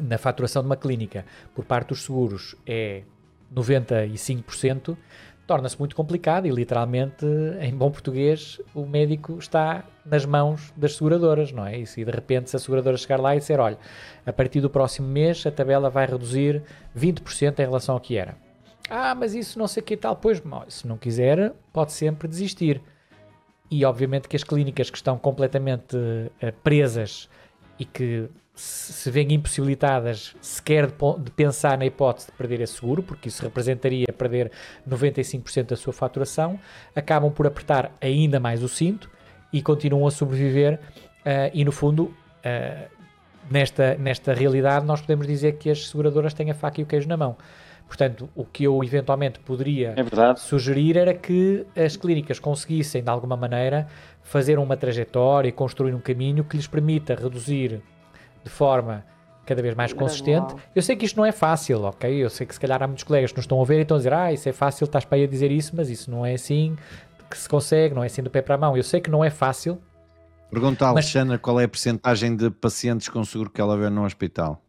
na 0.00 0.18
faturação 0.18 0.62
de 0.62 0.66
uma 0.66 0.76
clínica 0.76 1.24
por 1.54 1.64
parte 1.64 1.88
dos 1.88 2.04
seguros 2.04 2.54
é 2.66 3.02
95%, 3.54 4.96
torna-se 5.46 5.78
muito 5.78 5.94
complicado 5.94 6.46
e 6.46 6.50
literalmente, 6.50 7.24
em 7.60 7.74
bom 7.74 7.90
português, 7.90 8.60
o 8.74 8.84
médico 8.84 9.38
está 9.38 9.84
nas 10.04 10.26
mãos 10.26 10.72
das 10.76 10.96
seguradoras, 10.96 11.52
não 11.52 11.64
é? 11.64 11.78
E 11.78 11.84
de 11.84 12.10
repente 12.10 12.50
se 12.50 12.56
a 12.56 12.58
seguradora 12.58 12.96
chegar 12.96 13.20
lá 13.20 13.36
e 13.36 13.38
disser, 13.38 13.60
olha, 13.60 13.78
a 14.24 14.32
partir 14.32 14.60
do 14.60 14.68
próximo 14.68 15.08
mês 15.08 15.46
a 15.46 15.50
tabela 15.50 15.88
vai 15.88 16.06
reduzir 16.06 16.62
20% 16.96 17.60
em 17.60 17.62
relação 17.62 17.94
ao 17.94 18.00
que 18.00 18.16
era. 18.16 18.36
Ah, 18.90 19.14
mas 19.14 19.34
isso 19.34 19.58
não 19.58 19.66
sei 19.66 19.82
o 19.82 19.86
que 19.86 19.96
tal, 19.96 20.16
pois, 20.16 20.42
se 20.68 20.86
não 20.86 20.96
quiser, 20.96 21.52
pode 21.72 21.92
sempre 21.92 22.28
desistir. 22.28 22.80
E 23.70 23.84
obviamente 23.84 24.28
que 24.28 24.36
as 24.36 24.44
clínicas 24.44 24.90
que 24.90 24.96
estão 24.96 25.18
completamente 25.18 25.96
uh, 25.96 26.52
presas 26.62 27.28
e 27.78 27.84
que 27.84 28.28
se 28.56 29.10
veem 29.10 29.34
impossibilitadas 29.34 30.34
sequer 30.40 30.86
de, 30.86 30.94
de, 31.18 31.30
pensar 31.30 31.76
na 31.76 31.84
hipótese 31.84 32.28
de 32.28 32.32
perder 32.32 32.62
esse 32.62 32.72
seguro, 32.72 33.02
porque 33.02 33.28
isso 33.28 33.42
representaria 33.42 34.06
perder 34.16 34.50
95% 34.88 35.66
da 35.66 35.76
sua 35.76 35.92
faturação, 35.92 36.58
acabam 36.94 37.30
por 37.30 37.46
apertar 37.46 37.92
ainda 38.00 38.40
mais 38.40 38.62
o 38.62 38.68
cinto 38.68 39.10
e 39.52 39.60
continuam 39.60 40.06
a 40.06 40.10
sobreviver. 40.10 40.80
Uh, 41.20 41.52
e 41.52 41.66
no 41.66 41.70
fundo, 41.70 42.04
uh, 42.04 42.90
nesta, 43.50 43.94
nesta 43.96 44.32
realidade, 44.32 44.86
nós 44.86 45.02
podemos 45.02 45.26
dizer 45.26 45.58
que 45.58 45.68
as 45.68 45.88
seguradoras 45.88 46.32
têm 46.32 46.50
a 46.50 46.54
faca 46.54 46.80
e 46.80 46.84
o 46.84 46.86
queijo 46.86 47.08
na 47.08 47.16
mão. 47.16 47.36
Portanto, 47.86 48.28
o 48.34 48.44
que 48.44 48.64
eu 48.64 48.82
eventualmente 48.82 49.38
poderia 49.38 49.94
é 49.96 50.34
sugerir 50.34 50.96
era 50.96 51.12
que 51.12 51.64
as 51.76 51.96
clínicas 51.96 52.38
conseguissem, 52.38 53.02
de 53.02 53.10
alguma 53.10 53.36
maneira, 53.36 53.86
fazer 54.22 54.58
uma 54.58 54.76
trajetória 54.76 55.48
e 55.48 55.52
construir 55.52 55.94
um 55.94 56.00
caminho 56.00 56.42
que 56.42 56.56
lhes 56.56 56.66
permita 56.66 57.14
reduzir 57.14 57.80
de 58.46 58.50
forma 58.50 59.04
cada 59.44 59.60
vez 59.60 59.74
mais 59.74 59.92
consistente. 59.92 60.54
Eu 60.74 60.82
sei 60.82 60.96
que 60.96 61.04
isto 61.04 61.16
não 61.16 61.26
é 61.26 61.32
fácil, 61.32 61.82
ok? 61.82 62.10
Eu 62.12 62.30
sei 62.30 62.46
que 62.46 62.54
se 62.54 62.60
calhar 62.60 62.80
há 62.82 62.86
muitos 62.86 63.04
colegas 63.04 63.32
que 63.32 63.38
nos 63.38 63.44
estão 63.44 63.60
a 63.60 63.64
ver 63.64 63.78
e 63.78 63.82
estão 63.82 63.96
a 63.96 63.98
dizer, 63.98 64.12
ah, 64.12 64.32
isso 64.32 64.48
é 64.48 64.52
fácil, 64.52 64.84
estás 64.84 65.04
para 65.04 65.18
aí 65.18 65.24
a 65.24 65.26
dizer 65.26 65.50
isso, 65.50 65.74
mas 65.74 65.90
isso 65.90 66.10
não 66.10 66.24
é 66.24 66.34
assim 66.34 66.76
que 67.28 67.36
se 67.36 67.48
consegue, 67.48 67.92
não 67.94 68.04
é 68.04 68.06
assim 68.06 68.22
do 68.22 68.30
pé 68.30 68.40
para 68.40 68.54
a 68.54 68.58
mão. 68.58 68.76
Eu 68.76 68.84
sei 68.84 69.00
que 69.00 69.10
não 69.10 69.24
é 69.24 69.30
fácil. 69.30 69.80
Pergunta 70.48 70.86
à 70.86 70.88
Alexandra 70.90 71.34
mas... 71.34 71.40
qual 71.40 71.60
é 71.60 71.64
a 71.64 71.68
porcentagem 71.68 72.36
de 72.36 72.50
pacientes 72.50 73.08
com 73.08 73.24
seguro 73.24 73.50
que 73.50 73.60
ela 73.60 73.76
vê 73.76 73.90
no 73.90 74.04
hospital. 74.04 74.62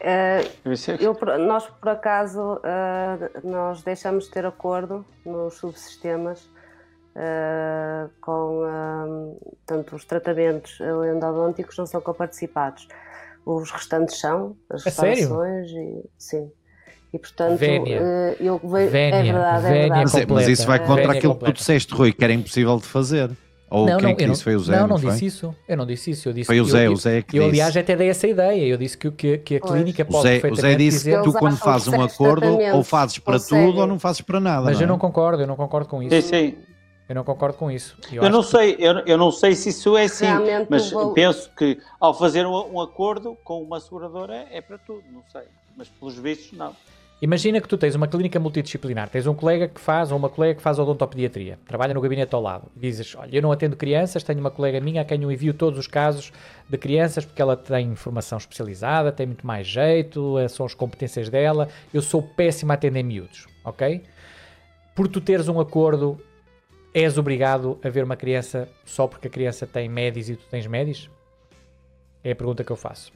Uh, 0.00 0.70
eu, 1.00 1.38
nós, 1.38 1.66
por 1.66 1.88
acaso, 1.88 2.40
uh, 2.40 3.48
nós 3.48 3.82
deixamos 3.82 4.24
de 4.24 4.30
ter 4.30 4.44
acordo 4.46 5.04
nos 5.24 5.54
subsistemas 5.54 6.48
uh, 7.18 8.10
com 8.20 8.62
uh, 8.62 9.56
tanto 9.66 9.96
os 9.96 10.04
tratamentos 10.04 10.78
endodônticos 10.80 11.76
não 11.76 11.86
são 11.86 12.00
coparticipados. 12.00 12.88
Os 13.44 13.70
restantes 13.70 14.20
são, 14.20 14.56
as 14.70 14.84
restaurações 14.84 15.70
e 15.70 16.04
sim. 16.16 16.50
E 17.12 17.18
portanto, 17.18 17.58
Vénia. 17.58 18.02
Uh, 18.02 18.42
eu 18.42 18.58
vejo. 18.58 18.90
Vénia. 18.90 19.18
É 19.18 19.22
verdade, 19.22 19.66
é 19.66 19.70
verdade. 19.70 20.12
Mas, 20.12 20.26
mas, 20.26 20.48
isso 20.48 20.66
vai 20.66 20.78
contra 20.78 20.96
Vénia 20.96 21.18
aquilo 21.18 21.32
completa. 21.34 21.52
que 21.52 21.58
tu 21.58 21.60
disseste, 21.60 21.94
Rui, 21.94 22.12
que 22.12 22.22
era 22.22 22.32
impossível 22.32 22.76
de 22.76 22.84
fazer. 22.84 23.30
Ou 23.70 23.86
não, 23.86 23.96
quem 23.98 24.04
não, 24.04 24.10
é 24.10 24.14
que 24.14 24.26
disse? 24.26 24.44
Foi 24.44 24.56
o 24.56 24.60
Zé? 24.60 24.72
Não, 24.72 24.88
não, 24.88 24.98
não 24.98 25.10
disse 25.10 25.26
isso. 25.26 25.54
Eu 25.66 25.76
não 25.76 25.86
disse 25.86 26.10
isso. 26.10 26.28
Eu 26.28 26.32
disse 26.32 26.46
foi 26.46 26.60
o 26.60 26.64
Zé, 26.64 26.86
eu, 26.86 26.92
o 26.92 26.96
Zé 26.96 27.20
que 27.20 27.36
eu, 27.36 27.42
disse. 27.42 27.60
aliás, 27.60 27.76
até 27.76 27.96
dei 27.96 28.08
essa 28.08 28.26
ideia. 28.26 28.66
Eu 28.66 28.78
disse 28.78 28.96
que, 28.96 29.10
que, 29.10 29.38
que 29.38 29.56
a 29.56 29.60
clínica 29.60 30.04
pois. 30.06 30.22
pode 30.22 30.36
o 30.36 30.40
Zé, 30.40 30.50
o 30.50 30.54
Zé 30.54 30.74
disse 30.74 31.10
que 31.10 31.22
tu, 31.22 31.32
quando 31.34 31.56
fazes 31.58 31.88
um 31.88 32.00
acordo, 32.00 32.46
ou 32.74 32.82
fazes 32.82 33.18
para 33.18 33.38
tudo 33.38 33.80
ou 33.80 33.86
não 33.86 33.98
fazes 33.98 34.22
para 34.22 34.40
nada. 34.40 34.64
Mas 34.64 34.76
não 34.76 34.82
eu 34.82 34.84
é? 34.84 34.88
não 34.88 34.98
concordo, 34.98 35.42
eu 35.42 35.46
não 35.46 35.56
concordo 35.56 35.86
com 35.86 36.02
isso. 36.02 36.14
Sim, 36.14 36.28
sim. 36.28 36.67
Eu 37.08 37.14
não 37.14 37.24
concordo 37.24 37.56
com 37.56 37.70
isso. 37.70 37.96
Eu, 38.12 38.22
eu 38.22 38.30
não 38.30 38.42
sei, 38.42 38.76
eu, 38.78 38.98
eu, 39.06 39.16
não 39.16 39.32
sei 39.32 39.54
se 39.54 39.70
isso 39.70 39.96
é 39.96 40.04
assim, 40.04 40.26
Realmente 40.26 40.66
mas 40.68 40.90
vou... 40.90 41.14
penso 41.14 41.50
que 41.56 41.80
ao 41.98 42.12
fazer 42.12 42.46
um, 42.46 42.74
um, 42.74 42.80
acordo 42.80 43.36
com 43.42 43.62
uma 43.62 43.80
seguradora 43.80 44.46
é 44.50 44.60
para 44.60 44.76
tudo, 44.76 45.02
não 45.10 45.22
sei. 45.32 45.44
Mas 45.74 45.88
pelos 45.88 46.16
vistos, 46.16 46.52
não. 46.58 46.74
Imagina 47.20 47.60
que 47.60 47.66
tu 47.66 47.76
tens 47.76 47.96
uma 47.96 48.06
clínica 48.06 48.38
multidisciplinar, 48.38 49.08
tens 49.08 49.26
um 49.26 49.34
colega 49.34 49.66
que 49.66 49.80
faz 49.80 50.12
ou 50.12 50.18
uma 50.18 50.28
colega 50.28 50.54
que 50.54 50.62
faz 50.62 50.78
odontopediatria, 50.78 51.58
trabalha 51.66 51.92
no 51.92 52.00
gabinete 52.00 52.32
ao 52.32 52.40
lado, 52.40 52.70
dizes, 52.76 53.12
olha, 53.16 53.34
eu 53.34 53.42
não 53.42 53.50
atendo 53.50 53.74
crianças, 53.74 54.22
tenho 54.22 54.38
uma 54.38 54.52
colega 54.52 54.80
minha 54.80 55.02
a 55.02 55.04
quem 55.04 55.20
eu 55.20 55.32
envio 55.32 55.52
todos 55.52 55.80
os 55.80 55.88
casos 55.88 56.30
de 56.68 56.78
crianças 56.78 57.24
porque 57.24 57.42
ela 57.42 57.56
tem 57.56 57.96
formação 57.96 58.38
especializada, 58.38 59.10
tem 59.10 59.26
muito 59.26 59.44
mais 59.44 59.66
jeito, 59.66 60.38
eh, 60.38 60.46
são 60.46 60.64
as 60.64 60.74
competências 60.74 61.28
dela, 61.28 61.68
eu 61.92 62.02
sou 62.02 62.22
péssimo 62.22 62.70
a 62.70 62.76
atender 62.76 63.02
miúdos, 63.02 63.48
ok? 63.64 64.04
Por 64.94 65.08
tu 65.08 65.20
teres 65.20 65.48
um 65.48 65.58
acordo, 65.58 66.20
és 66.92 67.18
obrigado 67.18 67.78
a 67.82 67.88
ver 67.88 68.04
uma 68.04 68.16
criança 68.16 68.68
só 68.84 69.06
porque 69.06 69.28
a 69.28 69.30
criança 69.30 69.66
tem 69.66 69.88
médios 69.88 70.30
e 70.30 70.36
tu 70.36 70.44
tens 70.50 70.66
médios? 70.66 71.10
É 72.22 72.32
a 72.32 72.36
pergunta 72.36 72.64
que 72.64 72.70
eu 72.70 72.76
faço. 72.76 73.12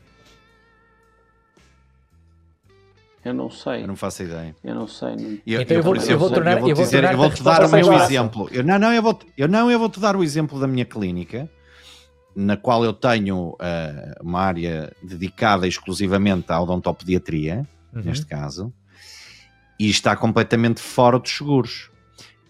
Eu 3.25 3.33
não 3.33 3.51
sei. 3.51 3.83
Eu 3.83 3.87
não 3.87 3.97
faço 3.97 4.25
ideia. 4.25 4.55
Eu 4.65 4.75
não 4.75 4.89
sei. 4.89 5.15
Não... 5.15 5.39
Eu, 5.47 5.61
então 5.61 5.77
eu, 5.77 5.83
vou, 5.83 5.95
eu 5.95 6.19
vou 6.19 6.31
tornar, 6.31 6.55
eu 6.55 6.75
vou, 6.75 6.85
dizer, 6.85 7.05
eu 7.05 7.17
vou 7.17 7.31
te 7.31 7.43
dar 7.43 7.65
o 7.65 7.71
meu 7.71 7.93
exemplo. 7.93 8.49
Eu, 8.51 8.65
não, 8.65 8.79
não, 8.79 8.93
eu 8.93 9.03
vou, 9.03 9.19
eu 9.39 9.49
não, 9.49 9.71
eu 9.71 9.79
vou 9.79 9.89
te 9.89 10.01
dar 10.01 10.17
o 10.17 10.25
exemplo 10.25 10.59
da 10.59 10.67
minha 10.67 10.85
clínica, 10.85 11.49
na 12.35 12.57
qual 12.57 12.85
eu 12.85 12.93
tenho 12.93 13.51
uh, 13.51 14.23
uma 14.23 14.41
área 14.41 14.93
dedicada 15.01 15.69
exclusivamente 15.69 16.51
à 16.51 16.61
odontopediatria, 16.61 17.67
uhum. 17.95 18.03
neste 18.03 18.27
caso, 18.27 18.73
e 19.79 19.89
está 19.89 20.17
completamente 20.17 20.81
fora 20.81 21.19
dos 21.19 21.31
seguros. 21.31 21.92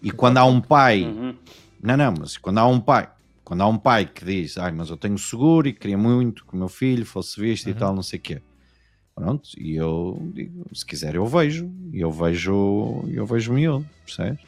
E 0.03 0.11
quando 0.11 0.37
há 0.37 0.45
um 0.45 0.59
pai 0.61 1.03
uhum. 1.03 1.35
Não, 1.81 1.97
não, 1.97 2.13
mas 2.19 2.37
quando 2.37 2.59
há 2.59 2.67
um 2.67 2.79
pai, 2.79 3.09
quando 3.43 3.61
há 3.61 3.67
um 3.67 3.77
pai 3.77 4.05
que 4.05 4.23
diz, 4.23 4.57
ai, 4.57 4.71
mas 4.71 4.89
eu 4.89 4.95
tenho 4.95 5.17
seguro 5.17 5.67
e 5.67 5.73
queria 5.73 5.97
muito 5.97 6.45
que 6.45 6.53
o 6.53 6.57
meu 6.57 6.69
filho 6.69 7.05
fosse 7.05 7.41
visto 7.41 7.65
Uhum. 7.65 7.71
e 7.71 7.75
tal, 7.75 7.93
não 7.95 8.03
sei 8.03 8.19
o 8.19 8.21
quê. 8.21 8.41
Pronto, 9.15 9.49
e 9.57 9.75
eu 9.75 10.17
digo, 10.33 10.65
se 10.73 10.85
quiser 10.85 11.15
eu 11.15 11.25
vejo, 11.25 11.69
e 11.91 11.99
eu 11.99 12.11
vejo, 12.11 13.03
eu 13.09 13.25
vejo 13.25 13.53
miúdo, 13.53 13.85
percebes? 14.05 14.39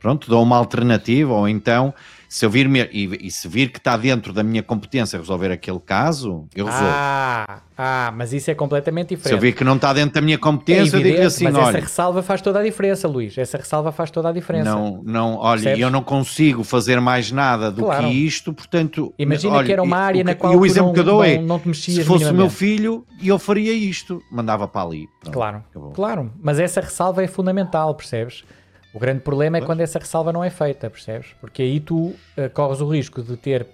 Pronto, 0.00 0.28
dou 0.30 0.42
uma 0.42 0.56
alternativa, 0.56 1.32
ou 1.34 1.46
então, 1.46 1.92
se 2.26 2.44
eu 2.46 2.48
vir 2.48 2.66
e, 2.90 3.26
e 3.26 3.30
se 3.30 3.46
vir 3.46 3.70
que 3.70 3.76
está 3.76 3.98
dentro 3.98 4.32
da 4.32 4.42
minha 4.42 4.62
competência 4.62 5.18
resolver 5.18 5.52
aquele 5.52 5.78
caso, 5.78 6.48
eu 6.56 6.64
resolvo. 6.64 6.86
Ah, 6.90 7.58
ah, 7.76 8.14
mas 8.16 8.32
isso 8.32 8.50
é 8.50 8.54
completamente 8.54 9.08
se 9.08 9.14
eu 9.14 9.18
diferente. 9.18 9.40
vir 9.42 9.52
que 9.52 9.62
não 9.62 9.76
está 9.76 9.92
dentro 9.92 10.14
da 10.14 10.22
minha 10.22 10.36
É 10.36 10.38
competência, 10.38 10.96
eu 10.96 11.00
digo 11.00 11.08
evidente, 11.08 11.26
assim, 11.26 11.44
mas 11.44 11.54
essa 11.54 11.64
olha, 11.66 11.80
ressalva 11.80 12.22
faz 12.22 12.40
toda 12.40 12.60
a 12.60 12.62
diferença, 12.62 13.06
Luís. 13.06 13.36
Essa 13.36 13.58
ressalva 13.58 13.92
faz 13.92 14.10
toda 14.10 14.30
a 14.30 14.32
diferença. 14.32 14.70
não, 14.70 15.02
não, 15.04 15.36
olha, 15.36 15.60
Percebes? 15.60 15.80
eu 15.82 15.90
não 15.90 16.02
consigo 16.02 16.64
fazer 16.64 16.98
mais 16.98 17.30
nada 17.30 17.70
do 17.70 17.82
Claro. 17.82 18.08
que 18.08 18.26
isto, 18.26 18.54
portanto, 18.54 19.12
Imagina 19.18 19.56
olha, 19.56 19.66
que 19.66 19.72
era 19.72 19.82
uma 19.82 19.98
área 19.98 20.22
o 20.22 20.24
na 20.24 20.32
que- 20.34 20.40
qual 20.40 20.54
e 20.54 20.56
o 20.56 20.64
exemplo 20.64 20.86
não, 20.86 20.94
que 20.94 21.00
eu 21.00 21.04
dou 21.04 21.16
não, 21.18 21.24
é, 21.24 21.38
não 21.42 21.58
te 21.58 21.68
mexias 21.68 21.98
se 21.98 22.04
fosse 22.04 22.24
o 22.24 22.34
meu 22.34 22.48
filho, 22.48 23.04
eu 23.22 23.38
faria 23.38 23.74
isto, 23.74 24.22
mandava 24.32 24.66
para 24.66 24.80
ali. 24.86 25.06
Pronto, 25.20 25.34
Claro, 25.34 25.64
acabou. 25.70 25.90
claro. 25.90 26.32
Mas 26.42 26.58
essa 26.58 26.80
ressalva 26.80 27.22
é 27.22 27.26
fundamental, 27.26 27.94
percebes? 27.94 28.44
O 28.92 28.98
grande 28.98 29.20
problema 29.20 29.58
é 29.58 29.60
quando 29.60 29.80
essa 29.80 29.98
ressalva 29.98 30.32
não 30.32 30.42
é 30.42 30.50
feita, 30.50 30.90
percebes? 30.90 31.28
Porque 31.40 31.62
aí 31.62 31.78
tu 31.80 32.14
eh, 32.36 32.48
corres 32.48 32.80
o 32.80 32.88
risco 32.88 33.22
de 33.22 33.36
ter 33.36 33.66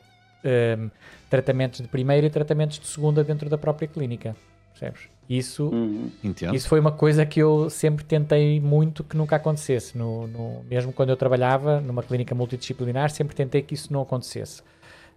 ehm, 0.45 0.91
tratamentos 1.31 1.81
de 1.81 1.89
primeira 1.89 2.27
e 2.27 2.31
tratamentos 2.31 2.79
de 2.79 2.87
segunda 2.87 3.25
dentro 3.25 3.49
da 3.49 3.57
própria 3.57 3.89
clínica, 3.89 4.37
percebes? 4.73 5.09
Isso, 5.29 5.71
Uhum. 5.71 6.11
Entendo. 6.23 6.55
isso 6.55 6.69
foi 6.69 6.79
uma 6.79 6.93
coisa 6.93 7.25
que 7.27 7.41
eu 7.41 7.69
sempre 7.71 8.05
tentei 8.05 8.61
muito 8.61 9.03
que 9.03 9.17
nunca 9.17 9.37
acontecesse. 9.37 9.97
No, 9.99 10.27
no- 10.27 10.63
mesmo 10.65 10.93
quando 10.93 11.09
eu 11.11 11.17
trabalhava 11.17 11.81
numa 11.81 12.03
clínica 12.03 12.35
multidisciplinar, 12.35 13.11
sempre 13.11 13.35
tentei 13.35 13.63
que 13.63 13.75
isso 13.75 13.93
não 13.93 14.03
acontecesse. 14.03 14.63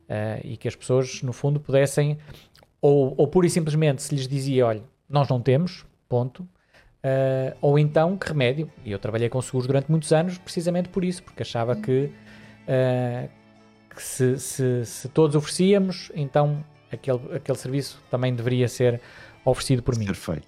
Eh, 0.08 0.42
e 0.46 0.58
que 0.58 0.68
as 0.68 0.76
pessoas, 0.76 1.22
no 1.22 1.32
fundo, 1.34 1.60
pudessem, 1.60 2.18
ou, 2.82 3.14
ou 3.18 3.28
pura 3.28 3.46
e 3.46 3.50
simplesmente 3.50 4.02
se 4.02 4.16
lhes 4.16 4.28
dizia: 4.28 4.66
olha, 4.66 4.82
nós 5.08 5.28
não 5.28 5.40
temos, 5.42 5.86
ponto. 6.08 6.48
Eh, 7.02 7.56
ou 7.62 7.80
então, 7.80 8.18
que 8.18 8.28
remédio? 8.28 8.70
E 8.84 8.92
eu 8.92 9.00
trabalhei 9.00 9.30
com 9.30 9.42
seguros 9.42 9.68
durante 9.68 9.90
muitos 9.90 10.12
anos 10.12 10.38
precisamente 10.38 10.90
por 10.90 11.04
isso, 11.04 11.24
porque 11.24 11.44
achava 11.44 11.76
que, 11.76 12.12
eh, 12.68 13.30
que 13.96 14.02
se, 14.04 14.38
se- 14.38 14.86
se 14.86 15.10
todos 15.10 15.36
oferecíamos, 15.36 16.12
então 16.14 16.64
aquele, 16.92 17.20
aquele 17.36 17.58
serviço 17.58 18.02
também 18.12 18.34
deveria 18.36 18.68
ser 18.68 19.00
oferecido 19.46 19.82
por 19.82 19.98
mim. 19.98 20.06
Ser 20.08 20.16
feito. 20.16 20.48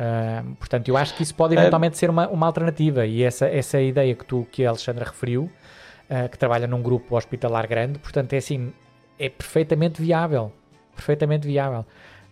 Uh, 0.00 0.54
portanto, 0.54 0.86
eu 0.88 0.96
acho 0.96 1.16
que 1.16 1.24
isso 1.24 1.34
pode 1.34 1.56
eventualmente 1.56 1.98
ser 1.98 2.08
uma, 2.08 2.28
uma 2.28 2.46
alternativa 2.46 3.04
e 3.04 3.24
essa, 3.24 3.48
essa 3.48 3.80
ideia 3.80 4.14
que, 4.14 4.24
tu, 4.24 4.46
que 4.52 4.64
a 4.64 4.68
Alexandra 4.68 5.04
referiu, 5.04 5.42
uh, 5.44 6.28
que 6.30 6.38
trabalha 6.38 6.68
num 6.68 6.80
grupo 6.80 7.16
hospitalar 7.16 7.66
grande, 7.66 7.98
portanto, 7.98 8.32
é 8.32 8.36
assim, 8.36 8.72
é 9.18 9.28
perfeitamente 9.28 10.00
viável, 10.00 10.52
perfeitamente 10.94 11.48
viável. 11.48 11.84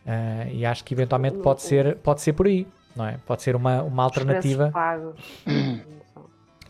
Uh, 0.07 0.49
e 0.53 0.65
acho 0.65 0.85
que 0.85 0.95
eventualmente 0.95 1.39
pode 1.39 1.61
ser, 1.63 1.97
pode 1.97 2.21
ser 2.21 2.35
por 2.35 2.47
aí, 2.47 2.69
não 2.97 3.07
é? 3.07 3.19
Pode 3.27 3.43
ser 3.43 3.55
uma, 3.55 3.83
uma 3.83 4.03
alternativa. 4.03 4.73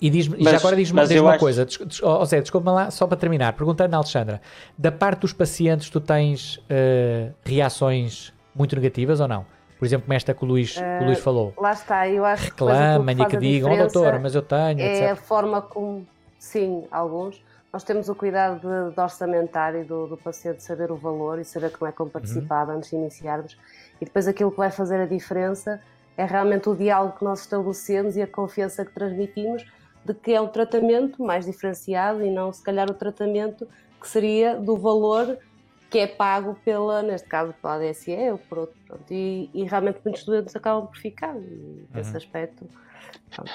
E, 0.01 0.11
diz 0.11 0.27
e 0.27 0.31
Mas- 0.31 0.53
já 0.53 0.57
agora 0.59 0.77
diz-me 0.77 1.07
diz 1.07 1.21
uma 1.21 1.31
acho- 1.31 1.39
coisa, 1.41 1.65
des, 1.65 1.79
des, 1.79 2.03
oh, 2.03 2.25
Zé, 2.27 2.41
desculpa 2.41 2.71
lá, 2.71 2.91
só 2.91 3.07
para 3.07 3.17
terminar, 3.17 3.55
perguntando 3.55 3.95
à 3.95 3.97
Alexandra, 3.97 4.43
da 4.77 4.93
parte 4.93 5.21
dos 5.21 5.33
pacientes 5.33 5.89
tu 5.89 6.01
tens 6.01 6.57
uh, 6.59 7.33
reações 7.45 8.33
muito 8.55 8.77
negativas 8.77 9.21
ou 9.21 9.29
não? 9.29 9.47
Por 9.79 9.85
exemplo, 9.85 10.07
como 10.07 10.15
esta 10.15 10.33
que 10.35 10.45
o 10.45 10.47
Luís, 10.49 10.75
que 10.75 11.03
o 11.03 11.05
Luís 11.05 11.19
falou. 11.19 11.53
Lá 11.59 11.73
está, 11.73 12.09
eu 12.09 12.25
acho 12.25 12.45
que 12.45 12.51
depois 12.51 12.71
aquilo 12.75 12.91
reclamem 12.91 13.17
e 13.21 13.27
que 13.27 13.37
a 13.37 13.39
digam, 13.39 13.73
oh 13.73 13.77
doutora, 13.77 14.19
mas 14.19 14.35
eu 14.35 14.43
tenho, 14.43 14.81
é 14.81 15.09
a 15.09 15.13
etc. 15.13 15.17
forma 15.23 15.61
como, 15.61 16.07
sim, 16.39 16.85
alguns, 16.91 17.43
nós 17.73 17.85
temos 17.85 18.09
o 18.09 18.15
cuidado 18.15 18.61
de, 18.61 18.95
de 18.95 19.01
orçamentar 19.01 19.75
e 19.75 19.85
do, 19.85 20.07
do 20.07 20.17
paciente 20.17 20.63
saber 20.63 20.91
o 20.91 20.97
valor 20.97 21.39
e 21.39 21.45
saber 21.45 21.71
como 21.73 21.87
é 21.89 21.93
que 21.93 21.99
vão 21.99 22.09
participar 22.09 22.71
antes 22.71 22.89
de 22.91 22.97
iniciarmos. 22.97 23.59
E 24.01 24.05
depois 24.07 24.27
aquilo 24.27 24.51
que 24.51 24.57
vai 24.57 24.71
fazer 24.71 24.99
a 25.01 25.07
diferença 25.07 25.79
é 26.17 26.25
realmente 26.25 26.69
o 26.69 26.75
diálogo 26.75 27.19
que 27.19 27.25
nós 27.25 27.41
estabelecemos 27.41 28.17
e 28.17 28.23
a 28.23 28.27
confiança 28.27 28.85
que 28.85 28.93
transmitimos 28.93 29.65
de 30.05 30.15
que 30.15 30.33
é 30.33 30.41
um 30.41 30.49
tratamento 30.49 31.23
mais 31.23 31.45
diferenciado 31.47 32.25
e 32.25 32.31
não, 32.31 32.53
se 32.53 32.63
calhar, 32.63 32.89
o 32.91 32.95
tratamento 32.95 33.67
que 34.01 34.09
seria 34.09 34.55
do 34.55 34.77
valor 34.77 35.37
que 35.91 35.99
é 35.99 36.07
pago 36.07 36.57
pela, 36.65 37.03
neste 37.03 37.29
caso, 37.29 37.55
pela 37.61 37.75
ADSE 37.77 38.13
ou 38.31 38.39
por 38.39 38.59
outro. 38.59 38.77
Pronto. 38.87 39.05
E, 39.11 39.51
e 39.55 39.65
realmente 39.65 39.99
muitos 40.05 40.21
estudantes 40.23 40.55
acabam 40.57 40.87
por 40.87 40.97
ficar 40.97 41.35
e 41.37 41.87
nesse 41.95 42.17
aspecto. 42.17 42.67
pronto. 43.35 43.53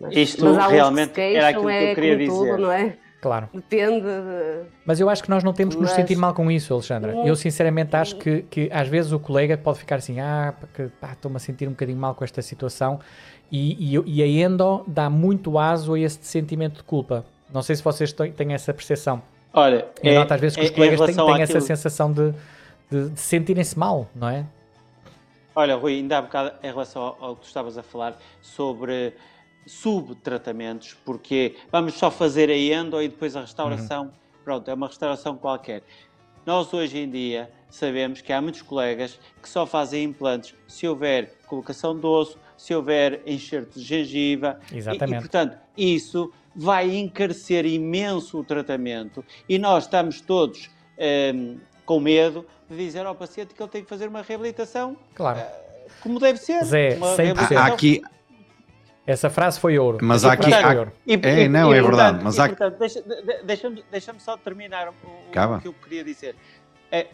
Mas- 0.00 0.16
Isto 0.16 0.44
mas 0.44 0.56
há 0.56 0.60
uns 0.60 0.64
que 0.64 0.68
se 0.70 0.74
realmente 0.74 1.12
queixam, 1.12 1.38
era 1.38 1.48
aquilo 1.48 1.66
que 1.66 1.72
é 1.72 1.90
eu 1.90 1.94
queria 1.94 2.16
como 2.16 2.26
tudo, 2.28 2.44
dizer. 2.44 2.58
não 2.58 2.72
é? 2.72 2.96
Claro. 3.20 3.48
Depende. 3.52 4.02
de- 4.02 4.66
Mas 4.86 5.00
eu 5.00 5.08
acho 5.10 5.22
que 5.24 5.28
nós 5.30 5.42
não 5.42 5.52
temos 5.52 5.74
que 5.74 5.80
nos 5.80 5.90
Mas- 5.90 5.96
sentir 5.96 6.16
mal 6.16 6.32
com 6.34 6.48
isso, 6.50 6.72
Alexandra. 6.72 7.12
Eu 7.26 7.34
sinceramente 7.34 7.96
acho 7.96 8.14
que, 8.16 8.42
que 8.42 8.70
às 8.72 8.86
vezes 8.86 9.10
o 9.10 9.18
colega 9.18 9.58
pode 9.58 9.78
ficar 9.80 9.96
assim, 9.96 10.20
ah, 10.20 10.54
estou-me 11.12 11.36
a 11.36 11.40
sentir 11.40 11.66
um 11.66 11.72
bocadinho 11.72 11.98
mal 11.98 12.14
com 12.14 12.22
esta 12.22 12.40
situação 12.42 13.00
e, 13.50 13.96
e, 13.96 14.02
e 14.06 14.22
a 14.22 14.26
endo 14.26 14.84
dá 14.86 15.10
muito 15.10 15.58
aso 15.58 15.94
a 15.94 15.98
esse 16.00 16.20
sentimento 16.22 16.76
de 16.76 16.82
culpa. 16.84 17.24
Não 17.52 17.60
sei 17.62 17.74
se 17.74 17.82
vocês 17.82 18.12
têm 18.12 18.54
essa 18.54 18.72
percepção. 18.72 19.20
Olha, 19.52 19.86
Eu 20.02 20.12
é- 20.12 20.14
noto 20.14 20.34
às 20.34 20.40
vezes 20.40 20.56
que 20.56 20.62
é- 20.62 20.66
os 20.66 20.70
colegas 20.70 21.00
têm, 21.00 21.16
têm 21.16 21.42
essa 21.42 21.60
sensação 21.60 22.12
de, 22.12 22.32
de, 22.90 23.08
de 23.10 23.18
sentirem-se 23.20 23.76
mal, 23.76 24.06
não 24.14 24.28
é? 24.28 24.44
Olha, 25.56 25.74
Rui, 25.74 25.94
ainda 25.94 26.18
há 26.18 26.22
bocado 26.22 26.52
em 26.62 26.66
relação 26.68 27.02
ao, 27.02 27.16
ao 27.20 27.34
que 27.34 27.42
tu 27.42 27.46
estavas 27.48 27.76
a 27.76 27.82
falar 27.82 28.16
sobre 28.40 29.12
subtratamentos, 29.68 30.94
porque 31.04 31.54
vamos 31.70 31.94
só 31.94 32.10
fazer 32.10 32.50
a 32.50 32.56
endo 32.56 33.00
e 33.02 33.08
depois 33.08 33.36
a 33.36 33.42
restauração, 33.42 34.10
pronto, 34.44 34.70
é 34.70 34.74
uma 34.74 34.86
restauração 34.86 35.36
qualquer. 35.36 35.82
Nós 36.46 36.72
hoje 36.72 36.98
em 36.98 37.10
dia 37.10 37.50
sabemos 37.68 38.20
que 38.22 38.32
há 38.32 38.40
muitos 38.40 38.62
colegas 38.62 39.18
que 39.42 39.48
só 39.48 39.66
fazem 39.66 40.04
implantes 40.04 40.54
se 40.66 40.88
houver 40.88 41.34
colocação 41.46 41.98
de 41.98 42.06
osso, 42.06 42.38
se 42.56 42.74
houver 42.74 43.20
enxerto 43.26 43.78
de 43.78 43.84
gengiva. 43.84 44.58
E- 44.70 44.74
E, 44.74 44.78
Exatamente. 44.78 45.20
portanto, 45.20 45.58
isso 45.76 46.32
vai 46.56 46.96
encarecer 46.96 47.66
imenso 47.66 48.38
o 48.40 48.44
tratamento 48.44 49.24
e 49.48 49.58
nós 49.58 49.84
estamos 49.84 50.20
todos 50.20 50.70
ehm, 50.96 51.58
com 51.86 52.00
medo 52.00 52.44
de 52.68 52.76
dizer 52.76 53.06
ao 53.06 53.14
paciente 53.14 53.54
que 53.54 53.62
ele 53.62 53.70
tem 53.70 53.82
que 53.84 53.88
fazer 53.88 54.08
uma 54.08 54.20
reabilitação 54.22 54.96
Claro. 55.14 55.40
como 56.02 56.18
deve 56.18 56.38
ser. 56.40 56.64
Zé, 56.64 56.96
uma 56.96 57.14
100%. 57.14 57.16
reabilitação. 57.18 57.58
Há 57.58 57.66
aqui, 57.66 58.02
Essa 59.08 59.30
frase 59.30 59.58
foi 59.58 59.78
ouro. 59.78 59.98
Mas 60.02 60.22
há 60.24 60.34
aqui- 60.34 60.52
há- 60.52 60.68
ouro. 60.78 60.92
E- 61.06 61.14
É, 61.14 61.44
e- 61.44 61.48
não, 61.48 61.74
e, 61.74 61.78
é 61.78 61.82
verdade, 61.82 62.18
portanto- 62.18 62.24
mas 62.24 62.36
e, 62.36 62.40
há- 62.42 62.48
portanto, 62.48 62.78
deixa- 62.78 63.00
de- 63.02 63.22
de- 63.22 63.42
deixa-me 63.42 63.84
deixa-me 63.90 64.20
só 64.20 64.36
terminar 64.36 64.88
o, 64.88 64.90
o 64.90 65.60
que 65.60 65.68
eu 65.68 65.72
queria 65.72 66.04
dizer. 66.04 66.36
É, 66.92 67.06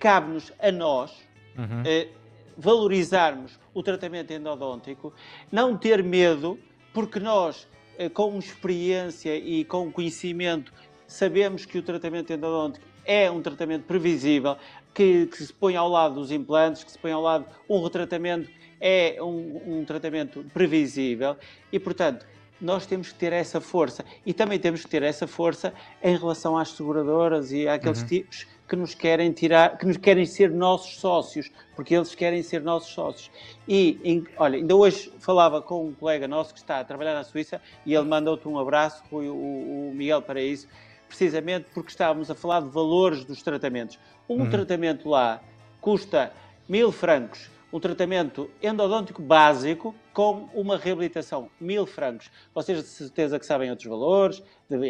Cabe-nos 0.00 0.52
a 0.60 0.70
nós 0.72 1.12
Uhum. 1.56 1.82
eh, 1.84 2.08
valorizarmos 2.56 3.58
o 3.72 3.82
tratamento 3.82 4.32
endodôntico, 4.32 5.12
não 5.52 5.76
ter 5.76 6.02
medo, 6.02 6.58
porque 6.92 7.18
nós, 7.20 7.66
eh, 7.98 8.08
com 8.08 8.38
experiência 8.38 9.36
e 9.36 9.64
com 9.64 9.90
conhecimento, 9.92 10.72
sabemos 11.06 11.64
que 11.66 11.78
o 11.78 11.82
tratamento 11.82 12.32
endodôntico 12.32 12.84
é 13.04 13.30
um 13.30 13.40
tratamento 13.42 13.84
previsível, 13.84 14.56
que, 14.94 15.26
que 15.26 15.42
se 15.42 15.52
põe 15.52 15.76
ao 15.76 15.88
lado 15.88 16.14
dos 16.16 16.30
implantes, 16.30 16.84
que 16.84 16.90
se 16.92 16.98
põe 16.98 17.12
ao 17.12 17.20
lado 17.22 17.44
um 17.68 17.82
retratamento, 17.82 18.48
é 18.86 19.16
um, 19.22 19.78
um 19.80 19.84
tratamento 19.86 20.44
previsível 20.52 21.36
e, 21.72 21.78
portanto, 21.80 22.26
nós 22.60 22.84
temos 22.84 23.08
que 23.12 23.18
ter 23.18 23.32
essa 23.32 23.60
força 23.60 24.04
e 24.26 24.32
também 24.34 24.58
temos 24.58 24.82
que 24.84 24.90
ter 24.90 25.02
essa 25.02 25.26
força 25.26 25.72
em 26.02 26.16
relação 26.16 26.56
às 26.58 26.68
seguradoras 26.68 27.50
e 27.50 27.66
àqueles 27.66 28.02
tipos 28.08 28.46
que 28.68 28.76
nos 28.76 28.94
querem 28.94 29.32
tirar, 29.32 29.76
que 29.78 29.86
nos 29.86 29.96
querem 29.96 30.24
ser 30.26 30.50
nossos 30.50 30.98
sócios, 30.98 31.50
porque 31.74 31.94
eles 31.94 32.14
querem 32.14 32.42
ser 32.42 32.60
nossos 32.62 32.90
sócios. 32.92 33.30
E, 33.66 33.98
em- 34.04 34.26
olha, 34.36 34.56
ainda 34.58 34.76
hoje 34.76 35.10
falava 35.18 35.60
com 35.62 35.86
um 35.88 35.92
colega 35.94 36.28
nosso 36.28 36.52
que 36.52 36.60
está 36.60 36.80
a 36.80 36.84
trabalhar 36.84 37.14
na 37.14 37.24
Suíça 37.24 37.60
e 37.86 37.94
ele 37.94 38.06
mandou-te 38.06 38.46
um 38.46 38.58
abraço, 38.58 39.02
Rui, 39.10 39.28
o, 39.28 39.32
o 39.34 39.92
Miguel, 39.94 40.20
para 40.22 40.40
isso, 40.42 40.68
precisamente 41.08 41.66
porque 41.74 41.90
estávamos 41.90 42.30
a 42.30 42.34
falar 42.34 42.60
de 42.60 42.68
valores 42.68 43.24
dos 43.24 43.42
tratamentos. 43.42 43.98
Um 44.28 44.48
tratamento 44.48 45.08
lá 45.08 45.42
custa 45.80 46.32
mil 46.68 46.90
francos, 46.90 47.50
um 47.74 47.80
tratamento 47.80 48.48
endodôntico 48.62 49.20
básico 49.20 49.92
com 50.12 50.48
uma 50.54 50.76
reabilitação, 50.78 51.50
mil 51.60 51.84
francos. 51.84 52.30
Vocês 52.54 52.78
de 52.78 52.86
certeza 52.86 53.36
que 53.36 53.44
sabem 53.44 53.68
outros 53.68 53.88
valores, 53.88 54.40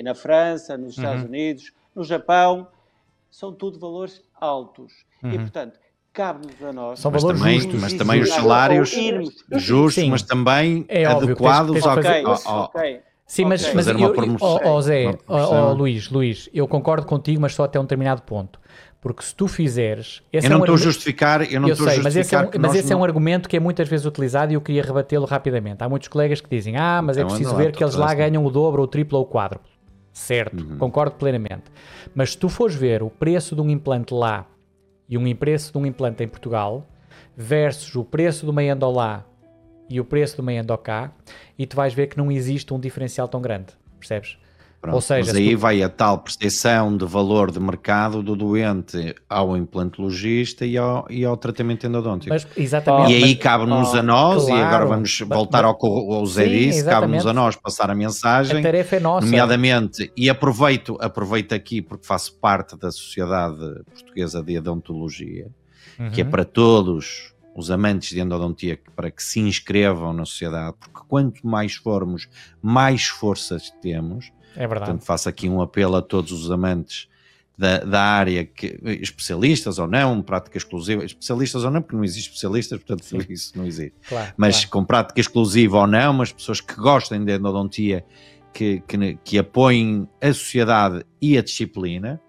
na 0.05 0.15
França, 0.15 0.77
nos 0.77 0.99
Estados 0.99 1.25
Unidos, 1.25 1.73
no 1.95 2.05
Japão, 2.05 2.69
são 3.31 3.55
tudo 3.55 3.79
valores 3.79 4.23
altos. 4.39 4.93
E, 5.25 5.39
portanto, 5.39 5.81
cabe-nos 6.13 6.63
a 6.63 6.75
nós... 6.75 7.01
São 7.01 7.11
mas 7.11 7.23
valores 7.23 7.41
também, 7.41 7.59
justos. 7.61 7.81
mas 7.81 7.93
também 7.95 8.21
os 8.21 8.29
salários 8.29 8.91
justos, 9.53 9.95
Sim. 10.05 10.11
mas 10.11 10.23
também 10.23 10.85
É 10.87 11.09
óbvio 11.09 11.31
adequados 11.31 11.87
ao, 11.87 11.99
ao- 11.99 12.43
ao- 12.45 12.65
ok. 12.65 13.01
Sim, 13.27 13.47
mas, 13.47 13.63
Ok. 13.63 13.75
mas 13.75 13.87
eu, 13.89 14.13
promoção. 14.13 14.61
ó, 14.65 14.69
ó, 14.77 14.81
Zé, 14.83 15.05
Uma 15.07 15.13
ó, 15.13 15.17
promoção. 15.17 15.65
ó, 15.69 15.73
Luís, 15.73 16.11
Luís, 16.11 16.49
eu 16.53 16.69
concordo 16.69 17.07
contigo, 17.07 17.41
mas 17.41 17.55
só 17.55 17.65
até 17.65 17.79
um 17.81 17.83
determinado 17.83 18.23
ponto. 18.23 18.61
Porque 19.01 19.23
se 19.23 19.35
tu 19.35 19.47
fizeres. 19.49 20.23
Eu 20.33 20.41
é 20.43 20.49
não 20.49 20.59
um 20.59 20.61
estou 20.61 20.75
a 20.75 20.79
justificar, 20.79 21.53
eu 21.53 21.61
não 21.61 21.69
eu 21.69 21.73
estou 21.75 21.87
a 21.87 21.91
sei, 21.91 22.03
mas 22.03 22.17
esse, 22.17 22.35
é 22.35 22.39
justificar 22.39 22.59
um, 22.59 22.63
mas 22.63 22.75
esse 22.75 22.93
é 22.93 22.97
um 22.97 23.01
não- 23.01 23.05
argumento 23.05 23.49
que 23.49 23.57
é 23.57 23.61
muitas 23.61 23.87
vezes 23.89 24.07
utilizado 24.07 24.53
e 24.53 24.55
eu 24.55 24.61
queria 24.63 24.83
rebatê-lo 24.83 25.27
rapidamente. 25.27 25.83
Há 25.85 25.89
muitos 25.89 26.09
colegas 26.09 26.41
que 26.41 26.49
dizem: 26.49 26.77
Ah, 26.77 27.03
mas 27.03 27.17
é 27.19 27.21
Então, 27.21 27.29
anda 27.31 27.37
preciso 27.39 27.57
lá, 27.57 27.63
ver 27.65 27.73
que 27.73 27.85
eles 27.85 27.95
lá 27.97 28.07
essa- 28.07 28.15
ganham 28.15 28.45
o 28.45 28.51
dobro, 28.51 28.83
o 28.83 28.87
triplo 28.87 29.19
ou 29.19 29.25
o 29.25 29.27
quádruplo. 29.29 29.69
Certo, 30.13 30.63
uhum. 30.65 30.79
concordo 30.79 31.17
plenamente. 31.17 31.65
Mas 32.15 32.31
se 32.31 32.39
tu 32.39 32.49
fores 32.49 32.75
ver 32.75 33.03
o 33.03 33.11
preço 33.11 33.55
de 33.55 33.61
um 33.61 33.69
implante 33.69 34.15
lá 34.15 34.47
e 35.09 35.19
um 35.19 35.35
preço 35.35 35.71
de 35.73 35.77
um 35.79 35.85
implante 35.85 36.23
em 36.23 36.29
Portugal 36.29 36.87
versus 37.37 37.95
o 37.97 38.05
preço 38.05 38.45
de 38.47 38.51
uma 38.51 38.63
endo 38.63 38.91
lá 38.91 39.25
e 39.89 40.01
o 40.01 40.05
preço 40.05 40.37
de 40.37 40.41
uma 40.41 40.53
endo 40.53 40.77
cá, 40.79 41.13
e 41.59 41.67
tu 41.67 41.77
vais 41.77 41.93
ver 41.93 42.09
que 42.09 42.17
não 42.17 42.31
existe 42.31 42.73
um 42.73 42.81
diferencial 42.81 43.29
tão 43.29 43.41
grande, 43.41 43.73
percebes? 43.99 44.37
Pronto, 44.85 44.97
Ou 44.97 45.01
seja, 45.01 45.33
mas 45.33 45.37
aí 45.37 45.53
tu... 45.53 45.59
vai 45.59 45.83
a 45.83 45.89
tal 45.89 46.19
percepção 46.19 46.95
de 46.95 47.07
valor 47.07 47.51
de 47.51 47.59
mercado 47.59 48.23
do 48.23 48.37
doente 48.37 49.15
ao 49.31 49.57
implantologista 49.57 50.67
e 50.67 50.77
ao, 50.77 51.07
e 51.09 51.25
ao 51.25 51.39
tratamento 51.39 51.87
endodôntico. 51.87 52.29
Mas, 52.29 52.47
exatamente. 52.55 53.13
E 53.13 53.25
aí 53.25 53.35
cabe-nos 53.35 53.95
oh, 53.95 53.97
a 53.97 54.03
nós, 54.03 54.45
claro, 54.45 54.61
e 54.61 54.63
agora 54.63 54.85
vamos 54.85 55.21
voltar 55.21 55.65
ao 55.65 55.75
que 55.75 55.87
o 55.87 56.27
Zé 56.27 56.47
disse, 56.47 56.85
cabe-nos 56.85 57.27
a 57.27 57.33
nós 57.33 57.57
passar 57.57 57.91
a 57.91 57.95
mensagem. 57.95 58.59
A 58.59 58.63
tarefa 58.63 58.97
é 58.97 59.01
nossa. 59.01 59.25
Nomeadamente, 59.25 60.13
e 60.15 60.29
aproveito, 60.29 60.99
aproveito 61.01 61.55
aqui 61.55 61.81
porque 61.81 62.07
faço 62.07 62.39
parte 62.39 62.77
da 62.77 62.93
Sociedade 62.93 63.57
Portuguesa 63.91 64.43
de 64.43 64.59
Odontologia, 64.59 65.47
uhum. 65.99 66.11
que 66.11 66.21
é 66.21 66.25
para 66.25 66.45
todos 66.45 67.34
os 67.55 67.71
amantes 67.71 68.11
de 68.11 68.21
endodontia 68.21 68.81
para 68.97 69.11
que 69.11 69.23
se 69.23 69.41
inscrevam 69.41 70.13
na 70.13 70.25
sociedade, 70.25 70.77
porque 70.79 71.01
quanto 71.09 71.47
mais 71.47 71.75
formos, 71.75 72.29
mais 72.61 73.07
forças 73.07 73.71
temos 73.83 74.33
é 74.57 74.67
verdade. 74.67 74.91
Portanto, 74.91 75.05
faço 75.05 75.29
aqui 75.29 75.49
um 75.49 75.61
apelo 75.61 75.97
a 75.97 76.03
todos 76.03 76.33
os 76.33 76.51
amantes 76.51 77.09
da, 77.57 77.79
da 77.79 78.03
área, 78.03 78.45
que, 78.45 78.79
especialistas 79.01 79.79
ou 79.79 79.87
não, 79.87 80.23
prática 80.23 80.57
exclusiva, 80.57 81.05
especialistas 81.05 81.65
ou 81.65 81.71
não, 81.71 81.83
porque 81.83 81.97
não 81.97 82.05
existe 82.05 82.29
especialistas, 82.29 82.79
portanto 82.79 83.05
Sim. 83.05 83.19
isso 83.29 83.57
não 83.57 83.65
existe. 83.65 83.95
Claro, 84.09 84.33
mas 84.37 84.57
claro. 84.57 84.71
com 84.71 84.85
prática 84.85 85.21
exclusiva 85.21 85.79
ou 85.79 85.87
não, 85.87 86.13
mas 86.13 86.33
pessoas 86.33 86.61
que 86.61 86.75
gostem 86.75 87.25
de 87.25 87.33
endodontia, 87.33 88.05
que, 88.53 88.83
que, 88.87 89.19
que 89.25 89.39
apoiem 89.39 90.09
a 90.21 90.33
sociedade 90.33 91.05
e 91.21 91.37
a 91.37 91.43
disciplina, 91.43 92.21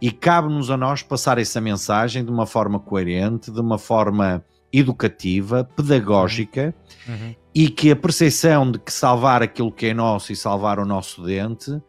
e 0.00 0.10
cabe-nos 0.10 0.70
a 0.70 0.76
nós 0.76 1.02
passar 1.02 1.38
essa 1.38 1.60
mensagem 1.60 2.24
de 2.24 2.30
uma 2.30 2.46
forma 2.46 2.78
coerente, 2.78 3.50
de 3.50 3.60
uma 3.60 3.78
forma 3.78 4.44
educativa, 4.72 5.64
pedagógica, 5.76 6.74
uhum. 7.08 7.14
uhum 7.14 7.34
e 7.58 7.70
que 7.70 7.90
a 7.90 7.96
percepção 7.96 8.70
de 8.70 8.78
que 8.78 8.92
salvar 8.92 9.42
aquilo 9.42 9.72
que 9.72 9.86
é 9.86 9.94
nosso 9.94 10.30
e 10.30 10.36
salvar 10.36 10.78
o 10.78 10.84
nosso 10.84 11.24
dente 11.24 11.80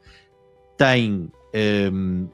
tem 0.77 1.29
um, 1.91 2.29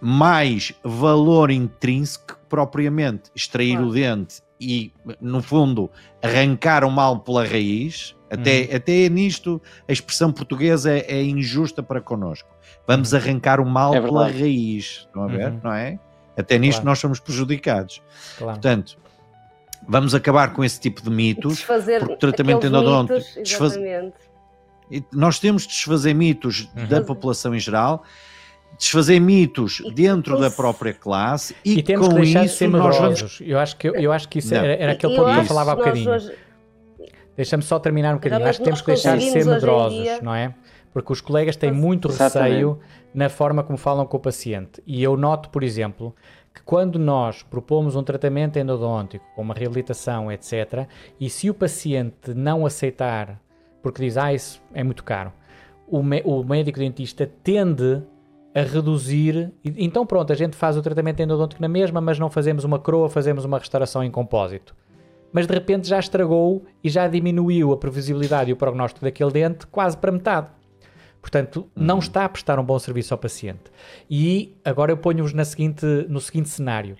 mais 0.00 0.74
valor 0.82 1.52
intrínseco 1.52 2.26
que 2.26 2.34
propriamente 2.48 3.30
extrair 3.36 3.76
claro. 3.76 3.86
o 3.86 3.92
dente 3.92 4.42
e, 4.60 4.92
no 5.20 5.40
fundo, 5.40 5.88
arrancar 6.20 6.82
o 6.82 6.90
mal 6.90 7.20
pela 7.20 7.46
raiz. 7.46 8.16
Até, 8.28 8.62
uhum. 8.62 8.76
até 8.76 9.08
nisto 9.08 9.62
a 9.86 9.92
expressão 9.92 10.32
portuguesa 10.32 10.90
é, 10.90 11.04
é 11.06 11.22
injusta 11.22 11.84
para 11.84 12.00
connosco. 12.00 12.48
Vamos 12.86 13.12
uhum. 13.12 13.18
arrancar 13.18 13.60
o 13.60 13.66
mal 13.66 13.94
é 13.94 14.00
pela 14.00 14.26
raiz, 14.26 15.06
estão 15.06 15.24
a 15.24 15.26
ver? 15.26 15.50
Uhum. 15.50 15.60
Não 15.62 15.72
é? 15.72 15.98
Até 16.36 16.58
nisto 16.58 16.78
claro. 16.78 16.88
nós 16.88 16.98
somos 16.98 17.20
prejudicados. 17.20 18.02
Claro. 18.38 18.54
Portanto, 18.54 18.96
Vamos 19.86 20.14
acabar 20.14 20.52
com 20.52 20.64
esse 20.64 20.78
tipo 20.78 21.02
de 21.02 21.10
mitos. 21.10 21.56
Desfazer 21.56 22.00
porque 22.00 22.14
o 22.14 22.16
tratamento 22.16 22.66
endodôntico. 22.66 23.20
Desfaz... 23.42 23.78
Nós 25.12 25.38
temos 25.38 25.62
de 25.62 25.68
desfazer 25.68 26.14
mitos 26.14 26.68
uhum. 26.76 26.86
da 26.86 27.00
população 27.00 27.54
em 27.54 27.58
geral, 27.58 28.04
desfazer 28.78 29.18
mitos 29.20 29.80
e 29.84 29.90
dentro 29.90 30.38
da 30.38 30.50
própria 30.50 30.92
classe 30.92 31.56
e, 31.64 31.78
e 31.78 31.82
temos 31.82 32.08
com 32.08 32.14
que 32.14 32.20
deixar 32.20 32.44
isso 32.44 32.54
de 32.54 32.58
ser 32.58 32.68
nós 32.68 32.98
vamos... 32.98 33.40
Eu 33.40 33.58
acho 33.58 33.76
que, 33.76 33.88
eu 33.88 34.12
acho 34.12 34.28
que 34.28 34.38
isso 34.40 34.54
era, 34.54 34.74
era 34.74 34.92
aquele 34.92 35.16
ponto 35.16 35.32
que 35.32 35.38
eu 35.38 35.44
falava 35.44 35.72
há 35.72 35.76
bocadinho. 35.76 36.10
Hoje... 36.10 36.34
Deixa-me 37.34 37.62
só 37.62 37.78
terminar 37.78 38.12
um 38.12 38.18
bocadinho. 38.18 38.46
Acho 38.46 38.58
que 38.58 38.64
temos 38.64 38.80
que 38.82 38.88
deixar 38.88 39.16
de 39.16 39.30
ser 39.30 39.46
medrosos, 39.46 39.98
dia... 39.98 40.20
não 40.20 40.34
é? 40.34 40.54
Porque 40.92 41.12
os 41.12 41.20
colegas 41.20 41.56
têm 41.56 41.72
muito 41.72 42.08
Exatamente. 42.08 42.50
receio 42.50 42.78
na 43.14 43.28
forma 43.28 43.62
como 43.62 43.78
falam 43.78 44.06
com 44.06 44.16
o 44.16 44.20
paciente. 44.20 44.82
E 44.86 45.02
eu 45.02 45.16
noto, 45.16 45.48
por 45.48 45.62
exemplo, 45.62 46.14
que 46.54 46.62
quando 46.62 46.98
nós 46.98 47.42
propomos 47.42 47.96
um 47.96 48.02
tratamento 48.02 48.58
endodôntico, 48.58 49.24
com 49.34 49.42
uma 49.42 49.54
reabilitação, 49.54 50.30
etc., 50.30 50.86
e 51.18 51.30
se 51.30 51.48
o 51.48 51.54
paciente 51.54 52.34
não 52.34 52.66
aceitar, 52.66 53.40
porque 53.82 54.02
diz, 54.02 54.16
ah, 54.16 54.32
isso 54.32 54.62
é 54.74 54.84
muito 54.84 55.02
caro, 55.02 55.32
o, 55.86 55.98
o 55.98 56.44
médico 56.44 56.78
dentista 56.78 57.30
tende 57.42 58.02
a 58.54 58.60
reduzir. 58.60 59.50
Então, 59.64 60.04
pronto, 60.04 60.32
a 60.32 60.36
gente 60.36 60.56
faz 60.56 60.76
o 60.76 60.82
tratamento 60.82 61.20
endodôntico 61.20 61.60
na 61.60 61.68
mesma, 61.68 62.00
mas 62.00 62.18
não 62.18 62.30
fazemos 62.30 62.64
uma 62.64 62.78
coroa, 62.78 63.08
fazemos 63.08 63.44
uma 63.44 63.58
restauração 63.58 64.04
em 64.04 64.10
compósito. 64.10 64.74
Mas 65.32 65.46
de 65.46 65.54
repente 65.54 65.88
já 65.88 65.98
estragou 65.98 66.62
e 66.84 66.90
já 66.90 67.08
diminuiu 67.08 67.72
a 67.72 67.76
previsibilidade 67.78 68.50
e 68.50 68.52
o 68.52 68.56
prognóstico 68.56 69.04
daquele 69.04 69.30
dente 69.30 69.66
quase 69.66 69.96
para 69.96 70.12
metade. 70.12 70.48
Portanto, 71.22 71.70
não 71.74 71.94
uhum. 71.94 72.00
está 72.00 72.24
a 72.24 72.28
prestar 72.28 72.58
um 72.58 72.64
bom 72.64 72.76
serviço 72.80 73.14
ao 73.14 73.18
paciente. 73.18 73.70
E 74.10 74.56
agora 74.64 74.90
eu 74.90 74.96
ponho-vos 74.96 75.32
seguinte, 75.46 75.86
no 76.08 76.20
seguinte 76.20 76.48
cenário. 76.48 76.96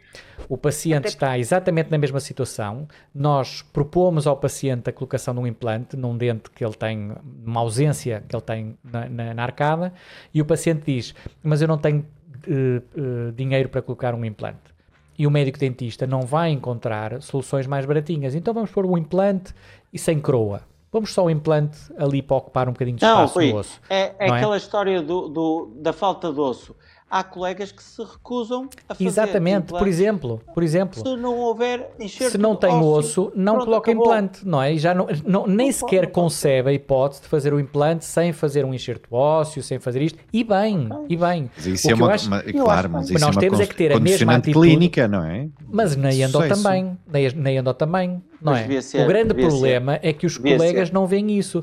O 0.48 0.56
paciente 0.56 1.08
está 1.08 1.36
exatamente 1.36 1.90
na 1.90 1.98
mesma 1.98 2.20
situação, 2.20 2.86
nós 3.12 3.62
propomos 3.62 4.26
ao 4.26 4.36
paciente 4.36 4.88
a 4.88 4.92
colocação 4.92 5.34
de 5.34 5.40
um 5.40 5.46
implante 5.46 5.96
num 5.96 6.16
dente 6.16 6.50
que 6.50 6.64
ele 6.64 6.74
tem, 6.74 7.12
uma 7.44 7.60
ausência 7.60 8.22
que 8.28 8.34
ele 8.34 8.42
tem 8.42 8.78
na, 8.84 9.08
na, 9.08 9.34
na 9.34 9.42
arcada, 9.42 9.92
e 10.32 10.40
o 10.40 10.44
paciente 10.44 10.84
diz, 10.86 11.14
mas 11.42 11.60
eu 11.60 11.66
não 11.66 11.78
tenho 11.78 12.00
uh, 12.00 13.00
uh, 13.28 13.32
dinheiro 13.32 13.68
para 13.68 13.82
colocar 13.82 14.14
um 14.14 14.24
implante. 14.24 14.72
E 15.18 15.26
o 15.26 15.30
médico 15.30 15.58
dentista 15.58 16.06
não 16.06 16.22
vai 16.22 16.50
encontrar 16.50 17.20
soluções 17.22 17.66
mais 17.66 17.84
baratinhas. 17.84 18.34
Então 18.34 18.54
vamos 18.54 18.70
pôr 18.70 18.86
um 18.86 18.96
implante 18.96 19.52
e 19.92 19.98
sem 19.98 20.20
croa 20.20 20.62
Vamos 20.92 21.12
só 21.14 21.24
o 21.24 21.30
implante 21.30 21.78
ali 21.96 22.20
para 22.20 22.36
ocupar 22.36 22.68
um 22.68 22.72
bocadinho 22.72 22.98
de 22.98 23.04
espaço 23.04 23.40
não, 23.40 23.46
no 23.46 23.56
osso. 23.56 23.80
É, 23.88 24.14
é 24.18 24.30
aquela 24.30 24.58
história 24.58 25.00
do, 25.00 25.26
do, 25.28 25.72
da 25.76 25.92
falta 25.92 26.30
de 26.30 26.38
osso 26.38 26.76
há 27.12 27.22
colegas 27.22 27.70
que 27.70 27.82
se 27.82 28.02
recusam 28.02 28.70
a 28.88 28.94
fazer 28.94 29.04
Exatamente, 29.06 29.66
por 29.66 29.86
exemplo, 29.86 30.40
por 30.54 30.62
exemplo. 30.62 31.06
Se 31.06 31.16
não 31.16 31.36
houver 31.36 31.90
enxerto 32.00 32.32
Se 32.32 32.38
não 32.38 32.56
tem 32.56 32.74
osso, 32.74 33.30
não 33.36 33.52
pronto, 33.52 33.64
coloca 33.66 33.90
acabou. 33.90 34.06
implante, 34.06 34.48
não 34.48 34.62
é? 34.62 34.72
E 34.72 34.78
já 34.78 34.94
não, 34.94 35.06
não 35.26 35.46
nem 35.46 35.66
não 35.66 35.72
sequer 35.74 36.04
pode, 36.04 36.12
concebe 36.12 36.70
a 36.70 36.72
hipótese 36.72 37.20
de 37.20 37.28
fazer 37.28 37.52
o 37.52 37.60
implante 37.60 38.06
sem 38.06 38.32
fazer 38.32 38.64
um 38.64 38.72
enxerto 38.72 39.14
ósseo, 39.14 39.62
sem 39.62 39.78
fazer 39.78 40.00
isto. 40.00 40.18
E 40.32 40.42
bem, 40.42 40.86
okay. 40.90 41.06
e 41.10 41.16
bem. 41.16 41.50
Mas 41.54 41.66
isso 41.66 41.90
é 41.90 41.94
uma, 41.94 42.12
acho, 42.12 42.28
uma, 42.28 42.42
claro, 42.42 42.88
mas 42.88 43.10
isso 43.10 43.20
nós 43.20 43.36
é 43.36 43.40
temos 43.40 43.60
é 43.60 43.66
que 43.66 43.74
ter 43.74 43.92
a 43.92 44.00
mesma 44.00 44.36
atitude. 44.36 44.66
clínica, 44.66 45.06
não 45.06 45.22
é? 45.22 45.48
Mas 45.68 45.94
na 45.94 46.14
endo 46.14 46.38
também, 46.48 46.98
na 47.36 47.52
endo 47.52 47.74
também, 47.74 48.22
não 48.40 48.52
mas 48.52 48.70
é? 48.70 48.80
Ser, 48.80 49.04
o 49.04 49.06
grande 49.06 49.34
problema 49.34 49.94
ser. 49.94 50.08
é 50.08 50.12
que 50.12 50.26
os 50.26 50.38
colegas 50.38 50.88
ser. 50.88 50.94
não 50.94 51.06
veem 51.06 51.38
isso. 51.38 51.62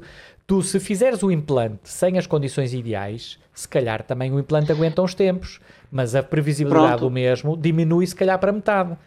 Tu, 0.49 0.63
se 0.63 0.80
fizeres 0.80 1.21
o 1.21 1.30
implante 1.30 1.88
sem 1.88 2.17
as 2.17 2.26
condições 2.26 2.73
ideais, 2.73 3.38
se 3.53 3.67
calhar 3.69 4.01
também 4.01 4.31
o 4.31 4.39
implante 4.39 4.71
aguenta 4.71 4.99
uns 4.99 5.13
tempos, 5.13 5.61
mas 5.91 6.15
a 6.15 6.23
previsibilidade 6.23 6.88
Pronto. 6.88 7.01
do 7.01 7.11
mesmo 7.11 7.55
diminui 7.55 8.07
se 8.07 8.15
calhar 8.15 8.39
para 8.39 8.51
metade, 8.51 8.97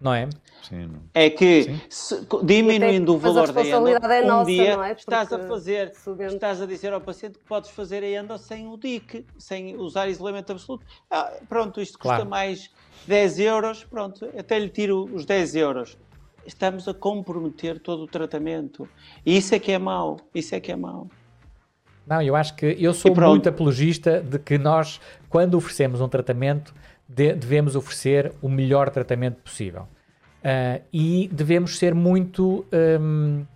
não 0.00 0.12
é? 0.12 0.28
Sim, 0.68 0.88
não. 0.88 1.02
É 1.14 1.30
que 1.30 1.80
se, 1.88 2.26
diminuindo 2.42 3.14
o 3.14 3.18
valor 3.18 3.52
da 3.52 3.64
endo, 3.64 3.88
é 3.88 4.34
um 4.34 4.44
dia 4.44 4.74
é? 4.84 4.92
estás 4.92 5.32
a 5.32 5.38
fazer, 5.46 5.92
estás 6.18 6.60
a 6.60 6.66
dizer 6.66 6.92
ao 6.92 7.00
paciente 7.00 7.38
que 7.38 7.44
podes 7.44 7.70
fazer 7.70 8.02
a 8.02 8.08
endo 8.08 8.36
sem 8.36 8.66
o 8.66 8.76
DIC, 8.76 9.24
sem 9.38 9.76
usar 9.76 10.08
isolamento 10.08 10.50
absoluto. 10.50 10.84
Ah, 11.08 11.34
pronto, 11.48 11.80
isto 11.80 11.96
custa 11.96 12.16
claro. 12.16 12.28
mais 12.28 12.68
10 13.06 13.38
euros, 13.38 13.84
pronto, 13.84 14.28
até 14.36 14.58
lhe 14.58 14.68
tiro 14.68 15.08
os 15.14 15.24
10 15.24 15.54
euros 15.54 15.96
estamos 16.46 16.88
a 16.88 16.94
comprometer 16.94 17.78
todo 17.78 18.02
o 18.02 18.06
tratamento. 18.06 18.88
E 19.24 19.36
isso 19.36 19.54
é 19.54 19.58
que 19.58 19.72
é 19.72 19.78
mau. 19.78 20.18
Isso 20.34 20.54
é 20.54 20.60
que 20.60 20.72
é 20.72 20.76
mau. 20.76 21.08
Não, 22.06 22.20
eu 22.20 22.36
acho 22.36 22.54
que 22.54 22.76
eu 22.78 22.92
sou 22.92 23.14
muito 23.14 23.48
apologista 23.48 24.20
de 24.20 24.38
que 24.38 24.58
nós, 24.58 25.00
quando 25.28 25.54
oferecemos 25.54 26.00
um 26.00 26.08
tratamento, 26.08 26.74
de, 27.08 27.34
devemos 27.34 27.76
oferecer 27.76 28.32
o 28.42 28.48
melhor 28.48 28.90
tratamento 28.90 29.36
possível. 29.42 29.88
Uh, 30.44 30.82
e 30.92 31.30
devemos 31.32 31.78
ser 31.78 31.94
muito 31.94 32.66
um, 33.00 33.46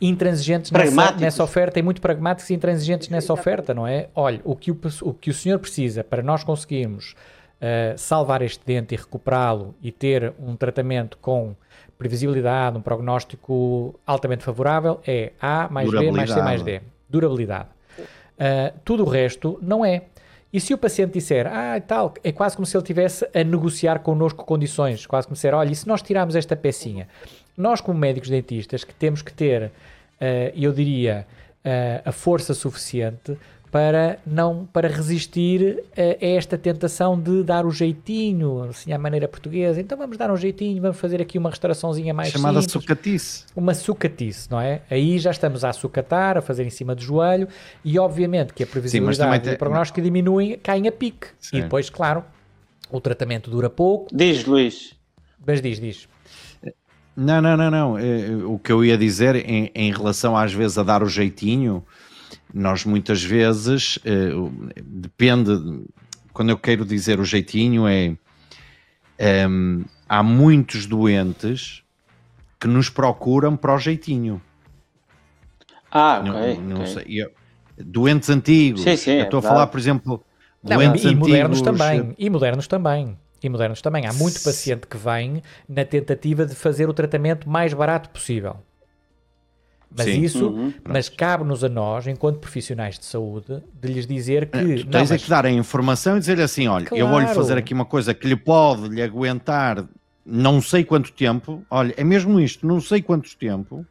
intransigentes 0.00 0.70
nessa, 0.70 1.12
nessa, 1.12 1.44
oferta 1.44 1.78
e 1.78 1.82
muito 1.82 2.00
pragmáticos 2.00 2.48
e 2.48 2.54
intransigentes 2.54 3.10
nessa 3.10 3.32
oferta, 3.34 3.74
não 3.74 3.86
é? 3.86 4.08
Olha, 4.14 4.40
o 4.42 4.56
que 4.56 4.70
o, 4.70 4.80
o, 5.02 5.12
que 5.12 5.28
o 5.28 5.34
senhor 5.34 5.58
precisa 5.58 6.02
para 6.02 6.22
nós 6.22 6.42
conseguirmos 6.42 7.14
uh, 7.60 7.98
salvar 7.98 8.40
este 8.40 8.64
dente 8.64 8.94
e 8.94 8.96
recuperá-lo 8.96 9.74
e 9.82 9.92
ter 9.92 10.32
um 10.38 10.56
tratamento 10.56 11.18
com 11.18 11.54
previsibilidade, 12.02 12.76
um 12.76 12.82
prognóstico 12.82 13.94
altamente 14.04 14.42
favorável 14.42 15.00
é 15.06 15.32
A 15.40 15.68
mais 15.70 15.88
B 15.88 16.10
mais 16.10 16.30
C 16.30 16.42
mais 16.42 16.62
D. 16.62 16.80
Durabilidade. 17.08 17.68
Uh, 17.98 18.76
tudo 18.84 19.04
o 19.04 19.08
resto 19.08 19.56
não 19.62 19.84
é. 19.84 20.02
E 20.52 20.60
se 20.60 20.74
o 20.74 20.78
paciente 20.78 21.12
disser, 21.12 21.46
ah, 21.46 21.80
tal, 21.80 22.12
é 22.22 22.32
quase 22.32 22.56
como 22.56 22.66
se 22.66 22.76
ele 22.76 22.82
estivesse 22.82 23.26
a 23.32 23.44
negociar 23.44 24.00
connosco 24.00 24.44
condições, 24.44 25.06
quase 25.06 25.26
como 25.26 25.36
se 25.36 25.40
disser, 25.40 25.54
olha, 25.54 25.70
e 25.70 25.74
se 25.74 25.86
nós 25.86 26.02
tirarmos 26.02 26.34
esta 26.34 26.54
pecinha? 26.56 27.08
Nós, 27.56 27.80
como 27.80 27.98
médicos 27.98 28.28
dentistas, 28.28 28.84
que 28.84 28.92
temos 28.92 29.22
que 29.22 29.32
ter, 29.32 29.66
uh, 29.66 29.72
eu 30.54 30.72
diria, 30.72 31.26
uh, 31.64 32.08
a 32.08 32.12
força 32.12 32.52
suficiente 32.52 33.38
para 33.72 34.18
não 34.26 34.68
para 34.70 34.86
resistir 34.86 35.82
a, 35.96 36.24
a 36.24 36.28
esta 36.28 36.58
tentação 36.58 37.18
de 37.18 37.42
dar 37.42 37.64
o 37.64 37.70
jeitinho, 37.70 38.64
assim 38.64 38.92
à 38.92 38.98
maneira 38.98 39.26
portuguesa. 39.26 39.80
Então 39.80 39.96
vamos 39.96 40.18
dar 40.18 40.30
um 40.30 40.36
jeitinho, 40.36 40.80
vamos 40.82 40.98
fazer 40.98 41.22
aqui 41.22 41.38
uma 41.38 41.48
restauraçãozinha 41.48 42.12
mais 42.12 42.28
Chamada 42.28 42.60
simples. 42.60 42.72
sucatice. 42.82 43.44
Uma 43.56 43.72
sucatice, 43.72 44.50
não 44.50 44.60
é? 44.60 44.82
Aí 44.90 45.18
já 45.18 45.30
estamos 45.30 45.64
a 45.64 45.72
sucatar, 45.72 46.36
a 46.36 46.42
fazer 46.42 46.64
em 46.66 46.70
cima 46.70 46.94
do 46.94 47.00
joelho 47.02 47.48
e 47.82 47.98
obviamente 47.98 48.52
que 48.52 48.62
a 48.62 48.66
previsibilidade 48.66 49.18
também 49.18 49.38
e 49.38 49.42
tem- 49.42 49.54
o 49.54 49.58
prognóstico 49.58 50.02
diminuem, 50.02 50.58
caem 50.62 50.86
a 50.86 50.92
pique. 50.92 51.28
E 51.40 51.46
Certo. 51.46 51.62
depois, 51.64 51.88
claro, 51.88 52.22
o 52.90 53.00
tratamento 53.00 53.50
dura 53.50 53.70
pouco, 53.70 54.14
Diz, 54.14 54.44
Luís. 54.44 54.94
mas 55.46 55.62
diz, 55.62 55.80
diz. 55.80 56.06
Não, 57.16 57.40
não, 57.42 57.56
não, 57.56 57.70
não. 57.70 57.98
Eh, 57.98 58.36
O 58.46 58.58
que 58.58 58.70
eu 58.72 58.84
ia 58.84 58.96
dizer 58.98 59.36
em, 59.36 59.70
em 59.74 59.90
relação 59.92 60.36
às 60.36 60.52
vezes 60.52 60.76
a 60.78 60.82
dar 60.82 61.02
o 61.02 61.06
jeitinho, 61.08 61.82
nós 62.52 62.84
muitas 62.84 63.22
vezes 63.22 63.98
eh, 64.04 64.30
depende. 64.84 65.50
Quando 66.32 66.50
eu 66.50 66.58
quero 66.58 66.84
dizer 66.84 67.20
o 67.20 67.24
jeitinho 67.24 67.86
é 67.86 68.16
ehm, 69.18 69.82
há 70.08 70.22
muitos 70.22 70.86
doentes 70.86 71.82
que 72.60 72.66
nos 72.68 72.88
procuram 72.88 73.56
para 73.56 73.74
o 73.74 73.78
jeitinho. 73.78 74.40
Ah, 75.90 76.22
Não- 76.24 76.32
ok. 76.32 76.58
não 76.60 76.76
ok. 76.76 76.86
sei, 76.86 77.04
eu- 77.08 77.30
doentes 77.78 78.30
antigos. 78.30 78.82
Sim, 78.82 78.96
sim, 78.96 79.10
eu 79.12 79.20
é 79.20 79.24
estou 79.24 79.38
a 79.38 79.42
falar, 79.42 79.66
por 79.66 79.78
exemplo, 79.78 80.24
Não, 80.62 80.76
doentes 80.76 81.04
e 81.04 81.14
modernos 81.14 81.60
antigos, 81.60 81.80
eh, 81.80 81.86
também. 81.86 82.14
E 82.18 82.30
modernos 82.30 82.66
também. 82.66 83.18
E 83.42 83.48
modernos 83.48 83.82
também. 83.82 84.06
Há 84.06 84.12
muito 84.12 84.40
paciente 84.42 84.86
que 84.86 84.96
vem 84.96 85.42
na 85.68 85.84
tentativa 85.84 86.46
de 86.46 86.54
fazer 86.54 86.88
o 86.88 86.94
tratamento 86.94 87.48
mais 87.48 87.74
barato 87.74 88.08
possível. 88.10 88.56
Mas 89.94 90.06
Sim. 90.06 90.22
isso, 90.22 90.48
Uhum. 90.50 90.72
mas 90.88 91.08
cabe-nos 91.08 91.62
a 91.62 91.68
nós, 91.68 92.06
enquanto 92.06 92.38
profissionais 92.38 92.98
de 92.98 93.04
saúde, 93.04 93.62
de 93.74 93.92
lhes 93.92 94.06
dizer 94.06 94.50
que 94.50 94.76
Tu 94.76 94.84
não, 94.86 94.92
tens 94.92 95.10
é 95.10 95.14
mas- 95.14 95.22
que 95.24 95.28
dar 95.30 95.44
a 95.44 95.50
informação 95.50 96.16
e 96.16 96.20
dizer 96.20 96.40
assim: 96.40 96.66
olha, 96.66 96.88
eu 96.92 97.06
vou-lhe 97.08 97.26
Claro. 97.26 97.38
fazer 97.40 97.58
aqui 97.58 97.74
uma 97.74 97.84
coisa 97.84 98.14
que 98.14 98.26
lhe 98.26 98.36
pode 98.36 98.88
lhe 98.88 99.02
aguentar 99.02 99.86
não 100.24 100.62
sei 100.62 100.84
quanto 100.84 101.12
tempo. 101.12 101.66
Olha, 101.70 101.92
é 101.96 102.04
mesmo 102.04 102.40
isto, 102.40 102.66
não 102.66 102.80
sei 102.80 103.02
quanto 103.02 103.36
tempo, 103.36 103.84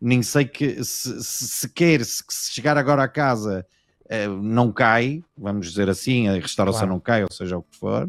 nem 0.00 0.22
sei 0.22 0.44
que 0.44 0.84
se, 0.84 1.22
se, 1.22 1.48
se 1.48 1.68
quer, 1.68 2.04
se, 2.04 2.22
se 2.28 2.52
chegar 2.52 2.76
agora 2.78 3.02
a 3.02 3.08
casa 3.08 3.66
eh, 4.08 4.28
não 4.28 4.70
cai, 4.70 5.22
vamos 5.36 5.68
dizer 5.70 5.88
assim, 5.88 6.28
a 6.28 6.34
restauração 6.34 6.80
Claro. 6.80 6.92
não 6.94 7.00
cai, 7.00 7.22
ou 7.22 7.32
seja, 7.32 7.56
o 7.58 7.62
que 7.62 7.76
for. 7.76 8.08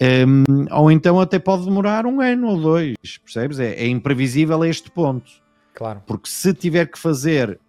Hum, 0.00 0.66
ou 0.70 0.90
então 0.90 1.18
até 1.18 1.38
pode 1.38 1.64
demorar 1.64 2.04
um 2.06 2.20
ano 2.20 2.48
ou 2.48 2.60
dois, 2.60 2.94
percebes? 3.24 3.58
É, 3.58 3.72
é 3.74 3.86
imprevisível 3.88 4.60
a 4.62 4.68
este 4.68 4.90
ponto, 4.90 5.30
claro. 5.76 6.02
porque 6.06 6.28
se 6.28 6.52
tiver 6.54 6.86
que 6.86 6.98
fazer 6.98 7.60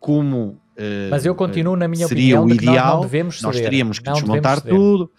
como 0.00 0.58
eh, 0.76 1.08
Mas 1.10 1.24
eu 1.24 1.34
continuo 1.34 1.76
na 1.76 1.86
minha 1.88 2.06
seria 2.08 2.40
opinião 2.40 2.44
o 2.44 2.48
de 2.48 2.58
que 2.58 2.64
nós 2.66 2.74
ideal, 2.74 2.94
não 2.96 3.00
devemos 3.02 3.40
nós 3.42 3.54
ceder. 3.54 3.70
teríamos 3.70 3.98
que 4.00 4.10
desmontar 4.12 4.60
tudo. 4.60 5.10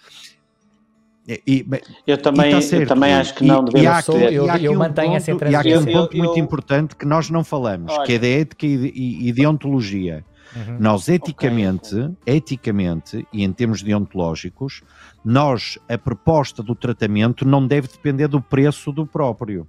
E, 1.27 1.41
e, 1.47 1.65
Eu 2.05 2.17
também, 2.19 2.51
e 2.55 2.69
tá 2.69 2.75
eu 2.77 2.87
também 2.87 3.13
acho 3.15 3.33
que 3.33 3.43
não 3.43 3.63
e 3.63 3.71
devemos 3.71 4.07
eu- 4.07 4.57
e 4.57 4.65
eu 4.65 4.73
um 4.73 4.75
mantenho 4.75 5.15
essa 5.15 5.31
ponto- 5.31 5.45
E 5.47 5.55
há 5.55 5.59
aqui 5.59 5.75
um 5.75 5.85
ponto 5.85 6.15
Eu- 6.15 6.23
muito 6.23 6.37
eu- 6.37 6.43
importante 6.43 6.95
que 6.95 7.03
nós 7.05 7.31
não 7.31 7.43
falamos, 7.43 7.91
Olha. 7.91 8.05
que 8.05 8.13
é 8.13 8.19
da 8.19 8.27
ética 8.27 8.65
e, 8.67 8.77
de- 8.77 8.87
e- 8.95 9.27
e 9.29 9.33
deontologia. 9.33 10.23
Uhum. 10.55 10.77
Nós 10.79 11.09
eticamente, 11.09 12.11
eticamente 12.27 13.27
e 13.33 13.43
em 13.43 13.51
termos 13.51 13.81
deontológicos, 13.81 14.83
nós 15.23 15.79
a 15.89 15.97
proposta 15.97 16.61
do 16.61 16.75
tratamento 16.75 17.43
não 17.43 17.65
deve 17.65 17.87
depender 17.87 18.27
do 18.27 18.39
preço 18.39 18.91
do 18.91 19.05
próprio. 19.07 19.67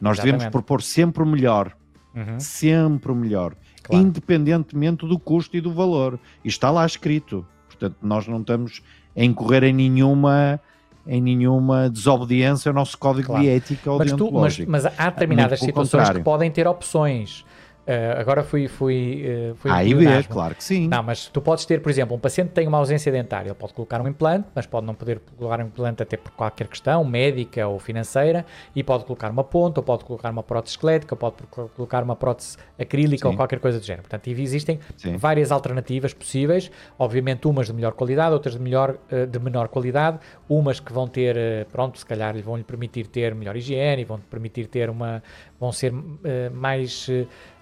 Nós 0.00 0.16
devemos 0.18 0.42
Exatamente. 0.42 0.52
propor 0.52 0.82
sempre 0.82 1.22
o 1.22 1.26
melhor, 1.26 1.72
Uhum. 2.14 2.38
sempre 2.40 3.12
o 3.12 3.14
melhor, 3.14 3.54
Claro. 3.82 4.04
independentemente 4.04 5.06
do 5.06 5.18
custo 5.18 5.56
e 5.56 5.60
do 5.60 5.72
valor. 5.72 6.18
E 6.44 6.48
está 6.48 6.70
lá 6.70 6.84
escrito. 6.86 7.46
Portanto, 7.68 7.96
nós 8.02 8.26
não 8.26 8.40
estamos 8.40 8.82
a 9.16 9.22
incorrer 9.24 9.64
em 9.64 9.72
nenhuma 9.72 10.60
em 11.08 11.20
nenhuma 11.22 11.88
desobediência 11.88 12.68
ao 12.68 12.74
nosso 12.74 12.98
código 12.98 13.28
Claro. 13.28 13.40
de 13.44 13.48
ética 13.48 13.92
ou 13.92 13.98
Mas, 13.98 14.12
tu- 14.12 14.32
mas, 14.32 14.58
mas 14.66 14.86
há 14.86 15.08
determinadas 15.08 15.60
situações 15.60 16.00
que 16.02 16.06
contrário. 16.06 16.24
podem 16.24 16.50
ter 16.50 16.66
opções. 16.66 17.44
Uh, 17.86 18.18
agora 18.20 18.42
fui, 18.42 18.66
fui, 18.66 19.24
uh, 19.52 19.54
fui 19.54 19.70
A 19.70 19.76
um 19.76 19.78
B, 19.84 19.94
pleonasmo. 19.94 20.32
claro 20.32 20.56
que 20.56 20.64
sim. 20.64 20.88
Não, 20.88 21.04
mas 21.04 21.28
tu 21.28 21.40
podes 21.40 21.64
ter, 21.64 21.80
por 21.80 21.88
exemplo, 21.88 22.16
um 22.16 22.18
paciente 22.18 22.48
que 22.48 22.54
tem 22.54 22.66
uma 22.66 22.78
ausência 22.78 23.12
dentária, 23.12 23.48
ele 23.48 23.54
pode 23.54 23.72
colocar 23.74 24.00
um 24.00 24.08
implante, 24.08 24.48
mas 24.52 24.66
pode 24.66 24.84
não 24.84 24.92
poder 24.92 25.20
colocar 25.38 25.60
um 25.62 25.66
implante 25.66 26.02
até 26.02 26.16
por 26.16 26.32
qualquer 26.32 26.66
questão 26.66 27.04
médica 27.04 27.68
ou 27.68 27.78
financeira, 27.78 28.44
e 28.74 28.82
pode 28.82 29.04
colocar 29.04 29.30
uma 29.30 29.44
ponta, 29.44 29.78
ou 29.78 29.84
pode 29.84 30.04
colocar 30.04 30.30
uma 30.30 30.42
prótese 30.42 30.72
esquelética, 30.72 31.14
ou 31.14 31.16
pode 31.18 31.36
colo- 31.48 31.70
colocar 31.76 32.02
uma 32.02 32.16
prótese 32.16 32.56
acrílica 32.76 33.28
ou 33.28 33.32
Sim. 33.34 33.36
qualquer 33.36 33.60
coisa 33.60 33.78
do 33.78 33.86
género. 33.86 34.02
Portanto, 34.02 34.26
existem 34.26 34.80
Sim. 34.96 35.16
várias 35.16 35.52
alternativas 35.52 36.12
possíveis, 36.12 36.70
obviamente 36.98 37.46
umas 37.46 37.68
de 37.68 37.72
melhor 37.72 37.92
qualidade, 37.92 38.32
outras 38.34 38.54
de, 38.56 38.60
melhor, 38.60 38.96
eh, 39.08 39.26
de 39.26 39.38
menor 39.38 39.68
qualidade, 39.68 40.18
umas 40.48 40.80
que 40.80 40.92
vão 40.92 41.06
ter, 41.06 41.36
pronto, 41.70 41.98
se 42.00 42.04
calhar 42.04 42.36
vão 42.42 42.56
lhe 42.56 42.64
permitir 42.64 43.06
ter 43.06 43.32
melhor 43.32 43.56
higiene, 43.56 44.04
vão 44.04 44.18
permitir 44.18 44.66
ter 44.66 44.90
uma, 44.90 45.22
vão 45.60 45.70
ser 45.70 45.94
eh, 46.24 46.50
mais 46.50 47.08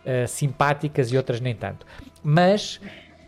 eh, 0.05 0.27
simpáticas 0.27 1.11
e 1.13 1.17
outras 1.17 1.41
nem 1.41 1.55
tanto. 1.55 1.87
Mas 2.23 2.81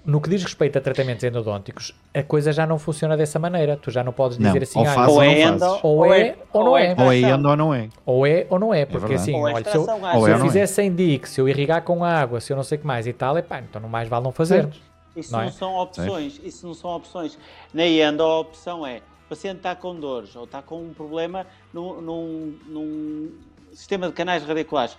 no 0.04 0.20
que 0.20 0.30
diz 0.30 0.42
respeito 0.44 0.78
a 0.78 0.80
tratamentos 0.80 1.24
endodônticos, 1.24 1.92
a 2.14 2.22
coisa 2.22 2.52
já 2.52 2.64
não 2.64 2.78
funciona 2.78 3.16
dessa 3.16 3.38
maneira. 3.38 3.76
Tu 3.76 3.90
já 3.90 4.04
não 4.04 4.12
podes 4.12 4.38
Não, 4.38 4.46
dizer 4.46 4.62
assim, 4.62 4.78
ou 4.78 4.84
faz 4.86 5.08
Ou 5.08 5.14
ou 5.16 5.22
é 5.22 5.26
não 5.44 5.54
endo. 5.54 5.78
Ou 5.82 6.04
é 6.14 6.36
ou 6.52 6.64
não 6.64 6.78
é. 6.78 6.94
Ou 6.96 7.12
é 7.12 7.16
endo 7.18 7.48
ou 7.48 7.56
não 7.56 7.74
é. 7.74 7.88
ou 8.06 8.26
é 8.26 8.46
ou 8.48 8.58
não 8.58 8.74
é, 8.74 8.86
porque 8.86 9.08
verdade. 9.08 9.30
assim, 9.30 9.34
é 9.34 9.42
olha, 9.42 9.64
se 9.70 9.76
eu, 9.76 9.84
se 9.84 9.90
é 9.90 9.94
eu 9.94 10.38
não 10.38 10.44
é. 10.46 10.48
fizer 10.48 10.66
sem 10.66 10.94
dique, 10.94 11.28
se 11.28 11.40
eu 11.40 11.48
irrigar 11.48 11.82
com 11.82 12.04
água, 12.04 12.40
se 12.40 12.52
eu 12.52 12.56
não 12.56 12.62
sei 12.62 12.78
o 12.78 12.80
que 12.80 12.86
mais 12.86 13.06
e 13.06 13.12
tal, 13.12 13.36
epá, 13.36 13.60
então 13.60 13.80
não 13.82 13.88
mais 13.88 14.08
vale 14.08 14.22
não 14.24 14.32
fazer. 14.32 14.62
Certo. 14.62 14.80
Isso 15.16 15.32
não 15.32 15.40
não, 15.40 15.48
é? 15.48 15.50
são 15.50 15.74
opções. 15.76 16.40
Isso 16.44 16.66
não 16.66 16.74
são 16.74 16.90
opções. 16.90 17.38
Na 17.74 17.84
endo 17.86 18.22
a 18.22 18.38
opção 18.40 18.86
é 18.86 18.98
o 18.98 19.28
paciente 19.30 19.56
está 19.56 19.74
com 19.74 19.98
dores 19.98 20.36
ou 20.36 20.44
está 20.44 20.62
com 20.62 20.80
um 20.82 20.94
problema 20.94 21.46
num, 21.74 22.00
num- 22.00 22.58
num 22.68 23.30
sistema 23.72 24.06
de 24.06 24.12
canais 24.12 24.44
radiculares. 24.44 24.96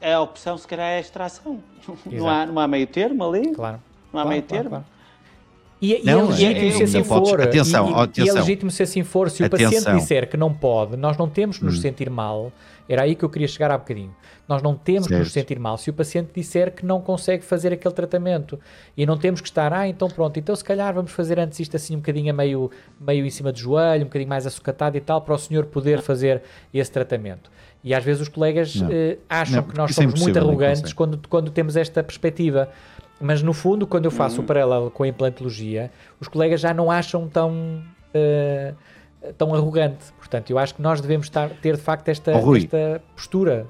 A 0.00 0.20
opção 0.20 0.56
se 0.56 0.66
calhar 0.66 0.86
é 0.86 0.96
a 0.98 1.00
extração. 1.00 1.60
Não 2.06 2.28
há, 2.28 2.44
não 2.46 2.58
há 2.60 2.68
meio 2.68 2.86
termo 2.86 3.24
ali? 3.24 3.52
Claro. 3.54 3.80
Não 4.12 4.20
há 4.20 4.22
Claro, 4.24 4.28
meio 4.28 4.42
claro, 4.42 4.62
termo? 4.62 4.68
claro. 4.70 4.84
E, 5.80 5.94
e 5.94 6.04
Não, 6.04 6.20
é 6.20 6.22
legítimo 6.24 6.66
é- 6.66 6.72
se 6.72 6.82
assim 6.82 7.04
podes- 7.04 7.30
for. 7.30 7.40
atenção, 7.40 7.86
e, 7.86 7.90
e- 7.90 7.94
e 7.94 7.98
é 7.98 8.02
atenção. 8.02 8.34
legítimo 8.36 8.70
se 8.70 8.82
assim 8.82 9.04
for. 9.04 9.30
Se 9.30 9.42
o 9.42 9.46
Atenção. 9.46 9.70
paciente 9.70 9.96
disser 10.00 10.28
que 10.28 10.36
não 10.36 10.52
pode, 10.52 10.96
nós 10.96 11.16
não 11.16 11.28
temos 11.28 11.58
que 11.58 11.64
nos 11.64 11.78
Hum. 11.78 11.80
sentir 11.82 12.10
mal. 12.10 12.52
Era 12.88 13.02
aí 13.02 13.14
que 13.14 13.22
eu 13.24 13.28
queria 13.30 13.46
chegar 13.46 13.70
há 13.70 13.78
bocadinho. 13.78 14.12
Nós 14.48 14.60
não 14.62 14.74
temos 14.74 15.06
que 15.06 15.14
nos 15.14 15.30
Certo. 15.30 15.46
sentir 15.46 15.58
mal 15.60 15.76
se 15.78 15.88
o 15.90 15.92
paciente 15.92 16.30
disser 16.34 16.72
que 16.74 16.84
não 16.84 17.00
consegue 17.00 17.44
fazer 17.44 17.72
aquele 17.72 17.94
tratamento. 17.94 18.58
E 18.96 19.04
não 19.06 19.16
temos 19.16 19.40
que 19.40 19.46
estar, 19.46 19.72
ah, 19.72 19.86
então 19.86 20.08
pronto, 20.08 20.36
então 20.38 20.56
se 20.56 20.64
calhar 20.64 20.92
vamos 20.94 21.12
fazer 21.12 21.38
antes 21.38 21.60
isto 21.60 21.76
assim 21.76 21.94
um 21.94 21.98
bocadinho 21.98 22.34
meio, 22.34 22.70
meio 23.00 23.24
em 23.26 23.30
cima 23.30 23.52
do 23.52 23.58
joelho, 23.58 24.02
um 24.02 24.06
bocadinho 24.06 24.28
mais 24.28 24.46
açucatado 24.46 24.96
e 24.96 25.00
tal, 25.00 25.20
para 25.20 25.34
o 25.34 25.38
senhor 25.38 25.66
poder 25.66 26.00
fazer 26.00 26.42
esse 26.74 26.90
tratamento. 26.90 27.50
E 27.82 27.94
às 27.94 28.02
vezes 28.04 28.22
os 28.22 28.28
colegas 28.28 28.74
eh, 28.90 29.18
acham 29.28 29.62
Não, 29.62 29.68
que 29.68 29.76
nós 29.76 29.90
é 29.90 29.94
somos 29.94 30.12
muito 30.14 30.30
impossível, 30.30 30.42
nem 30.42 30.50
arrogantes 30.50 30.92
quando, 30.92 31.20
quando 31.28 31.50
temos 31.50 31.76
esta 31.76 32.02
perspectiva. 32.02 32.68
Mas 33.20 33.42
no 33.42 33.52
fundo, 33.52 33.86
quando 33.86 34.04
eu 34.04 34.10
faço 34.10 34.40
o 34.40 34.44
paralelo 34.44 34.90
com 34.90 35.02
a 35.02 35.08
implantologia, 35.08 35.90
os 36.20 36.28
colegas 36.28 36.60
já 36.60 36.72
não 36.74 36.90
acham 36.90 37.28
tão, 37.28 37.82
eh, 38.14 38.74
tão 39.36 39.54
arrogante. 39.54 40.12
Portanto, 40.18 40.50
eu 40.50 40.58
acho 40.58 40.74
que 40.74 40.82
nós 40.82 41.00
devemos 41.00 41.26
estar, 41.26 41.48
ter 41.50 41.76
de 41.76 41.82
facto 41.82 42.08
esta, 42.08 42.32
Oh, 42.36 42.40
Rui. 42.40 42.58
esta 42.58 43.02
postura. 43.16 43.66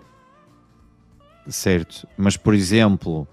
Certo, 1.46 2.06
mas 2.16 2.36
por 2.36 2.52
exemplo, 2.54 3.26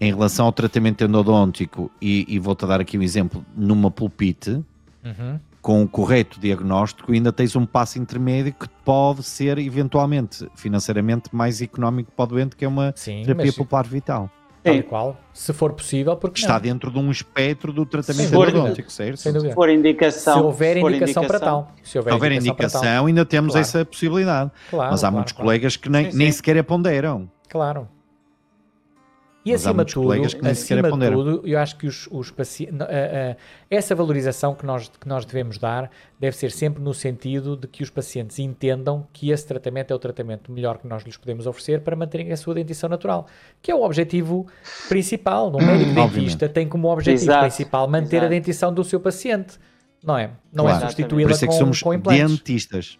em 0.00 0.12
relação 0.12 0.44
ao 0.46 0.52
tratamento 0.52 1.02
endodôntico, 1.04 1.90
e, 2.00 2.26
e 2.28 2.38
vou-te 2.38 2.66
dar 2.66 2.80
aqui 2.80 2.98
um 2.98 3.02
exemplo, 3.02 3.44
numa 3.56 3.90
pulpite, 3.90 4.62
Uhum. 5.04 5.40
Com 5.62 5.80
o 5.82 5.88
correto 5.88 6.40
diagnóstico, 6.40 7.12
ainda 7.12 7.32
tens 7.32 7.54
um 7.54 7.64
passo 7.64 7.96
intermédio 7.98 8.52
que 8.52 8.68
pode 8.84 9.22
ser 9.22 9.58
eventualmente 9.58 10.48
financeiramente 10.56 11.34
mais 11.34 11.62
económico 11.62 12.10
para 12.16 12.24
o 12.24 12.26
doente, 12.26 12.56
que 12.56 12.64
é 12.64 12.68
uma 12.68 12.92
Sim, 12.96 13.22
terapia 13.22 13.46
mas 13.46 13.54
pulpar 13.54 13.86
vital. 13.86 14.28
tal 14.64 14.74
Sim. 14.74 14.82
qual, 14.82 15.16
se 15.32 15.52
for 15.52 15.72
possível, 15.72 16.16
porque 16.16 16.40
Está 16.40 16.54
não? 16.54 16.60
dentro 16.60 16.90
de 16.90 16.98
um 16.98 17.10
espectro 17.12 17.72
do 17.72 17.86
tratamento 17.86 18.30
dúvida. 18.32 18.58
endodôntico, 18.58 18.90
certo? 18.90 19.18
Sem 19.18 19.38
Se 19.40 19.52
for 19.54 19.68
indicação. 19.70 20.34
Se 20.34 20.40
houver 20.44 20.74
se 20.74 20.80
for 20.80 20.90
indicação, 20.92 21.26
para 21.26 21.40
tal. 21.40 21.72
Se 21.82 21.98
houver, 21.98 22.10
Se 22.10 22.14
houver 22.14 22.32
indicação, 22.32 22.80
indicação, 22.80 23.06
ainda 23.06 23.24
temos 23.24 23.52
Claro. 23.52 23.60
essa 23.66 23.84
possibilidade. 23.84 24.50
Claro, 24.68 24.90
mas 24.90 25.00
há 25.00 25.06
claro, 25.06 25.14
muitos 25.16 25.32
claro. 25.32 25.44
colegas 25.46 25.76
que 25.76 25.88
nem, 25.88 26.10
Sim, 26.10 26.18
nem 26.18 26.26
sim. 26.32 26.36
sequer 26.38 26.58
a 26.58 26.64
ponderam. 26.64 27.30
Claro. 27.48 27.86
E 29.44 29.50
Mas 29.50 29.66
há 29.66 29.70
acima 29.70 29.84
de 29.84 29.92
tudo, 29.92 30.12
acima 30.48 30.82
de 30.92 31.10
tudo, 31.10 31.42
eu 31.44 31.58
acho 31.58 31.76
que 31.76 31.84
os, 31.88 32.08
os 32.12 32.30
pacientes, 32.30 32.76
essa 33.68 33.92
valorização 33.92 34.54
que 34.54 34.64
nós, 34.64 34.88
que 34.88 35.08
nós 35.08 35.24
devemos 35.24 35.58
dar 35.58 35.90
deve 36.20 36.36
ser 36.36 36.52
sempre 36.52 36.80
no 36.80 36.94
sentido 36.94 37.56
de 37.56 37.66
que 37.66 37.82
os 37.82 37.90
pacientes 37.90 38.38
entendam 38.38 39.04
que 39.12 39.30
esse 39.30 39.44
tratamento 39.44 39.90
é 39.92 39.96
o 39.96 39.98
tratamento 39.98 40.52
melhor 40.52 40.78
que 40.78 40.86
nós 40.86 41.02
lhes 41.02 41.16
podemos 41.16 41.44
oferecer 41.48 41.80
para 41.80 41.96
manterem 41.96 42.30
a 42.30 42.36
sua 42.36 42.54
dentição 42.54 42.88
natural, 42.88 43.26
que 43.60 43.68
é 43.72 43.74
o 43.74 43.82
objetivo 43.82 44.46
principal. 44.88 45.48
Um 45.48 45.58
médico 45.66 45.90
Obviamente. 45.90 46.14
dentista 46.14 46.48
tem 46.48 46.68
como 46.68 46.88
objetivo 46.92 47.24
Exato, 47.24 47.40
principal 47.40 47.88
manter 47.88 48.16
a 48.18 48.20
exato. 48.20 48.30
dentição 48.30 48.72
do 48.72 48.84
seu 48.84 49.00
paciente, 49.00 49.58
não 50.04 50.16
é? 50.16 50.30
Não 50.52 50.64
Claro. 50.66 50.76
é 50.76 50.80
Por 50.82 50.90
substituí-la 50.90 51.30
isso 51.32 51.44
é 51.44 51.48
que 51.48 51.52
com, 51.54 51.58
somos 51.58 51.82
com 51.82 51.92
implantes. 51.92 52.30
dentistas. 52.30 52.98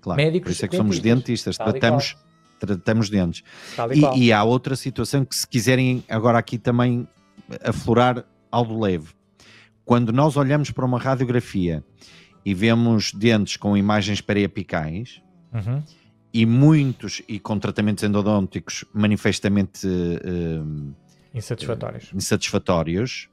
Claro, 0.00 0.16
Médicos 0.16 0.46
por 0.46 0.52
isso 0.52 0.64
é 0.64 0.68
que 0.68 0.76
somos 0.76 0.98
dentistas, 0.98 1.56
dentistas, 1.56 1.56
tal 1.58 1.72
tratamos, 1.72 2.16
tratamos 2.58 3.08
dentes. 3.10 3.42
E 4.14 4.26
E, 4.26 4.32
há 4.32 4.42
outra 4.44 4.74
situação 4.76 5.24
que 5.24 5.34
se 5.36 5.46
quiserem 5.46 6.02
agora 6.08 6.38
aqui 6.38 6.58
também 6.58 7.06
aflorar 7.64 8.24
algo 8.50 8.78
leve. 8.80 9.08
Quando 9.84 10.12
nós 10.12 10.36
olhamos 10.36 10.70
para 10.70 10.84
uma 10.84 10.98
radiografia 10.98 11.82
e 12.44 12.52
vemos 12.54 13.12
dentes 13.12 13.56
com 13.56 13.76
imagens 13.76 14.20
periapicais 14.20 15.22
Uhum. 15.52 15.82
e 16.32 16.44
muitos, 16.44 17.22
e 17.26 17.38
com 17.38 17.58
tratamentos 17.58 18.04
endodônticos 18.04 18.84
manifestamente 18.92 19.86
eh, 19.88 20.60
Insatisfatórios. 21.34 22.10
insatisfatórios, 22.14 23.28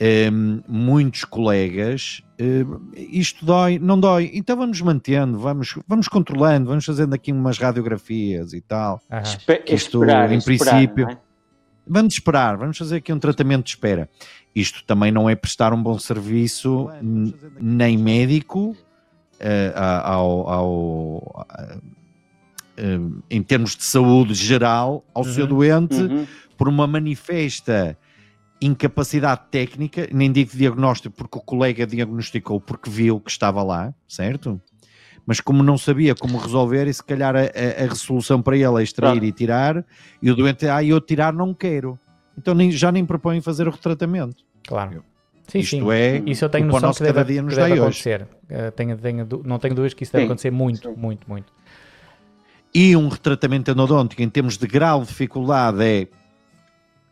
eh, 0.00 0.30
muitos 0.68 1.24
colegas, 1.24 2.22
eh, 2.38 2.64
isto 2.96 3.44
dói, 3.46 3.78
não 3.78 3.98
dói, 3.98 4.30
então 4.34 4.56
vamos 4.56 4.80
mantendo, 4.80 5.38
vamos, 5.38 5.74
vamos 5.86 6.08
controlando, 6.08 6.68
vamos 6.68 6.84
fazendo 6.84 7.14
aqui 7.14 7.30
umas 7.32 7.58
radiografias 7.58 8.52
e 8.52 8.60
tal. 8.60 9.00
Que 9.64 9.74
isto, 9.74 10.02
esperar, 10.02 10.32
em 10.32 10.38
esperar, 10.38 10.70
princípio, 10.70 11.08
é? 11.10 11.18
Vamos 11.86 12.14
esperar, 12.14 12.56
vamos 12.56 12.78
fazer 12.78 12.96
aqui 12.96 13.12
um 13.12 13.18
tratamento 13.18 13.64
de 13.64 13.70
espera. 13.70 14.08
Isto 14.54 14.82
também 14.84 15.12
não 15.12 15.28
é 15.28 15.34
prestar 15.34 15.72
um 15.74 15.82
bom 15.82 15.98
serviço, 15.98 16.88
nem 17.60 17.98
médico, 17.98 18.74
a- 19.74 20.12
ao, 20.12 20.48
ao- 20.48 21.46
a- 21.48 21.76
eh, 22.78 22.98
em 23.30 23.42
termos 23.42 23.76
de 23.76 23.84
saúde 23.84 24.32
geral, 24.34 25.04
ao 25.12 25.24
seu 25.24 25.42
Uhum. 25.44 25.48
doente, 25.50 25.94
Uhum. 25.96 26.26
por 26.56 26.68
uma 26.68 26.86
manifesta 26.86 27.98
incapacidade 28.60 29.42
técnica, 29.50 30.08
nem 30.12 30.30
digo 30.32 30.50
diagnóstico 30.56 31.14
porque 31.16 31.38
o 31.38 31.40
colega 31.42 31.86
diagnosticou 31.86 32.60
porque 32.60 32.88
viu 32.88 33.20
que 33.20 33.30
estava 33.30 33.62
lá, 33.62 33.92
certo? 34.08 34.60
Mas 35.26 35.40
como 35.40 35.62
não 35.62 35.78
sabia 35.78 36.14
como 36.14 36.36
resolver, 36.38 36.86
e 36.86 36.92
se 36.94 37.02
calhar 37.02 37.34
a, 37.34 37.40
a- 37.40 37.84
a 37.84 37.88
resolução 37.88 38.42
para 38.42 38.56
ele 38.56 38.80
é 38.80 38.82
extrair 38.82 39.12
Pronto. 39.12 39.24
e 39.24 39.32
tirar, 39.32 39.84
e 40.20 40.30
o 40.30 40.36
doente, 40.36 40.66
ah, 40.68 40.82
eu 40.84 41.00
tirar 41.00 41.32
não 41.32 41.54
quero. 41.54 41.98
Então 42.36 42.54
nem- 42.54 42.70
já 42.70 42.92
nem 42.92 43.04
propõe 43.06 43.40
fazer 43.40 43.66
o 43.66 43.70
retratamento. 43.70 44.44
Claro. 44.66 45.02
Sim, 45.48 45.58
Isto 45.58 45.76
sim. 45.76 45.90
é 45.92 46.22
Isso 46.26 46.44
eu 46.44 46.48
tenho 46.48 46.66
noção 46.66 46.92
que 46.92 47.02
deve, 47.02 47.24
dia 47.24 47.36
que 47.36 47.42
nos 47.42 47.54
deve 47.54 47.68
dá 47.68 47.74
hoje. 47.74 47.82
acontecer. 47.82 48.28
Eh, 48.48 48.70
tenho, 48.70 48.96
tenho 48.96 49.28
não 49.44 49.58
tenho 49.58 49.74
dúvidas 49.74 49.92
que 49.94 50.02
isso 50.02 50.12
deve 50.12 50.22
Sim, 50.24 50.26
acontecer 50.26 50.50
muito, 50.50 50.88
sim. 50.88 50.94
muito, 50.96 51.28
muito. 51.28 51.52
E 52.74 52.96
um 52.96 53.08
retratamento 53.08 53.70
endodôntico 53.70 54.20
em 54.22 54.28
termos 54.28 54.56
de 54.58 54.66
grau 54.66 55.02
de 55.02 55.08
dificuldade 55.08 55.82
é 55.82 56.08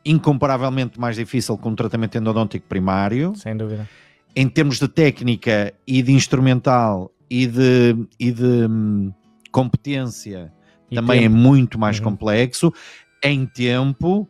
incomparavelmente 0.04 0.98
mais 0.98 1.16
difícil 1.16 1.56
que 1.56 1.68
um 1.68 1.74
tratamento 1.74 2.16
endodôntico 2.18 2.66
primário. 2.68 3.32
Sem 3.36 3.56
dúvida. 3.56 3.88
em 4.34 4.48
termos 4.48 4.78
de 4.78 4.88
técnica 4.88 5.74
e 5.86 6.02
de 6.02 6.10
instrumental 6.12 7.10
e 7.30 7.46
de, 7.46 7.94
e 8.18 8.30
de 8.32 8.66
hum, 8.66 9.12
competência, 9.50 10.52
E 10.90 10.94
também 10.96 11.20
tempo. 11.22 11.34
é 11.34 11.38
muito 11.38 11.78
mais 11.78 11.98
Uhum. 11.98 12.04
complexo, 12.04 12.72
em 13.22 13.44
tempo 13.46 14.28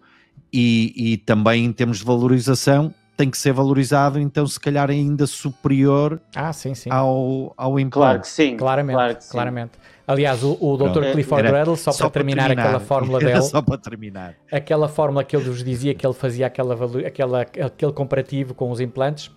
e, 0.53 0.93
e 0.97 1.17
também 1.19 1.65
em 1.65 1.73
termos 1.73 1.99
de 1.99 2.05
valorização, 2.05 2.93
tem 3.17 3.31
que 3.31 3.39
ser 3.39 3.53
valorizado, 3.53 4.19
então, 4.19 4.47
se 4.47 4.59
calhar, 4.59 4.91
ainda 4.91 5.27
superior 5.27 6.21
Ah, 6.35 6.53
sim, 6.53 6.75
sim. 6.75 6.91
ao, 6.91 7.55
ao 7.57 7.79
implante. 7.79 7.93
Claro 7.93 8.21
que 8.23 8.29
sim. 8.29 8.57
Claramente, 8.57 8.97
claro 8.97 9.17
que 9.17 9.25
sim. 9.25 9.31
claramente. 9.31 9.73
Aliás, 10.07 10.43
o, 10.43 10.57
o 10.61 10.77
Dr. 10.77 10.93
Pronto. 10.93 11.13
Clifford 11.13 11.47
Era 11.47 11.51
Bradle, 11.57 11.77
só, 11.77 11.93
para 11.93 12.11
terminar, 12.11 12.51
aquela 12.51 12.81
fórmula 12.81 13.19
Era 13.19 13.27
dele, 13.27 13.43
só 13.47 13.63
para 13.63 13.79
terminar. 13.79 14.35
aquela 14.51 14.89
fórmula 14.89 15.23
que 15.25 15.37
ele 15.37 15.45
vos 15.45 15.63
dizia 15.63 15.95
que 15.95 16.07
ele 16.07 16.15
fazia 16.15 16.47
aquela, 16.47 16.75
aquela, 17.07 17.41
aquele 17.43 17.93
comparativo 17.93 18.55
com 18.55 18.71
os 18.71 18.81
implantes, 18.81 19.31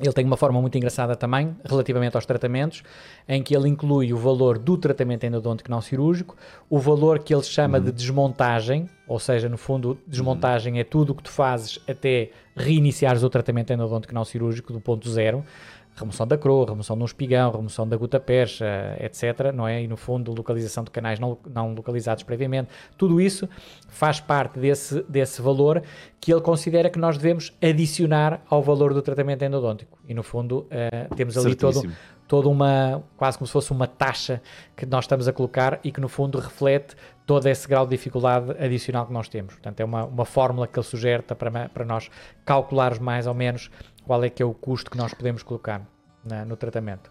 ele 0.00 0.12
tem 0.12 0.24
uma 0.24 0.36
forma 0.36 0.60
muito 0.60 0.76
engraçada 0.76 1.14
também, 1.14 1.54
relativamente 1.64 2.16
aos 2.16 2.24
tratamentos, 2.24 2.82
em 3.28 3.42
que 3.42 3.54
ele 3.54 3.68
inclui 3.68 4.12
o 4.12 4.16
valor 4.16 4.58
do 4.58 4.76
tratamento 4.76 5.24
endodôntico 5.24 5.70
não 5.70 5.80
cirúrgico, 5.80 6.34
o 6.68 6.78
valor 6.78 7.18
que 7.18 7.32
ele 7.32 7.42
chama 7.42 7.78
de 7.78 7.92
desmontagem, 7.92 8.88
ou 9.06 9.18
seja, 9.18 9.48
no 9.48 9.58
fundo, 9.58 9.98
desmontagem 10.06 10.80
é 10.80 10.84
tudo 10.84 11.10
o 11.10 11.14
que 11.14 11.22
tu 11.22 11.30
fazes 11.30 11.78
até 11.86 12.30
reiniciares 12.56 13.22
o 13.22 13.30
tratamento 13.30 13.72
endodôntico 13.72 14.14
não 14.14 14.24
cirúrgico 14.24 14.72
do 14.72 14.80
ponto 14.80 15.08
zero, 15.10 15.44
remoção 15.94 16.26
da 16.26 16.38
coroa, 16.38 16.66
remoção 16.66 16.96
de 16.96 17.02
um 17.02 17.06
espigão, 17.06 17.50
remoção 17.50 17.86
da 17.86 17.96
gota 17.96 18.18
percha, 18.18 18.96
etc. 18.98 19.52
Não 19.54 19.68
é? 19.68 19.82
E 19.82 19.88
no 19.88 19.96
fundo, 19.96 20.32
localização 20.34 20.84
de 20.84 20.90
canais 20.90 21.18
não, 21.18 21.38
não 21.52 21.74
localizados 21.74 22.22
previamente. 22.22 22.70
Tudo 22.96 23.20
isso 23.20 23.48
faz 23.88 24.20
parte 24.20 24.58
desse, 24.58 25.02
desse 25.08 25.42
valor 25.42 25.82
que 26.20 26.32
ele 26.32 26.40
considera 26.40 26.88
que 26.88 26.98
nós 26.98 27.16
devemos 27.16 27.52
adicionar 27.60 28.42
ao 28.48 28.62
valor 28.62 28.94
do 28.94 29.02
tratamento 29.02 29.42
endodôntico. 29.44 29.98
E 30.08 30.14
no 30.14 30.22
fundo, 30.22 30.66
eh, 30.70 31.08
temos 31.16 31.36
ali 31.36 31.54
todo, 31.54 31.74
Certíssimo. 31.74 31.96
toda 32.26 32.48
uma, 32.48 33.02
quase 33.16 33.36
como 33.36 33.46
se 33.46 33.52
fosse 33.52 33.70
uma 33.72 33.86
taxa 33.86 34.40
que 34.76 34.86
nós 34.86 35.04
estamos 35.04 35.28
a 35.28 35.32
colocar 35.32 35.78
e 35.84 35.92
que 35.92 36.00
no 36.00 36.08
fundo 36.08 36.38
reflete 36.38 36.96
todo 37.26 37.46
esse 37.46 37.66
grau 37.68 37.86
de 37.86 37.90
dificuldade 37.96 38.50
adicional 38.62 39.06
que 39.06 39.12
nós 39.12 39.28
temos. 39.28 39.54
Portanto, 39.54 39.80
é 39.80 39.84
uma, 39.84 40.04
uma 40.04 40.24
fórmula 40.24 40.66
que 40.66 40.78
ele 40.78 40.86
sugere 40.86 41.22
para, 41.22 41.68
para 41.68 41.84
nós 41.84 42.10
calcularmos 42.44 42.98
mais 42.98 43.26
ou 43.26 43.34
menos 43.34 43.70
qual 44.04 44.22
é 44.24 44.28
que 44.30 44.42
é 44.42 44.46
o 44.46 44.52
custo 44.52 44.90
que 44.90 44.96
nós 44.96 45.14
podemos 45.14 45.42
colocar 45.42 45.82
na- 46.24 46.44
no 46.44 46.56
tratamento. 46.56 47.10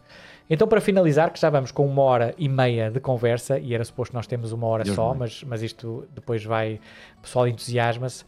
Então, 0.50 0.68
para 0.68 0.82
finalizar, 0.82 1.32
que 1.32 1.40
já 1.40 1.50
vamos 1.50 1.72
com 1.72 1.86
uma 1.88 2.02
hora 2.02 2.36
e 2.38 2.50
meia 2.50 2.92
de 2.92 3.00
conversa, 3.00 3.58
e 3.58 3.74
era 3.74 3.86
suposto 3.86 4.14
nós 4.14 4.28
temos 4.28 4.52
uma 4.52 4.68
hora 4.68 4.84
Deus 4.84 4.96
só, 4.96 5.14
mas, 5.14 5.44
mas 5.46 5.62
isto 5.62 6.06
depois 6.14 6.44
vai, 6.44 6.80
o 7.18 7.22
pessoal 7.22 7.48
entusiasma-se. 7.48 8.26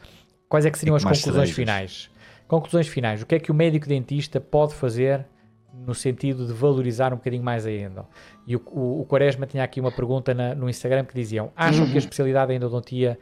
Quais 0.47 0.65
é 0.65 0.71
que 0.71 0.77
seriam 0.79 0.95
E 0.95 0.97
as 0.97 1.03
conclusões 1.03 1.33
cerejas. 1.33 1.55
finais? 1.55 2.09
Conclusões 2.47 2.87
finais. 2.87 3.21
O 3.21 3.25
que 3.25 3.35
é 3.35 3.39
que 3.39 3.51
o 3.51 3.53
médico 3.53 3.87
dentista 3.87 4.39
pode 4.39 4.73
fazer 4.73 5.25
no 5.73 5.93
sentido 5.95 6.45
de 6.45 6.53
valorizar 6.53 7.11
um 7.13 7.17
bocadinho 7.17 7.43
mais 7.43 7.65
a 7.65 7.71
endo? 7.71 8.05
E 8.45 8.55
o, 8.55 8.61
o, 8.71 9.01
o 9.01 9.05
Quaresma 9.05 9.45
tinha 9.47 9.63
aqui 9.63 9.79
uma 9.79 9.91
pergunta 9.91 10.33
na- 10.33 10.53
no 10.55 10.69
Instagram 10.69 11.03
que 11.05 11.13
diziam: 11.15 11.51
acham 11.55 11.85
que 11.87 11.95
a 11.95 11.97
especialidade 11.99 12.49
da 12.49 12.55
endodontia 12.55 13.17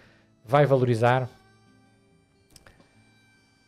vai 0.45 0.65
valorizar? 0.65 1.29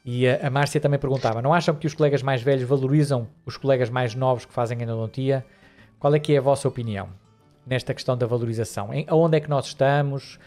E 0.06 0.28
a, 0.28 0.48
a 0.48 0.50
Márcia 0.50 0.82
também 0.82 1.00
perguntava: 1.00 1.42
não 1.42 1.54
acham 1.54 1.74
que 1.76 1.88
os 1.88 1.94
colegas 1.94 2.22
mais 2.22 2.42
velhos 2.42 2.64
valorizam 2.68 3.28
os 3.46 3.58
colegas 3.58 3.90
mais 3.90 4.14
novos 4.16 4.46
que 4.46 4.54
fazem 4.54 4.82
endodontia? 4.82 5.46
Qual 6.00 6.14
é 6.14 6.20
que 6.20 6.34
é 6.34 6.38
a 6.38 6.42
vossa 6.42 6.68
opinião 6.68 7.10
nesta 7.66 7.94
questão 7.94 8.18
da 8.18 8.26
valorização? 8.28 8.94
Em, 8.94 9.06
aonde 9.08 9.38
é 9.38 9.40
que 9.40 9.50
nós 9.50 9.68
estamos? 9.68 10.38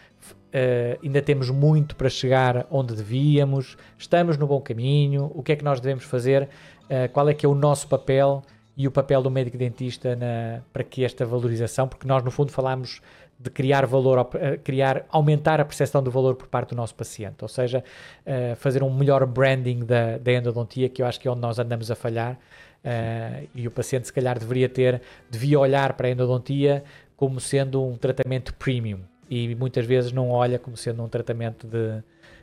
Eh, 0.53 0.99
ainda 1.03 1.21
temos 1.21 1.49
muito 1.49 1.95
para 1.95 2.09
chegar 2.09 2.67
onde 2.69 2.95
devíamos? 2.95 3.75
Estamos 3.97 4.37
no 4.37 4.45
bom 4.45 4.61
caminho? 4.61 5.31
O 5.33 5.41
que 5.41 5.51
é 5.51 5.55
que 5.55 5.63
nós 5.63 5.79
devemos 5.79 6.03
fazer? 6.03 6.47
Eh, 6.89 7.07
qual 7.09 7.27
é 7.29 7.33
que 7.33 7.45
é 7.45 7.49
o 7.49 7.55
nosso 7.55 7.87
papel 7.87 8.41
e 8.75 8.87
o 8.87 8.91
papel 8.91 9.21
do 9.21 9.29
médico 9.31 9.57
dentista 9.57 10.15
na- 10.15 10.61
para 10.71 10.83
que 10.83 11.03
esta 11.03 11.25
valorização? 11.25 11.87
Porque 11.87 12.07
nós, 12.07 12.23
no 12.23 12.31
fundo, 12.31 12.51
falamos 12.51 13.01
de 13.39 13.49
criar 13.51 13.85
valor, 13.85 14.29
eh, 14.35 14.57
criar, 14.57 15.05
aumentar 15.09 15.59
a 15.61 15.65
percepção 15.65 16.01
do 16.01 16.09
valor 16.09 16.35
por 16.35 16.47
parte 16.47 16.69
do 16.69 16.75
nosso 16.75 16.95
paciente, 16.95 17.37
ou 17.41 17.47
seja, 17.47 17.83
eh, 18.25 18.55
fazer 18.55 18.81
um 18.81 18.91
melhor 18.91 19.25
branding 19.27 19.85
da, 19.85 20.17
da 20.17 20.31
endodontia, 20.31 20.89
que 20.89 21.01
eu 21.01 21.05
acho 21.05 21.19
que 21.19 21.27
é 21.27 21.31
onde 21.31 21.41
nós 21.41 21.59
andamos 21.59 21.91
a 21.91 21.95
falhar, 21.95 22.39
eh, 22.83 23.43
e 23.53 23.67
o 23.67 23.71
paciente 23.71 24.07
se 24.07 24.13
calhar 24.13 24.39
deveria 24.39 24.67
ter, 24.67 25.01
devia 25.29 25.59
olhar 25.59 25.93
para 25.93 26.07
a 26.07 26.11
endodontia 26.11 26.83
como 27.15 27.39
sendo 27.39 27.83
um 27.85 27.95
tratamento 27.95 28.53
premium, 28.55 29.01
e 29.29 29.53
muitas 29.55 29.85
vezes 29.85 30.11
não 30.11 30.31
olha 30.31 30.57
como 30.57 30.75
sendo 30.75 31.03
um 31.03 31.07
tratamento 31.09 31.67
de, 31.67 32.01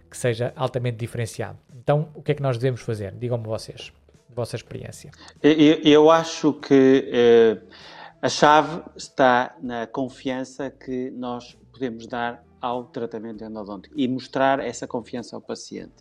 que 0.09 0.17
seja 0.17 0.53
altamente 0.55 0.97
diferenciado. 0.99 1.59
Então, 1.77 2.09
o 2.15 2.23
que 2.23 2.31
é 2.31 2.35
que 2.37 2.43
nós 2.43 2.57
devemos 2.57 2.83
fazer? 2.83 3.13
Digam-me 3.19 3.45
vocês, 3.45 3.93
vossa 4.35 4.57
experiência. 4.57 5.11
Eu, 5.43 5.81
eu 5.85 6.11
acho 6.11 6.53
que 6.55 7.09
eh, 7.13 7.61
a 8.21 8.29
chave 8.29 8.83
está 8.97 9.55
na 9.63 9.87
confiança 9.87 10.71
que 10.71 11.11
nós 11.13 11.57
podemos 11.73 12.07
dar 12.07 12.43
ao 12.61 12.85
tratamento 12.85 13.45
endodôntico 13.45 13.95
e 13.99 14.09
mostrar 14.09 14.59
essa 14.59 14.87
confiança 14.87 15.37
ao 15.37 15.43
paciente. 15.43 15.93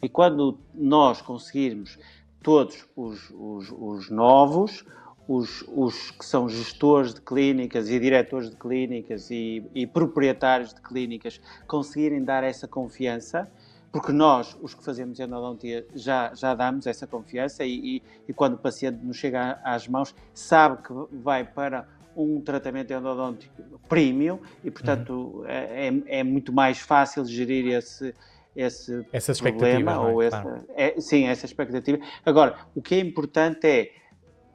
E 0.00 0.08
quando 0.08 0.58
nós 0.72 1.20
conseguirmos 1.20 1.98
todos 2.42 2.86
os, 2.96 3.30
os- 3.30 3.72
os 3.72 4.10
novos, 4.10 4.84
os, 5.26 5.64
os 5.68 6.10
que 6.12 6.24
são 6.24 6.48
gestores 6.48 7.14
de 7.14 7.20
clínicas 7.20 7.88
e 7.88 7.98
diretores 7.98 8.50
de 8.50 8.56
clínicas 8.56 9.30
e, 9.30 9.64
e 9.74 9.86
proprietários 9.86 10.74
de 10.74 10.80
clínicas 10.80 11.40
conseguirem 11.66 12.22
dar 12.22 12.42
essa 12.44 12.66
confiança, 12.68 13.50
porque 13.92 14.10
nós, 14.10 14.56
os 14.62 14.74
que 14.74 14.82
fazemos 14.82 15.20
endodontia, 15.20 15.86
já, 15.94 16.32
já 16.34 16.54
damos 16.54 16.86
essa 16.86 17.06
confiança 17.06 17.62
e, 17.62 17.96
e- 17.98 18.02
e 18.26 18.32
quando 18.32 18.54
o 18.54 18.58
paciente 18.58 19.04
nos 19.04 19.18
chega 19.18 19.60
às 19.62 19.86
mãos, 19.86 20.14
sabe 20.32 20.82
que 20.82 20.92
vai 21.18 21.44
para 21.44 21.86
um 22.16 22.40
tratamento 22.40 22.90
endodôntico 22.92 23.62
premium 23.88 24.38
e, 24.64 24.70
portanto, 24.70 25.44
é, 25.46 25.88
é- 25.88 26.20
é 26.20 26.24
muito 26.24 26.52
mais 26.52 26.78
fácil 26.78 27.24
gerir 27.26 27.66
esse, 27.74 28.14
esse 28.56 29.06
Essas 29.12 29.38
problema 29.40 29.92
expectativas, 29.92 29.96
não 29.96 30.08
é? 30.08 30.12
ou 30.12 30.22
essa, 30.22 30.40
Claro. 30.42 30.66
é, 30.74 31.00
sim, 31.00 31.24
essa 31.26 31.44
expectativa. 31.46 31.98
Agora, 32.24 32.56
o 32.74 32.80
que 32.82 32.94
é 32.94 32.98
importante 33.00 33.66
é 33.66 33.92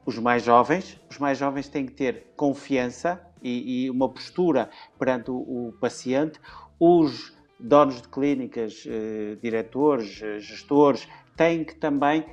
os 0.04 0.18
mais 0.18 0.42
jovens, 0.42 1.00
os 1.10 1.18
mais 1.18 1.38
jovens 1.38 1.68
têm 1.68 1.86
que 1.86 1.92
ter 1.92 2.32
confiança 2.36 3.20
e, 3.42 3.84
e 3.84 3.90
uma 3.90 4.08
postura 4.08 4.68
perante 4.98 5.30
o, 5.30 5.36
o 5.36 5.72
paciente. 5.80 6.40
Os 6.80 7.36
donos 7.58 8.00
de 8.02 8.08
clínicas, 8.08 8.84
eh, 8.86 9.36
diretores, 9.42 10.20
eh, 10.22 10.38
gestores, 10.38 11.08
têm 11.36 11.64
que 11.64 11.74
também 11.74 12.24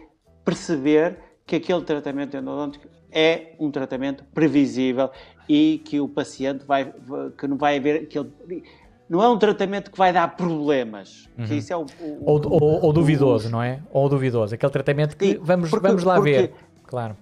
perceber 0.43 1.17
que 1.45 1.55
aquele 1.55 1.81
tratamento 1.81 2.35
endodôntico 2.37 2.87
é 3.11 3.53
um 3.59 3.71
tratamento 3.71 4.23
previsível 4.33 5.09
e 5.47 5.81
que 5.85 5.99
o 5.99 6.07
paciente 6.07 6.65
vai, 6.65 6.93
que 7.37 7.47
não 7.47 7.57
vai 7.57 7.77
haver 7.77 8.03
aquele 8.03 8.31
não 9.07 9.21
é 9.21 9.29
um 9.29 9.37
tratamento 9.37 9.91
que 9.91 9.97
vai 9.99 10.11
dar 10.11 10.35
problemas. 10.35 11.29
Uhum. 11.37 11.45
Isso 11.45 11.71
é 11.71 11.77
o, 11.77 11.81
o- 11.99 12.23
Ou, 12.25 12.41
ou- 12.51 12.85
ou 12.85 12.91
duvidoso, 12.93 13.47
o- 13.47 13.51
não 13.51 13.61
é? 13.61 13.79
Ou 13.91 14.09
duvidoso. 14.09 14.55
Aquele 14.55 14.71
tratamento 14.71 15.15
que 15.15 15.33
Sim, 15.33 15.37
vamos, 15.43 15.69
porque- 15.69 15.87
vamos 15.87 16.03
lá 16.03 16.15
porque- 16.15 16.31
ver. 16.31 16.53
Claro. 16.87 17.15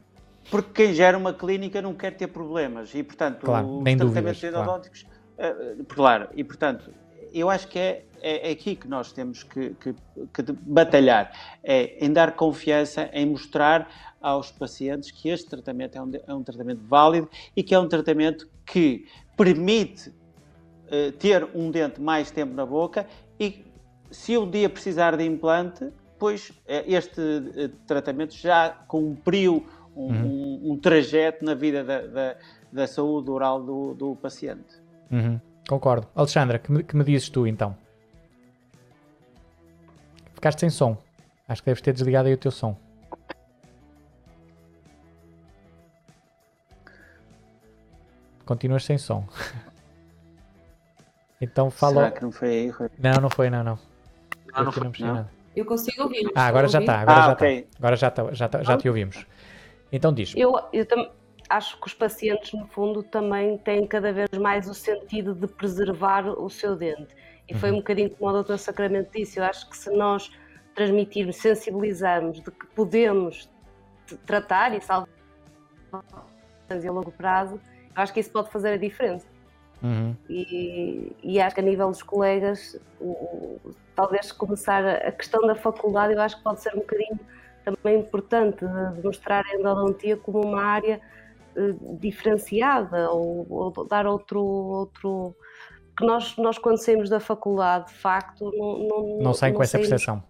Porque 0.50 0.86
quem 0.86 0.94
gera 0.94 1.18
uma 1.18 1.34
clínica 1.34 1.82
não 1.82 1.94
quer 1.94 2.12
ter 2.16 2.28
problemas 2.28 2.96
e, 2.96 3.04
portanto, 3.04 3.42
Claro, 3.42 3.66
os 3.66 3.72
tratamentos 3.84 4.08
dúvidas, 4.08 4.40
claro. 4.40 4.56
endodônticos, 4.58 5.06
eh, 5.38 5.76
claro, 5.90 6.30
e 6.34 6.44
portanto, 6.46 6.90
eu 7.34 7.50
acho 7.50 7.68
que 7.68 7.80
é, 7.80 8.06
é, 8.22 8.50
é 8.50 8.52
aqui 8.52 8.76
que 8.76 8.88
nós 8.88 9.12
temos 9.12 9.44
que, 9.44 9.72
que- 9.76 9.94
que 10.34 10.52
batalhar, 10.62 11.32
é 11.64 12.06
em 12.06 12.12
dar 12.12 12.36
confiança, 12.36 13.10
em 13.14 13.26
mostrar 13.26 13.90
aos 14.22 14.52
pacientes 14.52 15.12
que 15.12 15.30
este 15.30 15.50
tratamento 15.50 15.98
é 15.98 16.02
um, 16.02 16.12
é 16.28 16.34
um 16.34 16.44
tratamento 16.44 16.82
válido 16.88 17.30
e 17.56 17.62
que 17.64 17.74
é 17.76 17.80
um 17.80 17.88
tratamento 17.88 18.48
que 18.66 19.06
permite 19.36 20.14
eh, 20.90 21.12
ter 21.12 21.48
um 21.56 21.70
dente 21.72 22.00
mais 22.00 22.32
tempo 22.32 22.54
na 22.54 22.66
boca 22.66 23.06
e 23.40 23.66
se 24.12 24.38
um 24.38 24.50
dia 24.50 24.70
precisar 24.70 25.18
de 25.18 25.26
implante, 25.26 25.90
pois 26.20 26.52
eh, 26.68 26.84
este 26.88 27.20
eh, 27.56 27.70
tratamento 27.88 28.34
já 28.36 28.70
cumpriu 28.88 29.66
um, 29.96 30.06
Uhum. 30.06 30.26
um- 30.26 30.72
um 30.74 30.78
trajeto 30.80 31.44
na 31.46 31.54
vida 31.54 31.84
da, 31.84 32.02
da- 32.08 32.36
da 32.72 32.88
saúde 32.88 33.30
oral 33.30 33.62
do, 33.62 33.94
do 33.94 34.16
paciente. 34.16 34.82
Uhum, 35.12 35.40
Concordo. 35.68 36.08
Alexandra, 36.16 36.60
que 36.60 36.72
me, 36.72 36.84
que 36.84 36.96
me 36.96 37.04
dizes 37.04 37.30
tu 37.30 37.48
então? 37.48 37.76
Ficaste 40.36 40.60
sem 40.60 40.70
som. 40.70 40.98
Acho 41.48 41.62
que 41.62 41.68
deves 41.68 41.82
ter 41.82 41.94
desligado 41.94 42.28
aí 42.28 42.34
o 42.34 42.38
teu 42.38 42.52
som. 42.52 42.76
Continuas 48.46 48.84
sem 48.86 48.98
som. 48.98 49.26
Então 51.42 51.70
fala. 51.70 51.96
Será 51.96 52.12
que 52.12 52.22
não 52.22 52.32
foi 52.32 52.48
aí? 52.48 52.70
Rui? 52.70 52.90
Não, 52.98 53.20
não 53.20 53.30
foi, 53.30 53.50
não, 53.50 53.66
não. 53.66 53.78
Ah, 54.54 54.64
não 54.64 54.72
foi, 54.72 54.84
percebi 54.84 55.04
não? 55.10 55.16
nada. 55.16 55.30
Eu 55.54 55.66
consigo 55.66 56.04
ouvir. 56.04 56.32
Ah, 56.34 56.46
agora 56.48 56.70
já 56.70 56.80
está. 56.80 57.02
Agora 57.02 57.20
Ah, 57.20 57.26
já 57.26 57.34
está. 57.34 57.46
Agora 57.80 57.96
já, 57.98 58.12
tá, 58.12 58.34
já, 58.34 58.48
tá- 58.48 58.64
já 58.64 58.78
te 58.78 58.88
ouvimos. 58.88 59.26
Então 59.92 60.14
diz. 60.14 60.34
Eu, 60.38 60.58
eu 60.72 60.86
também 60.86 61.12
acho 61.50 61.80
que 61.80 61.88
os 61.88 61.94
pacientes, 61.94 62.54
no 62.54 62.66
fundo, 62.68 63.04
também 63.04 63.58
têm 63.58 63.86
cada 63.88 64.12
vez 64.12 64.30
mais 64.40 64.68
o 64.68 64.74
sentido 64.74 65.34
de 65.34 65.48
preservar 65.48 66.28
o 66.28 66.50
seu 66.50 66.76
dente. 66.76 67.16
E 67.48 67.54
foi 67.54 67.72
um 67.72 67.76
bocadinho 67.78 68.10
como 68.16 68.32
o 68.32 68.44
Dr. 68.44 68.58
Sacramento 68.58 69.12
disse. 69.12 69.40
Eu 69.40 69.44
acho 69.46 69.70
que 69.70 69.78
se 69.78 69.90
nós 69.92 70.32
transmitirmos, 70.74 71.36
sensibilizarmos 71.38 72.42
de 72.42 72.50
que 72.52 72.66
podemos 72.68 73.50
tratar 74.26 74.74
e 74.76 74.82
salvar 74.82 75.10
a 75.92 76.92
longo 76.92 77.12
prazo, 77.12 77.56
eu 77.96 78.02
acho 78.02 78.14
que 78.14 78.20
isso 78.20 78.32
pode 78.32 78.50
fazer 78.50 78.70
a 78.70 78.78
diferença. 78.78 79.28
Uhum, 79.84 80.16
E, 80.30 81.12
e 81.22 81.42
acho 81.42 81.54
que 81.54 81.60
a 81.62 81.64
nível 81.64 81.90
dos 81.90 82.02
colegas, 82.02 82.80
o- 83.02 83.60
talvez 83.94 84.32
começar 84.32 84.84
a, 84.86 85.12
questão 85.12 85.46
da 85.46 85.56
faculdade, 85.56 86.14
eu 86.14 86.22
acho 86.22 86.38
que 86.38 86.44
pode 86.44 86.62
ser 86.62 86.74
um 86.74 86.80
bocadinho 86.80 87.20
também 87.66 88.00
importante 88.00 88.66
de 88.66 89.04
mostrar 89.04 89.44
a 89.46 89.56
endodontia 89.56 90.16
como 90.18 90.42
uma 90.42 90.64
área 90.64 91.02
eh, 91.56 91.76
diferenciada 92.00 93.10
ou, 93.12 93.46
ou 93.50 93.88
dar 93.88 94.06
outro 94.08 94.42
outro 94.44 95.36
que 95.98 96.06
nós 96.06 96.36
nós 96.38 96.58
quando 96.58 96.78
saímos 96.78 97.10
da 97.10 97.20
faculdade 97.20 97.88
de 97.88 97.94
facto 97.94 98.52
não 98.58 98.88
não, 98.88 99.20
Não 99.20 99.34
saem 99.34 99.54
com 99.54 99.62
essa 99.64 99.74
saímos- 99.74 99.90
percepção. 99.90 100.24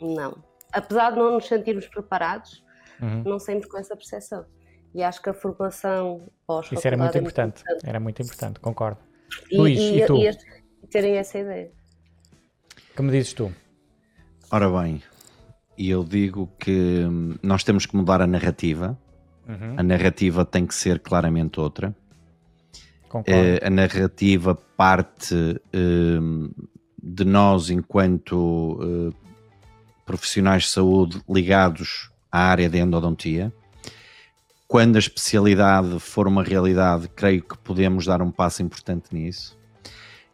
não 0.00 0.36
apesar 0.72 1.10
de 1.10 1.18
não 1.18 1.32
nos 1.34 1.46
sentirmos 1.46 1.86
preparados 1.86 2.64
Uhum. 3.00 3.22
não 3.24 3.38
saímos 3.38 3.66
com 3.66 3.78
essa 3.78 3.96
percepção 3.96 4.44
e 4.94 5.02
acho 5.02 5.20
que 5.22 5.28
a 5.30 5.34
formação 5.34 6.28
pós 6.46 6.70
Isso 6.70 6.86
era 6.86 6.96
muito 6.96 7.16
é 7.16 7.20
importante. 7.20 7.62
Era 7.84 7.98
muito 7.98 8.20
importante, 8.22 8.60
concordo. 8.60 9.00
E, 9.50 9.56
Luís, 9.56 9.78
e, 9.80 10.00
e 10.02 10.06
tu? 10.06 10.16
e 10.16 10.26
este- 10.26 10.44
terem 10.90 11.16
essa 11.16 11.38
ideia 11.38 11.72
Que 12.94 13.02
me 13.02 13.10
dizes 13.10 13.32
tu? 13.32 13.50
Ora 14.52 14.68
bem, 14.68 15.02
e 15.78 15.88
eu 15.90 16.04
digo 16.04 16.46
que 16.60 17.04
hum, 17.06 17.34
nós 17.42 17.64
temos 17.64 17.86
que 17.86 17.96
mudar 17.96 18.20
a 18.20 18.26
narrativa. 18.26 18.98
Uhum, 19.48 19.74
A 19.76 19.82
narrativa 19.82 20.44
tem 20.44 20.66
que 20.66 20.74
ser 20.74 21.00
claramente 21.00 21.58
outra. 21.58 21.94
Eh, 23.26 23.60
a 23.62 23.68
narrativa 23.68 24.54
parte 24.54 25.34
hum, 25.74 26.50
de 27.02 27.24
nós, 27.24 27.68
enquanto 27.68 28.78
eh, 28.82 29.22
profissionais 30.06 30.64
de 30.64 30.68
saúde 30.70 31.20
ligados 31.28 32.10
à 32.30 32.40
área 32.40 32.68
de 32.68 32.78
endodontia. 32.78 33.52
Quando 34.66 34.96
a 34.96 34.98
especialidade 34.98 35.98
for 35.98 36.26
uma 36.26 36.42
realidade, 36.42 37.08
creio 37.08 37.42
que 37.42 37.58
podemos 37.58 38.06
dar 38.06 38.22
um 38.22 38.30
passo 38.30 38.62
importante 38.62 39.14
nisso. 39.14 39.58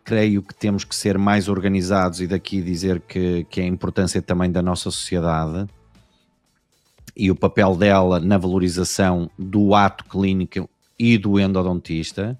Creio 0.04 0.42
que 0.42 0.54
temos 0.54 0.84
que 0.84 0.94
ser 0.94 1.18
mais 1.18 1.48
organizados 1.48 2.20
e 2.20 2.26
daqui 2.26 2.62
dizer 2.62 3.00
que, 3.00 3.44
que 3.50 3.60
é 3.60 3.64
a 3.64 3.66
importância 3.66 4.22
também 4.22 4.50
da 4.50 4.62
nossa 4.62 4.84
sociedade 4.84 5.68
e 7.18 7.30
o 7.30 7.34
papel 7.34 7.74
dela 7.74 8.20
na 8.20 8.38
valorização 8.38 9.28
do 9.36 9.74
ato 9.74 10.04
clínico 10.04 10.70
e 10.96 11.18
do 11.18 11.40
endodontista. 11.40 12.38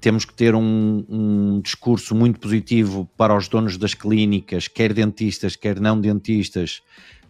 Temos 0.00 0.24
que 0.24 0.34
ter 0.34 0.54
um, 0.54 1.04
um 1.08 1.60
discurso 1.60 2.14
muito 2.14 2.40
positivo 2.40 3.08
para 3.16 3.36
os 3.36 3.46
donos 3.46 3.76
das 3.76 3.94
clínicas, 3.94 4.68
quer 4.68 4.92
dentistas, 4.92 5.54
quer 5.54 5.78
não 5.78 6.00
dentistas, 6.00 6.82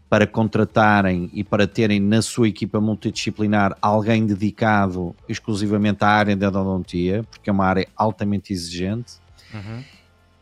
para 0.08 0.26
contratarem 0.26 1.28
e 1.32 1.42
para 1.42 1.66
terem 1.66 1.98
na 1.98 2.22
sua 2.22 2.48
equipa 2.48 2.80
multidisciplinar 2.80 3.76
alguém 3.82 4.24
dedicado 4.24 5.14
exclusivamente 5.28 6.04
à 6.04 6.08
área 6.08 6.36
da 6.36 6.48
endodontia, 6.48 7.24
porque 7.24 7.50
é 7.50 7.52
uma 7.52 7.64
área 7.64 7.88
altamente 7.96 8.52
exigente. 8.52 9.14
Uhum. 9.52 9.82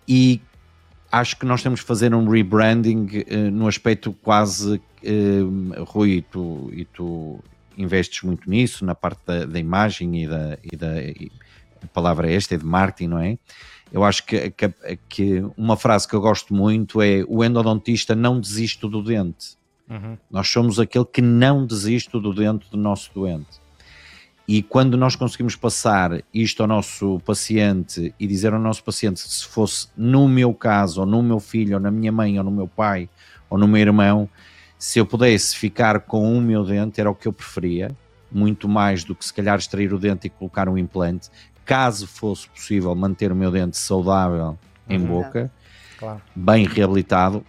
E 0.06 0.40
acho 1.12 1.36
que 1.36 1.44
nós 1.44 1.62
temos 1.62 1.80
que 1.80 1.86
fazer 1.86 2.14
um 2.14 2.26
rebranding 2.28 3.24
eh, 3.28 3.50
no 3.50 3.68
aspecto 3.68 4.12
quase. 4.12 4.80
eh, 5.04 5.40
Rui, 5.86 6.10
e 6.12 6.22
tu, 6.22 6.70
e 6.72 6.84
tu 6.86 7.38
investes 7.76 8.22
muito 8.22 8.48
nisso, 8.48 8.84
na 8.84 8.94
parte 8.94 9.20
da, 9.26 9.44
da 9.44 9.58
imagem 9.58 10.24
e 10.24 10.26
da. 10.26 10.58
E 10.64 10.76
da 10.76 11.02
e 11.02 11.30
a 11.82 11.86
palavra 11.88 12.30
é 12.30 12.34
esta, 12.34 12.54
é 12.54 12.58
de 12.58 12.64
marketing, 12.64 13.08
não 13.08 13.18
é? 13.18 13.36
Eu 13.92 14.04
acho 14.04 14.24
que, 14.24 14.50
que, 14.50 14.72
que 15.08 15.44
uma 15.56 15.76
frase 15.76 16.08
que 16.08 16.14
eu 16.14 16.20
gosto 16.20 16.54
muito 16.54 17.02
é: 17.02 17.24
o 17.28 17.44
endodontista 17.44 18.14
não 18.14 18.40
desiste 18.40 18.88
do 18.88 19.02
dente. 19.02 19.56
Uhum. 19.90 20.16
Nós 20.30 20.48
somos 20.48 20.78
aquele 20.78 21.04
que 21.04 21.20
não 21.20 21.66
desiste 21.66 22.10
do 22.18 22.32
dente 22.32 22.70
do 22.70 22.76
nosso 22.76 23.10
doente. 23.12 23.60
E 24.46 24.62
quando 24.62 24.96
nós 24.96 25.14
conseguimos 25.14 25.54
passar 25.54 26.20
isto 26.34 26.62
ao 26.62 26.66
nosso 26.66 27.20
paciente 27.24 28.12
e 28.18 28.26
dizer 28.26 28.52
ao 28.52 28.58
nosso 28.60 28.82
paciente 28.82 29.22
que 29.22 29.28
se 29.30 29.46
fosse 29.46 29.88
no 29.96 30.28
meu 30.28 30.52
caso, 30.52 31.00
ou 31.00 31.06
no 31.06 31.22
meu 31.22 31.38
filho, 31.38 31.74
ou 31.74 31.80
na 31.80 31.90
minha 31.90 32.10
mãe, 32.10 32.38
ou 32.38 32.44
no 32.44 32.50
meu 32.50 32.66
pai, 32.66 33.08
ou 33.48 33.56
no 33.56 33.68
meu 33.68 33.80
irmão, 33.80 34.28
se 34.76 34.98
eu 34.98 35.06
pudesse 35.06 35.56
ficar 35.56 36.00
com 36.00 36.36
o 36.36 36.40
meu 36.40 36.64
dente, 36.64 37.00
era 37.00 37.08
o 37.10 37.14
que 37.14 37.28
eu 37.28 37.32
preferia, 37.32 37.96
muito 38.30 38.68
mais 38.68 39.04
do 39.04 39.14
que 39.14 39.24
se 39.24 39.32
calhar 39.32 39.56
extrair 39.58 39.94
o 39.94 39.98
dente 39.98 40.26
e 40.26 40.30
colocar 40.30 40.68
um 40.68 40.76
implante, 40.76 41.30
caso 41.64 42.06
fosse 42.06 42.48
possível 42.48 42.92
manter 42.94 43.30
o 43.30 43.36
meu 43.36 43.50
dente 43.50 43.76
saudável 43.76 44.58
em 44.88 44.98
Uhum. 44.98 45.06
boca 45.06 45.52
Claro. 45.96 46.20
bem 46.34 46.66
reabilitado, 46.66 47.46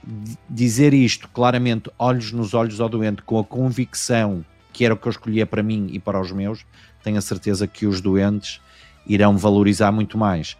dizer 0.47 0.93
isto 0.93 1.27
claramente, 1.29 1.89
olhos 1.97 2.31
nos 2.31 2.53
olhos 2.53 2.79
ao 2.79 2.87
doente, 2.87 3.23
com 3.23 3.39
a 3.39 3.43
convicção 3.43 4.45
que 4.73 4.83
era 4.83 4.93
o 4.93 4.97
que 4.97 5.07
eu 5.07 5.11
escolhia 5.11 5.45
para 5.45 5.63
mim 5.63 5.87
e 5.91 5.99
para 5.99 6.19
os 6.19 6.31
meus, 6.31 6.65
tenho 7.03 7.17
a 7.17 7.21
certeza 7.21 7.67
que 7.67 7.85
os 7.85 8.01
doentes 8.01 8.59
irão 9.05 9.37
valorizar 9.37 9.91
muito 9.91 10.17
mais. 10.17 10.57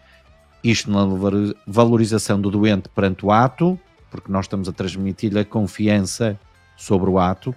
Isto 0.64 0.92
na 0.92 1.04
valor- 1.04 1.56
valorização 1.66 2.40
do 2.40 2.52
doente 2.52 2.88
perante 2.90 3.26
o 3.26 3.32
ato, 3.32 3.78
porque 4.12 4.32
nós 4.32 4.46
estamos 4.46 4.70
a 4.70 4.72
transmitir-lhe 4.72 5.40
a 5.40 5.46
confiança 5.46 6.40
sobre 6.78 7.10
o 7.10 7.18
ato, 7.18 7.56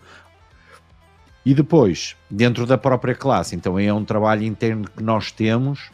e 1.45 1.55
depois, 1.55 2.17
dentro 2.29 2.67
da 2.67 2.77
própria 2.77 3.15
classe, 3.15 3.55
então 3.55 3.79
é 3.79 3.93
um 3.93 4.05
trabalho 4.05 4.43
interno 4.43 4.89
que 4.89 5.03
nós 5.03 5.31
temos 5.31 5.91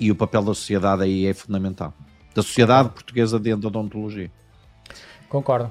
e 0.00 0.10
o 0.10 0.14
papel 0.14 0.42
da 0.42 0.54
sociedade 0.54 1.02
aí 1.02 1.26
é 1.26 1.34
fundamental. 1.34 1.92
Da 2.34 2.42
Sociedade 2.42 2.88
Portuguesa 2.90 3.38
de 3.38 3.52
Odontologia. 3.52 4.30
Concordo. 5.28 5.70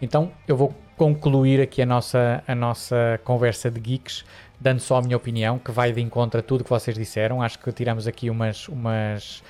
Então 0.00 0.32
eu 0.48 0.56
vou 0.56 0.74
concluir 1.02 1.60
aqui 1.60 1.82
a 1.82 1.86
nossa, 1.86 2.44
a 2.46 2.54
nossa 2.54 3.20
conversa 3.24 3.68
de 3.68 3.80
geeks, 3.80 4.24
dando 4.60 4.78
só 4.78 4.98
a 4.98 5.02
minha 5.02 5.16
opinião, 5.16 5.58
que 5.58 5.72
vai 5.72 5.90
de 5.90 6.00
encontro 6.00 6.38
a 6.38 6.42
tudo 6.44 6.62
que 6.62 6.70
vocês 6.70 6.96
disseram. 6.96 7.42
Acho 7.42 7.58
que 7.58 7.72
tiramos 7.72 8.06
aqui 8.06 8.30
umas, 8.30 8.68
umas, 8.68 9.42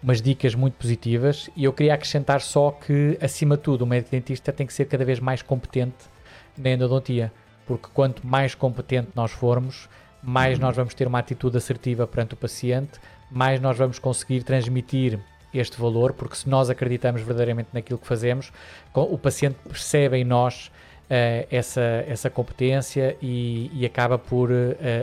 umas 0.00 0.22
dicas 0.22 0.54
muito 0.54 0.74
positivas 0.74 1.50
e 1.56 1.64
eu 1.64 1.72
queria 1.72 1.94
acrescentar 1.94 2.40
só 2.40 2.70
que, 2.70 3.18
acima 3.20 3.56
de 3.56 3.64
tudo, 3.64 3.82
o 3.82 3.86
médico 3.88 4.12
dentista 4.12 4.52
tem 4.52 4.64
que 4.64 4.72
ser 4.72 4.84
cada 4.84 5.04
vez 5.04 5.18
mais 5.18 5.42
competente 5.42 5.96
na 6.56 6.70
endodontia, 6.70 7.32
porque 7.66 7.88
quanto 7.92 8.24
mais 8.24 8.54
competente 8.54 9.08
nós 9.12 9.32
formos, 9.32 9.88
mais 10.22 10.60
nós 10.60 10.76
vamos 10.76 10.94
ter 10.94 11.08
uma 11.08 11.18
atitude 11.18 11.56
assertiva 11.56 12.06
perante 12.06 12.34
o 12.34 12.36
paciente, 12.36 13.00
mais 13.28 13.60
nós 13.60 13.76
vamos 13.76 13.98
conseguir 13.98 14.44
transmitir 14.44 15.18
este 15.52 15.76
valor, 15.80 16.12
porque 16.12 16.36
se 16.36 16.48
nós 16.48 16.70
acreditamos 16.70 17.20
verdadeiramente 17.22 17.70
naquilo 17.72 17.98
que 17.98 18.06
fazemos, 18.06 18.52
o 18.94 19.18
paciente 19.18 19.56
percebe 19.68 20.16
em 20.16 20.24
nós 20.24 20.70
essa, 21.50 22.04
essa 22.06 22.30
competência 22.30 23.16
e, 23.20 23.70
e 23.74 23.84
acaba 23.84 24.16
por 24.16 24.50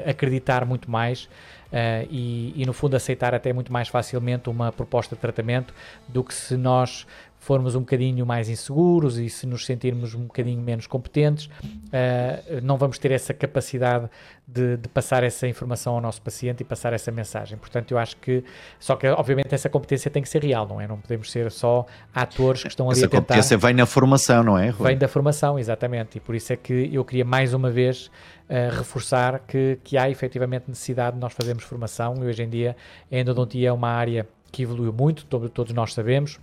acreditar 0.05 0.65
muito 0.65 0.89
mais 0.89 1.27
Uh, 1.67 2.07
e, 2.09 2.53
e, 2.55 2.65
no 2.65 2.71
fundo 2.71 2.95
aceitar 2.95 3.35
até 3.35 3.51
muito 3.51 3.73
mais 3.73 3.89
facilmente 3.89 4.49
uma 4.49 4.71
proposta 4.71 5.17
de 5.17 5.21
tratamento 5.21 5.73
do 6.07 6.23
que 6.23 6.34
se 6.34 6.55
nós 6.55 7.05
formos 7.47 7.75
um 7.75 7.79
bocadinho 7.79 8.25
mais 8.25 8.49
inseguros 8.49 9.17
e 9.17 9.29
se 9.29 9.47
nos 9.47 9.65
sentirmos 9.65 10.13
um 10.13 10.23
bocadinho 10.23 10.61
menos 10.61 10.85
competentes, 10.85 11.45
uh, 11.45 12.59
não 12.61 12.75
vamos 12.75 12.99
ter 12.99 13.09
essa 13.09 13.33
capacidade 13.33 14.09
de, 14.45 14.75
de, 14.75 14.89
passar 14.89 15.23
essa 15.23 15.47
informação 15.47 15.93
ao 15.93 16.01
nosso 16.01 16.21
paciente 16.21 16.59
e 16.59 16.65
passar 16.65 16.91
essa 16.91 17.09
mensagem. 17.09 17.57
Portanto, 17.57 17.89
eu 17.91 17.97
acho 17.97 18.17
que, 18.17 18.43
só 18.77 18.97
que 18.97 19.07
obviamente 19.07 19.55
essa 19.55 19.69
competência 19.69 20.11
tem 20.11 20.21
que 20.21 20.27
ser 20.27 20.43
real, 20.43 20.67
não 20.67 20.81
é? 20.81 20.87
Não 20.89 20.97
podemos 20.97 21.31
ser 21.31 21.49
só 21.49 21.85
atores 22.13 22.63
que 22.63 22.67
estão 22.67 22.89
ali 22.89 22.97
essa 22.97 23.05
a 23.05 23.09
tentar... 23.09 23.35
Essa 23.35 23.55
competência 23.55 23.57
vem 23.57 23.73
na 23.73 23.85
formação, 23.85 24.43
não 24.43 24.57
é? 24.57 24.67
Rui? 24.67 24.89
Vem 24.89 24.97
da 24.97 25.07
formação, 25.07 25.57
exatamente, 25.57 26.17
e 26.17 26.19
por 26.19 26.35
isso 26.35 26.51
é 26.51 26.57
que 26.57 26.89
eu 26.93 27.05
queria 27.05 27.23
mais 27.23 27.53
uma 27.53 27.71
vez 27.71 28.07
uh, 28.49 28.75
reforçar 28.77 29.39
que, 29.47 29.79
que 29.85 29.97
há 29.97 30.09
efetivamente 30.09 30.65
necessidade 30.67 31.15
de 31.15 31.21
nós 31.21 31.31
fazermos 31.31 31.63
formação 31.63 32.15
e 32.17 32.25
hoje 32.25 32.43
em 32.43 32.49
dia 32.49 32.75
a 33.09 33.17
endodontia 33.17 33.69
é 33.69 33.71
uma 33.71 33.89
área 33.89 34.27
que 34.51 34.63
evoluiu 34.63 34.91
muito, 34.91 35.25
todos 35.25 35.73
nós 35.73 35.93
sabemos, 35.93 36.39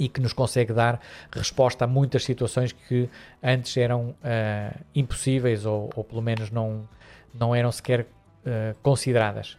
e 0.00 0.08
que 0.08 0.18
nos 0.18 0.32
consegue 0.32 0.72
dar 0.72 0.98
resposta 1.30 1.84
a 1.84 1.86
muitas 1.86 2.24
situações 2.24 2.72
que 2.72 3.08
antes 3.42 3.76
eram 3.76 4.08
uh, 4.08 4.80
impossíveis 4.94 5.66
ou, 5.66 5.90
ou, 5.94 6.02
pelo 6.02 6.22
menos 6.22 6.50
não, 6.50 6.88
não 7.34 7.54
eram 7.54 7.70
sequer 7.70 8.00
uh, 8.00 8.74
consideradas. 8.82 9.58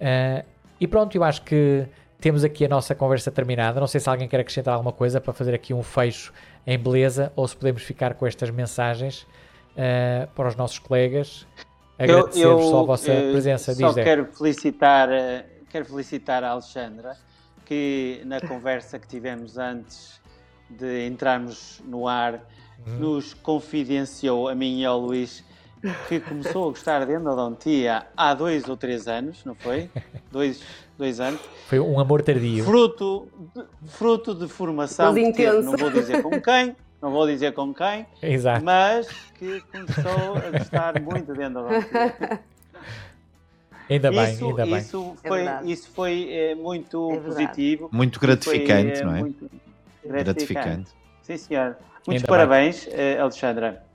Uh, 0.00 0.46
e 0.80 0.86
pronto, 0.86 1.16
eu 1.16 1.24
acho 1.24 1.42
que 1.42 1.84
temos 2.20 2.44
aqui 2.44 2.64
a 2.64 2.68
nossa 2.68 2.94
conversa 2.94 3.32
terminada. 3.32 3.80
Não 3.80 3.88
sei 3.88 4.00
se 4.00 4.08
alguém 4.08 4.28
quer 4.28 4.38
acrescentar 4.38 4.74
alguma 4.74 4.92
coisa 4.92 5.20
para 5.20 5.32
fazer 5.32 5.54
aqui 5.54 5.74
um 5.74 5.82
fecho 5.82 6.32
em 6.64 6.78
beleza 6.78 7.32
ou 7.34 7.48
se 7.48 7.56
podemos 7.56 7.82
ficar 7.82 8.14
com 8.14 8.26
estas 8.26 8.50
mensagens 8.50 9.26
para 10.34 10.48
os 10.48 10.54
nossos 10.54 10.78
colegas. 10.78 11.46
Agradecer-vos 11.98 12.66
só 12.66 12.80
a 12.80 12.82
vossa 12.82 13.12
presença. 13.32 13.74
Só 13.74 13.94
quero 13.94 14.26
felicitar, 14.26 15.08
quero 15.70 15.86
felicitar 15.86 16.44
a 16.44 16.50
Alexandra 16.50 17.16
que 17.70 18.20
na 18.24 18.40
conversa 18.40 18.98
que 18.98 19.06
tivemos 19.06 19.56
antes 19.56 20.20
de 20.68 21.06
entrarmos 21.06 21.80
no 21.86 22.08
ar, 22.08 22.44
uhum. 22.84 22.98
nos 22.98 23.32
confidenciou 23.32 24.48
a 24.48 24.56
mim 24.56 24.80
e 24.80 24.84
ao 24.84 24.98
Luís 24.98 25.44
que 26.08 26.18
começou 26.18 26.66
a 26.66 26.70
gostar 26.70 27.06
de 27.06 27.12
endodontia 27.12 28.08
há 28.16 28.34
dois 28.34 28.68
ou 28.68 28.76
três 28.76 29.06
anos, 29.06 29.44
não 29.44 29.54
foi? 29.54 29.88
Dois, 30.32 30.62
dois 30.98 31.20
anos. 31.20 31.40
Foi 31.68 31.78
um 31.78 31.98
amor 32.00 32.22
tardio. 32.22 32.64
Fruto 32.64 33.28
de, 33.54 33.64
fruto 33.86 34.34
de 34.34 34.48
formação. 34.48 35.14
Que 35.14 35.32
teve, 35.32 35.62
não 35.62 35.76
vou 35.76 35.90
dizer 35.90 36.22
com 36.22 36.40
quem, 36.40 36.76
não 37.00 37.10
vou 37.12 37.26
dizer 37.26 37.52
com 37.52 37.72
quem, 37.72 38.06
Exato. 38.20 38.64
mas 38.64 39.08
que 39.38 39.60
começou 39.72 40.36
a 40.36 40.58
gostar 40.58 41.00
muito 41.00 41.32
de 41.32 41.42
endodontia. 41.42 42.40
Ainda 43.90 44.10
bem, 44.12 44.32
isso, 44.32 44.46
ainda 44.46 44.78
isso 44.78 45.16
bem. 45.22 45.30
Foi, 45.30 45.46
é 45.46 45.60
isso 45.64 45.90
foi 45.90 46.32
é, 46.32 46.54
muito 46.54 47.12
é 47.12 47.18
positivo. 47.18 47.88
Muito 47.92 48.20
gratificante, 48.20 48.92
foi, 48.92 49.00
é, 49.00 49.04
não 49.04 49.16
é? 49.16 49.20
Muito 49.20 49.50
gratificante. 50.04 50.24
gratificante. 50.24 50.90
Sim, 51.22 51.36
senhor. 51.36 51.76
Muitos 52.06 52.22
ainda 52.22 52.26
parabéns, 52.28 52.86
bem. 52.86 52.94
Eh, 52.96 53.18
Alexandra. 53.18 53.89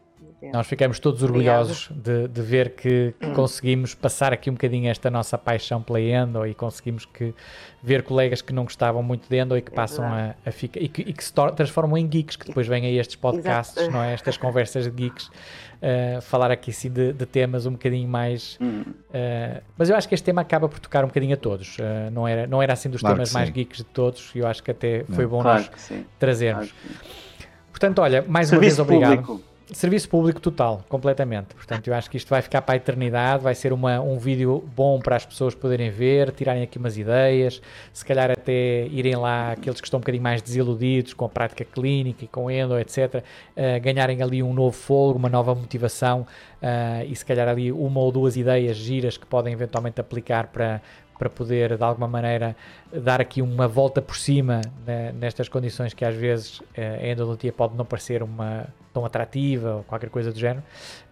Nós 0.54 0.68
ficamos 0.68 1.00
todos 1.00 1.24
orgulhosos 1.24 1.90
de, 1.92 2.28
de, 2.28 2.42
ver 2.42 2.72
que, 2.72 3.14
que, 3.20 3.32
conseguimos 3.32 3.96
passar 3.96 4.32
aqui 4.32 4.50
um 4.50 4.54
bocadinho 4.54 4.90
esta 4.90 5.10
nossa 5.10 5.38
paixão 5.38 5.82
pela 5.82 6.00
Endo 6.00 6.46
e 6.46 6.54
conseguimos 6.54 7.06
que, 7.06 7.34
ver 7.82 8.04
colegas 8.04 8.42
que 8.42 8.54
não 8.54 8.64
gostavam 8.64 9.02
muito 9.02 9.28
de 9.30 9.38
Endo 9.38 9.58
e 9.58 9.62
que 9.62 9.72
é 9.72 9.76
passam 9.76 10.06
a, 10.06 10.36
a 10.46 10.52
ficar 10.52 10.80
e 10.82 10.88
que, 10.88 11.02
e 11.02 11.14
que 11.14 11.24
se 11.24 11.34
transformam 11.56 11.98
em 11.98 12.08
geeks, 12.08 12.36
que 12.36 12.48
depois 12.48 12.68
vêm 12.68 12.86
a 12.86 12.90
estes 12.90 13.16
podcasts, 13.16 13.78
Exato. 13.78 13.94
não 13.94 14.04
é? 14.04 14.14
Estas 14.14 14.38
conversas 14.38 14.84
de 14.84 14.92
geeks, 14.92 15.28
uh, 15.28 16.22
falar 16.22 16.52
aqui 16.52 16.72
sim 16.72 16.92
de, 16.92 17.14
de, 17.14 17.26
temas 17.26 17.66
um 17.66 17.72
bocadinho 17.72 18.08
mais. 18.08 18.56
Uh, 18.56 19.62
mas 19.78 19.90
eu 19.90 19.96
acho 19.96 20.08
que 20.08 20.14
este 20.14 20.26
tema 20.26 20.42
acaba 20.42 20.68
por 20.68 20.80
tocar 20.80 21.04
um 21.04 21.08
bocadinho 21.08 21.34
a 21.34 21.38
todos. 21.38 21.78
Uh, 21.78 22.12
não, 22.12 22.28
era, 22.28 22.46
não 22.46 22.62
era 22.62 22.74
assim 22.74 22.90
dos 22.90 23.02
claro 23.02 23.16
temas 23.16 23.32
mais 23.32 23.50
geeks 23.50 23.80
de 23.80 23.86
todos 23.86 24.32
e 24.36 24.40
eu 24.40 24.48
acho 24.48 24.62
que 24.62 24.72
até 24.72 25.06
foi 25.10 25.26
bom 25.26 25.42
claro 25.42 25.64
nós 25.64 26.04
trazermos. 26.20 26.72
Claro 26.72 27.26
Portanto, 27.72 28.00
olha, 28.00 28.24
mais 28.28 28.48
Serviço 28.48 28.82
uma 28.82 28.88
vez 28.88 29.04
obrigado. 29.04 29.26
Público. 29.26 29.55
Serviço 29.74 30.08
público 30.08 30.40
total, 30.40 30.86
completamente. 30.88 31.56
Portanto, 31.56 31.88
eu 31.88 31.96
acho 31.96 32.08
que 32.08 32.18
isto 32.18 32.30
vai 32.30 32.40
ficar 32.40 32.62
para 32.62 32.76
a 32.76 32.78
eternidade, 32.78 33.42
vai 33.42 33.56
ser 33.56 33.74
uma, 33.74 34.00
um 34.00 34.20
vídeo 34.20 34.64
bom 34.76 35.00
para 35.00 35.16
as 35.16 35.26
pessoas 35.26 35.56
poderem 35.56 35.90
ver, 35.90 36.32
tirarem 36.32 36.62
aqui 36.62 36.78
umas 36.78 37.00
ideias, 37.00 37.60
se 37.92 38.06
calhar 38.06 38.30
até 38.30 38.86
irem 38.88 39.16
lá, 39.16 39.54
aqueles 39.54 39.82
que 39.82 39.88
estão 39.88 39.98
um 39.98 40.02
bocadinho 40.02 40.22
mais 40.22 40.40
desiludidos 40.44 41.16
com 41.16 41.26
a 41.26 41.30
prática 41.30 41.66
clínica 41.66 42.24
e 42.24 42.28
com 42.28 42.52
endo, 42.52 42.78
etc., 42.78 43.16
uh, 43.16 43.24
eh, 43.56 43.80
ganharem 43.80 44.22
ali 44.22 44.44
um 44.44 44.54
novo 44.54 44.78
fogo, 44.78 45.18
uma 45.18 45.30
nova 45.30 45.56
motivação 45.56 46.28
uh, 46.62 47.04
e 47.08 47.16
se 47.16 47.26
calhar 47.26 47.48
ali 47.48 47.72
uma 47.72 48.00
ou 48.00 48.12
duas 48.12 48.38
ideias 48.38 48.78
giras 48.78 49.18
que 49.18 49.26
podem 49.26 49.52
eventualmente 49.52 50.00
aplicar 50.00 50.46
para, 50.48 50.80
para 51.18 51.30
poder 51.30 51.78
de 51.78 51.84
alguma 51.84 52.08
maneira 52.08 52.56
dar 52.92 53.22
aqui 53.22 53.42
uma 53.42 53.68
volta 53.68 54.02
por 54.02 54.16
cima 54.18 54.62
né, 54.86 55.12
nestas 55.14 55.48
condições 55.50 55.94
que 55.94 56.04
às 56.04 56.16
vezes 56.16 56.62
eh, 56.76 57.00
a 57.02 57.08
endodontia 57.08 57.52
pode 57.52 57.76
não 57.76 57.86
parecer 57.86 58.22
uma 58.22 58.68
tão 58.94 59.06
atrativa 59.06 59.76
ou 59.76 59.84
qualquer 59.84 60.10
coisa 60.10 60.32
do 60.32 60.40
género, 60.40 60.64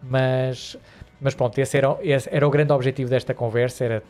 mas, 0.01 0.77
mas 1.19 1.35
pronto, 1.35 1.57
esse 1.59 1.77
era, 1.77 1.97
esse 2.01 2.29
era 2.31 2.47
o 2.47 2.49
grande 2.49 2.71
objetivo 2.71 3.09
desta 3.09 3.33
conversa, 3.33 3.83
era 3.83 4.03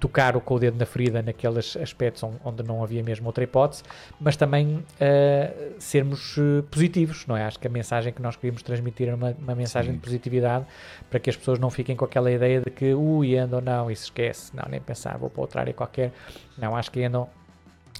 tocar 0.00 0.32
com 0.40 0.54
o 0.54 0.58
dedo 0.58 0.78
na 0.78 0.86
ferida 0.86 1.20
naqueles 1.22 1.76
aspectos 1.76 2.24
onde 2.42 2.62
não 2.62 2.82
havia 2.82 3.02
mesmo 3.02 3.26
outra 3.26 3.44
hipótese, 3.44 3.82
mas 4.18 4.34
também 4.34 4.76
uh, 4.76 5.74
sermos 5.78 6.38
uh, 6.38 6.62
positivos, 6.70 7.26
não 7.26 7.36
é? 7.36 7.44
Acho 7.44 7.58
que 7.58 7.66
a 7.66 7.70
mensagem 7.70 8.12
que 8.12 8.22
nós 8.22 8.34
queríamos 8.34 8.62
transmitir 8.62 9.08
era 9.08 9.16
uma, 9.16 9.36
uma 9.38 9.54
mensagem 9.54 9.92
Sim. 9.92 9.98
de 9.98 10.02
positividade 10.02 10.64
para 11.10 11.20
que 11.20 11.28
as 11.28 11.36
pessoas 11.36 11.58
não 11.58 11.68
fiquem 11.68 11.94
com 11.94 12.04
aquela 12.04 12.32
ideia 12.32 12.60
de 12.60 12.70
que, 12.70 12.94
ui, 12.94 13.36
andam, 13.36 13.60
não, 13.60 13.90
isso 13.90 14.04
esquece, 14.04 14.56
não, 14.56 14.64
nem 14.70 14.80
pensar, 14.80 15.18
vou 15.18 15.28
para 15.28 15.42
outra 15.42 15.60
área 15.60 15.74
qualquer. 15.74 16.12
Não, 16.56 16.74
acho 16.74 16.90
que 16.90 17.02
andam 17.04 17.28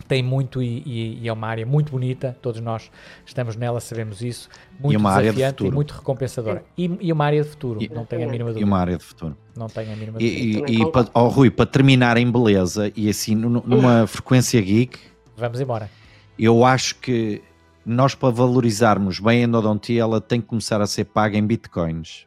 tem 0.07 0.23
muito 0.23 0.63
e, 0.63 0.83
e, 0.85 1.19
e, 1.23 1.29
é 1.29 1.33
uma 1.33 1.47
área 1.47 1.65
muito 1.65 1.93
bonita, 1.93 2.37
todos 2.41 2.61
nós 2.61 2.91
estamos 3.25 3.57
nela, 3.57 3.81
sabemos 3.81 4.23
isso, 4.23 4.49
muito 4.79 4.95
e 4.95 4.97
uma 4.97 5.11
desafiante 5.11 5.45
área 5.45 5.53
de 5.53 5.67
e 5.67 5.71
muito 5.71 5.95
recompensadora. 5.95 6.65
E, 6.77 6.99
e, 7.01 7.13
uma 7.13 7.25
área 7.25 7.43
de 7.43 7.49
futuro, 7.49 7.81
não 7.93 8.05
tenho 8.05 8.29
a 8.29 8.31
mínima 8.31 8.51
dúvida. 8.51 8.61
E 8.61 8.65
uma 8.65 8.79
área 8.79 8.97
de 8.97 9.05
futuro. 9.05 9.37
Não 9.57 9.69
tenho 9.69 9.93
a 9.93 9.97
mínima 9.97 10.19
dúvida. 10.19 10.71
E, 10.71 10.81
e, 10.81 10.93
para, 10.93 11.09
oh, 11.15 11.29
Rui, 11.29 11.51
para 11.51 11.67
terminar 11.67 12.17
em 12.17 12.31
beleza 12.31 12.93
e 12.97 13.09
assim, 13.09 13.35
numa 13.35 14.07
frequência 14.07 14.61
geek... 14.61 14.99
Vamos 15.37 15.61
embora. 15.61 15.91
Eu 16.39 16.65
acho 16.65 16.97
que 16.97 17.43
nós 17.85 18.15
para 18.15 18.31
valorizarmos 18.31 19.19
bem 19.21 19.43
a 19.43 19.45
endodontia, 19.47 20.03
ela 20.03 20.21
tem 20.21 20.41
que 20.41 20.47
começar 20.47 20.81
a 20.81 20.87
ser 20.87 21.05
paga 21.05 21.37
em 21.37 21.47
bitcoins. 21.47 22.27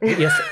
Esse, 0.00 0.42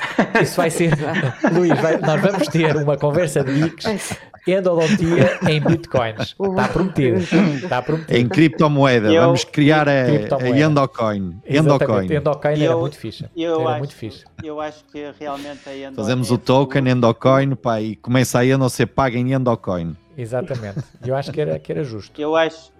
isso 0.41 0.55
vai 0.55 0.69
ser. 0.69 0.93
Luís, 1.51 1.77
vai, 1.81 1.97
nós 1.97 2.21
vamos 2.21 2.47
ter 2.47 2.75
uma 2.77 2.97
conversa 2.97 3.43
de 3.43 3.53
geeks 3.53 4.17
endodontia 4.47 5.39
em 5.47 5.61
bitcoins. 5.61 6.35
Está 6.39 6.67
prometido. 6.67 7.17
Está 7.17 7.81
prometido. 7.81 8.17
Em 8.17 8.27
criptomoeda. 8.27 9.11
Eu, 9.11 9.23
Vamos 9.23 9.43
criar 9.43 9.87
a, 9.87 9.91
a 9.91 10.49
Endocoin. 10.49 11.39
Endocoin. 11.45 12.13
Endocoin 12.13 12.63
era 12.63 12.77
muito 12.77 12.97
fixe. 12.97 13.25
Eu 13.35 13.61
era 13.61 13.69
acho, 13.69 13.79
muito 13.79 13.95
fixe. 13.95 14.25
Eu 14.43 14.59
acho 14.59 14.83
que 14.85 15.11
realmente 15.19 15.67
a 15.67 15.75
Endocoin. 15.75 15.95
Fazemos 15.95 16.31
o 16.31 16.37
token 16.37 16.89
Endocoin 16.89 17.55
pá, 17.55 17.81
e 17.81 17.95
começa 17.95 18.39
a 18.39 18.45
Endo 18.45 18.65
a 18.65 18.69
ser 18.69 18.87
paga 18.87 19.17
em 19.17 19.33
Endocoin. 19.33 19.95
Exatamente. 20.17 20.79
Eu 21.05 21.15
acho 21.15 21.31
que 21.31 21.41
era, 21.41 21.59
que 21.59 21.71
era 21.71 21.83
justo. 21.83 22.19
Eu 22.19 22.35
acho, 22.35 22.71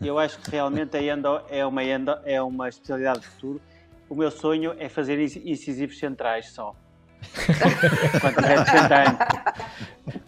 eu 0.00 0.18
acho 0.18 0.38
que 0.38 0.50
realmente 0.50 0.96
a 0.96 1.02
Endo 1.02 1.40
é 1.48 1.64
uma, 1.64 1.84
endo, 1.84 2.16
é 2.24 2.40
uma 2.40 2.68
especialidade 2.68 3.20
de 3.20 3.26
futuro. 3.26 3.60
O 4.08 4.14
meu 4.14 4.30
sonho 4.30 4.74
é 4.78 4.88
fazer 4.88 5.18
incisivos 5.20 5.98
centrais 5.98 6.50
só. 6.50 6.74
Quando 8.20 8.34
tiver 8.36 8.64
60 8.64 8.94
anos. 8.94 9.18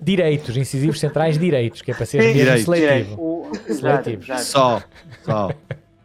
Direitos, 0.01 0.57
incisivos 0.57 1.01
centrais, 1.01 1.39
direitos, 1.39 1.83
que 1.83 1.91
é 1.91 1.95
para 1.95 2.07
ser 2.07 2.19
mesmo 2.19 2.35
direito, 2.35 2.75
seletivo. 2.75 3.21
O, 3.21 3.53
seletivo. 3.73 4.39
Só, 4.39 4.83
só. 5.25 5.51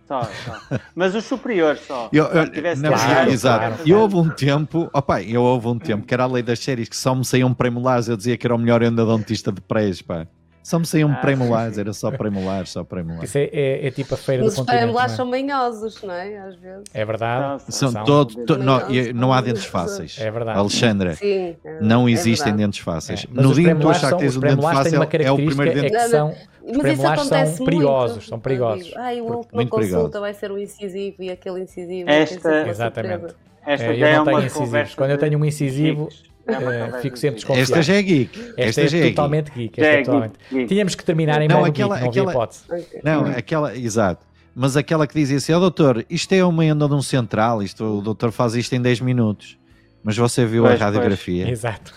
Só, 0.07 0.23
só. 0.23 0.79
Mas 0.95 1.13
os 1.13 1.23
superiores 1.23 1.81
só. 1.85 2.09
Eu, 2.11 2.25
eu, 2.25 2.45
não, 2.77 2.91
claro, 2.91 3.29
exato. 3.29 3.59
Claro, 3.59 3.81
e 3.85 3.93
houve 3.93 4.15
um 4.15 4.27
tempo, 4.27 4.89
opa, 4.91 5.21
eu 5.21 5.43
houve 5.43 5.67
um 5.67 5.77
tempo 5.77 6.03
que 6.07 6.13
era 6.13 6.23
a 6.23 6.27
lei 6.27 6.41
das 6.41 6.57
séries 6.57 6.89
que 6.89 6.97
só 6.97 7.13
me 7.13 7.23
saíam 7.23 7.53
premolares, 7.53 8.07
eu 8.07 8.17
dizia 8.17 8.35
que 8.35 8.47
era 8.47 8.55
o 8.55 8.57
melhor 8.57 8.81
endodontista 8.81 9.51
de 9.51 9.61
prés, 9.61 10.01
pá. 10.01 10.25
Só 10.69 10.77
me 10.77 10.85
saíam 10.85 11.11
ah, 11.11 11.15
premolares, 11.15 11.79
era 11.79 11.91
só 11.93 12.11
premolares, 12.11 12.69
só 12.69 12.83
premolares. 12.83 13.27
Isso 13.27 13.39
é, 13.39 13.49
é, 13.51 13.87
é, 13.87 13.89
tipo 13.89 14.13
a 14.13 14.17
feira 14.17 14.43
Mas 14.43 14.53
do 14.53 14.57
continente. 14.57 14.77
Os 14.77 14.83
premolares 14.83 15.13
é? 15.13 15.15
são 15.15 15.25
manhosos, 15.25 16.03
não 16.03 16.13
é? 16.13 16.37
Às 16.37 16.55
vezes. 16.57 16.83
É 16.93 17.03
verdade. 17.03 17.63
São, 17.69 17.91
são 17.91 18.03
todo, 18.03 18.45
to, 18.45 18.55
não, 18.55 18.79
não 19.15 19.33
há 19.33 19.41
dentes 19.41 19.65
fáceis. 19.65 20.19
É 20.19 20.29
verdade. 20.29 20.59
Alexandra, 20.59 21.15
Sim, 21.15 21.55
é, 21.65 21.81
não 21.81 22.07
é 22.07 22.11
existem 22.11 22.55
dentes 22.55 22.81
fáceis. 22.81 23.25
É. 23.25 23.41
No 23.41 23.51
dia 23.51 23.73
que 23.73 23.81
tu 23.81 23.89
achar 23.89 24.11
que 24.13 24.19
tens 24.19 24.37
um 24.37 24.41
dente 24.41 24.61
fácil, 24.61 25.01
é 25.01 25.31
o 25.31 25.35
primeiro 25.37 25.73
dente. 25.73 25.85
É 25.87 25.89
que 25.89 26.07
são, 26.07 26.35
os 26.61 26.77
premolares 26.77 27.23
são 27.23 27.65
perigosos, 27.65 28.17
muito. 28.17 28.29
são 28.29 28.39
perigosos. 28.39 28.93
Ai, 28.95 29.21
o 29.21 29.25
última 29.25 29.65
consulta 29.65 30.19
vai 30.19 30.35
ser 30.35 30.51
o 30.51 30.59
incisivo 30.59 31.23
e 31.23 31.31
aquele 31.31 31.61
incisivo. 31.61 32.07
Esta, 32.07 32.67
exatamente. 32.67 33.33
Esta 33.65 33.85
é, 33.85 34.01
é 34.01 34.21
uma 34.21 34.49
conversa. 34.51 34.95
Quando 34.95 35.09
eu 35.09 35.17
tenho 35.17 35.39
um 35.39 35.45
incisivo, 35.45 36.09
Uh, 36.49 37.01
fico 37.01 37.17
sempre 37.17 37.35
desconfiado. 37.35 37.63
Esta 37.63 37.81
já 37.81 37.93
é 37.95 38.01
geek. 38.01 38.39
Esta, 38.57 38.81
esta 38.81 38.97
é, 38.97 39.07
é 39.07 39.09
totalmente 39.09 39.51
geek. 39.51 39.79
Esta 39.81 39.91
é, 39.91 39.99
é 39.99 40.03
totalmente... 40.03 40.33
Geek. 40.51 40.67
Tínhamos 40.67 40.95
que 40.95 41.03
terminar 41.03 41.41
em 41.41 41.47
não, 41.47 41.63
aquela, 41.65 41.95
geek, 41.95 42.03
não 42.03 42.09
aquela, 42.09 42.31
hipótese. 42.31 42.63
Não, 43.03 43.25
aquela, 43.25 43.77
exato. 43.77 44.25
mas 44.55 44.75
aquela 44.75 45.05
que 45.07 45.13
dizia 45.13 45.37
assim: 45.37 45.53
Ó 45.53 45.59
doutor, 45.59 46.05
isto 46.09 46.33
é 46.33 46.43
uma 46.43 46.65
enda 46.65 46.87
de 46.87 46.93
um 46.93 47.01
central, 47.01 47.61
isto, 47.61 47.83
o 47.83 48.01
doutor 48.01 48.31
faz 48.31 48.55
isto 48.55 48.73
em 48.73 48.81
10 48.81 49.01
minutos. 49.01 49.57
Mas 50.03 50.17
você 50.17 50.45
viu 50.45 50.63
Pois, 50.63 50.81
a 50.81 50.85
radiografia? 50.85 51.49
Exato. 51.49 51.93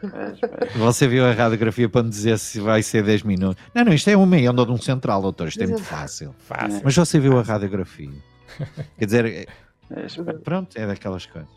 Pois, 0.00 0.38
pois. 0.40 0.72
Você 0.76 1.08
viu 1.08 1.24
a 1.24 1.32
radiografia 1.32 1.88
para 1.88 2.02
me 2.02 2.10
dizer 2.10 2.38
se 2.38 2.60
vai 2.60 2.82
ser 2.82 3.02
10 3.02 3.22
minutos? 3.22 3.62
Não, 3.74 3.84
não, 3.84 3.92
isto 3.92 4.08
é 4.08 4.16
uma 4.16 4.38
enda 4.38 4.64
de 4.64 4.72
um 4.72 4.76
central, 4.76 5.22
doutor, 5.22 5.48
isto 5.48 5.62
é 5.62 5.66
muito 5.66 5.82
fácil. 5.82 6.34
Fácil. 6.38 6.80
Mas 6.84 6.94
você 6.94 7.18
viu 7.18 7.38
a 7.38 7.42
radiografia? 7.42 8.10
Quer 8.98 9.04
dizer, 9.04 9.26
é- 9.26 9.46
pronto, 10.44 10.76
é 10.76 10.86
daquelas 10.86 11.26
coisas. 11.26 11.48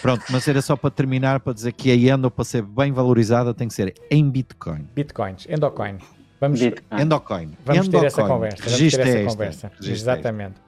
Pronto, 0.00 0.24
mas 0.30 0.46
era 0.46 0.62
só 0.62 0.76
para 0.76 0.90
terminar, 0.90 1.40
para 1.40 1.52
dizer 1.52 1.72
que 1.72 1.90
a 1.90 2.14
enda, 2.14 2.30
para 2.30 2.44
ser 2.44 2.62
bem 2.62 2.92
valorizada, 2.92 3.52
tem 3.52 3.68
que 3.68 3.74
ser 3.74 3.94
em 4.10 4.28
Bitcoin. 4.28 4.86
Bitcoins, 4.94 5.46
Endocoin. 5.48 5.98
Vamos, 6.40 6.60
Bitcoin. 6.60 7.02
Endocoin. 7.02 7.50
vamos 7.64 7.88
ter 7.88 8.04
essa 8.04 8.24
conversa. 8.24 8.64
Vamos 8.64 8.78
ter 8.78 9.00
essa 9.00 9.18
esta, 9.18 9.30
conversa. 9.30 9.72
Exatamente. 9.82 10.67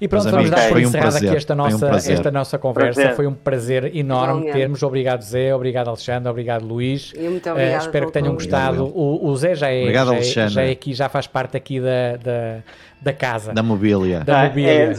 E 0.00 0.06
pronto, 0.08 0.24
Meus 0.24 0.32
vamos 0.34 0.46
amigos, 0.52 0.62
dar 0.62 0.68
por 0.68 0.76
um 0.76 0.80
encerrada 0.80 1.10
prazer, 1.10 1.28
aqui 1.28 1.36
esta 1.36 1.54
um 1.54 1.56
nossa, 1.56 1.86
prazer. 1.88 2.14
esta 2.14 2.30
nossa 2.30 2.58
conversa. 2.58 3.00
Prazer. 3.00 3.16
Foi 3.16 3.26
um 3.26 3.34
prazer 3.34 3.96
enorme 3.96 4.32
Igualmente. 4.40 4.52
termos. 4.52 4.82
Obrigado, 4.82 5.22
Zé. 5.22 5.54
Obrigado, 5.54 5.88
Alexandre. 5.88 6.28
Obrigado, 6.30 6.64
Luís. 6.66 7.12
E 7.16 7.20
muito 7.28 7.48
Eh, 7.48 7.52
obrigada. 7.52 7.84
espero 7.84 8.06
que 8.06 8.12
tenham 8.12 8.34
gostado. 8.34 8.82
Obrigado, 8.84 8.98
O, 8.98 9.26
o 9.28 9.36
Zé 9.36 9.54
já 9.54 9.70
é, 9.70 9.80
Obrigado, 9.82 10.06
já, 10.08 10.12
é, 10.12 10.16
Alexandre. 10.16 10.50
já 10.54 10.62
é 10.62 10.70
aqui, 10.70 10.94
já 10.94 11.08
faz 11.08 11.26
parte 11.26 11.56
aqui 11.56 11.80
da, 11.80 12.16
da, 12.22 12.58
da 13.00 13.12
casa. 13.12 13.52
Da 13.52 13.62
mobília. 13.62 14.20
Da 14.20 14.42
Ah, 14.42 14.48
mobília. 14.48 14.70
é, 14.70 14.92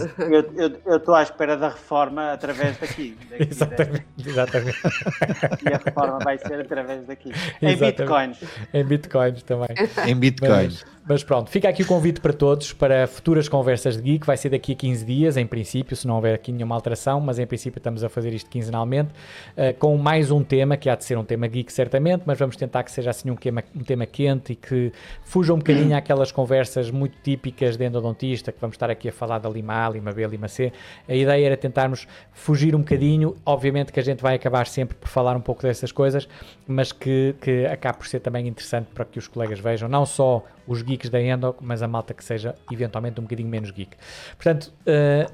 eu 0.86 0.98
estou 0.98 1.16
à 1.16 1.24
espera 1.24 1.56
da 1.56 1.70
reforma 1.70 2.34
através 2.34 2.78
daqui. 2.78 3.18
daqui 3.30 3.48
Exatamente, 3.50 4.06
exatamente. 4.26 4.78
E 5.64 5.74
a 5.74 5.78
reforma 5.84 6.20
vai 6.20 6.38
ser 6.38 6.60
através 6.62 7.06
daqui. 7.06 7.32
Em 7.62 7.70
Exatamente. 7.72 7.98
bitcoins. 8.02 8.38
em 8.74 8.84
bitcoins 8.86 9.44
também. 9.44 9.68
Em 10.06 10.16
Bitcoin. 10.16 10.50
Mas, 10.66 10.86
mas 11.08 11.24
pronto, 11.24 11.50
fica 11.50 11.70
aqui 11.70 11.84
o 11.84 11.86
convite 11.86 12.20
para 12.20 12.34
todos 12.34 12.74
para 12.74 13.08
futuras 13.08 13.48
conversas 13.48 13.96
de 13.96 14.04
geek. 14.04 14.28
Vai 14.28 14.36
ser 14.36 14.50
daqui 14.50 14.74
a 14.74 14.76
15 14.76 15.06
dias, 15.06 15.38
em 15.38 15.48
princípio, 15.48 15.96
se 15.96 16.06
não 16.06 16.16
houver 16.16 16.36
aqui 16.36 16.52
nenhuma 16.52 16.76
alteração, 16.76 17.22
mas 17.22 17.40
em 17.40 17.48
princípio 17.48 17.80
estamos 17.80 18.04
a 18.04 18.10
fazer 18.10 18.34
isto 18.34 18.50
quinzenalmente, 18.50 19.12
eh, 19.56 19.72
com 19.72 19.98
mais 19.98 20.32
um 20.32 20.44
tema, 20.44 20.76
que 20.76 20.90
há 20.90 20.96
de 20.96 21.06
ser 21.06 21.18
um 21.18 21.24
tema 21.24 21.48
geek 21.48 21.72
certamente, 21.72 22.24
mas 22.26 22.38
vamos 22.38 22.58
tentar 22.58 22.84
que 22.84 22.92
seja 22.92 23.12
assim 23.12 23.30
um 23.30 23.38
tema, 23.38 23.64
um 23.74 23.84
tema 23.86 24.06
quente 24.06 24.52
e 24.52 24.56
que 24.58 24.92
fuja 25.24 25.54
um 25.54 25.60
bocadinho 25.60 25.96
àquelas 25.98 26.30
conversas 26.30 26.92
muito 26.92 27.16
típicas 27.24 27.78
de 27.78 27.86
endodontista, 27.86 28.52
que 28.52 28.60
vamos 28.60 28.76
estar 28.76 28.90
aqui 28.90 29.08
a 29.08 29.14
falar 29.14 29.40
da 29.40 29.50
Lima 29.50 29.86
A, 29.86 29.90
Lima 29.90 30.12
B, 30.12 30.28
Lima 30.28 30.50
C. 30.50 30.74
A 31.08 31.16
ideia 31.16 31.46
era 31.46 31.56
tentarmos 31.56 32.06
fugir 32.34 32.76
um 32.76 32.80
bocadinho, 32.80 33.38
obviamente 33.46 33.94
que 33.94 34.00
a 34.02 34.04
gente 34.04 34.22
vai 34.22 34.36
acabar 34.36 34.68
sempre 34.68 34.98
por 34.98 35.08
falar 35.08 35.38
um 35.38 35.42
pouco 35.42 35.62
dessas 35.62 35.94
coisas, 35.94 36.28
mas 36.68 36.92
que, 36.92 37.34
que 37.40 37.66
acabe 37.66 38.00
por 38.00 38.08
ser 38.08 38.20
também 38.20 38.46
interessante 38.46 38.88
para 38.94 39.06
que 39.06 39.18
os 39.18 39.28
colegas 39.30 39.62
vejam, 39.62 39.88
não 39.88 40.06
só 40.06 40.44
os 40.68 40.82
geeks 40.82 41.10
da 41.10 41.22
Endo, 41.22 41.56
mas 41.62 41.82
a 41.82 41.88
malta 41.88 42.14
que 42.14 42.24
seja 42.24 42.56
eventualmente 42.72 43.20
um 43.20 43.24
bocadinho 43.24 43.50
menos 43.50 43.72
geek. 43.72 43.96
Portanto, 44.38 44.74
eh, 44.86 45.28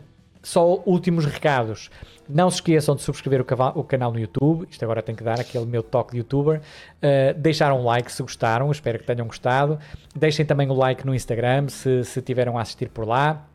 só 0.43 0.83
últimos 0.85 1.25
recados. 1.25 1.89
Não 2.29 2.49
se 2.49 2.57
esqueçam 2.57 2.95
de 2.95 3.01
subscrever 3.01 3.41
o, 3.41 3.79
o 3.79 3.83
canal 3.83 4.11
no 4.11 4.19
YouTube. 4.19 4.67
Isto 4.69 4.83
agora 4.83 5.01
tem 5.01 5.15
que 5.15 5.23
dar 5.23 5.39
aquele 5.39 5.65
meu 5.65 5.81
toque 5.81 6.11
de 6.11 6.17
youtuber. 6.17 6.59
Uh, 6.59 7.39
deixar 7.39 7.73
um 7.73 7.83
like 7.83 8.11
se 8.11 8.21
gostaram. 8.21 8.69
Espero 8.69 8.99
que 8.99 9.05
tenham 9.05 9.25
gostado. 9.25 9.79
Deixem 10.15 10.45
também 10.45 10.69
o 10.69 10.73
like 10.73 11.05
no 11.05 11.15
Instagram 11.15 11.69
se, 11.69 12.03
se 12.03 12.21
tiveram 12.21 12.57
a 12.57 12.61
assistir 12.61 12.89
por 12.89 13.07
lá. 13.07 13.47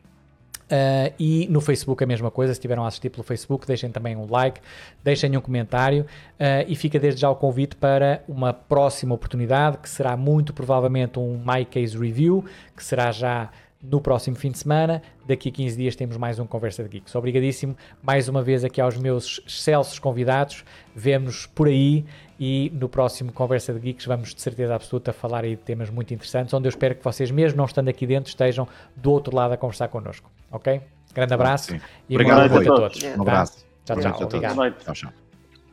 Uh, 0.69 1.11
e 1.19 1.47
no 1.49 1.59
Facebook 1.61 2.03
a 2.03 2.07
mesma 2.07 2.29
coisa, 2.29 2.53
se 2.53 2.59
estiveram 2.59 2.85
a 2.85 2.87
assistir 2.87 3.09
pelo 3.09 3.23
Facebook, 3.23 3.65
deixem 3.65 3.89
também 3.89 4.15
um 4.15 4.29
like, 4.29 4.61
deixem 5.03 5.35
um 5.35 5.41
comentário 5.41 6.03
uh, 6.03 6.65
e 6.67 6.75
fica 6.75 6.99
desde 6.99 7.21
já 7.21 7.29
o 7.29 7.35
convite 7.35 7.75
para 7.75 8.23
uma 8.27 8.53
próxima 8.53 9.15
oportunidade, 9.15 9.79
que 9.79 9.89
será 9.89 10.15
muito 10.15 10.53
provavelmente 10.53 11.17
um 11.17 11.41
My 11.43 11.65
Case 11.65 11.97
Review, 11.97 12.45
que 12.77 12.83
será 12.83 13.11
já 13.11 13.49
no 13.81 13.99
próximo 13.99 14.35
fim 14.35 14.51
de 14.51 14.59
semana. 14.59 15.01
Daqui 15.25 15.49
a 15.49 15.51
15 15.51 15.77
dias 15.77 15.95
temos 15.95 16.17
mais 16.17 16.37
um 16.37 16.45
Conversa 16.45 16.83
de 16.83 16.89
Geeks. 16.89 17.15
Obrigadíssimo 17.15 17.75
mais 18.03 18.27
uma 18.27 18.43
vez 18.43 18.63
aqui 18.63 18.79
aos 18.79 18.97
meus 18.97 19.41
excelsos 19.47 19.97
convidados. 19.97 20.63
Vemo-nos 20.95 21.47
por 21.47 21.67
aí 21.67 22.05
e 22.39 22.71
no 22.75 22.89
próximo 22.89 23.31
Conversa 23.31 23.73
de 23.73 23.79
Geeks 23.79 24.05
vamos 24.05 24.35
de 24.35 24.41
certeza 24.41 24.75
absoluta 24.75 25.13
falar 25.13 25.45
aí 25.45 25.55
de 25.55 25.63
temas 25.63 25.89
muito 25.89 26.13
interessantes, 26.13 26.53
onde 26.53 26.67
eu 26.67 26.69
espero 26.69 26.93
que 26.93 27.03
vocês, 27.03 27.31
mesmo 27.31 27.57
não 27.57 27.65
estando 27.65 27.87
aqui 27.87 28.05
dentro, 28.05 28.29
estejam 28.29 28.67
do 28.95 29.11
outro 29.11 29.35
lado 29.35 29.53
a 29.53 29.57
conversar 29.57 29.87
connosco. 29.87 30.29
Ok? 30.51 30.81
Grande 31.13 31.33
abraço 31.33 31.71
Sim. 31.71 31.81
e 32.07 32.15
Obrigado, 32.15 32.37
boa 32.49 32.49
noite 32.49 32.69
a 32.69 32.75
todos. 32.75 33.03
Um 33.03 33.15
Tá? 33.15 33.21
abraço. 33.21 33.65
Tchau, 33.85 33.97
tchau. 33.99 34.23
Obrigado. 34.23 34.71
Tchau. 34.93 35.11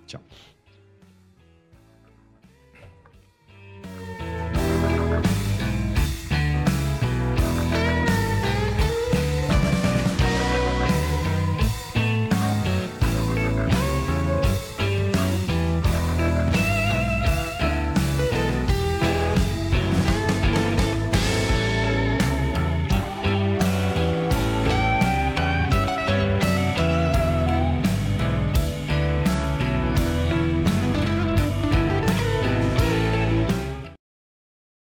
Tchau. 0.07 0.21